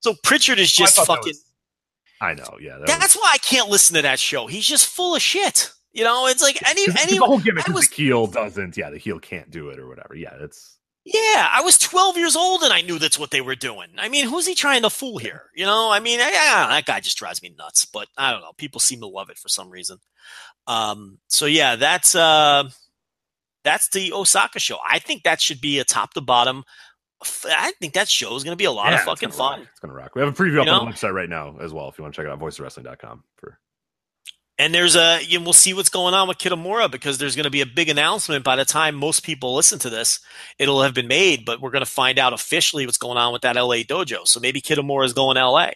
[0.00, 1.30] So Prichard is just thought that fucking.
[1.30, 1.44] was-
[2.22, 2.76] I know, yeah.
[2.78, 4.46] That That's why I can't listen to that show.
[4.46, 5.70] He's just full of shit.
[5.92, 7.18] You know, it's like any any.
[7.18, 8.76] the whole gimmick was the heel doesn't.
[8.76, 10.14] Yeah, the heel can't do it or whatever.
[10.14, 13.54] Yeah, it's yeah, I was 12 years old and I knew that's what they were
[13.54, 13.88] doing.
[13.96, 15.44] I mean, who's he trying to fool here?
[15.56, 17.86] You know, I mean, I, I know, that guy just drives me nuts.
[17.86, 18.52] But I don't know.
[18.58, 19.98] People seem to love it for some reason.
[20.66, 21.18] Um.
[21.28, 22.68] So yeah, that's uh,
[23.64, 24.78] that's the Osaka show.
[24.88, 26.64] I think that should be a top to bottom.
[27.46, 29.38] I think that show is going to be a lot yeah, of it's fucking gonna
[29.38, 29.60] fun.
[29.60, 29.68] rock.
[29.70, 30.14] It's gonna rock.
[30.14, 31.88] We have a preview up You on the website right now as well.
[31.88, 33.58] If you want to check it out, voiceofwrestling.com for
[34.58, 37.44] And there's a, you know, we'll see what's going on with Kitamura because there's going
[37.44, 40.20] to be a big announcement by the time most people listen to this.
[40.58, 43.42] It'll have been made, but we're going to find out officially what's going on with
[43.42, 44.26] that LA dojo.
[44.26, 45.70] So maybe Kitamura is going LA.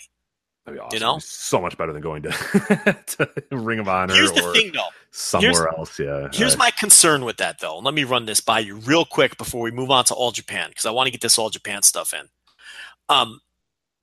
[0.65, 1.01] that'd be awesome.
[1.01, 1.19] know?
[1.19, 2.31] so much better than going to,
[3.51, 4.89] to Ring of Honor Here's the or thing, though.
[5.17, 5.99] Somewhere else.
[5.99, 6.29] Yeah.
[6.33, 7.79] Here's Uh, my concern with that, though.
[7.79, 10.71] Let me run this by you real quick before we move on to All Japan
[10.71, 12.29] because I want to get this All Japan stuff in.
[13.09, 13.41] Um,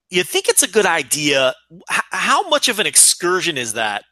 [0.10, 1.54] you think it's a good idea?
[1.92, 4.04] H- how much of an excursion is that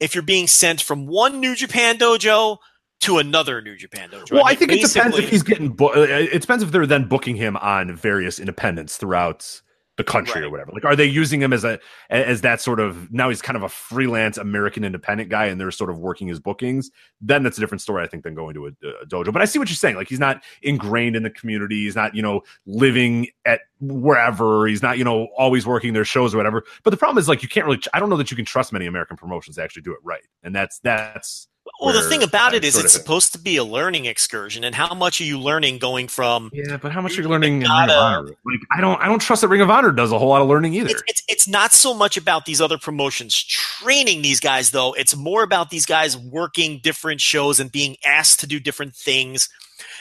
[0.00, 2.58] if you're being sent from one New Japan dojo
[3.00, 4.32] to another New Japan dojo?
[4.32, 5.70] Well, I mean, think it depends if he's getting.
[5.70, 9.60] Bo- uh, it depends if they're then booking him on various independents throughout
[9.98, 10.70] the country or whatever.
[10.72, 13.64] Like, are they using him as a as that sort of now he's kind of
[13.64, 16.90] a freelance American independent guy, and they're sort of working his bookings?
[17.20, 18.70] Then that's a different story, I think, than going to a,
[19.02, 19.32] a dojo.
[19.32, 19.96] But I see what you're saying.
[19.96, 21.82] Like, he's not ingrained in the community.
[21.84, 24.68] He's not, you know, living at wherever.
[24.68, 26.62] He's not, you know, always working their shows or whatever.
[26.84, 27.80] But the problem is, like, you can't really.
[27.92, 30.24] I don't know that you can trust many American promotions to actually do it right,
[30.44, 31.48] and that's that's.
[31.80, 34.94] Well, the thing about it is, it's supposed to be a learning excursion, and how
[34.94, 36.50] much are you learning going from?
[36.52, 38.22] Yeah, but how much are You you learning in Ring of Honor?
[38.22, 40.48] Like, I don't, I don't trust that Ring of Honor does a whole lot of
[40.48, 40.90] learning either.
[40.90, 44.92] It's, it's it's not so much about these other promotions training these guys, though.
[44.94, 49.48] It's more about these guys working different shows and being asked to do different things.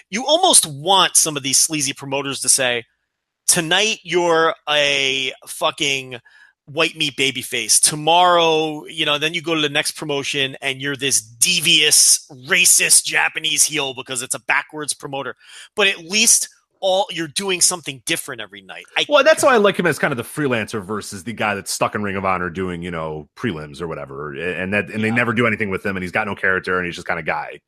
[0.09, 2.85] You almost want some of these sleazy promoters to say,
[3.47, 6.19] "Tonight you're a fucking."
[6.67, 7.79] White meat baby face.
[7.79, 13.05] Tomorrow, you know, then you go to the next promotion and you're this devious, racist
[13.05, 15.35] Japanese heel because it's a backwards promoter.
[15.75, 16.49] But at least
[16.79, 18.85] all you're doing something different every night.
[18.97, 21.55] I, Well, that's why I like him as kind of the freelancer versus the guy
[21.55, 24.33] that's stuck in Ring of Honor doing, you know, prelims or whatever.
[24.33, 26.85] And that and they never do anything with him and he's got no character and
[26.85, 27.61] he's just kind of guy.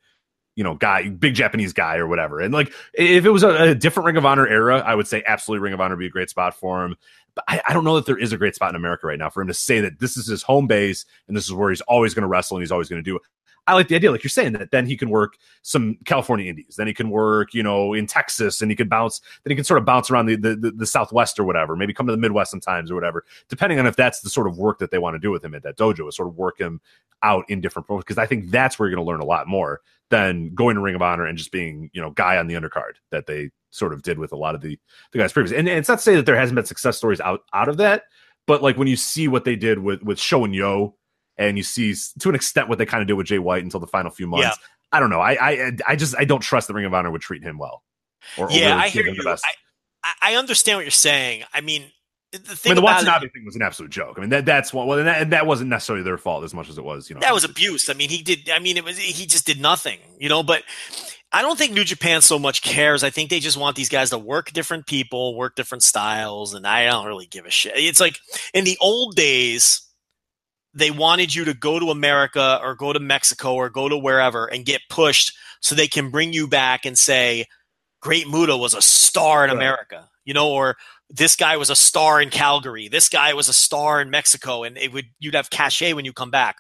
[0.56, 2.42] You know, guy, big Japanese guy or whatever.
[2.42, 5.24] And like if it was a, a different Ring of Honor era, I would say
[5.26, 6.98] absolutely Ring of Honor would be a great spot for him.
[7.36, 9.30] But I, I don't know that there is a great spot in America right now
[9.30, 11.82] for him to say that this is his home base and this is where he's
[11.82, 13.22] always going to wrestle and he's always going to do it.
[13.68, 16.76] I like the idea, like you're saying, that then he can work some California indies,
[16.76, 19.64] then he can work, you know, in Texas, and he could bounce, then he can
[19.64, 22.18] sort of bounce around the, the the the Southwest or whatever, maybe come to the
[22.18, 25.14] Midwest sometimes or whatever, depending on if that's the sort of work that they want
[25.14, 26.82] to do with him at that dojo, is sort of work him
[27.22, 27.88] out in different.
[27.88, 30.82] Because I think that's where you're going to learn a lot more than going to
[30.82, 33.94] Ring of Honor and just being, you know, guy on the undercard that they sort
[33.94, 34.80] of did with a lot of the
[35.12, 35.58] the guys previously.
[35.58, 37.78] And, and it's not to say that there hasn't been success stories out out of
[37.78, 38.04] that,
[38.48, 40.96] but like when you see what they did with with Sho and Yoh,
[41.38, 43.80] and you see to an extent what they kind of did with Jay White until
[43.80, 44.46] the final few months.
[44.46, 44.68] Yeah.
[44.92, 45.22] I don't know.
[45.22, 47.84] I I I just I don't trust the Ring of Honor would treat him well.
[48.38, 49.36] Or, or yeah, really I hear you.
[50.04, 51.44] I, I understand what you're saying.
[51.54, 51.92] I mean,
[52.32, 54.16] the I thing mean, the it- thing was an absolute joke.
[54.18, 54.88] I mean, that that's one.
[54.88, 57.16] Well, and that, and that wasn't necessarily their fault as much as it was, you
[57.16, 57.22] know.
[57.22, 57.90] that was abuse.
[57.90, 58.50] I mean, he did.
[58.50, 60.44] I mean, it was he just did nothing, you know.
[60.44, 60.64] But
[61.32, 63.04] I don't think New Japan so much cares.
[63.04, 66.68] I think they just want these guys to work different people, work different styles, and
[66.68, 67.74] I don't really give a shit.
[67.76, 68.20] It's like
[68.54, 69.82] in the old days,
[70.74, 74.46] they wanted you to go to America or go to Mexico or go to wherever
[74.46, 77.46] and get pushed so they can bring you back and say,
[78.02, 79.58] Great Muta was a star in Right.
[79.58, 80.78] America, you know, or
[81.10, 84.78] this guy was a star in Calgary, this guy was a star in Mexico, and
[84.78, 86.58] it would you'd have cachet when you come back.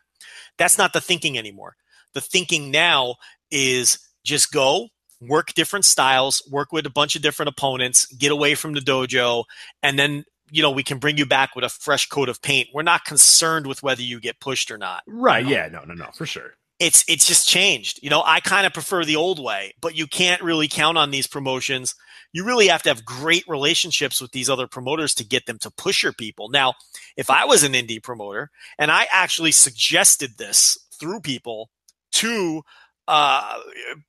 [0.57, 1.75] That's not the thinking anymore.
[2.13, 3.15] The thinking now
[3.51, 4.89] is just go,
[5.21, 9.43] work different styles, work with a bunch of different opponents, get away from the dojo,
[9.83, 12.69] and then you know we can bring you back with a fresh coat of paint.
[12.73, 15.03] We're not concerned with whether you get pushed or not.
[15.07, 15.45] right.
[15.45, 15.69] Yeah.
[15.71, 15.83] No.
[15.83, 15.93] No.
[15.93, 16.09] No.
[16.15, 16.53] For sure.
[16.79, 17.99] It's it's just changed.
[18.01, 21.11] You know, I kind of prefer the old way, but you can't really count on
[21.11, 21.95] these promotions.
[22.31, 25.71] You really have to have great relationships with these other promoters to get them to
[25.71, 26.49] push your people.
[26.49, 26.75] Now,
[27.17, 31.69] if I was an indie promoter and I actually suggested this through people
[32.13, 32.61] to
[33.09, 33.59] uh,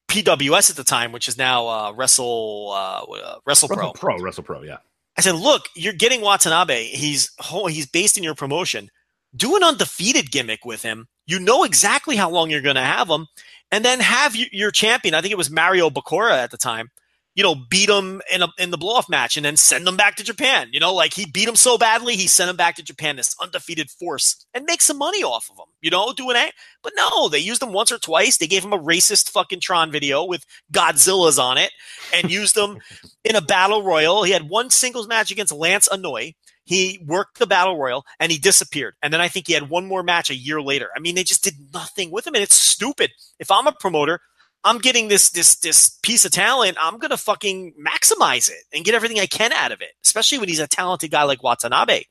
[0.09, 3.77] PWS at the time, which is now uh, Wrestle uh, uh, Wrestle Pro.
[3.79, 4.19] Wrestle Pro.
[4.19, 4.63] Wrestle Pro.
[4.63, 4.79] Yeah.
[5.17, 6.85] I said, "Look, you're getting Watanabe.
[6.85, 7.31] He's
[7.69, 8.91] he's based in your promotion.
[9.35, 11.07] Do an undefeated gimmick with him.
[11.27, 13.27] You know exactly how long you're going to have him,
[13.71, 15.15] and then have your champion.
[15.15, 16.91] I think it was Mario Bakura at the time.
[17.37, 19.97] You know, beat him in a in the blow off match, and then send him
[19.97, 20.69] back to Japan.
[20.73, 23.15] You know, like he beat him so badly, he sent him back to Japan.
[23.15, 25.73] This undefeated force, and make some money off of him.
[25.81, 26.53] You know, do an a-
[26.83, 28.37] but no, they used him once or twice.
[28.37, 31.71] They gave him a racist fucking Tron video with Godzilla's on it,
[32.13, 32.79] and used him
[33.25, 34.25] in a battle royal.
[34.25, 36.35] He had one singles match against Lance Anoy.
[36.71, 38.95] He worked the battle royal and he disappeared.
[39.03, 40.89] And then I think he had one more match a year later.
[40.95, 43.11] I mean, they just did nothing with him, and it's stupid.
[43.41, 44.21] If I'm a promoter,
[44.63, 46.77] I'm getting this this this piece of talent.
[46.81, 49.91] I'm gonna fucking maximize it and get everything I can out of it.
[50.05, 52.05] Especially when he's a talented guy like Watanabe.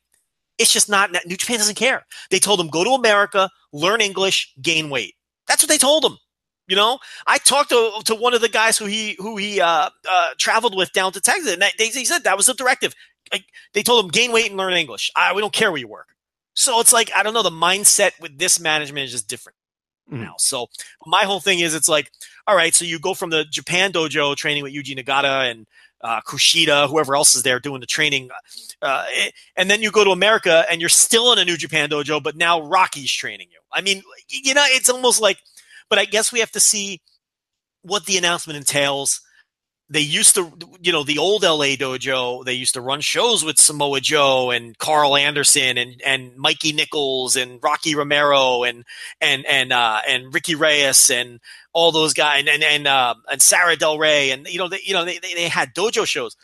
[0.57, 1.15] It's just not.
[1.25, 2.05] New Japan doesn't care.
[2.29, 5.15] They told him go to America, learn English, gain weight.
[5.47, 6.17] That's what they told him.
[6.67, 9.89] You know, I talked to to one of the guys who he who he uh,
[10.09, 12.93] uh, traveled with down to Texas, and they, he said that was the directive.
[13.31, 15.11] Like, they told him gain weight and learn English.
[15.15, 16.07] I, we don't care where you work.
[16.55, 17.43] So it's like I don't know.
[17.43, 19.55] The mindset with this management is just different
[20.11, 20.21] Mhm.
[20.21, 20.35] now.
[20.39, 20.67] So
[21.05, 22.11] my whole thing is, it's like,
[22.47, 25.67] all right, so you go from the Japan dojo training with Yuji Nagata and
[26.01, 28.29] uh, Kushida, whoever else is there doing the training,
[28.81, 31.89] uh, eh, and then you go to America and you're still in a New Japan
[31.89, 33.59] dojo, but now Rocky's training you.
[33.71, 35.39] I mean, you know, it's almost like,
[35.89, 37.01] but I guess we have to see
[37.81, 39.21] what the announcement entails.
[39.91, 40.51] They used to,
[40.81, 42.45] you know, the old LA dojo.
[42.45, 47.35] They used to run shows with Samoa Joe and Karl Anderson and and Mikey Nichols
[47.35, 48.85] and Rocky Romero and
[49.19, 51.39] and and uh, and Ricky Reyes and
[51.73, 54.79] all those guys and and and, uh, and Sarah Del Rey and you know they,
[54.83, 56.35] you know they, they they had dojo shows.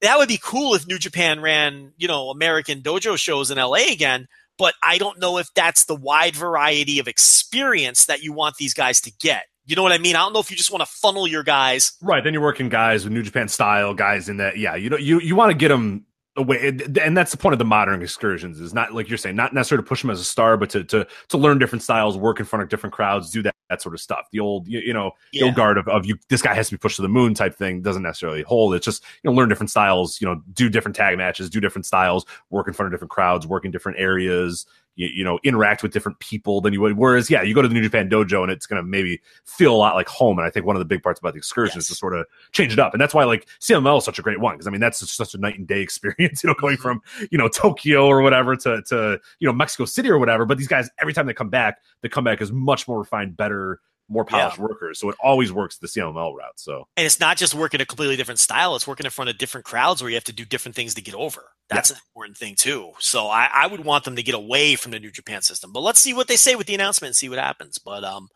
[0.00, 3.90] That would be cool if New Japan ran you know American dojo shows in LA
[3.90, 4.28] again.
[4.56, 8.74] But I don't know if that's the wide variety of experience that you want these
[8.74, 9.44] guys to get.
[9.68, 10.16] You know what I mean?
[10.16, 12.24] I don't know if you just want to funnel your guys Right.
[12.24, 14.56] Then you're working guys with New Japan style guys in that.
[14.58, 14.74] Yeah.
[14.74, 16.04] You know, you you want to get them
[16.36, 16.68] away,
[17.02, 18.60] and that's the point of the modern excursions.
[18.60, 20.84] Is not like you're saying, not necessarily to push them as a star, but to
[20.84, 23.94] to to learn different styles, work in front of different crowds, do that that sort
[23.94, 24.26] of stuff.
[24.32, 25.44] The old, you, you know, the Yeah.
[25.46, 26.16] old guard of, of you.
[26.30, 28.74] This guy has to be pushed to the moon type thing doesn't necessarily hold.
[28.74, 30.20] It's just you know learn different styles.
[30.20, 33.46] You know, do different tag matches, do different styles, work in front of different crowds,
[33.46, 34.64] work in different areas.
[34.98, 36.98] You, you know, interact with different people than you would.
[36.98, 39.72] Whereas, yeah, you go to the New Japan dojo and it's going to maybe feel
[39.72, 40.38] a lot like home.
[40.38, 42.26] And I think one of the big parts about the excursion is to sort of
[42.52, 42.92] change it up.
[42.92, 45.34] And that's why like CMLL is such a great one because I mean that's such
[45.34, 46.42] a night and day experience.
[46.42, 46.82] You know, going mm-hmm.
[46.82, 47.00] from
[47.30, 50.44] you know Tokyo or whatever to to you know Mexico City or whatever.
[50.44, 53.80] But these guys, every time they come back, the comeback is much more refined, better.
[54.08, 54.98] More polished workers.
[54.98, 56.58] So it always works the CMLL route.
[56.58, 59.38] So And it's not just working a completely different style; it's working in front of
[59.38, 61.44] different crowds where you have to do different things to get over.
[61.68, 62.92] That's an important thing too.
[62.98, 65.72] So I, I would want them to get away from the New Japan system.
[65.72, 67.78] But let's see what they say with the announcement and see what happens.
[67.78, 68.28] But um,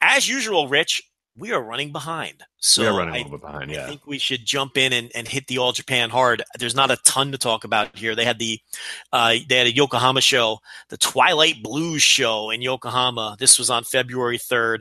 [0.00, 1.07] as usual, Rich,
[1.38, 2.42] we are running behind.
[2.58, 3.70] So we are running I, a little bit behind.
[3.70, 6.42] Yeah, I think we should jump in and, and hit the All Japan hard.
[6.58, 8.14] There's not a ton to talk about here.
[8.14, 8.60] They had the
[9.12, 10.58] uh, they had a Yokohama show,
[10.88, 13.36] the Twilight Blues show in Yokohama.
[13.38, 14.80] This was on February 3rd.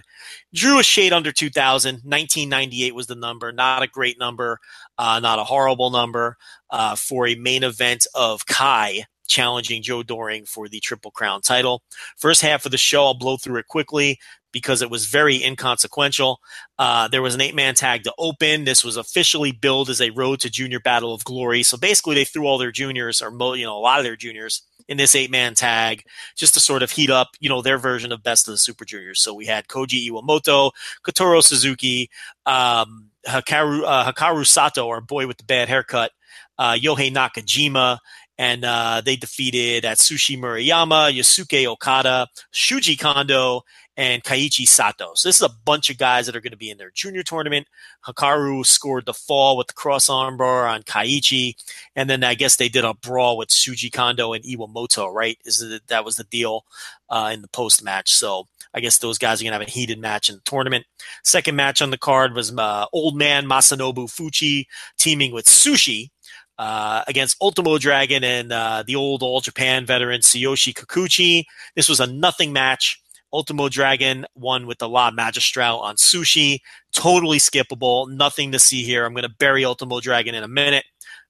[0.54, 1.96] Drew a shade under 2,000.
[2.04, 3.52] 1998 was the number.
[3.52, 4.60] Not a great number,
[4.98, 6.38] uh, not a horrible number
[6.72, 11.84] uh, for a main event of Kai challenging Joe Doering for the Triple Crown title.
[12.16, 14.20] First half of the show, I'll blow through it quickly
[14.52, 16.40] because it was very inconsequential.
[16.80, 18.64] Uh, there was an eight man tag to open.
[18.64, 21.64] This was officially billed as a road to junior battle of glory.
[21.64, 24.64] So basically, they threw all their juniors, or you know, a lot of their juniors,
[24.88, 26.04] in this eight man tag
[26.36, 28.86] just to sort of heat up, you know, their version of best of the Super
[28.86, 29.22] Juniors.
[29.22, 30.72] So we had Koji Iwamoto,
[31.04, 32.10] Kotaro Suzuki,
[32.46, 36.12] um, Hikaru, uh, Hikaru Sato, our boy with the bad haircut,
[36.58, 38.00] uh, Yohei Nakajima,
[38.38, 43.64] and uh, they defeated Atsushi Murayama, Yusuke Okada, Shuji Kondo,
[43.98, 45.14] and Kaiichi Sato.
[45.16, 47.24] So this is a bunch of guys that are going to be in their junior
[47.24, 47.68] tournament.
[48.06, 51.56] Hikaru scored the fall with the cross armbar on Kaiichi,
[51.96, 55.12] and then I guess they did a brawl with Shuji Kondo and Iwamoto.
[55.12, 55.40] Right?
[55.46, 56.64] Is that that was the deal
[57.10, 58.14] uh, in the post match?
[58.14, 60.86] So I guess those guys are going to have a heated match in the tournament.
[61.24, 64.68] Second match on the card was uh, old man Masanobu Fuchi
[65.00, 66.12] teaming with Sushi
[66.58, 71.46] uh, against Ultimo Dragon and uh, the old All Japan veteran Tsuyoshi Kikuchi.
[71.76, 73.02] This was a nothing match.
[73.34, 76.60] Ultimo Dragon won with the La Magistral on Sushi.
[76.94, 78.10] Totally skippable.
[78.10, 79.06] Nothing to see here.
[79.06, 80.86] I'm going to bury Ultimo Dragon in a minute.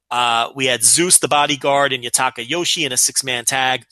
[0.09, 3.83] Uh, we had Zeus the bodyguard and Yutaka Yoshi in a six man tag.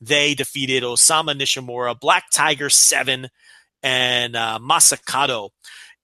[0.00, 3.28] They defeated Osamu Nishimura, Black Tiger 7,
[3.82, 5.50] and uh, Masakado.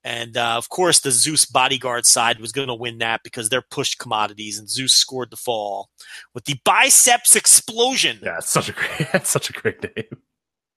[0.06, 3.62] And uh, of course, the Zeus bodyguard side was going to win that because they're
[3.62, 5.88] pushed commodities, and Zeus scored the fall
[6.34, 10.18] with the biceps explosion Yeah, it's such a great, it's such a great name.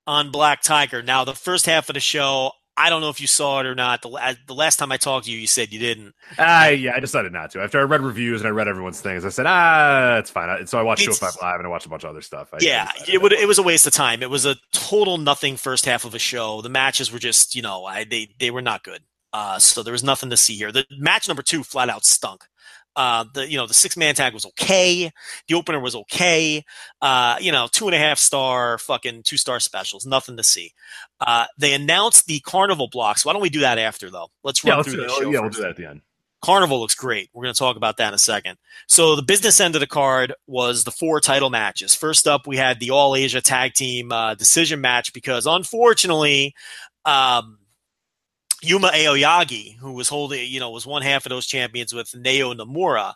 [0.07, 1.01] on Black Tiger.
[1.03, 3.75] Now, the first half of the show, I don't know if you saw it or
[3.75, 4.01] not.
[4.03, 6.13] The, the last time I talked to you, you said you didn't.
[6.37, 7.59] Ah, yeah, I decided not to.
[7.61, 10.47] After I read reviews and I read everyone's things, I said, ah, it's fine.
[10.47, 12.21] I- So I watched Show It's- Five Live and I watched a bunch of other
[12.21, 12.49] stuff.
[12.53, 13.33] I, yeah, I it would.
[13.33, 14.21] It was a waste of time.
[14.23, 16.61] It was a total nothing first half of a show.
[16.61, 19.01] The matches were just, you know, I, they they were not good.
[19.37, 20.71] Uh, so there was nothing to see here.
[20.71, 22.45] The match number two flat out stunk.
[22.95, 25.11] Uh, the you know the six man tag was okay.
[25.47, 26.65] The opener was okay.
[26.99, 30.07] Uh, you know two and a half star fucking two star specials.
[30.07, 30.73] Nothing to see.
[31.21, 33.23] Uh, they announced the carnival blocks.
[33.23, 34.29] Why don't we do that after though?
[34.43, 35.29] Let's Yeah, run let's through the show.
[35.29, 36.01] yeah, we'll do that at the end.
[36.41, 37.29] Carnival looks great.
[37.33, 38.57] We're going to talk about that in a second.
[38.87, 41.93] So the business end of the card was the four title matches.
[41.95, 46.53] First up, we had the All Asia Tag Team uh, decision match because unfortunately,
[47.05, 47.56] um,
[48.61, 52.57] Yuma Aoyagi, who was holding, you know, was one half of those champions with Naoya
[52.57, 53.13] Nomura,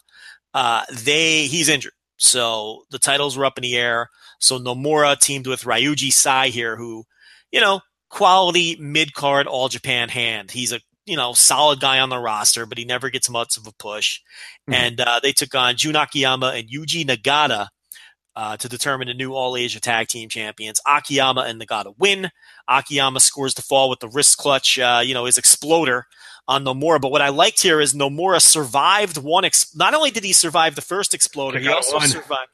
[0.53, 1.93] uh, they he's injured.
[2.17, 4.09] So the titles were up in the air.
[4.39, 7.03] So Nomura teamed with Ryoji Sai here, who,
[7.51, 10.51] you know, quality mid card All Japan hand.
[10.51, 13.65] He's a you know solid guy on the roster, but he never gets much of
[13.65, 14.19] a push.
[14.69, 14.75] Mhm.
[14.75, 17.69] And uh, they took on Jun Akiyama and Yuji Nagata
[18.35, 20.79] uh, to determine the new All Asia Tag Team Champions.
[20.87, 22.31] Akiyama and Nagata win.
[22.67, 26.05] Akiyama scores the fall with the wrist clutch, uh, you know, his exploder
[26.47, 26.99] on Nomura.
[26.99, 29.45] But what I liked here is Nomura survived one.
[29.45, 32.07] Ex- Not only did he survive the first exploder, he also one.
[32.07, 32.49] survived.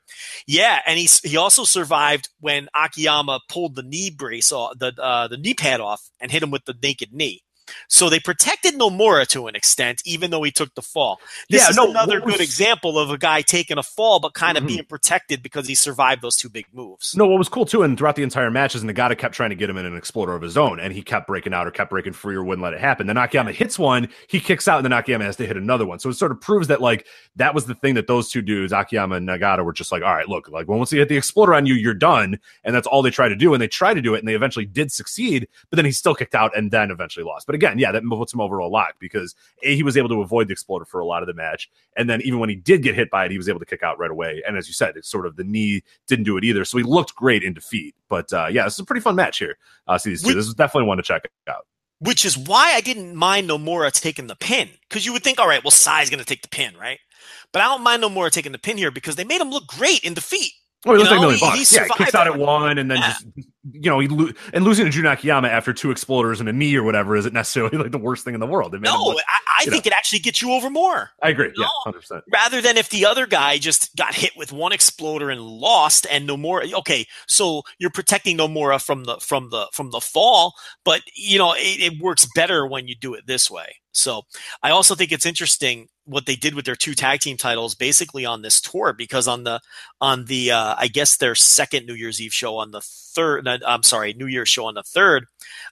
[0.48, 5.28] Yeah, and he he also survived when Akiyama pulled the knee brace off, the uh,
[5.28, 7.44] the knee pad off, and hit him with the naked knee.
[7.88, 11.20] So they protected Nomura to an extent, even though he took the fall.
[11.50, 14.34] This Yeah, is no, another was- good example of a guy taking a fall, but
[14.34, 14.68] kind of Mhm.
[14.68, 17.16] being protected because he survived those two big moves.
[17.16, 19.56] No, what was cool too, and throughout the entire match is Nagata kept trying to
[19.56, 21.90] get him in an exploder of his own, and he kept breaking out or kept
[21.90, 23.08] breaking free or wouldn't let it happen.
[23.08, 26.00] Then Akiyama hits one, he kicks out, and then Akiyama has to hit another one.
[26.00, 27.06] So it sort of proves that like
[27.36, 30.14] that was the thing that those two dudes, Akiyama and Nagata, were just like, all
[30.14, 33.02] right, look, like once you hit the exploder on you, you're done, and that's all
[33.02, 33.54] they try to do.
[33.54, 36.16] And they try to do it, and they eventually did succeed, but then he still
[36.16, 37.46] kicked out and then eventually lost.
[37.48, 40.22] But again, yeah, that puts him over a lot because a he was able to
[40.22, 42.82] avoid the exploder for a lot of the match, and then even when he did
[42.84, 44.42] get hit by it, he was able to kick out right away.
[44.48, 46.64] And as you said, it's sort of the knee didn't do it either.
[46.66, 47.96] So he looked great in defeat.
[48.10, 49.58] But uh, yeah, this is a pretty fun match here.
[49.88, 50.34] Uh, see these two.
[50.34, 51.66] This is definitely one to check out.
[52.00, 54.70] Which is why I didn't mind Nomura taking the pin.
[54.88, 57.00] Because you would think, all right, well, Sai's going to take the pin, right?
[57.52, 60.02] But I don't mind Nomura taking the pin here because they made him look great
[60.04, 60.52] in defeat.
[60.86, 61.70] Oh, he You looks like a million he- bucks.
[61.72, 63.08] he yeah, kicks out at one and then Yeah.
[63.10, 63.26] just
[63.74, 66.76] you know, he lo- and losing to Jun Akiyama after two exploders and a knee
[66.76, 68.74] or whatever isn't necessarily like the worst thing in the world.
[68.82, 71.10] No, look- I, I you think it actually gets you over more.
[71.24, 71.48] I agree.
[71.56, 71.70] Yeah, No.
[71.84, 72.24] hundred percent.
[72.32, 76.28] rather than if the other guy just got hit with one exploder and lost and
[76.30, 81.38] Nomura okay so you're protecting Nomura from the from the from the fall but you
[81.40, 84.22] know it, it works better when you do it this way so
[84.64, 88.26] I also think it's interesting what they did with their two tag team titles basically
[88.26, 89.60] on this tour because on the
[90.02, 93.58] on the uh, I guess their second New Year's Eve show on the third no,
[93.66, 95.26] I'm sorry New Year's show on the third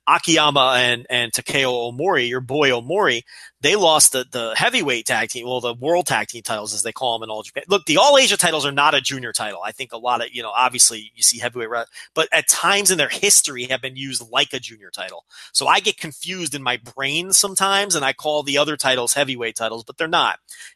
[0.07, 3.23] Akiyama and and Takao Omori your boy Omori
[3.65, 6.91] they lost the, the heavyweight tag team, well, the world tag team titles, as they
[6.91, 7.64] call them in all Japan.
[7.67, 9.61] Look, the All Asia titles are not a junior title.
[9.65, 12.99] I think a lot of, you know, obviously you see heavyweight, but at times in
[12.99, 15.25] their history have been used like a junior title.
[15.51, 19.55] So I get confused in my brain sometimes and I call the other titles heavyweight
[19.55, 20.24] titles, but they're not.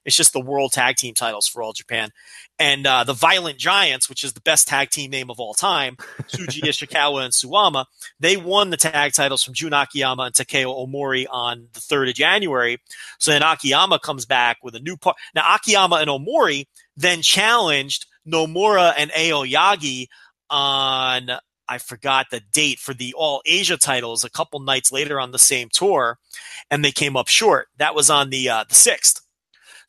[0.06, 2.12] It's just the world tag team titles for all Japan.
[2.58, 5.96] And uh, the Violent Giants, which is the best tag team name of all time,
[6.24, 7.86] Shuji Ishikawa and Suwama,
[8.20, 12.16] they won the tag titles from Jun Akiyama and Takao Omori on the 3rd of
[12.16, 12.80] January.
[13.18, 15.18] So then Akiyama comes back with a new part.
[15.36, 16.66] Now Akiyama and Omori
[16.98, 20.08] then challenged Nomura and Aoyagi
[20.50, 21.32] on
[21.70, 25.40] I forgot the date for the All Asia titles a couple nights later on the
[25.40, 26.18] same tour,
[26.72, 27.68] and they came up short.
[27.78, 29.22] That was on the uh, the sixth.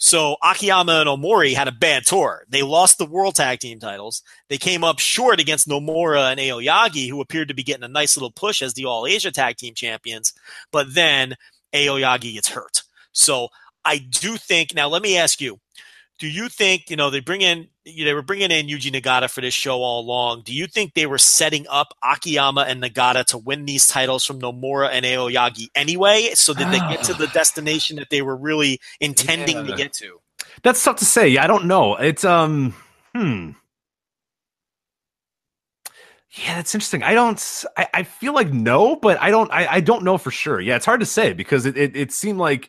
[0.02, 2.44] So Akiyama and Omori had a bad tour.
[2.48, 4.22] They lost the World Tag Team titles.
[4.48, 8.16] They came up short against Nomura and Aoyagi, who appeared to be getting a nice
[8.16, 10.32] little push as the All Asia Tag Team champions.
[10.72, 11.36] But then
[11.74, 12.82] Aoyagi gets hurt.
[13.12, 13.48] So
[13.84, 14.88] I do think now.
[14.88, 15.60] Let me ask you:
[16.18, 18.93] Do you think you know they bring in you know, they were bringing in Yuji
[18.93, 20.43] Nagata for this show all along?
[20.44, 24.41] Do you think they were setting up Akiyama and Nagata to win these titles from
[24.41, 28.81] Nomura and Aoyagi anyway, so that they get to the destination that they were really
[29.01, 30.20] intending to get to?
[30.62, 31.36] That's tough to say.
[31.36, 31.97] I don't know.
[31.97, 32.75] It's um,
[33.15, 33.52] hmm.
[36.33, 37.02] Yeah, that's interesting.
[37.02, 37.65] I don't.
[37.77, 39.51] I, I feel like no, but I don't.
[39.51, 40.60] I, I don't know for sure.
[40.60, 42.69] Yeah, it's hard to say because it, it it seemed like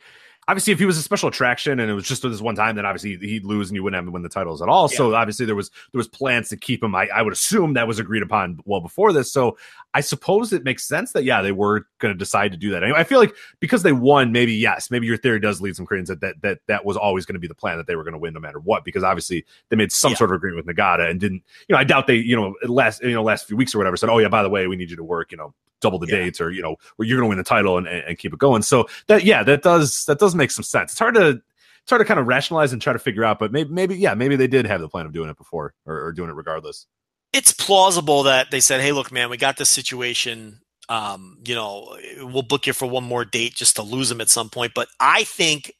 [0.52, 2.76] obviously if he was a special attraction and it was just for this one time,
[2.76, 4.90] then obviously he'd lose and you wouldn't have to win the titles at all.
[4.90, 6.94] So obviously there was there was plans to keep him.
[6.94, 9.32] I, I would assume that was agreed upon well before this.
[9.32, 9.58] So
[9.94, 12.82] I suppose it makes sense that yeah they were going to decide to do that.
[12.84, 15.86] Anyway, I feel like because they won, maybe yes, maybe your theory does lead some
[15.86, 18.04] credence that that that, that was always going to be the plan that they were
[18.04, 18.86] going to win no matter what.
[18.86, 20.18] Because obviously they made some Yeah.
[20.18, 21.44] sort of agreement with Nagata and didn't.
[21.68, 23.98] You know, I doubt they you know last you know last few weeks or whatever
[23.98, 26.08] said oh yeah by the way we need you to work you know double the
[26.08, 26.18] Yeah.
[26.20, 28.32] dates or you know where you're going to win the title and, and, and keep
[28.34, 28.62] it going.
[28.62, 30.92] So that yeah that does that does make some sense.
[30.94, 31.42] It's hard to
[31.84, 34.14] it's hard to kind of rationalize and try to figure out, but maybe maybe yeah
[34.14, 36.86] maybe they did have the plan of doing it before or, or doing it regardless.
[37.34, 40.60] It's plausible that they said, "Hey, look, man, we got this situation.
[40.90, 44.30] Um, you know, we'll book you for one more date just to lose him at
[44.30, 45.72] some point." But I think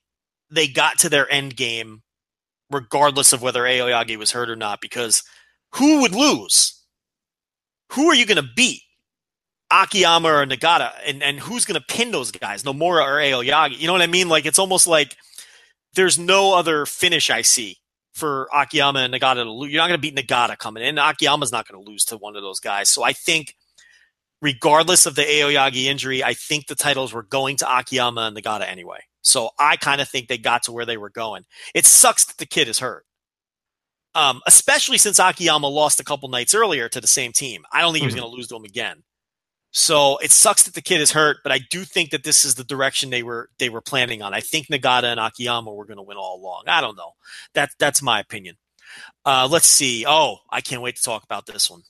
[0.50, 2.04] they got to their end game,
[2.70, 5.24] regardless of whether Aoyagi was hurt or not, because
[5.76, 6.82] who would lose?
[7.94, 8.82] Who are you going to beat?
[9.72, 12.64] Akiyama or Nagata, and and who's going to pin those guys?
[12.64, 13.80] Nomura or Aoyagi?
[13.80, 14.30] You know what I mean?
[14.30, 15.16] Like it's almost like
[15.96, 17.78] there's no other finish I see
[18.14, 19.72] for Akiyama and Nagata to lose.
[19.72, 20.98] You're not going to beat Nagata coming in.
[20.98, 22.90] Akiyama's not going to lose to one of those guys.
[22.90, 23.56] So I think,
[24.42, 28.68] regardless of the Aoyagi injury, I think the titles were going to Akiyama and Nagata
[28.68, 29.00] anyway.
[29.22, 31.46] So I kind of think they got to where they were going.
[31.76, 33.06] It sucks that the kid is hurt.
[34.14, 37.64] Um, especially since Akiyama lost a couple nights earlier to the same team.
[37.72, 38.18] I don't think he was Mhm.
[38.20, 39.04] going to lose to him again.
[39.72, 42.56] So it sucks that the kid is hurt, but I do think that this is
[42.56, 44.34] the direction they were they were planning on.
[44.34, 46.64] I think Nagata and Akiyama were going to win all along.
[46.68, 47.14] I don't know.
[47.54, 48.58] That that's my opinion.
[49.26, 50.06] Uh, let's see.
[50.06, 51.84] Oh, I can't wait to talk about this one.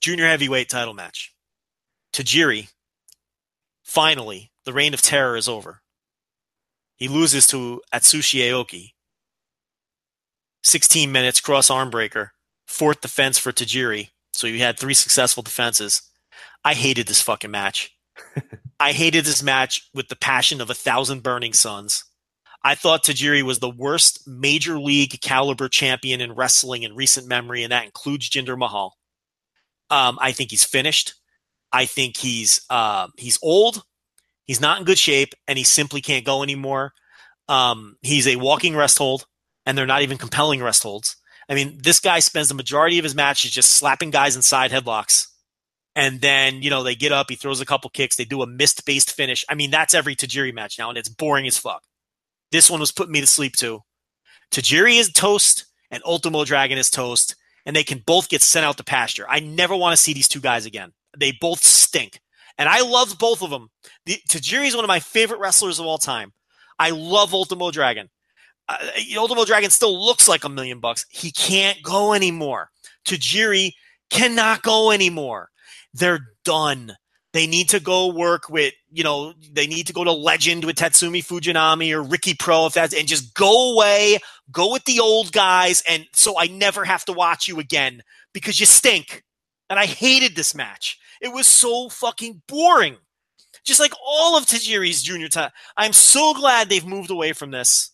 [0.00, 1.34] Junior heavyweight title match.
[2.12, 2.70] Tajiri.
[3.84, 5.82] Finally, the reign of terror is over.
[6.96, 8.92] He loses to Atsushi Aoki.
[10.62, 12.32] 16 minutes cross arm breaker.
[12.66, 14.10] Fourth defense for Tajiri.
[14.32, 16.02] So you had three successful defenses.
[16.64, 17.96] I hated this fucking match.
[18.80, 22.04] I hated this match with the passion of a thousand burning suns.
[22.64, 27.64] I thought Tajiri was the worst major league caliber champion in wrestling in recent memory,
[27.64, 28.96] and that includes Jinder Mahal.
[29.90, 31.14] Um, I think he's finished.
[31.72, 33.82] I think he's uh, he's old.
[34.44, 36.92] He's not in good shape, and he simply can't go anymore.
[37.48, 39.26] Um, he's a walking rest hold,
[39.66, 41.16] and they're not even compelling rest holds.
[41.48, 45.26] I mean, this guy spends the majority of his matches just slapping guys inside headlocks.
[45.94, 48.46] And then, you know, they get up, he throws a couple kicks, they do a
[48.46, 49.44] mist based finish.
[49.48, 51.82] I mean, that's every Tajiri match now, and it's boring as fuck.
[52.50, 53.80] This one was putting me to sleep too.
[54.50, 58.76] Tajiri is toast, and Ultimo Dragon is toast, and they can both get sent out
[58.78, 59.26] to pasture.
[59.28, 60.92] I never want to see these two guys again.
[61.16, 62.20] They both stink.
[62.58, 63.70] And I loved both of them.
[64.06, 66.32] The, Tajiri is one of my favorite wrestlers of all time.
[66.78, 68.10] I love Ultimo Dragon.
[68.68, 68.76] Uh,
[69.16, 71.06] Ultimo Dragon still looks like a million bucks.
[71.08, 72.70] He can't go anymore.
[73.06, 73.72] Tajiri
[74.10, 75.50] cannot go anymore.
[75.94, 76.96] They're done.
[77.32, 80.76] They need to go work with, you know, they need to go to Legend with
[80.76, 84.18] Tatsumi Fujinami or Ricky Pro if that's, and just go away,
[84.50, 88.02] go with the old guys, and so I never have to watch you again
[88.34, 89.22] because you stink.
[89.70, 90.98] And I hated this match.
[91.22, 92.98] It was so fucking boring.
[93.64, 95.50] Just like all of Tajiri's junior time.
[95.76, 97.92] I'm so glad they've moved away from this.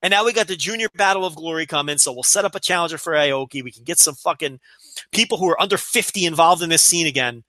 [0.00, 2.60] And now we got the Junior Battle of Glory coming, so we'll set up a
[2.60, 3.64] challenger for Aoki.
[3.64, 4.60] We can get some fucking
[5.12, 7.44] people who are under 50 involved in this scene again.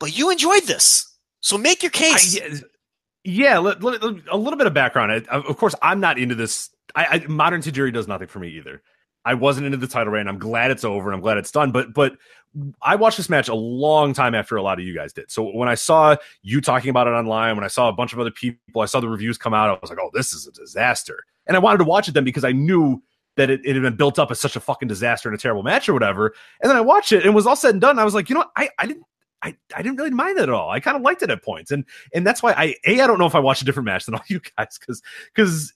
[0.00, 1.04] But you enjoyed this.
[1.40, 2.40] So make your case.
[2.40, 2.60] I,
[3.24, 5.26] yeah, let, let, let, a little bit of background.
[5.30, 6.70] I, of course, I'm not into this.
[6.94, 8.82] I, modern Tajiri does nothing for me either.
[9.24, 10.26] I wasn't into the title reign.
[10.26, 11.70] I'm glad it's over and I'm glad it's done.
[11.70, 12.16] But but
[12.80, 15.30] I watched this match a long time after a lot of you guys did.
[15.30, 18.20] So when I saw you talking about it online, when I saw a bunch of
[18.20, 19.68] other people, I saw the reviews come out.
[19.68, 21.24] I was like, oh, this is a disaster.
[21.46, 23.02] And I wanted to watch it then because I knew
[23.38, 25.62] that it, it, had been built up as such a fucking disaster and a terrible
[25.62, 26.34] match or whatever.
[26.60, 27.98] And then I watched it and it was all said and done.
[27.98, 28.50] I was like, you know, what?
[28.56, 29.04] I, I didn't
[29.40, 30.68] I, I didn't really mind it at all.
[30.68, 31.70] I kind of liked it at points.
[31.70, 34.04] And and that's why I A, I don't know if I watched a different match
[34.04, 35.02] than all you guys because
[35.34, 35.72] because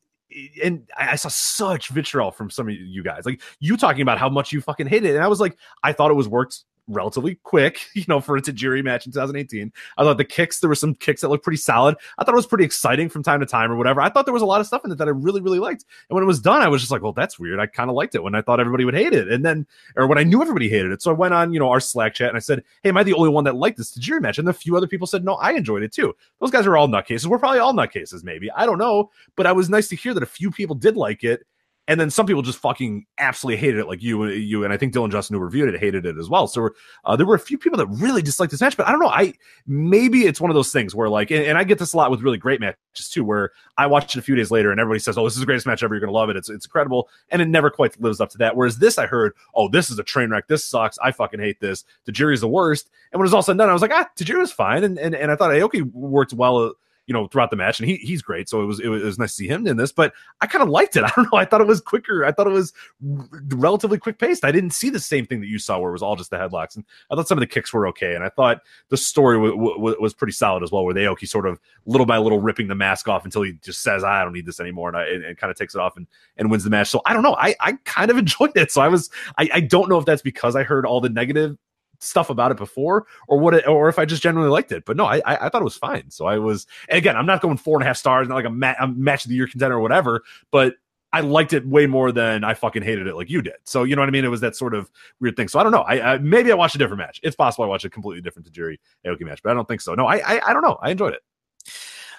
[0.62, 3.24] and I saw such vitriol from some of you guys.
[3.24, 5.14] Like you talking about how much you fucking hate it.
[5.14, 8.42] And I was like, I thought it was worked relatively quick, you know, for a
[8.42, 9.72] Tajiri match in 2018.
[9.98, 11.96] I thought the kicks, there were some kicks that looked pretty solid.
[12.18, 14.00] I thought it was pretty exciting from time to time or whatever.
[14.00, 15.84] I thought there was a lot of stuff in it that I really, really liked.
[16.08, 17.60] And when it was done, I was just like, well, that's weird.
[17.60, 19.30] I kind of liked it when I thought everybody would hate it.
[19.30, 21.02] And then, or when I knew everybody hated it.
[21.02, 23.02] So I went on, you know, our Slack chat and I said, hey, am I
[23.02, 24.38] the only one that liked this Tajiri match?
[24.38, 26.14] And a few other people said, no, I enjoyed it too.
[26.40, 27.26] Those guys are all nutcases.
[27.26, 28.50] We're probably all nutcases, maybe.
[28.50, 29.10] I don't know.
[29.36, 31.46] But I was nice to hear that a few people did like it
[31.88, 34.94] and then some people just fucking absolutely hated it, like you, you, and I think
[34.94, 36.46] Dylan Justin who reviewed it hated it as well.
[36.46, 36.70] So
[37.04, 39.08] uh, there were a few people that really disliked this match, but I don't know.
[39.08, 39.34] I
[39.66, 42.10] maybe it's one of those things where like, and, and, I get this a lot
[42.10, 45.00] with really great matches too, where I watch it a few days later and everybody
[45.00, 45.94] says, "Oh, this is the greatest match ever.
[45.94, 46.36] You're gonna love it.
[46.36, 48.54] It's it's incredible," and it never quite lives up to that.
[48.54, 50.46] Whereas this, I heard, "Oh, this is a train wreck.
[50.46, 50.98] This sucks.
[51.02, 51.84] I fucking hate this.
[52.08, 54.08] Tajiri's the worst." And when it was all said and done, I was like, "Ah,
[54.16, 56.74] Tajiri was fine," and and, and I thought Aoki worked well
[57.06, 58.48] you know, throughout the match, and he he's great.
[58.48, 59.92] So it was it was, it was nice to see him in this.
[59.92, 61.04] But I kind of liked it.
[61.04, 61.38] I don't know.
[61.38, 62.24] I thought it was quicker.
[62.24, 64.44] I thought it was relatively quick paced.
[64.44, 66.36] I didn't see the same thing that you saw, where it was all just the
[66.36, 66.76] headlocks.
[66.76, 68.14] And I thought some of the kicks were okay.
[68.14, 71.28] And I thought the story w- w- was pretty solid as well, where they Aoki
[71.28, 74.32] sort of little by little ripping the mask off until he just says, "I don't
[74.32, 76.06] need this anymore," and, I, and, and kind of takes it off and
[76.36, 76.88] and wins the match.
[76.88, 77.34] So I don't know.
[77.34, 78.70] I I kind of enjoyed it.
[78.70, 81.56] So I was I, I don't know if that's because I heard all the negative
[82.02, 84.84] stuff about it before or what it, or if I just generally liked it.
[84.84, 86.10] But no, I, I, I thought it was fine.
[86.10, 88.50] So I was again, I'm not going four and a half stars, not like a,
[88.50, 90.74] ma- a match of the year contender or whatever, but
[91.12, 93.56] I liked it way more than I fucking hated it like you did.
[93.64, 94.24] So you know what I mean?
[94.24, 94.90] It was that sort of
[95.20, 95.48] weird thing.
[95.48, 95.82] So I don't know.
[95.82, 97.20] I, I maybe I watched a different match.
[97.22, 99.94] It's possible I watched a completely different Tajiri Aoki match, but I don't think so.
[99.94, 100.78] No, I, I I don't know.
[100.80, 101.20] I enjoyed it.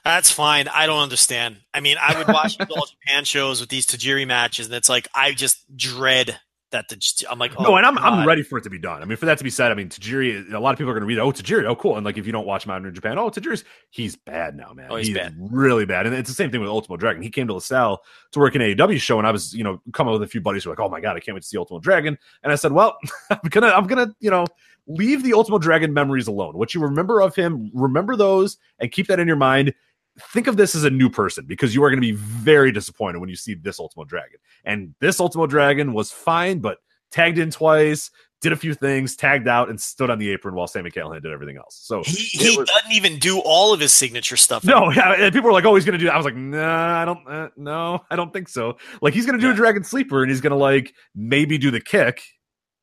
[0.04, 0.68] That's fine.
[0.68, 1.58] I don't understand.
[1.74, 5.08] I mean, I would watch all Japan shows with these Tajiri matches, and it's like
[5.16, 6.38] I just dread
[6.74, 8.04] that the I'm like, oh, no, and I'm God.
[8.04, 9.02] I'm ready for it to be done.
[9.02, 10.52] I mean, for that to be said, I mean, Tajiri.
[10.54, 11.96] A lot of people are going to read, oh, Tajiri, oh, cool.
[11.96, 14.88] And like, if you don't watch Modern in Japan, oh, Tajiri's he's bad now, man.
[14.90, 16.06] Oh, he's, he's bad, really bad.
[16.06, 17.22] And it's the same thing with Ultimo Dragon.
[17.24, 20.12] He came to LaSalle to work in AEW show, and I was, you know, coming
[20.12, 21.58] with a few buddies who were like, oh my God, I can't wait to see
[21.58, 22.18] Ultimo Dragon.
[22.44, 22.98] And I said, well,
[23.30, 24.46] I'm gonna, I'm gonna, you know,
[24.88, 26.58] leave the Ultimo Dragon memories alone.
[26.58, 29.74] What you remember of him, remember those, and keep that in your mind
[30.20, 33.20] think of this as a new person because you are going to be very disappointed
[33.20, 34.40] when you see this Ultimo Dragon.
[34.64, 36.78] And this Ultimo Dragon was fine, but
[37.12, 38.12] tagged in twice,
[38.42, 41.32] did a few things, tagged out, and stood on the apron while Sami Callihan did
[41.32, 41.80] everything else.
[41.82, 44.64] So he, he was, doesn't even do all of his signature stuff.
[44.64, 46.14] No, yeah, and people were like, "Oh, he's going to do." That.
[46.14, 47.28] I was like, "Nah, I don't.
[47.28, 49.54] Uh, no, I don't think so." Like he's going to do yeah.
[49.54, 52.22] a Dragon Sleeper, and he's going to like maybe do the kick.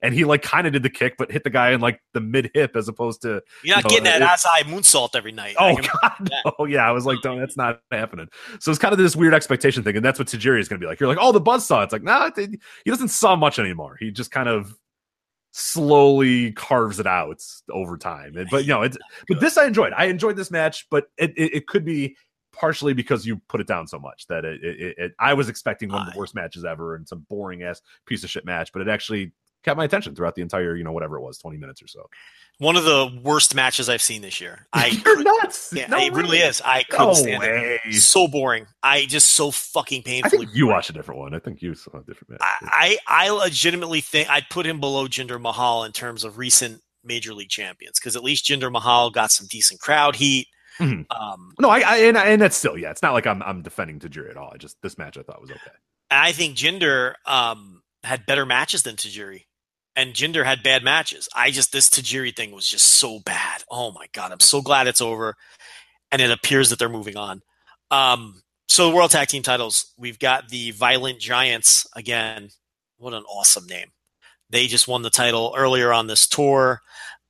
[0.02, 2.20] And he like kind of did the kick, but hit the guy in like the
[2.20, 5.56] mid hip as opposed to you're not you know, getting that Asai moonsault every night.
[5.58, 6.52] Oh god, no.
[6.58, 6.88] Oh, yeah.
[6.88, 7.38] I was like, don't.
[7.38, 8.28] That's not happening.
[8.60, 10.84] So it's kind of this weird expectation thing, and that's what Tajiri is going to
[10.84, 11.00] be like.
[11.00, 11.82] You're like, oh, the buzz saw.
[11.82, 13.96] It's like, nah, he doesn't saw much anymore.
[14.00, 14.74] He just kind of
[15.52, 18.34] slowly carves it out over time.
[18.50, 18.96] But you know, it's
[19.28, 19.92] but this I enjoyed.
[19.96, 22.16] I enjoyed this match, but it, it, it could be
[22.52, 25.90] partially because you put it down so much that it, it, it I was expecting
[25.90, 28.82] one of the worst matches ever and some boring ass piece of shit match, but
[28.82, 29.32] it actually
[29.64, 32.08] kept my attention throughout the entire, you know, whatever it was, 20 minutes or so.
[32.58, 34.66] One of the worst matches I've seen this year.
[34.72, 35.72] I You're nuts.
[35.74, 36.60] Yeah, no it really is.
[36.62, 37.80] I couldn't no stand way.
[37.84, 37.94] it.
[37.94, 38.66] So boring.
[38.82, 40.26] I just so fucking painful.
[40.26, 41.34] I think you watched a different one.
[41.34, 42.40] I think you saw a different match.
[42.42, 46.82] I, I, I legitimately think I'd put him below Jinder Mahal in terms of recent
[47.02, 50.48] major league champions because at least Jinder Mahal got some decent crowd heat.
[50.78, 51.10] Mm-hmm.
[51.10, 52.90] Um, no, I, I and, and that's still yeah.
[52.90, 54.50] It's not like I'm I'm defending Tajiri at all.
[54.54, 55.60] I just this match I thought was okay.
[56.10, 59.44] I think Jinder um, had better matches than Tajiri
[59.96, 61.28] and Jinder had bad matches.
[61.34, 63.62] I just this Tajiri thing was just so bad.
[63.70, 65.36] Oh my god, I'm so glad it's over,
[66.10, 67.42] and it appears that they're moving on.
[67.90, 72.50] Um, so the World Tag Team titles, we've got the Violent Giants again.
[72.98, 73.88] What an awesome name!
[74.50, 76.82] They just won the title earlier on this tour.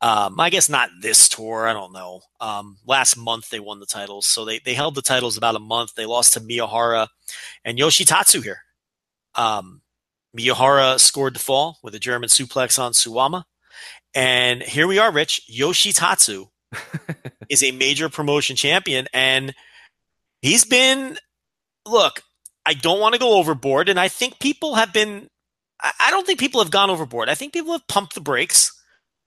[0.02, 1.68] Um, I guess not this tour.
[1.68, 2.22] I don't know.
[2.40, 5.60] Um, last month they won the titles, so they they held the titles about a
[5.60, 5.94] month.
[5.94, 7.08] They lost to Miyahara
[7.64, 8.60] and Yoshitatsu here.
[9.34, 9.79] Um,
[10.36, 13.44] Miyahara scored the fall with a German suplex on Suwama,
[14.14, 16.48] and here we are, Rich Yoshitatsu
[17.48, 19.54] is a major promotion champion, and
[20.42, 21.18] he's been.
[21.86, 22.22] Look,
[22.66, 25.28] I don't want to go overboard, and I think people have been.
[25.82, 27.30] I don't think people have gone overboard.
[27.30, 28.70] I think people have pumped the brakes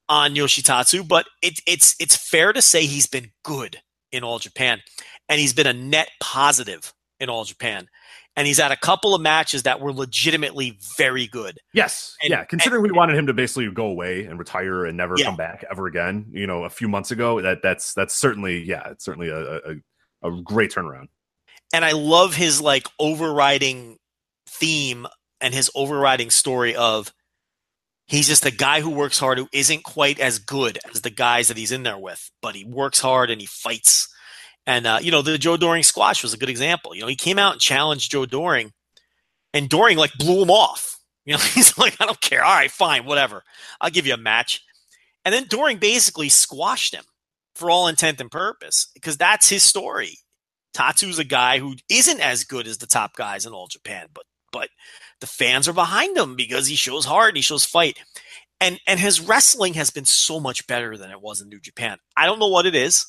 [0.07, 4.81] on Yoshitatsu, but it, it's it's fair to say he's been good in All Japan,
[5.27, 7.87] and he's been a net positive in All Japan,
[8.35, 11.59] and he's had a couple of matches that were legitimately very good.
[11.73, 12.43] Yes, And- yeah.
[12.45, 15.25] Considering and- we wanted him to basically go away and retire and never Yeah.
[15.25, 18.89] come back ever again, you know, a few months ago, that that's that's certainly yeah,
[18.91, 19.57] it's certainly a
[20.23, 21.07] a, a great turnaround.
[21.73, 23.97] and I love his like overriding
[24.47, 25.07] theme
[25.41, 27.11] and his overriding story of
[28.05, 31.47] he's just a guy who works hard who isn't quite as good as the guys
[31.47, 34.07] that he's in there with, but he works hard and he fights.
[34.65, 36.95] And uh, you know, the Joe Doering squash was a good example.
[36.95, 38.71] You know, he came out and challenged Joe Doering,
[39.53, 40.89] and Doering like blew him off.
[41.25, 42.43] You know, he's like, I don't care.
[42.43, 43.43] All right, fine, whatever.
[43.79, 44.61] I'll give you a match.
[45.23, 47.05] And then Doering basically squashed him
[47.55, 50.17] for all intent and purpose because that's his story.
[50.73, 54.25] Tatsu's a guy who isn't as good as the top guys in all Japan, but
[54.51, 54.69] but
[55.21, 57.97] the fans are behind him because he shows heart and he shows fight.
[58.59, 61.97] And and his wrestling has been so much better than it was in New Japan.
[62.17, 63.05] I don't know what it is.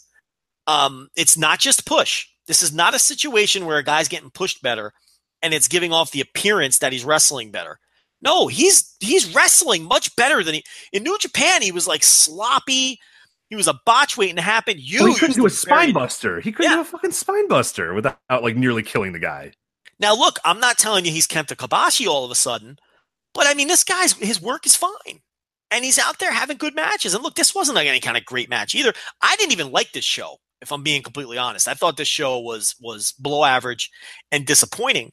[0.66, 2.26] Um, it's not just push.
[2.46, 4.92] This is not a situation where a guy's getting pushed better
[5.42, 7.78] and it's giving off the appearance that he's wrestling better.
[8.22, 11.60] No, he's he's wrestling much better than he in New Japan.
[11.62, 12.98] He was like sloppy.
[13.50, 14.76] He was a botch waiting to happen.
[14.78, 16.40] You Well, he couldn't do a spine buster.
[16.40, 16.76] He couldn't Yeah.
[16.76, 19.52] do a fucking spine buster without like nearly killing the guy.
[20.00, 22.78] Now, look, I'm not telling you he's Kenta Kobashi all of a sudden,
[23.34, 25.20] but I mean, this guy's his work is fine,
[25.70, 27.14] and he's out there having good matches.
[27.14, 28.92] And look, this wasn't like any kind of great match either.
[29.20, 31.68] I didn't even like this show, if I'm being completely honest.
[31.68, 33.90] I thought this show was was below average
[34.32, 35.12] and disappointing,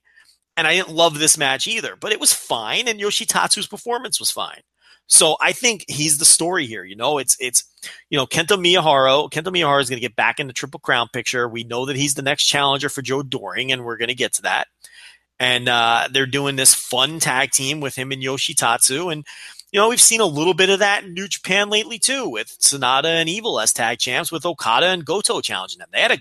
[0.57, 1.95] and I didn't love this match either.
[1.95, 4.61] But it was fine, and Yoshitatsu's performance was fine.
[5.07, 6.85] So I think he's the story here.
[6.85, 7.65] You know, it's it's
[8.09, 9.29] you know Kento Miyahara.
[9.29, 11.49] Kento Miyahara is going to get back in the Triple Crown picture.
[11.49, 14.33] We know that he's the next challenger for Joe Doering, and we're going to get
[14.33, 14.67] to that.
[15.37, 19.25] And uh, they're doing this fun tag team with him and Yoshitatsu, and
[19.71, 22.47] you know we've seen a little bit of that in New Japan lately too, with
[22.59, 25.89] Sanada and Evil as tag champs, with Okada and Goto challenging them.
[25.91, 26.17] They had a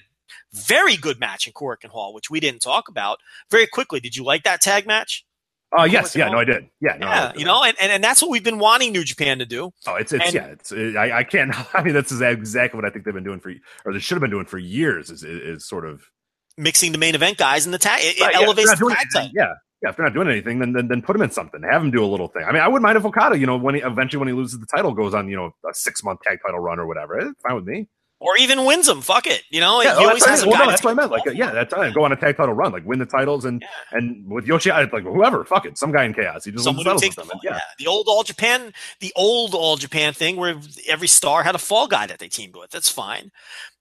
[0.52, 3.18] very good match in Korakuen Hall, which we didn't talk about
[3.50, 4.00] very quickly.
[4.00, 5.24] Did you like that tag match?
[5.76, 6.32] Uh yes, yeah, Hall?
[6.32, 6.68] no, I did.
[6.80, 9.38] Yeah, no, yeah, you know, and, and and that's what we've been wanting New Japan
[9.38, 9.72] to do.
[9.86, 11.54] Oh, it's it's And- yeah, it's it, I, I can't.
[11.74, 13.52] I mean, that's exactly what I think they've been doing for,
[13.84, 15.10] or they should have been doing for years.
[15.10, 16.02] Is is, is sort of
[16.58, 19.06] Mixing the main event guys in the tag, it, Right, yeah, elevates they're the tag
[19.14, 19.30] title.
[19.32, 19.90] Yeah, yeah.
[19.90, 21.62] If they're not doing anything, then then, then put him in something.
[21.62, 22.44] Have him do a little thing.
[22.46, 24.58] I mean, I wouldn't mind if Okada, you know, when he eventually when he loses
[24.60, 27.18] the title, goes on you know a six month tag title run or whatever.
[27.18, 27.88] It's fine with me.
[28.20, 29.00] Or even wins them.
[29.00, 29.80] Fuck it, you know.
[29.82, 30.60] Yeah, he oh, always that's, has what I meant.
[30.60, 31.10] a Well, no, that's what I meant.
[31.10, 31.92] Like, that's- yeah, that's time.
[31.92, 34.90] Go on a tag title run, like win the titles, and and with Yoshi, like
[35.02, 36.44] whoever, fuck it, some guy in chaos.
[36.44, 37.26] He just wins the titles takes them.
[37.26, 37.40] fall.
[37.42, 37.58] Yeah.
[37.78, 41.88] the old All Japan, the old All Japan thing where every star had a fall
[41.88, 42.70] guy that they teamed with.
[42.70, 43.32] That's fine,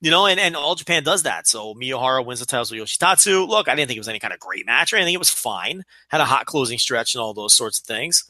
[0.02, 0.26] you know.
[0.26, 1.46] And, and All Japan does that.
[1.46, 3.48] So Miyahara wins the titles with Yoshitatsu.
[3.48, 5.14] Look, I didn't think it was any kind of great match or anything.
[5.16, 5.84] It was fine.
[6.08, 8.24] Had a hot closing stretch and all those sorts of things.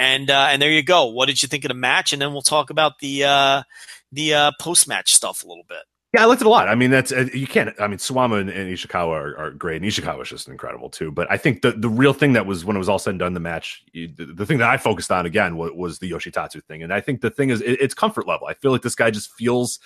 [0.00, 1.06] And uh, and there you go.
[1.06, 2.12] What did you think of the match?
[2.12, 3.62] And then we'll talk about the uh,
[4.12, 5.82] the uh, post match stuff a little bit.
[6.14, 6.68] Yeah, I liked it a lot.
[6.68, 7.78] I mean, that's uh, you can't.
[7.78, 11.10] I mean, Suwama and, and Ishikawa are, are great, and Ishikawa is just incredible too.
[11.10, 13.18] But I think the the real thing that was when it was all said and
[13.18, 16.64] done, the match, the, the thing that I focused on again was, was the Yoshitatsu
[16.64, 18.46] thing, and I think the thing is it, it's comfort level.
[18.46, 19.80] I feel like this guy just feels.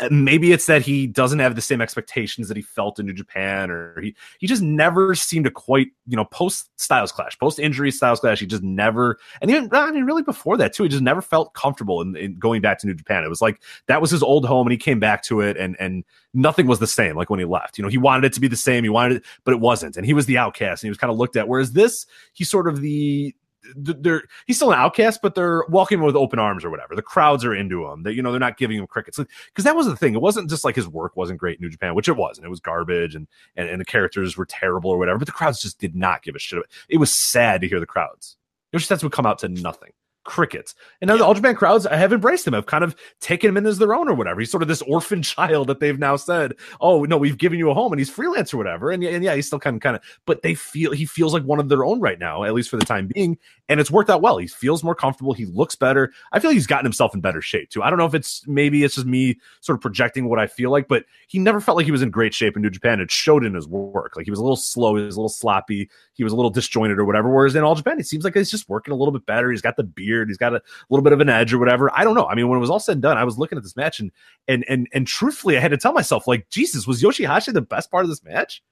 [0.00, 3.12] Uh, Maybe it's that he doesn't have the same expectations that he felt in New
[3.12, 7.58] Japan, or he he just never seemed to quite, you know, post Styles Clash, post
[7.58, 8.40] injury Styles Clash.
[8.40, 11.54] He just never, and even I mean, really before that too, he just never felt
[11.54, 13.24] comfortable in, in going back to New Japan.
[13.24, 15.76] It was like that was his old home, and he came back to it, and
[15.78, 16.04] and
[16.34, 17.76] nothing was the same like when he left.
[17.76, 19.96] You know, he wanted it to be the same, he wanted it, but it wasn't,
[19.96, 21.48] and he was the outcast, and he was kind of looked at.
[21.48, 23.34] Whereas this, he's sort of the th-
[23.76, 26.94] they're he's still an outcast, but they're walking with open arms or whatever.
[26.94, 28.02] The crowds are into him.
[28.02, 30.14] They, you know, they're not giving him crickets because that was the thing.
[30.14, 32.46] It wasn't just like his work wasn't great in New Japan, which it was, and
[32.46, 33.26] it was garbage, and
[33.56, 35.18] and, and the characters were terrible or whatever.
[35.18, 36.62] But the crowds just did not give a shit.
[36.88, 38.36] It was sad to hear the crowds.
[38.74, 39.90] Yoshitatsu would come out to nothing.
[40.24, 40.74] Crickets.
[41.00, 43.66] And now the All Japan crowds have embraced him, have kind of taken him in
[43.66, 44.40] as their own or whatever.
[44.40, 47.70] He's sort of this orphan child that they've now said, oh, no, we've given you
[47.70, 48.90] a home and he's freelance or whatever.
[48.90, 51.42] And, and yeah, he's still kind of, kind of, but they feel, he feels like
[51.44, 53.38] one of their own right now, at least for the time being.
[53.68, 54.38] And it's worked out well.
[54.38, 55.32] He feels more comfortable.
[55.32, 56.12] He looks better.
[56.32, 57.82] I feel like he's gotten himself in better shape too.
[57.82, 60.70] I don't know if it's maybe it's just me sort of projecting what I feel
[60.70, 63.00] like, but he never felt like he was in great shape in New Japan.
[63.00, 64.16] It showed in his work.
[64.16, 66.50] Like he was a little slow, he was a little sloppy, he was a little
[66.50, 67.32] disjointed or whatever.
[67.32, 69.50] Whereas in All Japan, it seems like he's just working a little bit better.
[69.50, 70.28] He's got the beard weird.
[70.28, 71.90] He's got a little bit of an edge or whatever.
[71.94, 72.26] I don't know.
[72.26, 74.00] I mean, when it was all said and done, I was looking at this match
[74.00, 74.10] and
[74.48, 77.90] and and and truthfully, I had to tell myself, like, Jesus, was Yoshihashi the best
[77.90, 78.62] part of this match?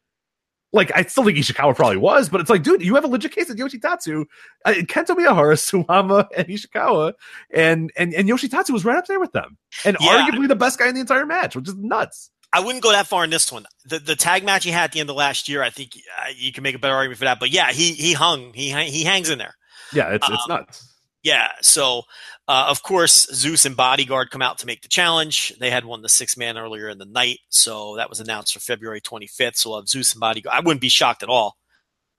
[0.72, 3.32] Like, I still think Ishikawa probably was, but it's like, dude, you have a legit
[3.32, 4.24] case of Yoshitatsu,
[4.64, 5.56] uh, Kento Miyahara,
[5.88, 7.14] Suwama, and Ishikawa,
[7.52, 10.28] and and and Yoshitatsu was right up there with them, and Yeah.
[10.30, 12.30] arguably the best guy in the entire match, which is nuts.
[12.52, 13.64] I wouldn't go that far in this one.
[13.84, 16.30] The the tag match he had at the end of last year, I think uh,
[16.36, 17.38] you can make a better argument for that.
[17.40, 19.54] But yeah, he he hung, he he hangs in there.
[19.92, 20.86] Yeah, it's it's Um, nuts.
[21.23, 21.49] Yeah.
[21.60, 22.02] So,
[22.49, 25.55] uh, of course, Zeus and Bodyguard come out to make the challenge.
[25.60, 27.40] They had won the six man earlier in the night.
[27.50, 29.57] So that was announced for February 25th.
[29.57, 30.57] So we'll Zeus and Bodyguard.
[30.57, 31.57] I wouldn't be shocked at all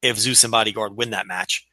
[0.02, 1.66] if Zeus and Bodyguard win that match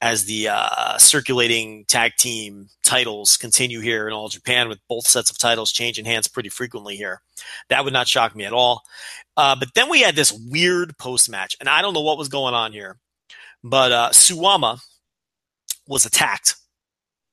[0.00, 5.30] as the uh, circulating tag team titles continue here in all Japan with both sets
[5.30, 7.22] of titles changing hands pretty frequently here.
[7.70, 8.82] That would not shock me at all.
[9.36, 12.28] Uh, but then we had this weird post match, and I don't know what was
[12.28, 12.98] going on here,
[13.62, 14.78] but uh, Suwama
[15.88, 16.56] was attacked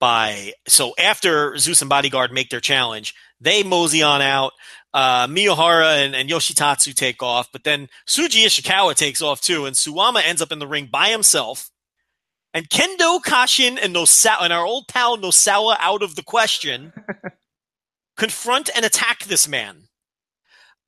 [0.01, 4.51] by so after Zeus and Bodyguard make their challenge, they mosey on out.
[4.93, 9.73] Uh, Miyahara and, and Yoshitatsu take off, but then Shuji Ishikawa takes off too, and
[9.73, 11.71] Suwama ends up in the ring by himself.
[12.53, 16.91] And Kendo Kashin and Nosawa and our old pal Nosawa out of the question
[18.17, 19.83] confront and attack this man.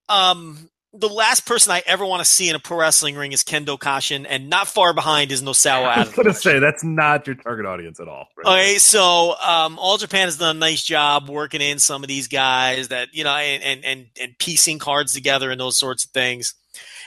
[0.09, 3.43] Um, the last person I ever want to see in a pro wrestling ring is
[3.43, 7.35] Kendo Kashin, and not far behind is Nosawa I was gonna say that's not your
[7.35, 8.27] target audience at all.
[8.45, 12.27] Okay, so um, All Japan has done a nice job working in some of these
[12.27, 16.11] guys that you know, and and and, and piecing cards together and those sorts of
[16.11, 16.53] things.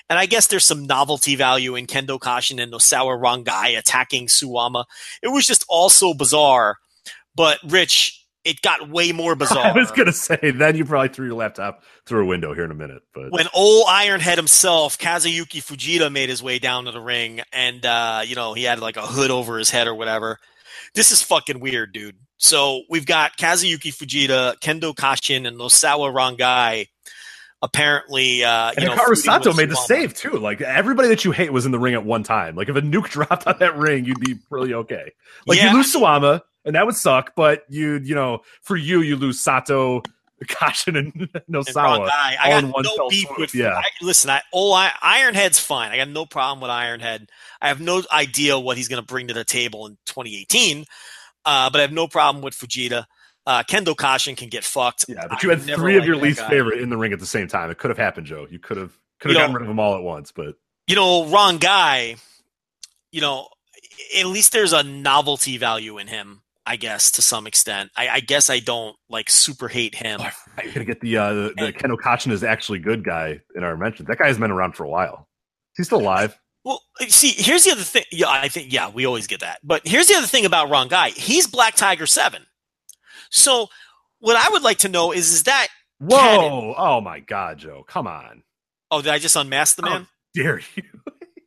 [0.09, 4.85] And I guess there's some novelty value in Kendo Kashin and Nosawa Rongai attacking Suwama.
[5.23, 6.79] It was just all so bizarre.
[7.35, 9.67] But Rich, it got way more bizarre.
[9.67, 12.71] I was gonna say then you probably threw your laptop through a window here in
[12.71, 17.01] a minute, but when old Ironhead himself, Kazuyuki Fujita, made his way down to the
[17.01, 20.39] ring, and uh, you know he had like a hood over his head or whatever.
[20.95, 22.17] This is fucking weird, dude.
[22.39, 26.87] So we've got Kazuyuki Fujita, Kendo Kashin, and Nosawa Rongai.
[27.63, 30.33] Apparently, uh, you and know, made the save too.
[30.33, 32.55] Like everybody that you hate was in the ring at one time.
[32.55, 35.13] Like if a nuke dropped on that ring, you'd be really okay.
[35.47, 35.71] Like Yeah.
[35.71, 37.33] you lose Suwama, and that would suck.
[37.35, 40.03] But you, you know, for you, you lose Sato,
[40.45, 42.09] Kashin, and And Nosawa.
[42.09, 42.11] Rongai.
[42.39, 43.55] I all got no beef with.
[43.55, 43.75] yeah.
[43.77, 45.93] I, listen, I, oh, I, Ironhead's fine.
[45.93, 47.29] I got no problem with Ironhead.
[47.63, 50.85] I have no idea what he's going to bring to the table in 2018,
[51.47, 53.07] uh, but I have no problem with Fujita.
[53.47, 55.07] Uh, Kendo Kashin can get fucked.
[55.09, 56.51] Yeah, but I you had three of your least guy.
[56.51, 57.71] favorite in the ring at the same time.
[57.71, 58.47] It could have happened, Joe.
[58.51, 60.57] You could have could have gotten know- rid of them all at once, but
[60.89, 62.21] you know, Rongai,
[63.13, 63.49] you know,
[64.19, 67.91] at least there's a novelty value in him, I guess, to some extent.
[67.97, 70.21] I, I guess I don't like super hate him.
[70.65, 73.63] you're gonna get the uh, the, the And- Kendo Kashin is actually good guy in
[73.65, 74.09] our mentions.
[74.09, 75.29] That guy has been around for a while.
[75.77, 76.39] He's still alive.
[76.65, 78.03] Well, see, here's the other thing.
[78.11, 79.61] Yeah, I think, yeah, we always get that.
[79.63, 81.17] But here's the other thing about Rongai.
[81.17, 82.43] He's Black Tiger 7.
[83.31, 83.69] So
[84.19, 85.69] what I would like to know is, is that,
[86.01, 86.19] Whoa!
[86.19, 86.75] Cannon.
[86.77, 87.85] Oh my God, Joe!
[87.87, 88.43] Come on,
[88.91, 89.91] oh, did I just unmask the Oh.
[89.91, 90.07] man?
[90.35, 90.83] dare you?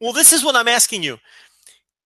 [0.01, 1.17] Well, this is what I'm asking you.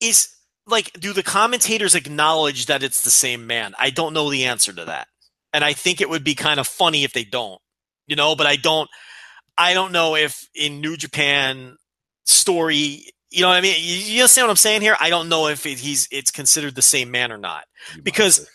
[0.01, 0.32] Is
[0.67, 3.73] like, do the commentators acknowledge that it's the same man?
[3.77, 5.07] I don't know the answer to that.
[5.51, 7.61] And I think it would be kind of funny if they don't,
[8.07, 8.89] you know, but I don't,
[9.57, 11.77] I don't know if in New Japan
[12.25, 13.75] story, you know what I mean?
[13.77, 14.95] You, you understand what I'm saying here?
[14.99, 17.65] I don't know if it, he's, it's considered the same man or not.
[18.01, 18.47] Because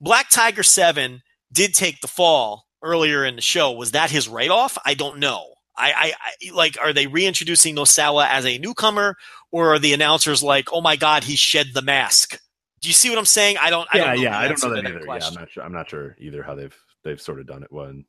[0.00, 3.72] Black Tiger 7 did take the fall earlier in the show.
[3.72, 4.78] Was that his write off?
[4.84, 5.53] I don't know.
[5.76, 9.16] I, I, I like, are they reintroducing Nosawa as a newcomer
[9.50, 12.38] or are the announcers like, oh my God, he shed the mask?
[12.80, 13.56] Do you see what I'm saying?
[13.60, 15.04] I don't, I yeah, don't know yeah, I don't know that either.
[15.06, 15.62] Yeah, I'm not sure.
[15.64, 17.72] I'm not sure either how they've they've sort of done it.
[17.72, 18.04] When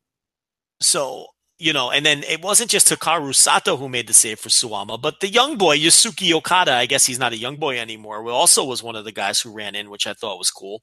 [0.81, 1.27] So,
[1.58, 5.01] you know, and then it wasn't just Hikaru Sato who made the save for Suwama,
[5.01, 8.64] but the young boy, Yusuke Okada, I guess he's not a young boy anymore, also
[8.64, 10.82] was one of the guys who ran in, which I thought was cool.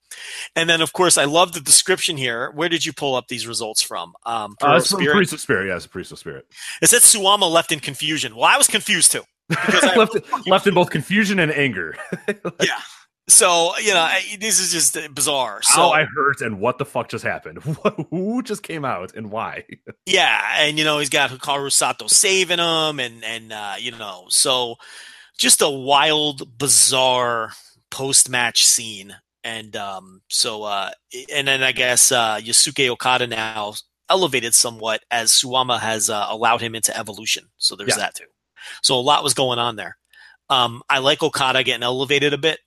[0.56, 2.50] And then, of course, I love the description here.
[2.52, 4.14] Where did you pull up these results from?
[4.24, 5.68] Um, uh, it's from Puroresu Spirit.
[5.68, 6.46] Yeah, it's Puroresu Spirit.
[6.80, 8.34] It said Suwama left in confusion.
[8.34, 9.22] Well, I was confused too.
[9.48, 11.96] Because I- left left in both confusion and anger.
[12.62, 12.80] yeah.
[13.28, 15.60] So, you know, I- this is just bizarre.
[15.62, 17.58] So, How I hurt and what the fuck just happened?
[18.10, 19.64] Who just came out and why?
[20.06, 24.24] Yeah, and you know he's got Hikaru Sato saving him, and and uh, you know
[24.28, 24.74] so
[25.38, 27.52] just a wild, bizarre
[27.92, 30.90] post match scene, and um, so uh,
[31.32, 33.74] and then I guess uh, Yusuke Okada now
[34.10, 37.44] elevated somewhat as Suwama has uh, allowed him into evolution.
[37.58, 37.98] So there's Yeah.
[37.98, 38.26] that too.
[38.82, 39.96] So a lot was going on there.
[40.50, 42.58] Um, I like Okada getting elevated a bit.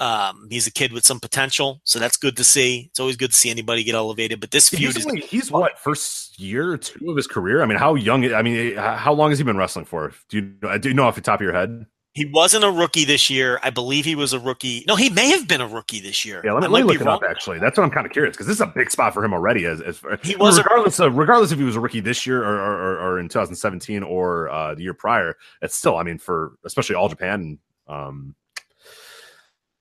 [0.00, 2.86] Um, he's a kid with some potential, so that's good to see.
[2.90, 4.40] It's always good to see anybody get elevated.
[4.40, 7.62] But this feud He's, is only- he's what first year or two of his career.
[7.62, 8.32] I mean, how young?
[8.32, 10.12] I mean, how long has he been wrestling for?
[10.30, 11.86] Do you do you know off the top of your head?
[12.12, 13.60] He wasn't a rookie this year.
[13.62, 14.84] I believe he was a rookie.
[14.88, 16.42] No, he may have been a rookie this year.
[16.44, 17.22] Yeah, let me, let me look it up.
[17.22, 19.32] Actually, that's what I'm kind of curious because this is a big spot for him
[19.32, 19.64] already.
[19.64, 22.42] As, as He was a- regardless of regardless if he was a rookie this year
[22.42, 25.36] or, or, or, or in 2017 or uh, the year prior.
[25.62, 27.58] It's still, I mean, for especially all Japan.
[27.86, 28.34] Um,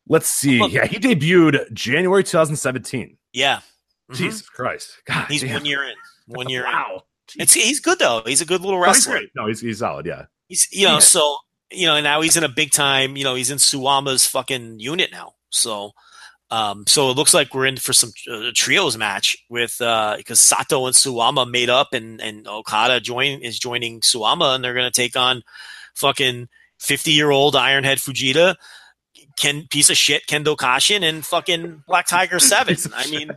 [0.09, 0.59] let's see.
[0.59, 3.17] Look- Yeah, he debuted January 2017.
[3.31, 3.61] Yeah.
[4.11, 4.15] Mhm.
[4.15, 5.53] Jesus Christ, God, He's damn.
[5.53, 5.93] one year in.
[6.27, 6.71] One year in.
[6.71, 7.03] Wow.
[7.35, 8.23] It's, he's good though.
[8.25, 9.21] He's a good little No, he's wrestler.
[9.35, 10.05] No, he's he's solid.
[10.07, 10.25] Yeah.
[10.47, 10.99] He's you know Yeah.
[10.99, 11.37] so
[11.71, 13.15] you know now he's in a big time.
[13.15, 15.33] You know he's in Suwama's fucking unit now.
[15.51, 15.91] So
[16.49, 20.39] um so it looks like we're in for some uh, trios match with uh because
[20.39, 24.89] Sato and Suwama made up and and Okada join is joining Suwama and they're gonna
[24.89, 25.43] take on
[25.93, 26.47] fucking
[26.79, 28.55] fifty year old Ironhead Fujita.
[29.39, 32.77] Ken piece of shit Kendo Kashin and fucking Black Tiger Seven.
[32.95, 33.31] I mean,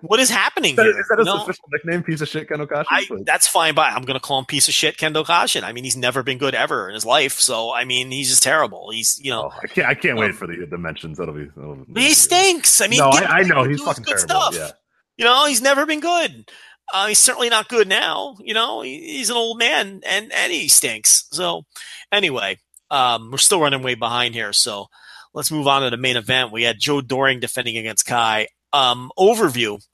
[0.00, 1.00] what is happening Is that, here?
[1.00, 1.42] is that his know?
[1.44, 2.02] official nickname?
[2.02, 2.88] Piece of shit, Kendo Kashi?
[2.90, 5.62] I, that's fine, but I'm going to call him piece of shit Kendo Kashin.
[5.62, 7.34] I mean, he's never been good ever in his life.
[7.40, 8.90] So, I mean, he's just terrible.
[8.90, 9.88] He's, you know, Oh, I can't.
[9.88, 11.18] I can't wait Um, for the dimensions.
[11.18, 11.46] That'll be.
[11.56, 12.80] That'll be he stinks.
[12.80, 14.52] I mean, no, I, I know he's fucking good terrible.
[14.52, 14.54] stuff.
[14.56, 14.70] Yeah.
[15.16, 16.50] You know, he's never been good.
[16.92, 18.36] Uh, he's certainly not good now.
[18.40, 21.26] You know, he, he's an old man and, and he stinks.
[21.30, 21.62] So,
[22.12, 22.58] anyway,
[22.90, 24.52] um, we're still running way behind here.
[24.52, 24.88] So,
[25.34, 26.52] let's move on to the main event.
[26.52, 28.48] We had Joe Doering defending against Kai.
[28.72, 29.84] Um, overview.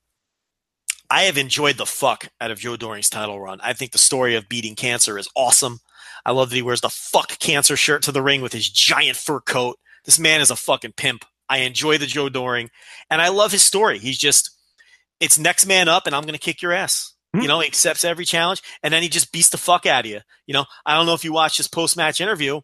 [1.11, 3.59] I have enjoyed the fuck out of Joe Doering's title run.
[3.63, 5.81] I think the story of beating cancer is awesome.
[6.25, 9.17] I love that he wears the fuck cancer shirt to the ring with his giant
[9.17, 9.77] fur coat.
[10.05, 11.25] This man is a fucking pimp.
[11.49, 12.71] I enjoy the Joe Doering,
[13.11, 13.99] and I love his story.
[13.99, 14.57] He's just,
[15.19, 17.13] it's next man up, and I'm going to kick your ass.
[17.35, 17.41] Hmm.
[17.41, 20.11] You know, he accepts every challenge, and then he just beats the fuck out of
[20.11, 20.21] you.
[20.47, 22.61] You know, I don't know if you watched his post match interview,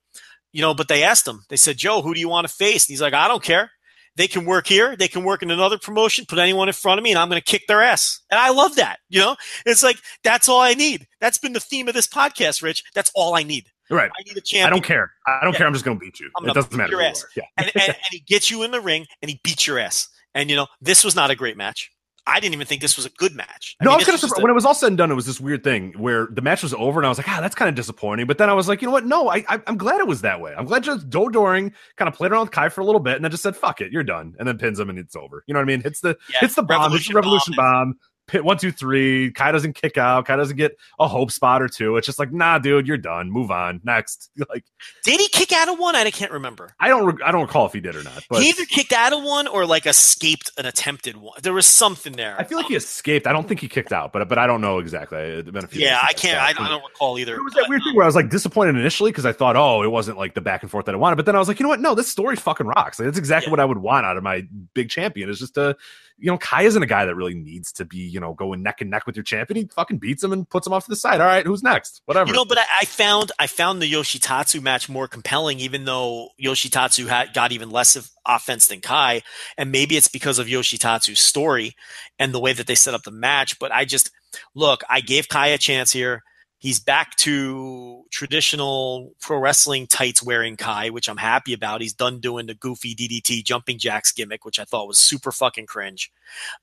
[0.56, 2.86] you know, but they asked him, they said, Joe, who do you want to face?
[2.86, 3.70] And he's like, I don't care.
[4.16, 4.96] They can work here.
[4.96, 7.38] They can work in another promotion, put anyone in front of me, and I'm going
[7.38, 8.22] to kick their ass.
[8.30, 9.00] And I love that.
[9.10, 9.36] You know,
[9.66, 11.06] it's like, that's all I need.
[11.20, 12.82] That's been the theme of this podcast, Rich.
[12.94, 13.66] That's all I need.
[13.90, 14.10] Right.
[14.18, 14.66] I need a champion.
[14.66, 15.12] I don't care.
[15.26, 15.58] I don't Yeah.
[15.58, 15.66] care.
[15.66, 16.30] I'm just going to beat you.
[16.42, 16.96] It doesn't matter.
[17.36, 17.42] Yeah.
[17.58, 20.08] and, and, and he gets you in the ring and he beats your ass.
[20.34, 21.90] And you know, this was not a great match.
[22.26, 23.76] I didn't even think this was a good match.
[23.80, 25.12] No, mean, I was kind of when it was all said and done.
[25.12, 27.40] It was this weird thing where the match was over, and I was like, "Ah,
[27.40, 29.06] that's kind of disappointing." But then I was like, "You know what?
[29.06, 30.52] No, I, I I'm glad it was that way.
[30.56, 33.14] I'm glad just Joe Doering kind of played around with Kai for a little bit,
[33.14, 35.44] and then just said, "Fuck it, you're done," and then pins him, and it's over.
[35.46, 35.82] You know what I mean?
[35.82, 37.94] Hits the Yeah, hits the bomb, hits the revolution revolution bomb.
[38.26, 39.30] Pit one, two, three.
[39.30, 40.26] Kai doesn't kick out.
[40.26, 41.96] Kai doesn't get a hope spot or two.
[41.96, 43.30] It's just like, nah, dude, you're done.
[43.30, 43.80] Move on.
[43.84, 44.30] Next.
[44.48, 44.64] Like,
[45.04, 45.96] Did he kick out of one?
[45.96, 46.70] I can't remember.
[46.78, 48.24] I don't, re- I don't recall if he did or not.
[48.30, 51.38] But he either kicked out of one or like escaped an attempted one.
[51.42, 52.36] There was something there.
[52.38, 53.26] I feel like he escaped.
[53.26, 55.18] I don't think he kicked out, but but I don't know exactly.
[55.18, 56.38] It's been a few yeah, I can't.
[56.40, 57.34] I, I don't recall either.
[57.34, 59.82] It was that weird thing where I was like disappointed initially because I thought, oh,
[59.82, 61.16] it wasn't like the back and forth that I wanted.
[61.16, 61.80] But then I was like, you know what?
[61.80, 62.98] No, this story fucking rocks.
[62.98, 63.52] Like, that's exactly Yeah.
[63.52, 65.28] what I would want out of my big champion.
[65.28, 65.76] Is just a,
[66.18, 68.80] you know, Kai isn't a guy that really needs to be, you know, going neck
[68.80, 69.66] and neck with your champion.
[69.66, 71.20] He fucking beats him and puts him off to the side.
[71.20, 72.00] All right, who's next?
[72.06, 72.28] Whatever.
[72.28, 76.30] You know, but I, I found I found the Yoshitatsu match more compelling, even though
[76.42, 79.20] Yoshitatsu had got even less of offense than Kai,
[79.58, 81.76] and maybe it's because of Yoshitatsu's story
[82.18, 83.58] and the way that they set up the match.
[83.58, 84.10] But I just
[84.54, 86.22] look, I gave Kai a chance here.
[86.58, 91.82] He's back to traditional pro wrestling tights wearing Kai, which I'm happy about.
[91.82, 95.66] He's done doing the goofy DDT jumping jacks gimmick, which I thought was super fucking
[95.66, 96.10] cringe.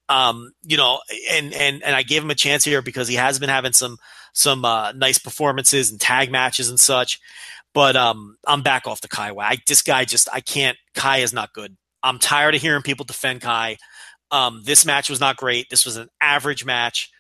[0.09, 0.99] Um, you know,
[1.30, 3.97] and and and I gave him a chance here because he has been having some
[4.33, 7.19] some uh, nice performances and tag matches and such.
[7.73, 9.45] But um, I'm back off the Kai way.
[9.45, 10.77] I, this guy just I can't.
[10.95, 11.77] Kai is not good.
[12.01, 13.77] I'm tired of hearing people defend Kai.
[14.31, 15.69] Um, this match was not great.
[15.69, 17.11] This was an average match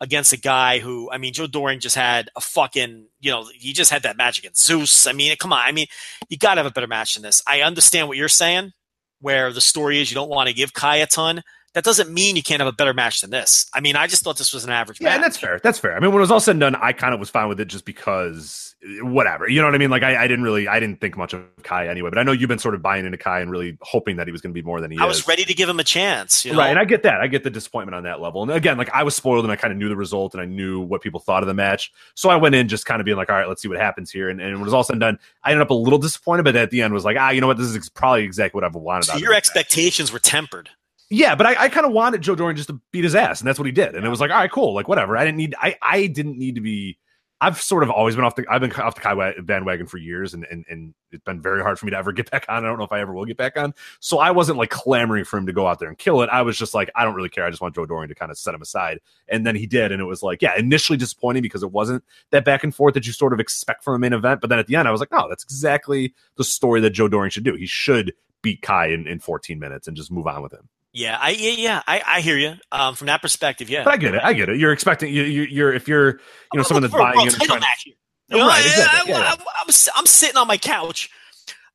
[0.00, 3.72] against a guy who, I mean, Joe Doering just had a fucking, you know, he
[3.72, 5.06] just had that match against Zeus.
[5.06, 5.60] I mean, come on.
[5.64, 5.86] I mean,
[6.28, 7.42] you got to have a better match than this.
[7.46, 8.72] I understand what you're saying,
[9.20, 11.42] where the story is you don't want to give Kai a ton.
[11.74, 13.68] That doesn't mean you can't have a better match than this.
[13.74, 15.14] I mean, I just thought this was an average yeah, match.
[15.16, 15.60] and that's fair.
[15.62, 15.96] That's fair.
[15.96, 17.58] I mean, when it was all said and done, I kind of was fine with
[17.58, 19.48] it just because whatever.
[19.48, 19.90] You know what I mean?
[19.90, 22.32] Like I, I didn't really I didn't think much of Kai anyway, but I know
[22.32, 24.54] you've been sort of buying into Kai and really hoping that he was going to
[24.54, 25.08] be more than he I is.
[25.08, 26.44] was ready to give him a chance.
[26.44, 26.58] You know?
[26.58, 27.20] Right, and I get that.
[27.20, 28.42] I get the disappointment on that level.
[28.42, 30.46] And again, like I was spoiled and I kind of knew the result and I
[30.46, 31.92] knew what people thought of the match.
[32.14, 34.10] So I went in just kind of being like, all right, let's see what happens
[34.10, 34.28] here.
[34.28, 36.44] And, and when it was all said and done, I ended up a little disappointed,
[36.44, 37.56] but at the end was like, ah, you know what?
[37.56, 39.06] This is probably exactly what I've wanted.
[39.06, 39.38] so your this match.
[39.38, 40.70] expectations were tempered.
[41.10, 43.48] Yeah, but I, I kind of wanted Joe Doering just to beat his ass, and
[43.48, 43.94] that's what he did.
[43.94, 45.16] And it was like, all right, cool, like whatever.
[45.16, 46.98] I didn't need, I, I didn't need to be.
[47.40, 50.32] I've sort of always been off the, I've been off the Kai bandwagon for years,
[50.32, 52.64] and and and it's been very hard for me to ever get back on.
[52.64, 53.74] I don't know if I ever will get back on.
[54.00, 56.30] So I wasn't like clamoring for him to go out there and kill it.
[56.30, 57.44] I was just like, I don't really care.
[57.44, 59.92] I just want Joe Doering to kind of set him aside, and then he did,
[59.92, 63.06] and it was like, yeah, initially disappointing because it wasn't that back and forth that
[63.06, 64.40] you sort of expect from a main event.
[64.40, 67.08] But then at the end, I was like, oh, that's exactly the story that Joe
[67.08, 67.54] Doering should do.
[67.54, 70.68] He should beat Kai in, in 14 minutes and just move on with him.
[70.94, 72.54] Yeah, I yeah, yeah I, I hear you.
[72.72, 73.84] Um, from that perspective, yeah.
[73.84, 74.22] But I get it.
[74.22, 74.58] I get it.
[74.58, 76.12] You're expecting you, you you're if you're
[76.52, 77.94] you know someone that's a buying world title trying, match here.
[78.28, 79.32] You know, Right, I, exactly, I, yeah.
[79.32, 81.10] am I'm sitting on my couch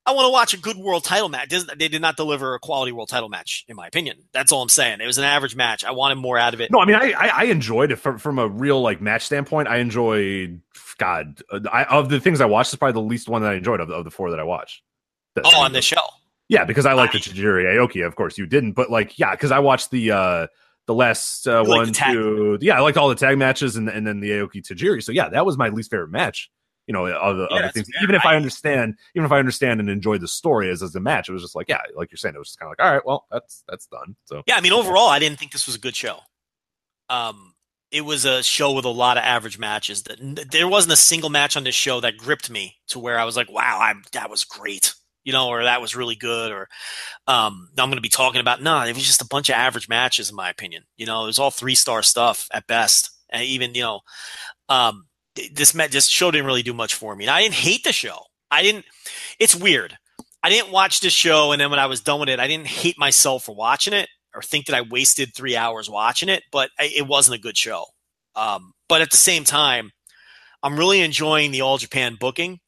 [0.09, 1.49] I want to watch a good world title match.
[1.49, 4.17] They did not deliver a quality world title match, in my opinion.
[4.33, 5.01] That's all I'm saying.
[5.01, 5.83] It was an average match.
[5.83, 6.71] I wanted more out of it.
[6.71, 9.67] No, I mean, I I, I enjoyed it from from a real like match standpoint.
[9.67, 10.61] I enjoyed
[10.97, 12.73] God uh, I, of the things I watched.
[12.73, 14.43] Is probably the least one that I enjoyed of the, of the four that I
[14.43, 14.81] watched.
[15.43, 16.01] Oh, on the show.
[16.49, 18.05] Yeah, because I like the Tajiri Aoki.
[18.05, 20.47] Of course, you didn't, but like, yeah, because I watched the uh
[20.87, 22.57] the last uh, one, the two.
[22.61, 25.03] Yeah, I liked all the tag matches and and then the Aoki Tajiri.
[25.03, 26.49] So yeah, that was my least favorite match.
[26.87, 27.87] You know, the, Yeah, that's things.
[27.93, 28.01] fair.
[28.03, 30.95] Even if I, I- understand, even if I understand and enjoy the story as as
[30.95, 32.71] a match, it was just like, yeah, like you're saying, it was just kind of
[32.79, 34.15] like, all right, well, that's that's done.
[34.25, 36.17] So Yeah, I mean, overall, I didn't think this was a good show.
[37.09, 37.53] Um,
[37.91, 40.03] it was a show with a lot of average matches.
[40.03, 43.23] That there wasn't a single match on this show that gripped me to where I
[43.23, 44.93] was like, "Wow, I'm, that was great,"
[45.29, 46.67] you know, or that was really good, or
[47.27, 48.63] um, I'm going to be talking about.
[48.63, 50.85] No, it was just a bunch of average matches, in my opinion.
[50.97, 53.99] You know, it was all three star stuff at best, and even you know,
[54.69, 55.05] um,
[55.53, 57.25] this met this show didn't really do much for me.
[57.25, 58.17] And I didn't hate the show.
[58.49, 58.85] I didn't.
[59.39, 59.95] It's weird.
[60.41, 62.65] I didn't watch this show, and then when I was done with it, I didn't
[62.65, 66.41] hate myself for watching it or think that I wasted three hours watching it.
[66.51, 67.85] But I, it wasn't a good show.
[68.35, 69.91] Um, but at the same time,
[70.63, 72.61] I'm really enjoying the All Japan booking.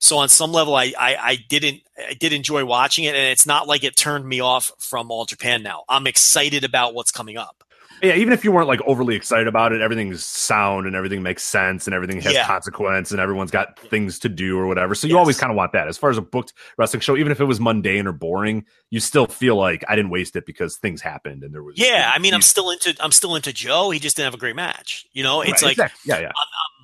[0.00, 3.46] So on some level, I, I I didn't I did enjoy watching it, and it's
[3.46, 5.62] not like it turned me off from All Japan.
[5.62, 7.64] Now I'm excited about what's coming up.
[8.00, 11.42] yeah, even if you weren't like overly excited about it, everything's sound and everything makes
[11.42, 12.46] sense and everything has Yeah.
[12.46, 14.94] consequence and everyone's got things to do or whatever.
[14.94, 15.18] So you Yes.
[15.18, 15.88] always kind of want that.
[15.88, 19.00] As far as a booked wrestling show, even if it was mundane or boring, you
[19.00, 22.20] still feel like I didn't waste it because things happened and there was Yeah, I
[22.20, 23.90] mean, I'm still into I'm still into Joe.
[23.90, 25.06] He just didn't have a great match.
[25.12, 26.08] You know, it's Right, like exactly.
[26.08, 26.26] yeah, yeah.
[26.28, 26.77] I'm, I'm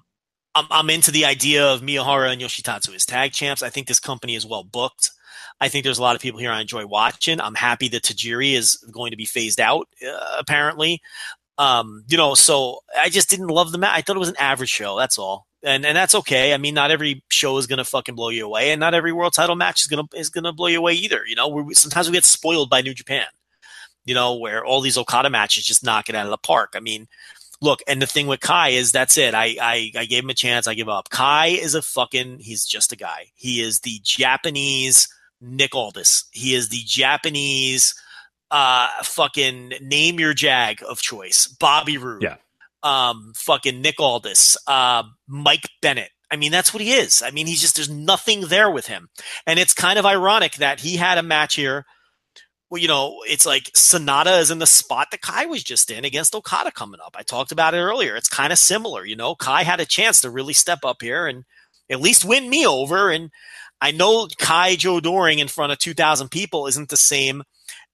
[0.88, 3.62] into the idea of Miyahara and Yoshitatsu as tag champs.
[3.62, 5.10] I think this company is well booked.
[5.60, 7.40] I think there's a lot of people here I enjoy watching.
[7.40, 11.00] I'm happy that Tajiri is going to be phased out, uh, apparently.
[11.58, 13.92] Um, you know, so I just didn't love the match.
[13.94, 14.98] I thought it was an average show.
[14.98, 15.46] That's all.
[15.62, 16.52] And, and that's okay.
[16.52, 19.32] I mean, not every show is to fucking blow you away and not every world
[19.32, 21.24] title match is to, is to blow you away either.
[21.26, 23.26] You know, we, sometimes we get spoiled by New Japan,
[24.04, 26.74] you know, where all these Okada matches just knock it out of the park.
[26.76, 27.06] I mean,
[27.64, 29.34] look, and the thing with Kai is that's it.
[29.34, 30.68] I, I I gave him a chance.
[30.68, 31.10] I give up.
[31.10, 32.38] Kai is a fucking.
[32.40, 33.32] He's just a guy.
[33.34, 35.08] He is the Japanese
[35.40, 36.24] Nick Aldis.
[36.30, 37.94] He is the Japanese
[38.50, 41.46] uh fucking name your jag of choice.
[41.46, 42.22] Bobby Roode.
[42.22, 42.36] Yeah.
[42.82, 44.56] Um, fucking Nick Aldis.
[44.66, 46.10] Uh, Mike Bennett.
[46.30, 47.22] I mean, that's what he is.
[47.22, 49.08] I mean, he's just there's nothing there with him,
[49.46, 51.86] and it's kind of ironic that he had a match here
[52.70, 56.04] well, you know, it's like Sanada is in the spot that Kai was just in
[56.04, 57.14] against Okada coming up.
[57.18, 58.16] I talked about it earlier.
[58.16, 59.34] It's kind of similar, you know.
[59.34, 61.44] Kai had a chance to really step up here and
[61.90, 63.10] at least win me over.
[63.10, 63.30] And
[63.80, 67.42] I know Kai Joe Doering in front of 2,000 people isn't the same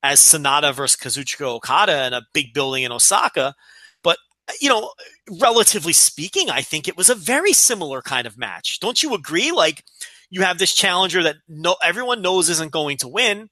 [0.03, 3.55] as Sanada versus Kazuchika Okada in a big building in Osaka.
[4.03, 4.19] But,
[4.61, 4.93] you know,
[5.41, 8.81] relatively speaking, I think it was a very similar kind of match.
[8.81, 9.51] Don't you agree?
[9.53, 9.85] Like,
[10.31, 13.51] you have this challenger that no everyone knows isn't going to win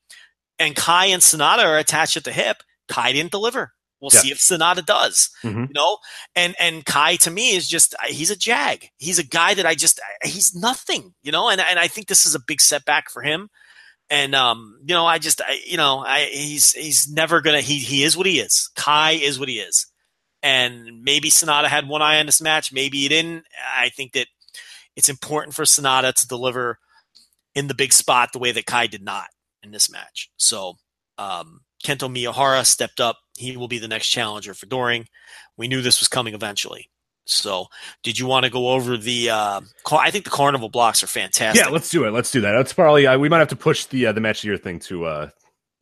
[0.58, 2.62] and Kai and Sanada are attached at the hip.
[2.88, 3.72] Kai didn't deliver.
[4.00, 4.20] We'll Yeah.
[4.20, 5.30] see if Sanada does.
[5.42, 5.68] Mhm.
[5.68, 5.98] You know,
[6.36, 8.88] and and Kai to me is just he's a jag.
[8.98, 11.14] He's a guy that I just he's nothing.
[11.22, 13.50] You know, and and I think this is a big setback for him.
[14.10, 17.78] And um, you know, I just I, you know, I he's he's never gonna he
[17.78, 18.70] he is what he is.
[18.76, 19.86] Kai is what he is.
[20.42, 22.72] And maybe Sanada had one eye on this match.
[22.72, 23.44] Maybe he didn't.
[23.76, 24.28] I think that
[24.94, 26.78] it's important for Sanada to deliver
[27.56, 29.26] in the big spot the way that Kai did not
[29.62, 30.30] in this match.
[30.36, 30.76] So
[31.18, 33.18] um, Kento Miyahara stepped up.
[33.36, 35.06] He will be the next challenger for Doering.
[35.56, 36.90] We knew this was coming eventually.
[37.30, 37.66] So,
[38.02, 39.28] did you want to go over the?
[39.28, 41.62] Uh, car- I think the carnival blocks are fantastic.
[41.62, 42.10] Yeah, let's do it.
[42.12, 42.52] Let's do that.
[42.52, 44.56] That's probably uh, we might have to push the uh, the match of the year
[44.56, 45.04] thing to.
[45.04, 45.28] uh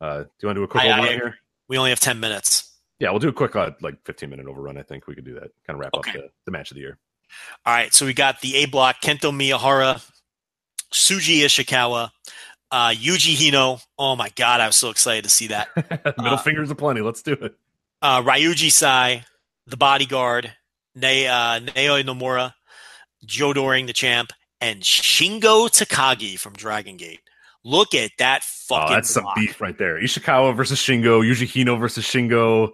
[0.01, 1.15] uh Do you want to do a quick I- I overrun agree.
[1.15, 1.35] here?
[1.69, 2.77] we only have ten minutes.
[2.99, 4.77] Yeah, we'll do a quick uh, like 15 minute overrun.
[4.77, 5.51] I think we could do that.
[5.65, 6.09] Kind of wrap Okay.
[6.09, 6.97] up the, the match of the year.
[7.65, 10.03] All right, so we got the A block: Kento Miyahara,
[10.93, 12.09] Shuji Ishikawa,
[12.71, 13.81] uh, Yuji Hino.
[13.97, 15.67] Oh my god, I was so excited to see that.
[16.17, 17.01] Middle Uh, fingers aplenty.
[17.01, 17.55] Let's do it.
[18.01, 19.25] uh, Ryoji Sai,
[19.65, 20.53] the bodyguard,
[20.95, 22.53] ne- uh, Naoya Nomura,
[23.25, 24.31] Joe Doering, the champ,
[24.61, 27.21] and Shingo Takagi from Dragon Gate.
[27.63, 30.01] Look at that fucking Oh, that's some beef right there.
[30.01, 31.21] Ishikawa versus Shingo.
[31.21, 32.71] Yuji Hino versus Shingo.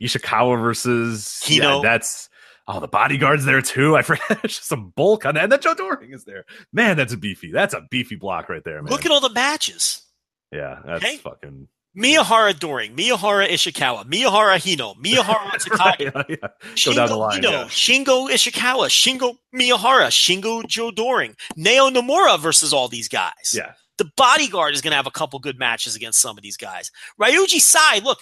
[0.00, 1.82] Ishikawa versus Hino.
[1.82, 2.27] Yeah, that's
[2.68, 3.96] oh the bodyguard's there too.
[3.96, 4.38] I forget.
[4.44, 5.42] It's just some bulk on that.
[5.44, 6.44] And then Joe Doering is there.
[6.72, 7.50] Man, that's a beefy.
[7.50, 8.90] That's a beefy block right there, man.
[8.92, 10.04] Look at all the matches.
[10.52, 11.16] yeah, that's Okay.
[11.16, 11.66] fucking
[11.96, 16.36] Miyahara Doering, Miyahara Ishikawa, Miyahara Hino, Miyahara Takagi, yeah, yeah.
[16.36, 17.42] Go Shingo down the line.
[17.42, 17.64] Hino, yeah.
[17.64, 23.52] Shingo Ishikawa, Shingo Miyahara, Shingo Joe Doering, Nao Nomura versus all these guys.
[23.56, 23.72] Yeah.
[23.96, 26.92] the bodyguard is going to have a couple good matches against some of these guys.
[27.20, 28.20] Ryoji Sai, look,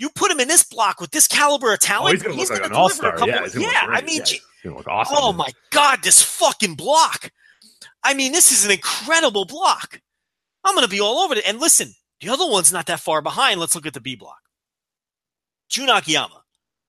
[0.00, 2.50] you put him in this block with this caliber of Oh, talent, he's gonna look
[2.50, 3.16] like an all a star.
[3.28, 3.86] Yeah, yeah.
[3.88, 4.22] I mean,
[4.64, 5.16] Yeah, awesome.
[5.18, 7.30] oh my god, this fucking block!
[8.02, 10.00] I mean, this is an incredible block.
[10.64, 11.44] I'm going to be all over it.
[11.46, 13.60] And listen, the other one's not that far behind.
[13.60, 14.38] Let's look at the B block.
[15.68, 16.42] Jun Akiyama,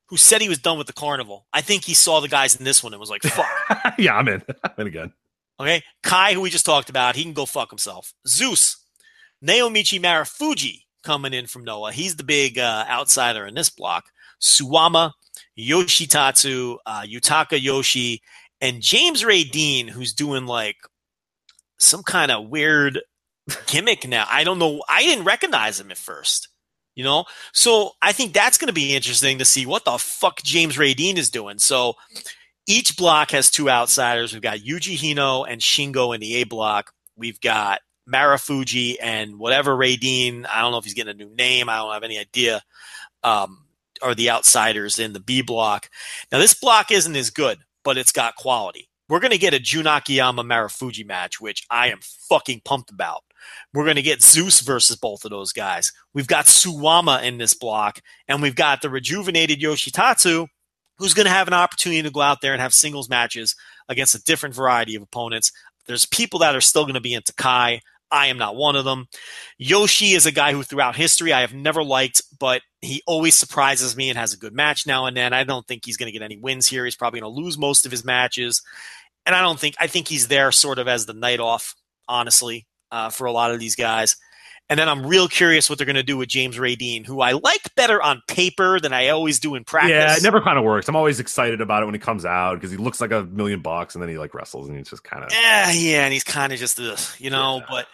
[0.08, 1.48] who said he was done with the carnival.
[1.54, 3.46] I think he saw the guys in this one and was like, fuck.
[3.98, 4.42] yeah, I'm in.
[4.64, 5.14] I'm in again.
[5.60, 5.84] Okay.
[6.04, 8.14] Kai, who we just talked about, he can go fuck himself.
[8.28, 8.78] Zeus,
[9.46, 11.92] Naomichi Marufuji coming in from Noah.
[11.92, 14.06] He's the big uh, outsider in this block.
[14.42, 15.12] Suwama,
[15.58, 18.22] Yoshitatsu, uh, Yutaka Yoshie,
[18.60, 20.78] and James Raideen, who's doing like
[21.78, 23.00] some kind of weird
[23.68, 24.26] gimmick now.
[24.30, 24.82] I don't know.
[24.88, 26.48] I didn't recognize him at first.
[26.94, 27.24] You know,
[27.54, 31.16] so I think that's going to be interesting to see what the fuck James Raideen
[31.16, 31.58] is doing.
[31.58, 31.94] So
[32.68, 34.34] each block has two outsiders.
[34.34, 36.92] We've got Yuji Hino and Shingo in the A block.
[37.16, 37.80] We've got
[38.12, 40.46] Marufuji and whatever Raideen.
[40.48, 41.70] I don't know if he's getting a new name.
[41.70, 42.62] I don't have any idea.
[43.24, 43.66] Um,
[44.02, 45.90] are the outsiders in the B block.
[46.32, 48.90] Now this block isn't as good, but it's got quality.
[49.08, 53.24] We're going to get a Jun Akiyama Marufuji match, which I am fucking pumped about.
[53.74, 55.92] We're going to get Zeus versus both of those guys.
[56.14, 60.48] We've got Suwama in this block, and we've got the rejuvenated Yoshitatsu,
[60.98, 63.56] who's going to have an opportunity to go out there and have singles matches
[63.90, 65.52] against a different variety of opponents.
[65.88, 67.82] There's people that are still going to be into Kai.
[68.12, 69.08] I am not one of them.
[69.58, 73.96] Yoshi is a guy who, throughout history, I have never liked, but he always surprises
[73.96, 75.34] me and has a good match now and then.
[75.34, 76.84] I don't think he's going to get any wins here.
[76.86, 78.62] He's probably going to lose most of his matches.
[79.26, 81.76] And I don't think, I think he's there sort of as the night off,
[82.08, 84.18] honestly, uh, for a lot of these guys.
[84.70, 87.34] And then I'm real curious what they're going to do with James Raideen, who I
[87.34, 89.92] like better on paper than I always do in practice.
[89.92, 90.88] Yeah, it never kind of works.
[90.88, 93.62] I'm always excited about it when he comes out because he looks like a million
[93.62, 96.24] bucks, and then he like wrestles, and he's just kind of yeah, yeah, and he's
[96.24, 97.66] kind of just ugh, you know, yeah.
[97.70, 97.88] but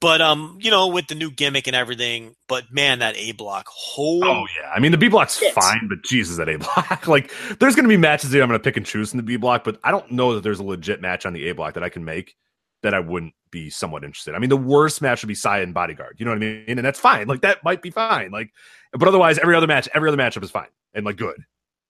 [0.00, 3.66] but um, you know, with the new gimmick and everything, but man, that A block,
[3.68, 5.52] holy oh yeah, I mean the B block's shit.
[5.54, 8.58] fine, but Jesus, that A block, like there's going to be matches that I'm going
[8.58, 10.64] to pick and choose in the B block, but I don't know that there's a
[10.64, 12.34] legit match on the A block that I can make
[12.82, 14.34] that I wouldn't be somewhat interested.
[14.34, 16.16] I mean, the worst match would be Sai and Bodyguard.
[16.18, 16.64] You know what I mean?
[16.68, 17.26] And that's fine.
[17.26, 18.30] Like that might be fine.
[18.30, 18.52] Like,
[18.92, 21.42] but otherwise, every other match, every other matchup is fine and like good.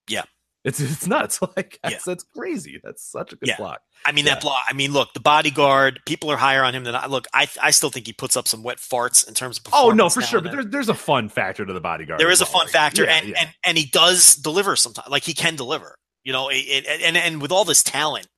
[0.09, 0.25] Yeah.
[0.69, 1.41] It's it's nuts.
[1.57, 1.99] Like that's, yeah.
[2.05, 2.81] that's crazy.
[2.83, 3.57] That's such a good yeah.
[3.57, 3.81] block.
[4.05, 4.35] I mean yeah.
[4.35, 4.63] that block.
[4.69, 6.01] I mean, look, the bodyguard.
[6.05, 7.07] People are higher on him than I.
[7.07, 9.73] Look, I I still think he puts up some wet farts in terms of.
[9.73, 10.41] Oh no, for sure.
[10.41, 12.21] But there's there's a fun factor to the bodyguard.
[12.21, 12.49] There is well.
[12.49, 15.09] a fun factor, and, and and he does deliver sometimes.
[15.09, 15.97] Like he can deliver.
[16.23, 18.29] You know, it, it, and and with all this talent,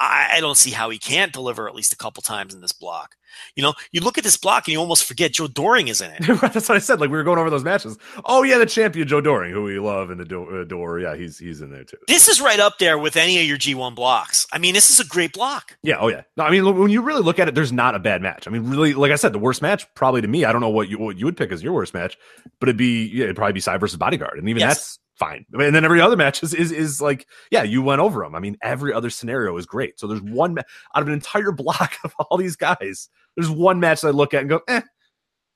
[0.00, 2.72] I, I don't see how he can't deliver at least a couple times in this
[2.72, 3.16] block.
[3.54, 6.10] You know, you look at this block and you almost forget Joe Doering is in
[6.12, 6.20] it.
[6.40, 7.00] That's what I said.
[7.00, 7.98] Like we were going over those matches.
[8.24, 11.00] Oh yeah, the champion Joe Doering, who we love and adore.
[11.00, 11.96] Yeah, he's he's in there too.
[12.06, 14.46] This is right up there with any of your G1 blocks.
[14.52, 15.76] I mean, this is a great block.
[15.82, 15.98] Yeah.
[15.98, 16.22] Oh yeah.
[16.36, 18.46] No, I mean, when you really look at it, there's not a bad match.
[18.46, 20.44] I mean, really, like I said, the worst match probably to me.
[20.44, 22.16] I don't know what you what you would pick as your worst match,
[22.60, 24.74] but it'd be yeah, it'd probably be Sai versus Bodyguard, and even yes.
[24.74, 25.44] that's fine.
[25.52, 28.34] And then every other match is, is, is like, yeah, you went over them.
[28.34, 29.98] I mean, every other scenario is great.
[29.98, 30.62] So there's one ma-
[30.94, 33.08] out of an entire block of all these guys.
[33.36, 34.82] There's one match that I look at and go, eh.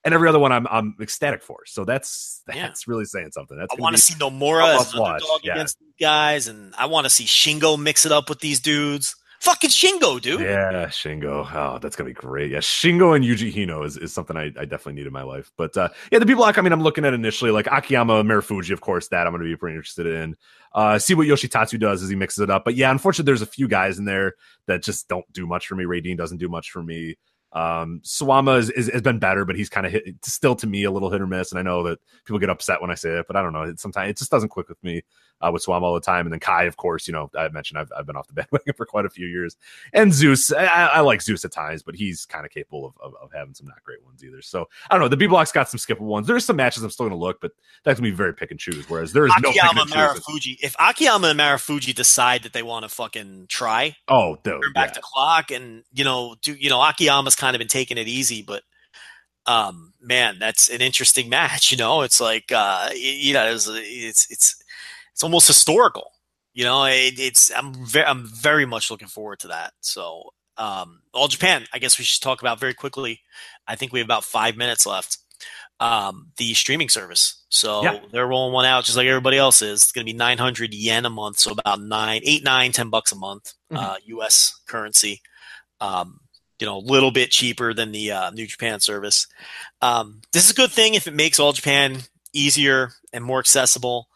[0.05, 1.59] And every other one I'm I'm ecstatic for.
[1.65, 2.93] So that's that's yeah.
[2.93, 3.57] really saying something.
[3.57, 5.53] That's I want to see Nomura as an underdog yeah.
[5.53, 9.15] against these guys, and I want to see Shingo mix it up with these dudes.
[9.43, 10.41] Fucking Shingo, dude.
[10.41, 11.45] Yeah, Shingo.
[11.53, 12.53] Oh, that's gonna be great.
[12.53, 15.51] Yeah, Shingo and Yuji Hino is, is something I, I definitely need in my life.
[15.59, 16.59] But uh, yeah, the B block.
[16.59, 19.09] I mean, I'm looking at initially like Akiyama, Marufuji, of course.
[19.09, 20.37] That I'm gonna be pretty interested in.
[20.73, 22.65] Uh, see what Yoshitatsu does as he mixes it up.
[22.65, 24.35] But yeah, unfortunately, there's a few guys in there
[24.69, 26.01] that just don't do much for me.
[26.01, 27.17] Dean doesn't do much for me.
[27.53, 30.91] Um, Suwama is, is, has been better, but he's kind of still to me a
[30.91, 31.51] little hit or miss.
[31.51, 33.63] And I know that people get upset when I say it, but I don't know.
[33.63, 35.03] It, sometimes it just doesn't click with me
[35.43, 36.27] uh, with Swam all the time.
[36.27, 38.75] And then Kai, of course, you know, I mentioned I've, I've been off the bandwagon
[38.75, 39.57] for quite a few years.
[39.93, 43.15] And Zeus, I, I like Zeus at times, but he's kind of capable of, of,
[43.21, 44.43] of, having some not great ones either.
[44.43, 45.09] So I don't know.
[45.09, 46.27] The B block's got some skippable ones.
[46.27, 47.53] There's some matches I'm still going to look, but
[47.85, 48.89] that's going to be very pick and choose.
[48.89, 50.59] Whereas there's Akiyama no Marufuji.
[50.63, 54.91] If Akiyama and Marufuji decide that they want to fucking try, oh, dude, turn back
[54.91, 54.95] yeah.
[54.95, 58.43] the clock, and you know, do you know Akiyama's kind of been taking it easy,
[58.43, 58.63] but
[59.47, 64.31] um man that's an interesting match you know it's like uh you know it's it's
[64.31, 64.62] it's,
[65.23, 66.11] it's almost historical
[66.53, 71.01] you know it, it's i'm very i'm very much looking forward to that so um
[71.15, 73.21] all japan i guess we should talk about very quickly
[73.69, 75.19] i think we have about five minutes left
[75.79, 78.01] um the streaming service so yeah.
[78.11, 81.07] they're rolling one out just like everybody else is it's going to be 900 yen
[81.07, 83.77] a month so about nine eight nine ten bucks a month mm-hmm.
[83.77, 85.23] uh us currency
[85.81, 86.19] um
[86.61, 89.27] you know, a little bit cheaper than the uh, New Japan service.
[89.81, 91.99] Um, this is a good thing if it makes All Japan
[92.33, 94.07] easier and more accessible.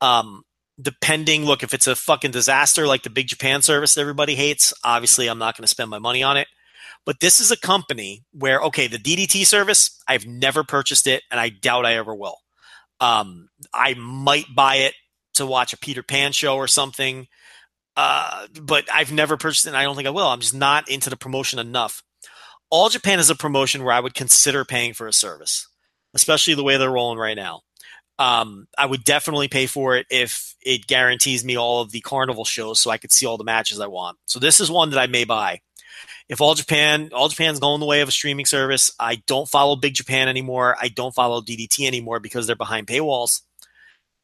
[0.00, 0.44] Um,
[0.80, 4.72] depending, look, if it's a fucking disaster like the Big Japan service that everybody hates,
[4.84, 6.48] obviously I'm not going to spend my money on it.
[7.06, 11.40] But this is a company where, okay, the DDT service, I've never purchased it and
[11.40, 12.36] I doubt I ever will.
[13.00, 14.94] Um, I might buy it
[15.34, 17.26] to watch a Peter Pan show or something.
[17.96, 20.26] Uh, but I've never purchased it and I don't think I will.
[20.26, 22.02] I'm just not into the promotion enough.
[22.68, 25.66] All Japan is a promotion where I would consider paying for a service,
[26.14, 27.62] especially the way they're rolling right now.
[28.20, 32.44] Um, I would definitely pay for it if it guarantees me all of the carnival
[32.44, 34.18] shows so I could see all the matches I want.
[34.26, 35.62] So this is one that I may buy.
[36.28, 39.74] If All Japan, All Japan's going the way of a streaming service, I don't follow
[39.74, 40.76] Big Japan anymore.
[40.78, 43.40] I don't follow DDT anymore because they're behind paywalls.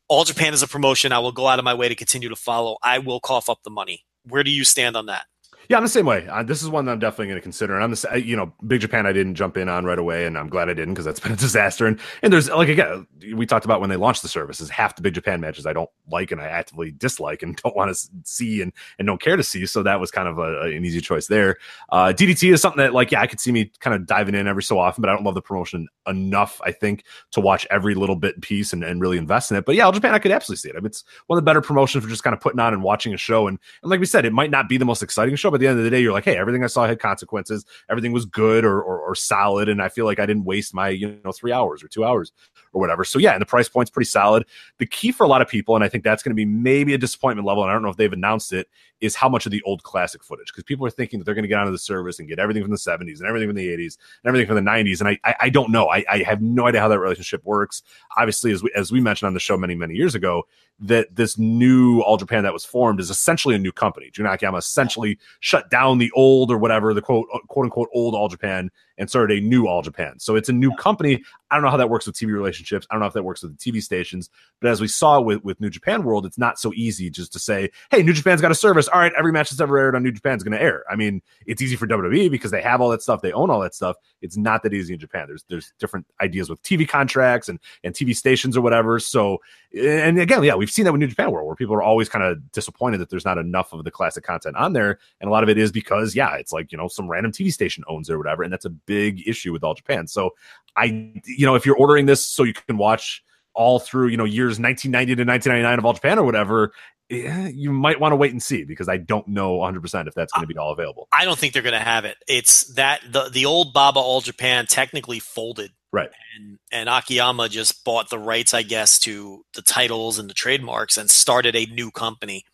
[0.09, 2.37] All Japan is a promotion I will go out of my way to continue to
[2.37, 2.77] follow.
[2.83, 4.05] I will cough up the money.
[4.29, 5.25] Where do you stand on that?
[5.69, 6.27] Yeah, I'm the same way.
[6.29, 7.75] Uh, this is one that I'm definitely going to consider.
[7.75, 10.39] And I'm the, you know, Big Japan, I didn't jump in on right away, and
[10.39, 11.87] I'm glad I didn't because that's been a disaster.
[11.87, 15.03] And and there's like again, we talked about when they launched the services, half the
[15.03, 18.63] Big Japan matches I don't like and I actively dislike and don't want to see
[18.63, 19.67] and and don't care to see.
[19.67, 21.57] So that was kind of a, an easy choice there.
[21.91, 24.47] Uh, DDT is something that like yeah, I could see me kind of diving in
[24.47, 26.61] every so often, but I don't love the promotion enough.
[26.65, 29.65] I think to watch every little bit piece and, and really invest in it.
[29.65, 30.77] But yeah, All Japan, I could absolutely see it.
[30.77, 32.83] I mean, it's one of the better promotions for just kind of putting on and
[32.83, 33.49] watching a show.
[33.49, 35.67] And and like we said, it might not be the most exciting show, at the
[35.67, 37.65] end of the day, you're like, hey everything I saw had consequences.
[37.91, 40.89] Everything was good or, or, or solid, and I feel like I didn't waste my
[40.89, 42.33] you know three hours or two hours
[42.77, 43.05] or whatever.
[43.05, 44.45] So yeah, and the price point's pretty solid.
[44.77, 46.93] The key for a lot of people, and I think that's going to be maybe
[46.93, 48.69] a disappointment level, and I don't know if they've announced it,
[49.01, 51.43] is how much of the old classic footage because people are thinking that they're going
[51.43, 53.67] to get onto the service and get everything from the 70s and everything from the
[53.67, 55.89] 80s and everything from the 90s, and I I, I don't know.
[55.89, 57.83] I, I have no idea how that relationship works.
[58.19, 60.43] Obviously, as we as we mentioned on the show many many years ago,
[60.79, 64.11] that this new All Japan that was formed is essentially a new company.
[64.11, 68.29] Jun Akiyama essentially shut down the old or whatever the quote quote unquote old All
[68.29, 70.19] Japan and started a new All Japan.
[70.19, 71.23] So it's a new company.
[71.51, 72.87] I don't know how that works with TV relationships.
[72.91, 74.31] I don't know if that works with the TV stations.
[74.61, 77.39] But as we saw with, with New Japan World, it's not so easy just to
[77.39, 78.89] say, hey, New Japan's got a service.
[78.89, 80.85] All right, every match that's ever aired on New Japan's going to air.
[80.91, 83.23] I mean, it's easy for WWE because they have all that stuff.
[83.23, 83.97] They own all that stuff.
[84.23, 85.27] It's not that easy in Japan.
[85.29, 88.99] There's there's different ideas with TV contracts and, and TV stations or whatever.
[88.99, 89.39] So,
[89.79, 92.25] and again, yeah, we've seen that with New Japan World where people are always kind
[92.25, 94.99] of disappointed that there's not enough of the classic content on there.
[95.21, 97.53] And a lot of it is because, yeah, it's like, you know, some random TV
[97.53, 98.43] station owns it or whatever.
[98.43, 100.07] And that's a big issue with All Japan.
[100.07, 100.31] So
[100.77, 103.23] I, you know, if you're ordering this so you can watch
[103.55, 106.73] all through, you know, years 1990 to 1999 of All Japan or whatever,
[107.09, 110.33] yeah, you might want to wait and see because I don't know 100% if that's
[110.33, 111.09] going to be all available.
[111.13, 112.17] I don't think they're going to have it.
[112.27, 115.71] It's that the the old Baba All Japan technically folded.
[115.93, 116.11] Right.
[116.37, 120.97] And and Akiyama just bought the rights, I guess, to the titles and the trademarks
[120.97, 122.45] and started a new company.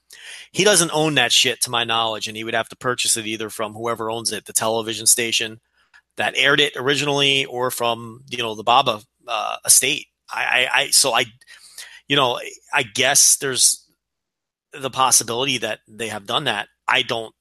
[0.53, 3.27] He doesn't own that shit to my knowledge and he would have to purchase it
[3.27, 5.61] either from whoever owns it, the television station
[6.17, 10.07] that aired it originally or from, you know, the Baba uh, estate.
[10.33, 11.25] I, I, I so I
[12.09, 12.39] you know,
[12.73, 13.89] I guess there's
[14.73, 16.69] the possibility that they have done that.
[16.89, 17.35] I don't.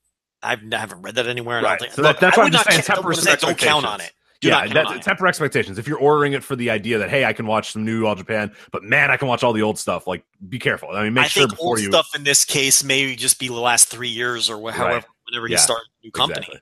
[0.43, 1.57] I've, I haven't read that anywhere.
[1.57, 1.79] And right.
[1.79, 4.01] Think, so that, look, that's why I'm just not saying temper don't, don't count on
[4.01, 4.09] expectations.
[4.09, 4.13] it.
[4.41, 5.77] Do yeah, that, temper expectations.
[5.77, 8.15] If you're ordering it for the idea that hey, I can watch some new All
[8.15, 10.07] Japan, but man, I can watch all the old stuff.
[10.07, 10.89] Like, be careful.
[10.89, 13.39] I mean, make I sure think before old you stuff in this case may just
[13.39, 16.39] be the last three years or wh- however, whenever you Yeah, start a new company
[16.39, 16.61] exactly.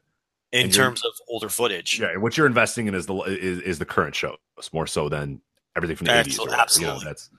[0.52, 2.00] In And terms of older footage.
[2.00, 4.38] Yeah, what you're investing in is the is, is the current shows
[4.74, 5.42] more so than
[5.76, 6.40] everything from the Absol- 80s.
[6.40, 7.06] or whatever, you know, absolutely.
[7.06, 7.30] that's.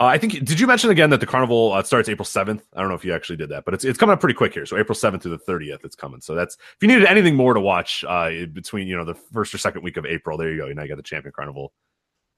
[0.00, 0.32] Uh, I think.
[0.44, 2.64] Did you mention again that the carnival uh, starts April seventh?
[2.74, 4.52] I don't know if you actually did that, but it's it's coming up pretty quick
[4.52, 4.66] here.
[4.66, 6.20] So April seventh to the thirtieth, it's coming.
[6.20, 9.54] So that's if you needed anything more to watch uh, between you know the first
[9.54, 10.66] or second week of April, there you go.
[10.66, 11.72] You now you got the Champion Carnival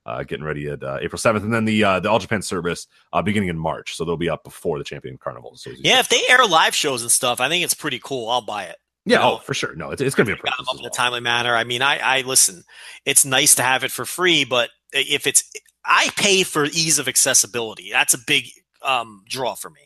[0.05, 2.89] uh, getting ready at uh, April seventh, and then the uh, the All Japan service
[3.15, 3.97] uh, beginning in March.
[3.97, 5.57] So they'll be up before the Champion Carnival.
[5.57, 8.29] So Yeah, said- if they air live shows and stuff, I think it's pretty cool.
[8.29, 8.77] I'll buy it.
[9.07, 9.75] Yeah, oh for sure.
[9.75, 10.53] No, it's, it's gonna be a problem.
[10.57, 11.55] purchase them up as in a timely manner.
[11.55, 12.65] I mean, I, I listen.
[13.05, 15.43] It's nice to have it for free, but if it's,
[15.85, 17.91] I pay for ease of accessibility.
[17.93, 18.47] That's a big
[18.83, 19.81] um, draw for me.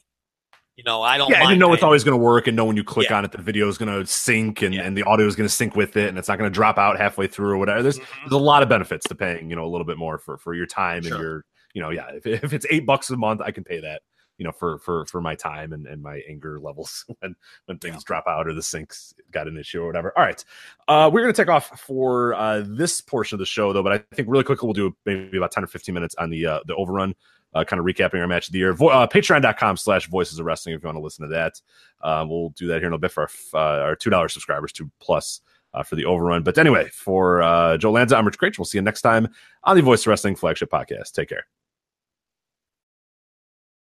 [0.76, 1.28] You know, I don't.
[1.28, 3.18] Yeah, and you know it's always going to work, and know when you click Yeah.
[3.18, 4.82] on it, the video is going to sync, and, Yeah.
[4.82, 6.78] and the audio is going to sync with it, and it's not going to drop
[6.78, 7.82] out halfway through or whatever.
[7.82, 8.07] There's Mhm.
[8.23, 10.55] there's a lot of benefits to paying, you know, a little bit more for for
[10.55, 11.12] your time Sure.
[11.12, 12.07] and your, you know, yeah.
[12.15, 14.00] If, if it's eight bucks a month, I can pay that,
[14.41, 17.36] you know, for for for my time and and my anger levels when
[17.67, 20.12] when things drop out or the sinks got an issue or whatever.
[20.17, 20.43] All right,
[20.89, 23.93] uh, we're going to take off for uh, this portion of the show though, but
[23.93, 26.60] I think really quickly we'll do maybe about ten or fifteen minutes on the uh,
[26.67, 27.15] the overrun
[27.52, 28.73] uh, kind of recapping our match of the year.
[28.73, 31.60] Vo- uh, Patreon.com slash voices of wrestling if you want to listen to that.
[32.01, 34.91] Uh, we'll do that here in a bit for our, uh, our $2 subscribers, two
[35.01, 35.41] plus
[35.75, 36.43] uh, for the overrun.
[36.43, 38.59] But anyway, for uh, Joe Lanza, I'm Rich Kraetsch.
[38.59, 39.28] We'll see you next time
[39.65, 41.12] on the Voice of Wrestling flagship podcast.
[41.12, 41.44] Take care.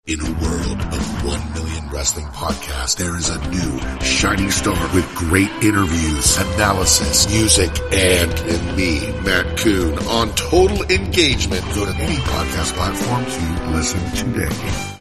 [0.06, 5.10] In a world of 1 million wrestling podcasts, there is a new shining star with
[5.14, 11.62] great interviews, analysis, music, and, and me, Matt Koon, on total engagement.
[11.74, 14.84] Go to any podcast platform to listen today.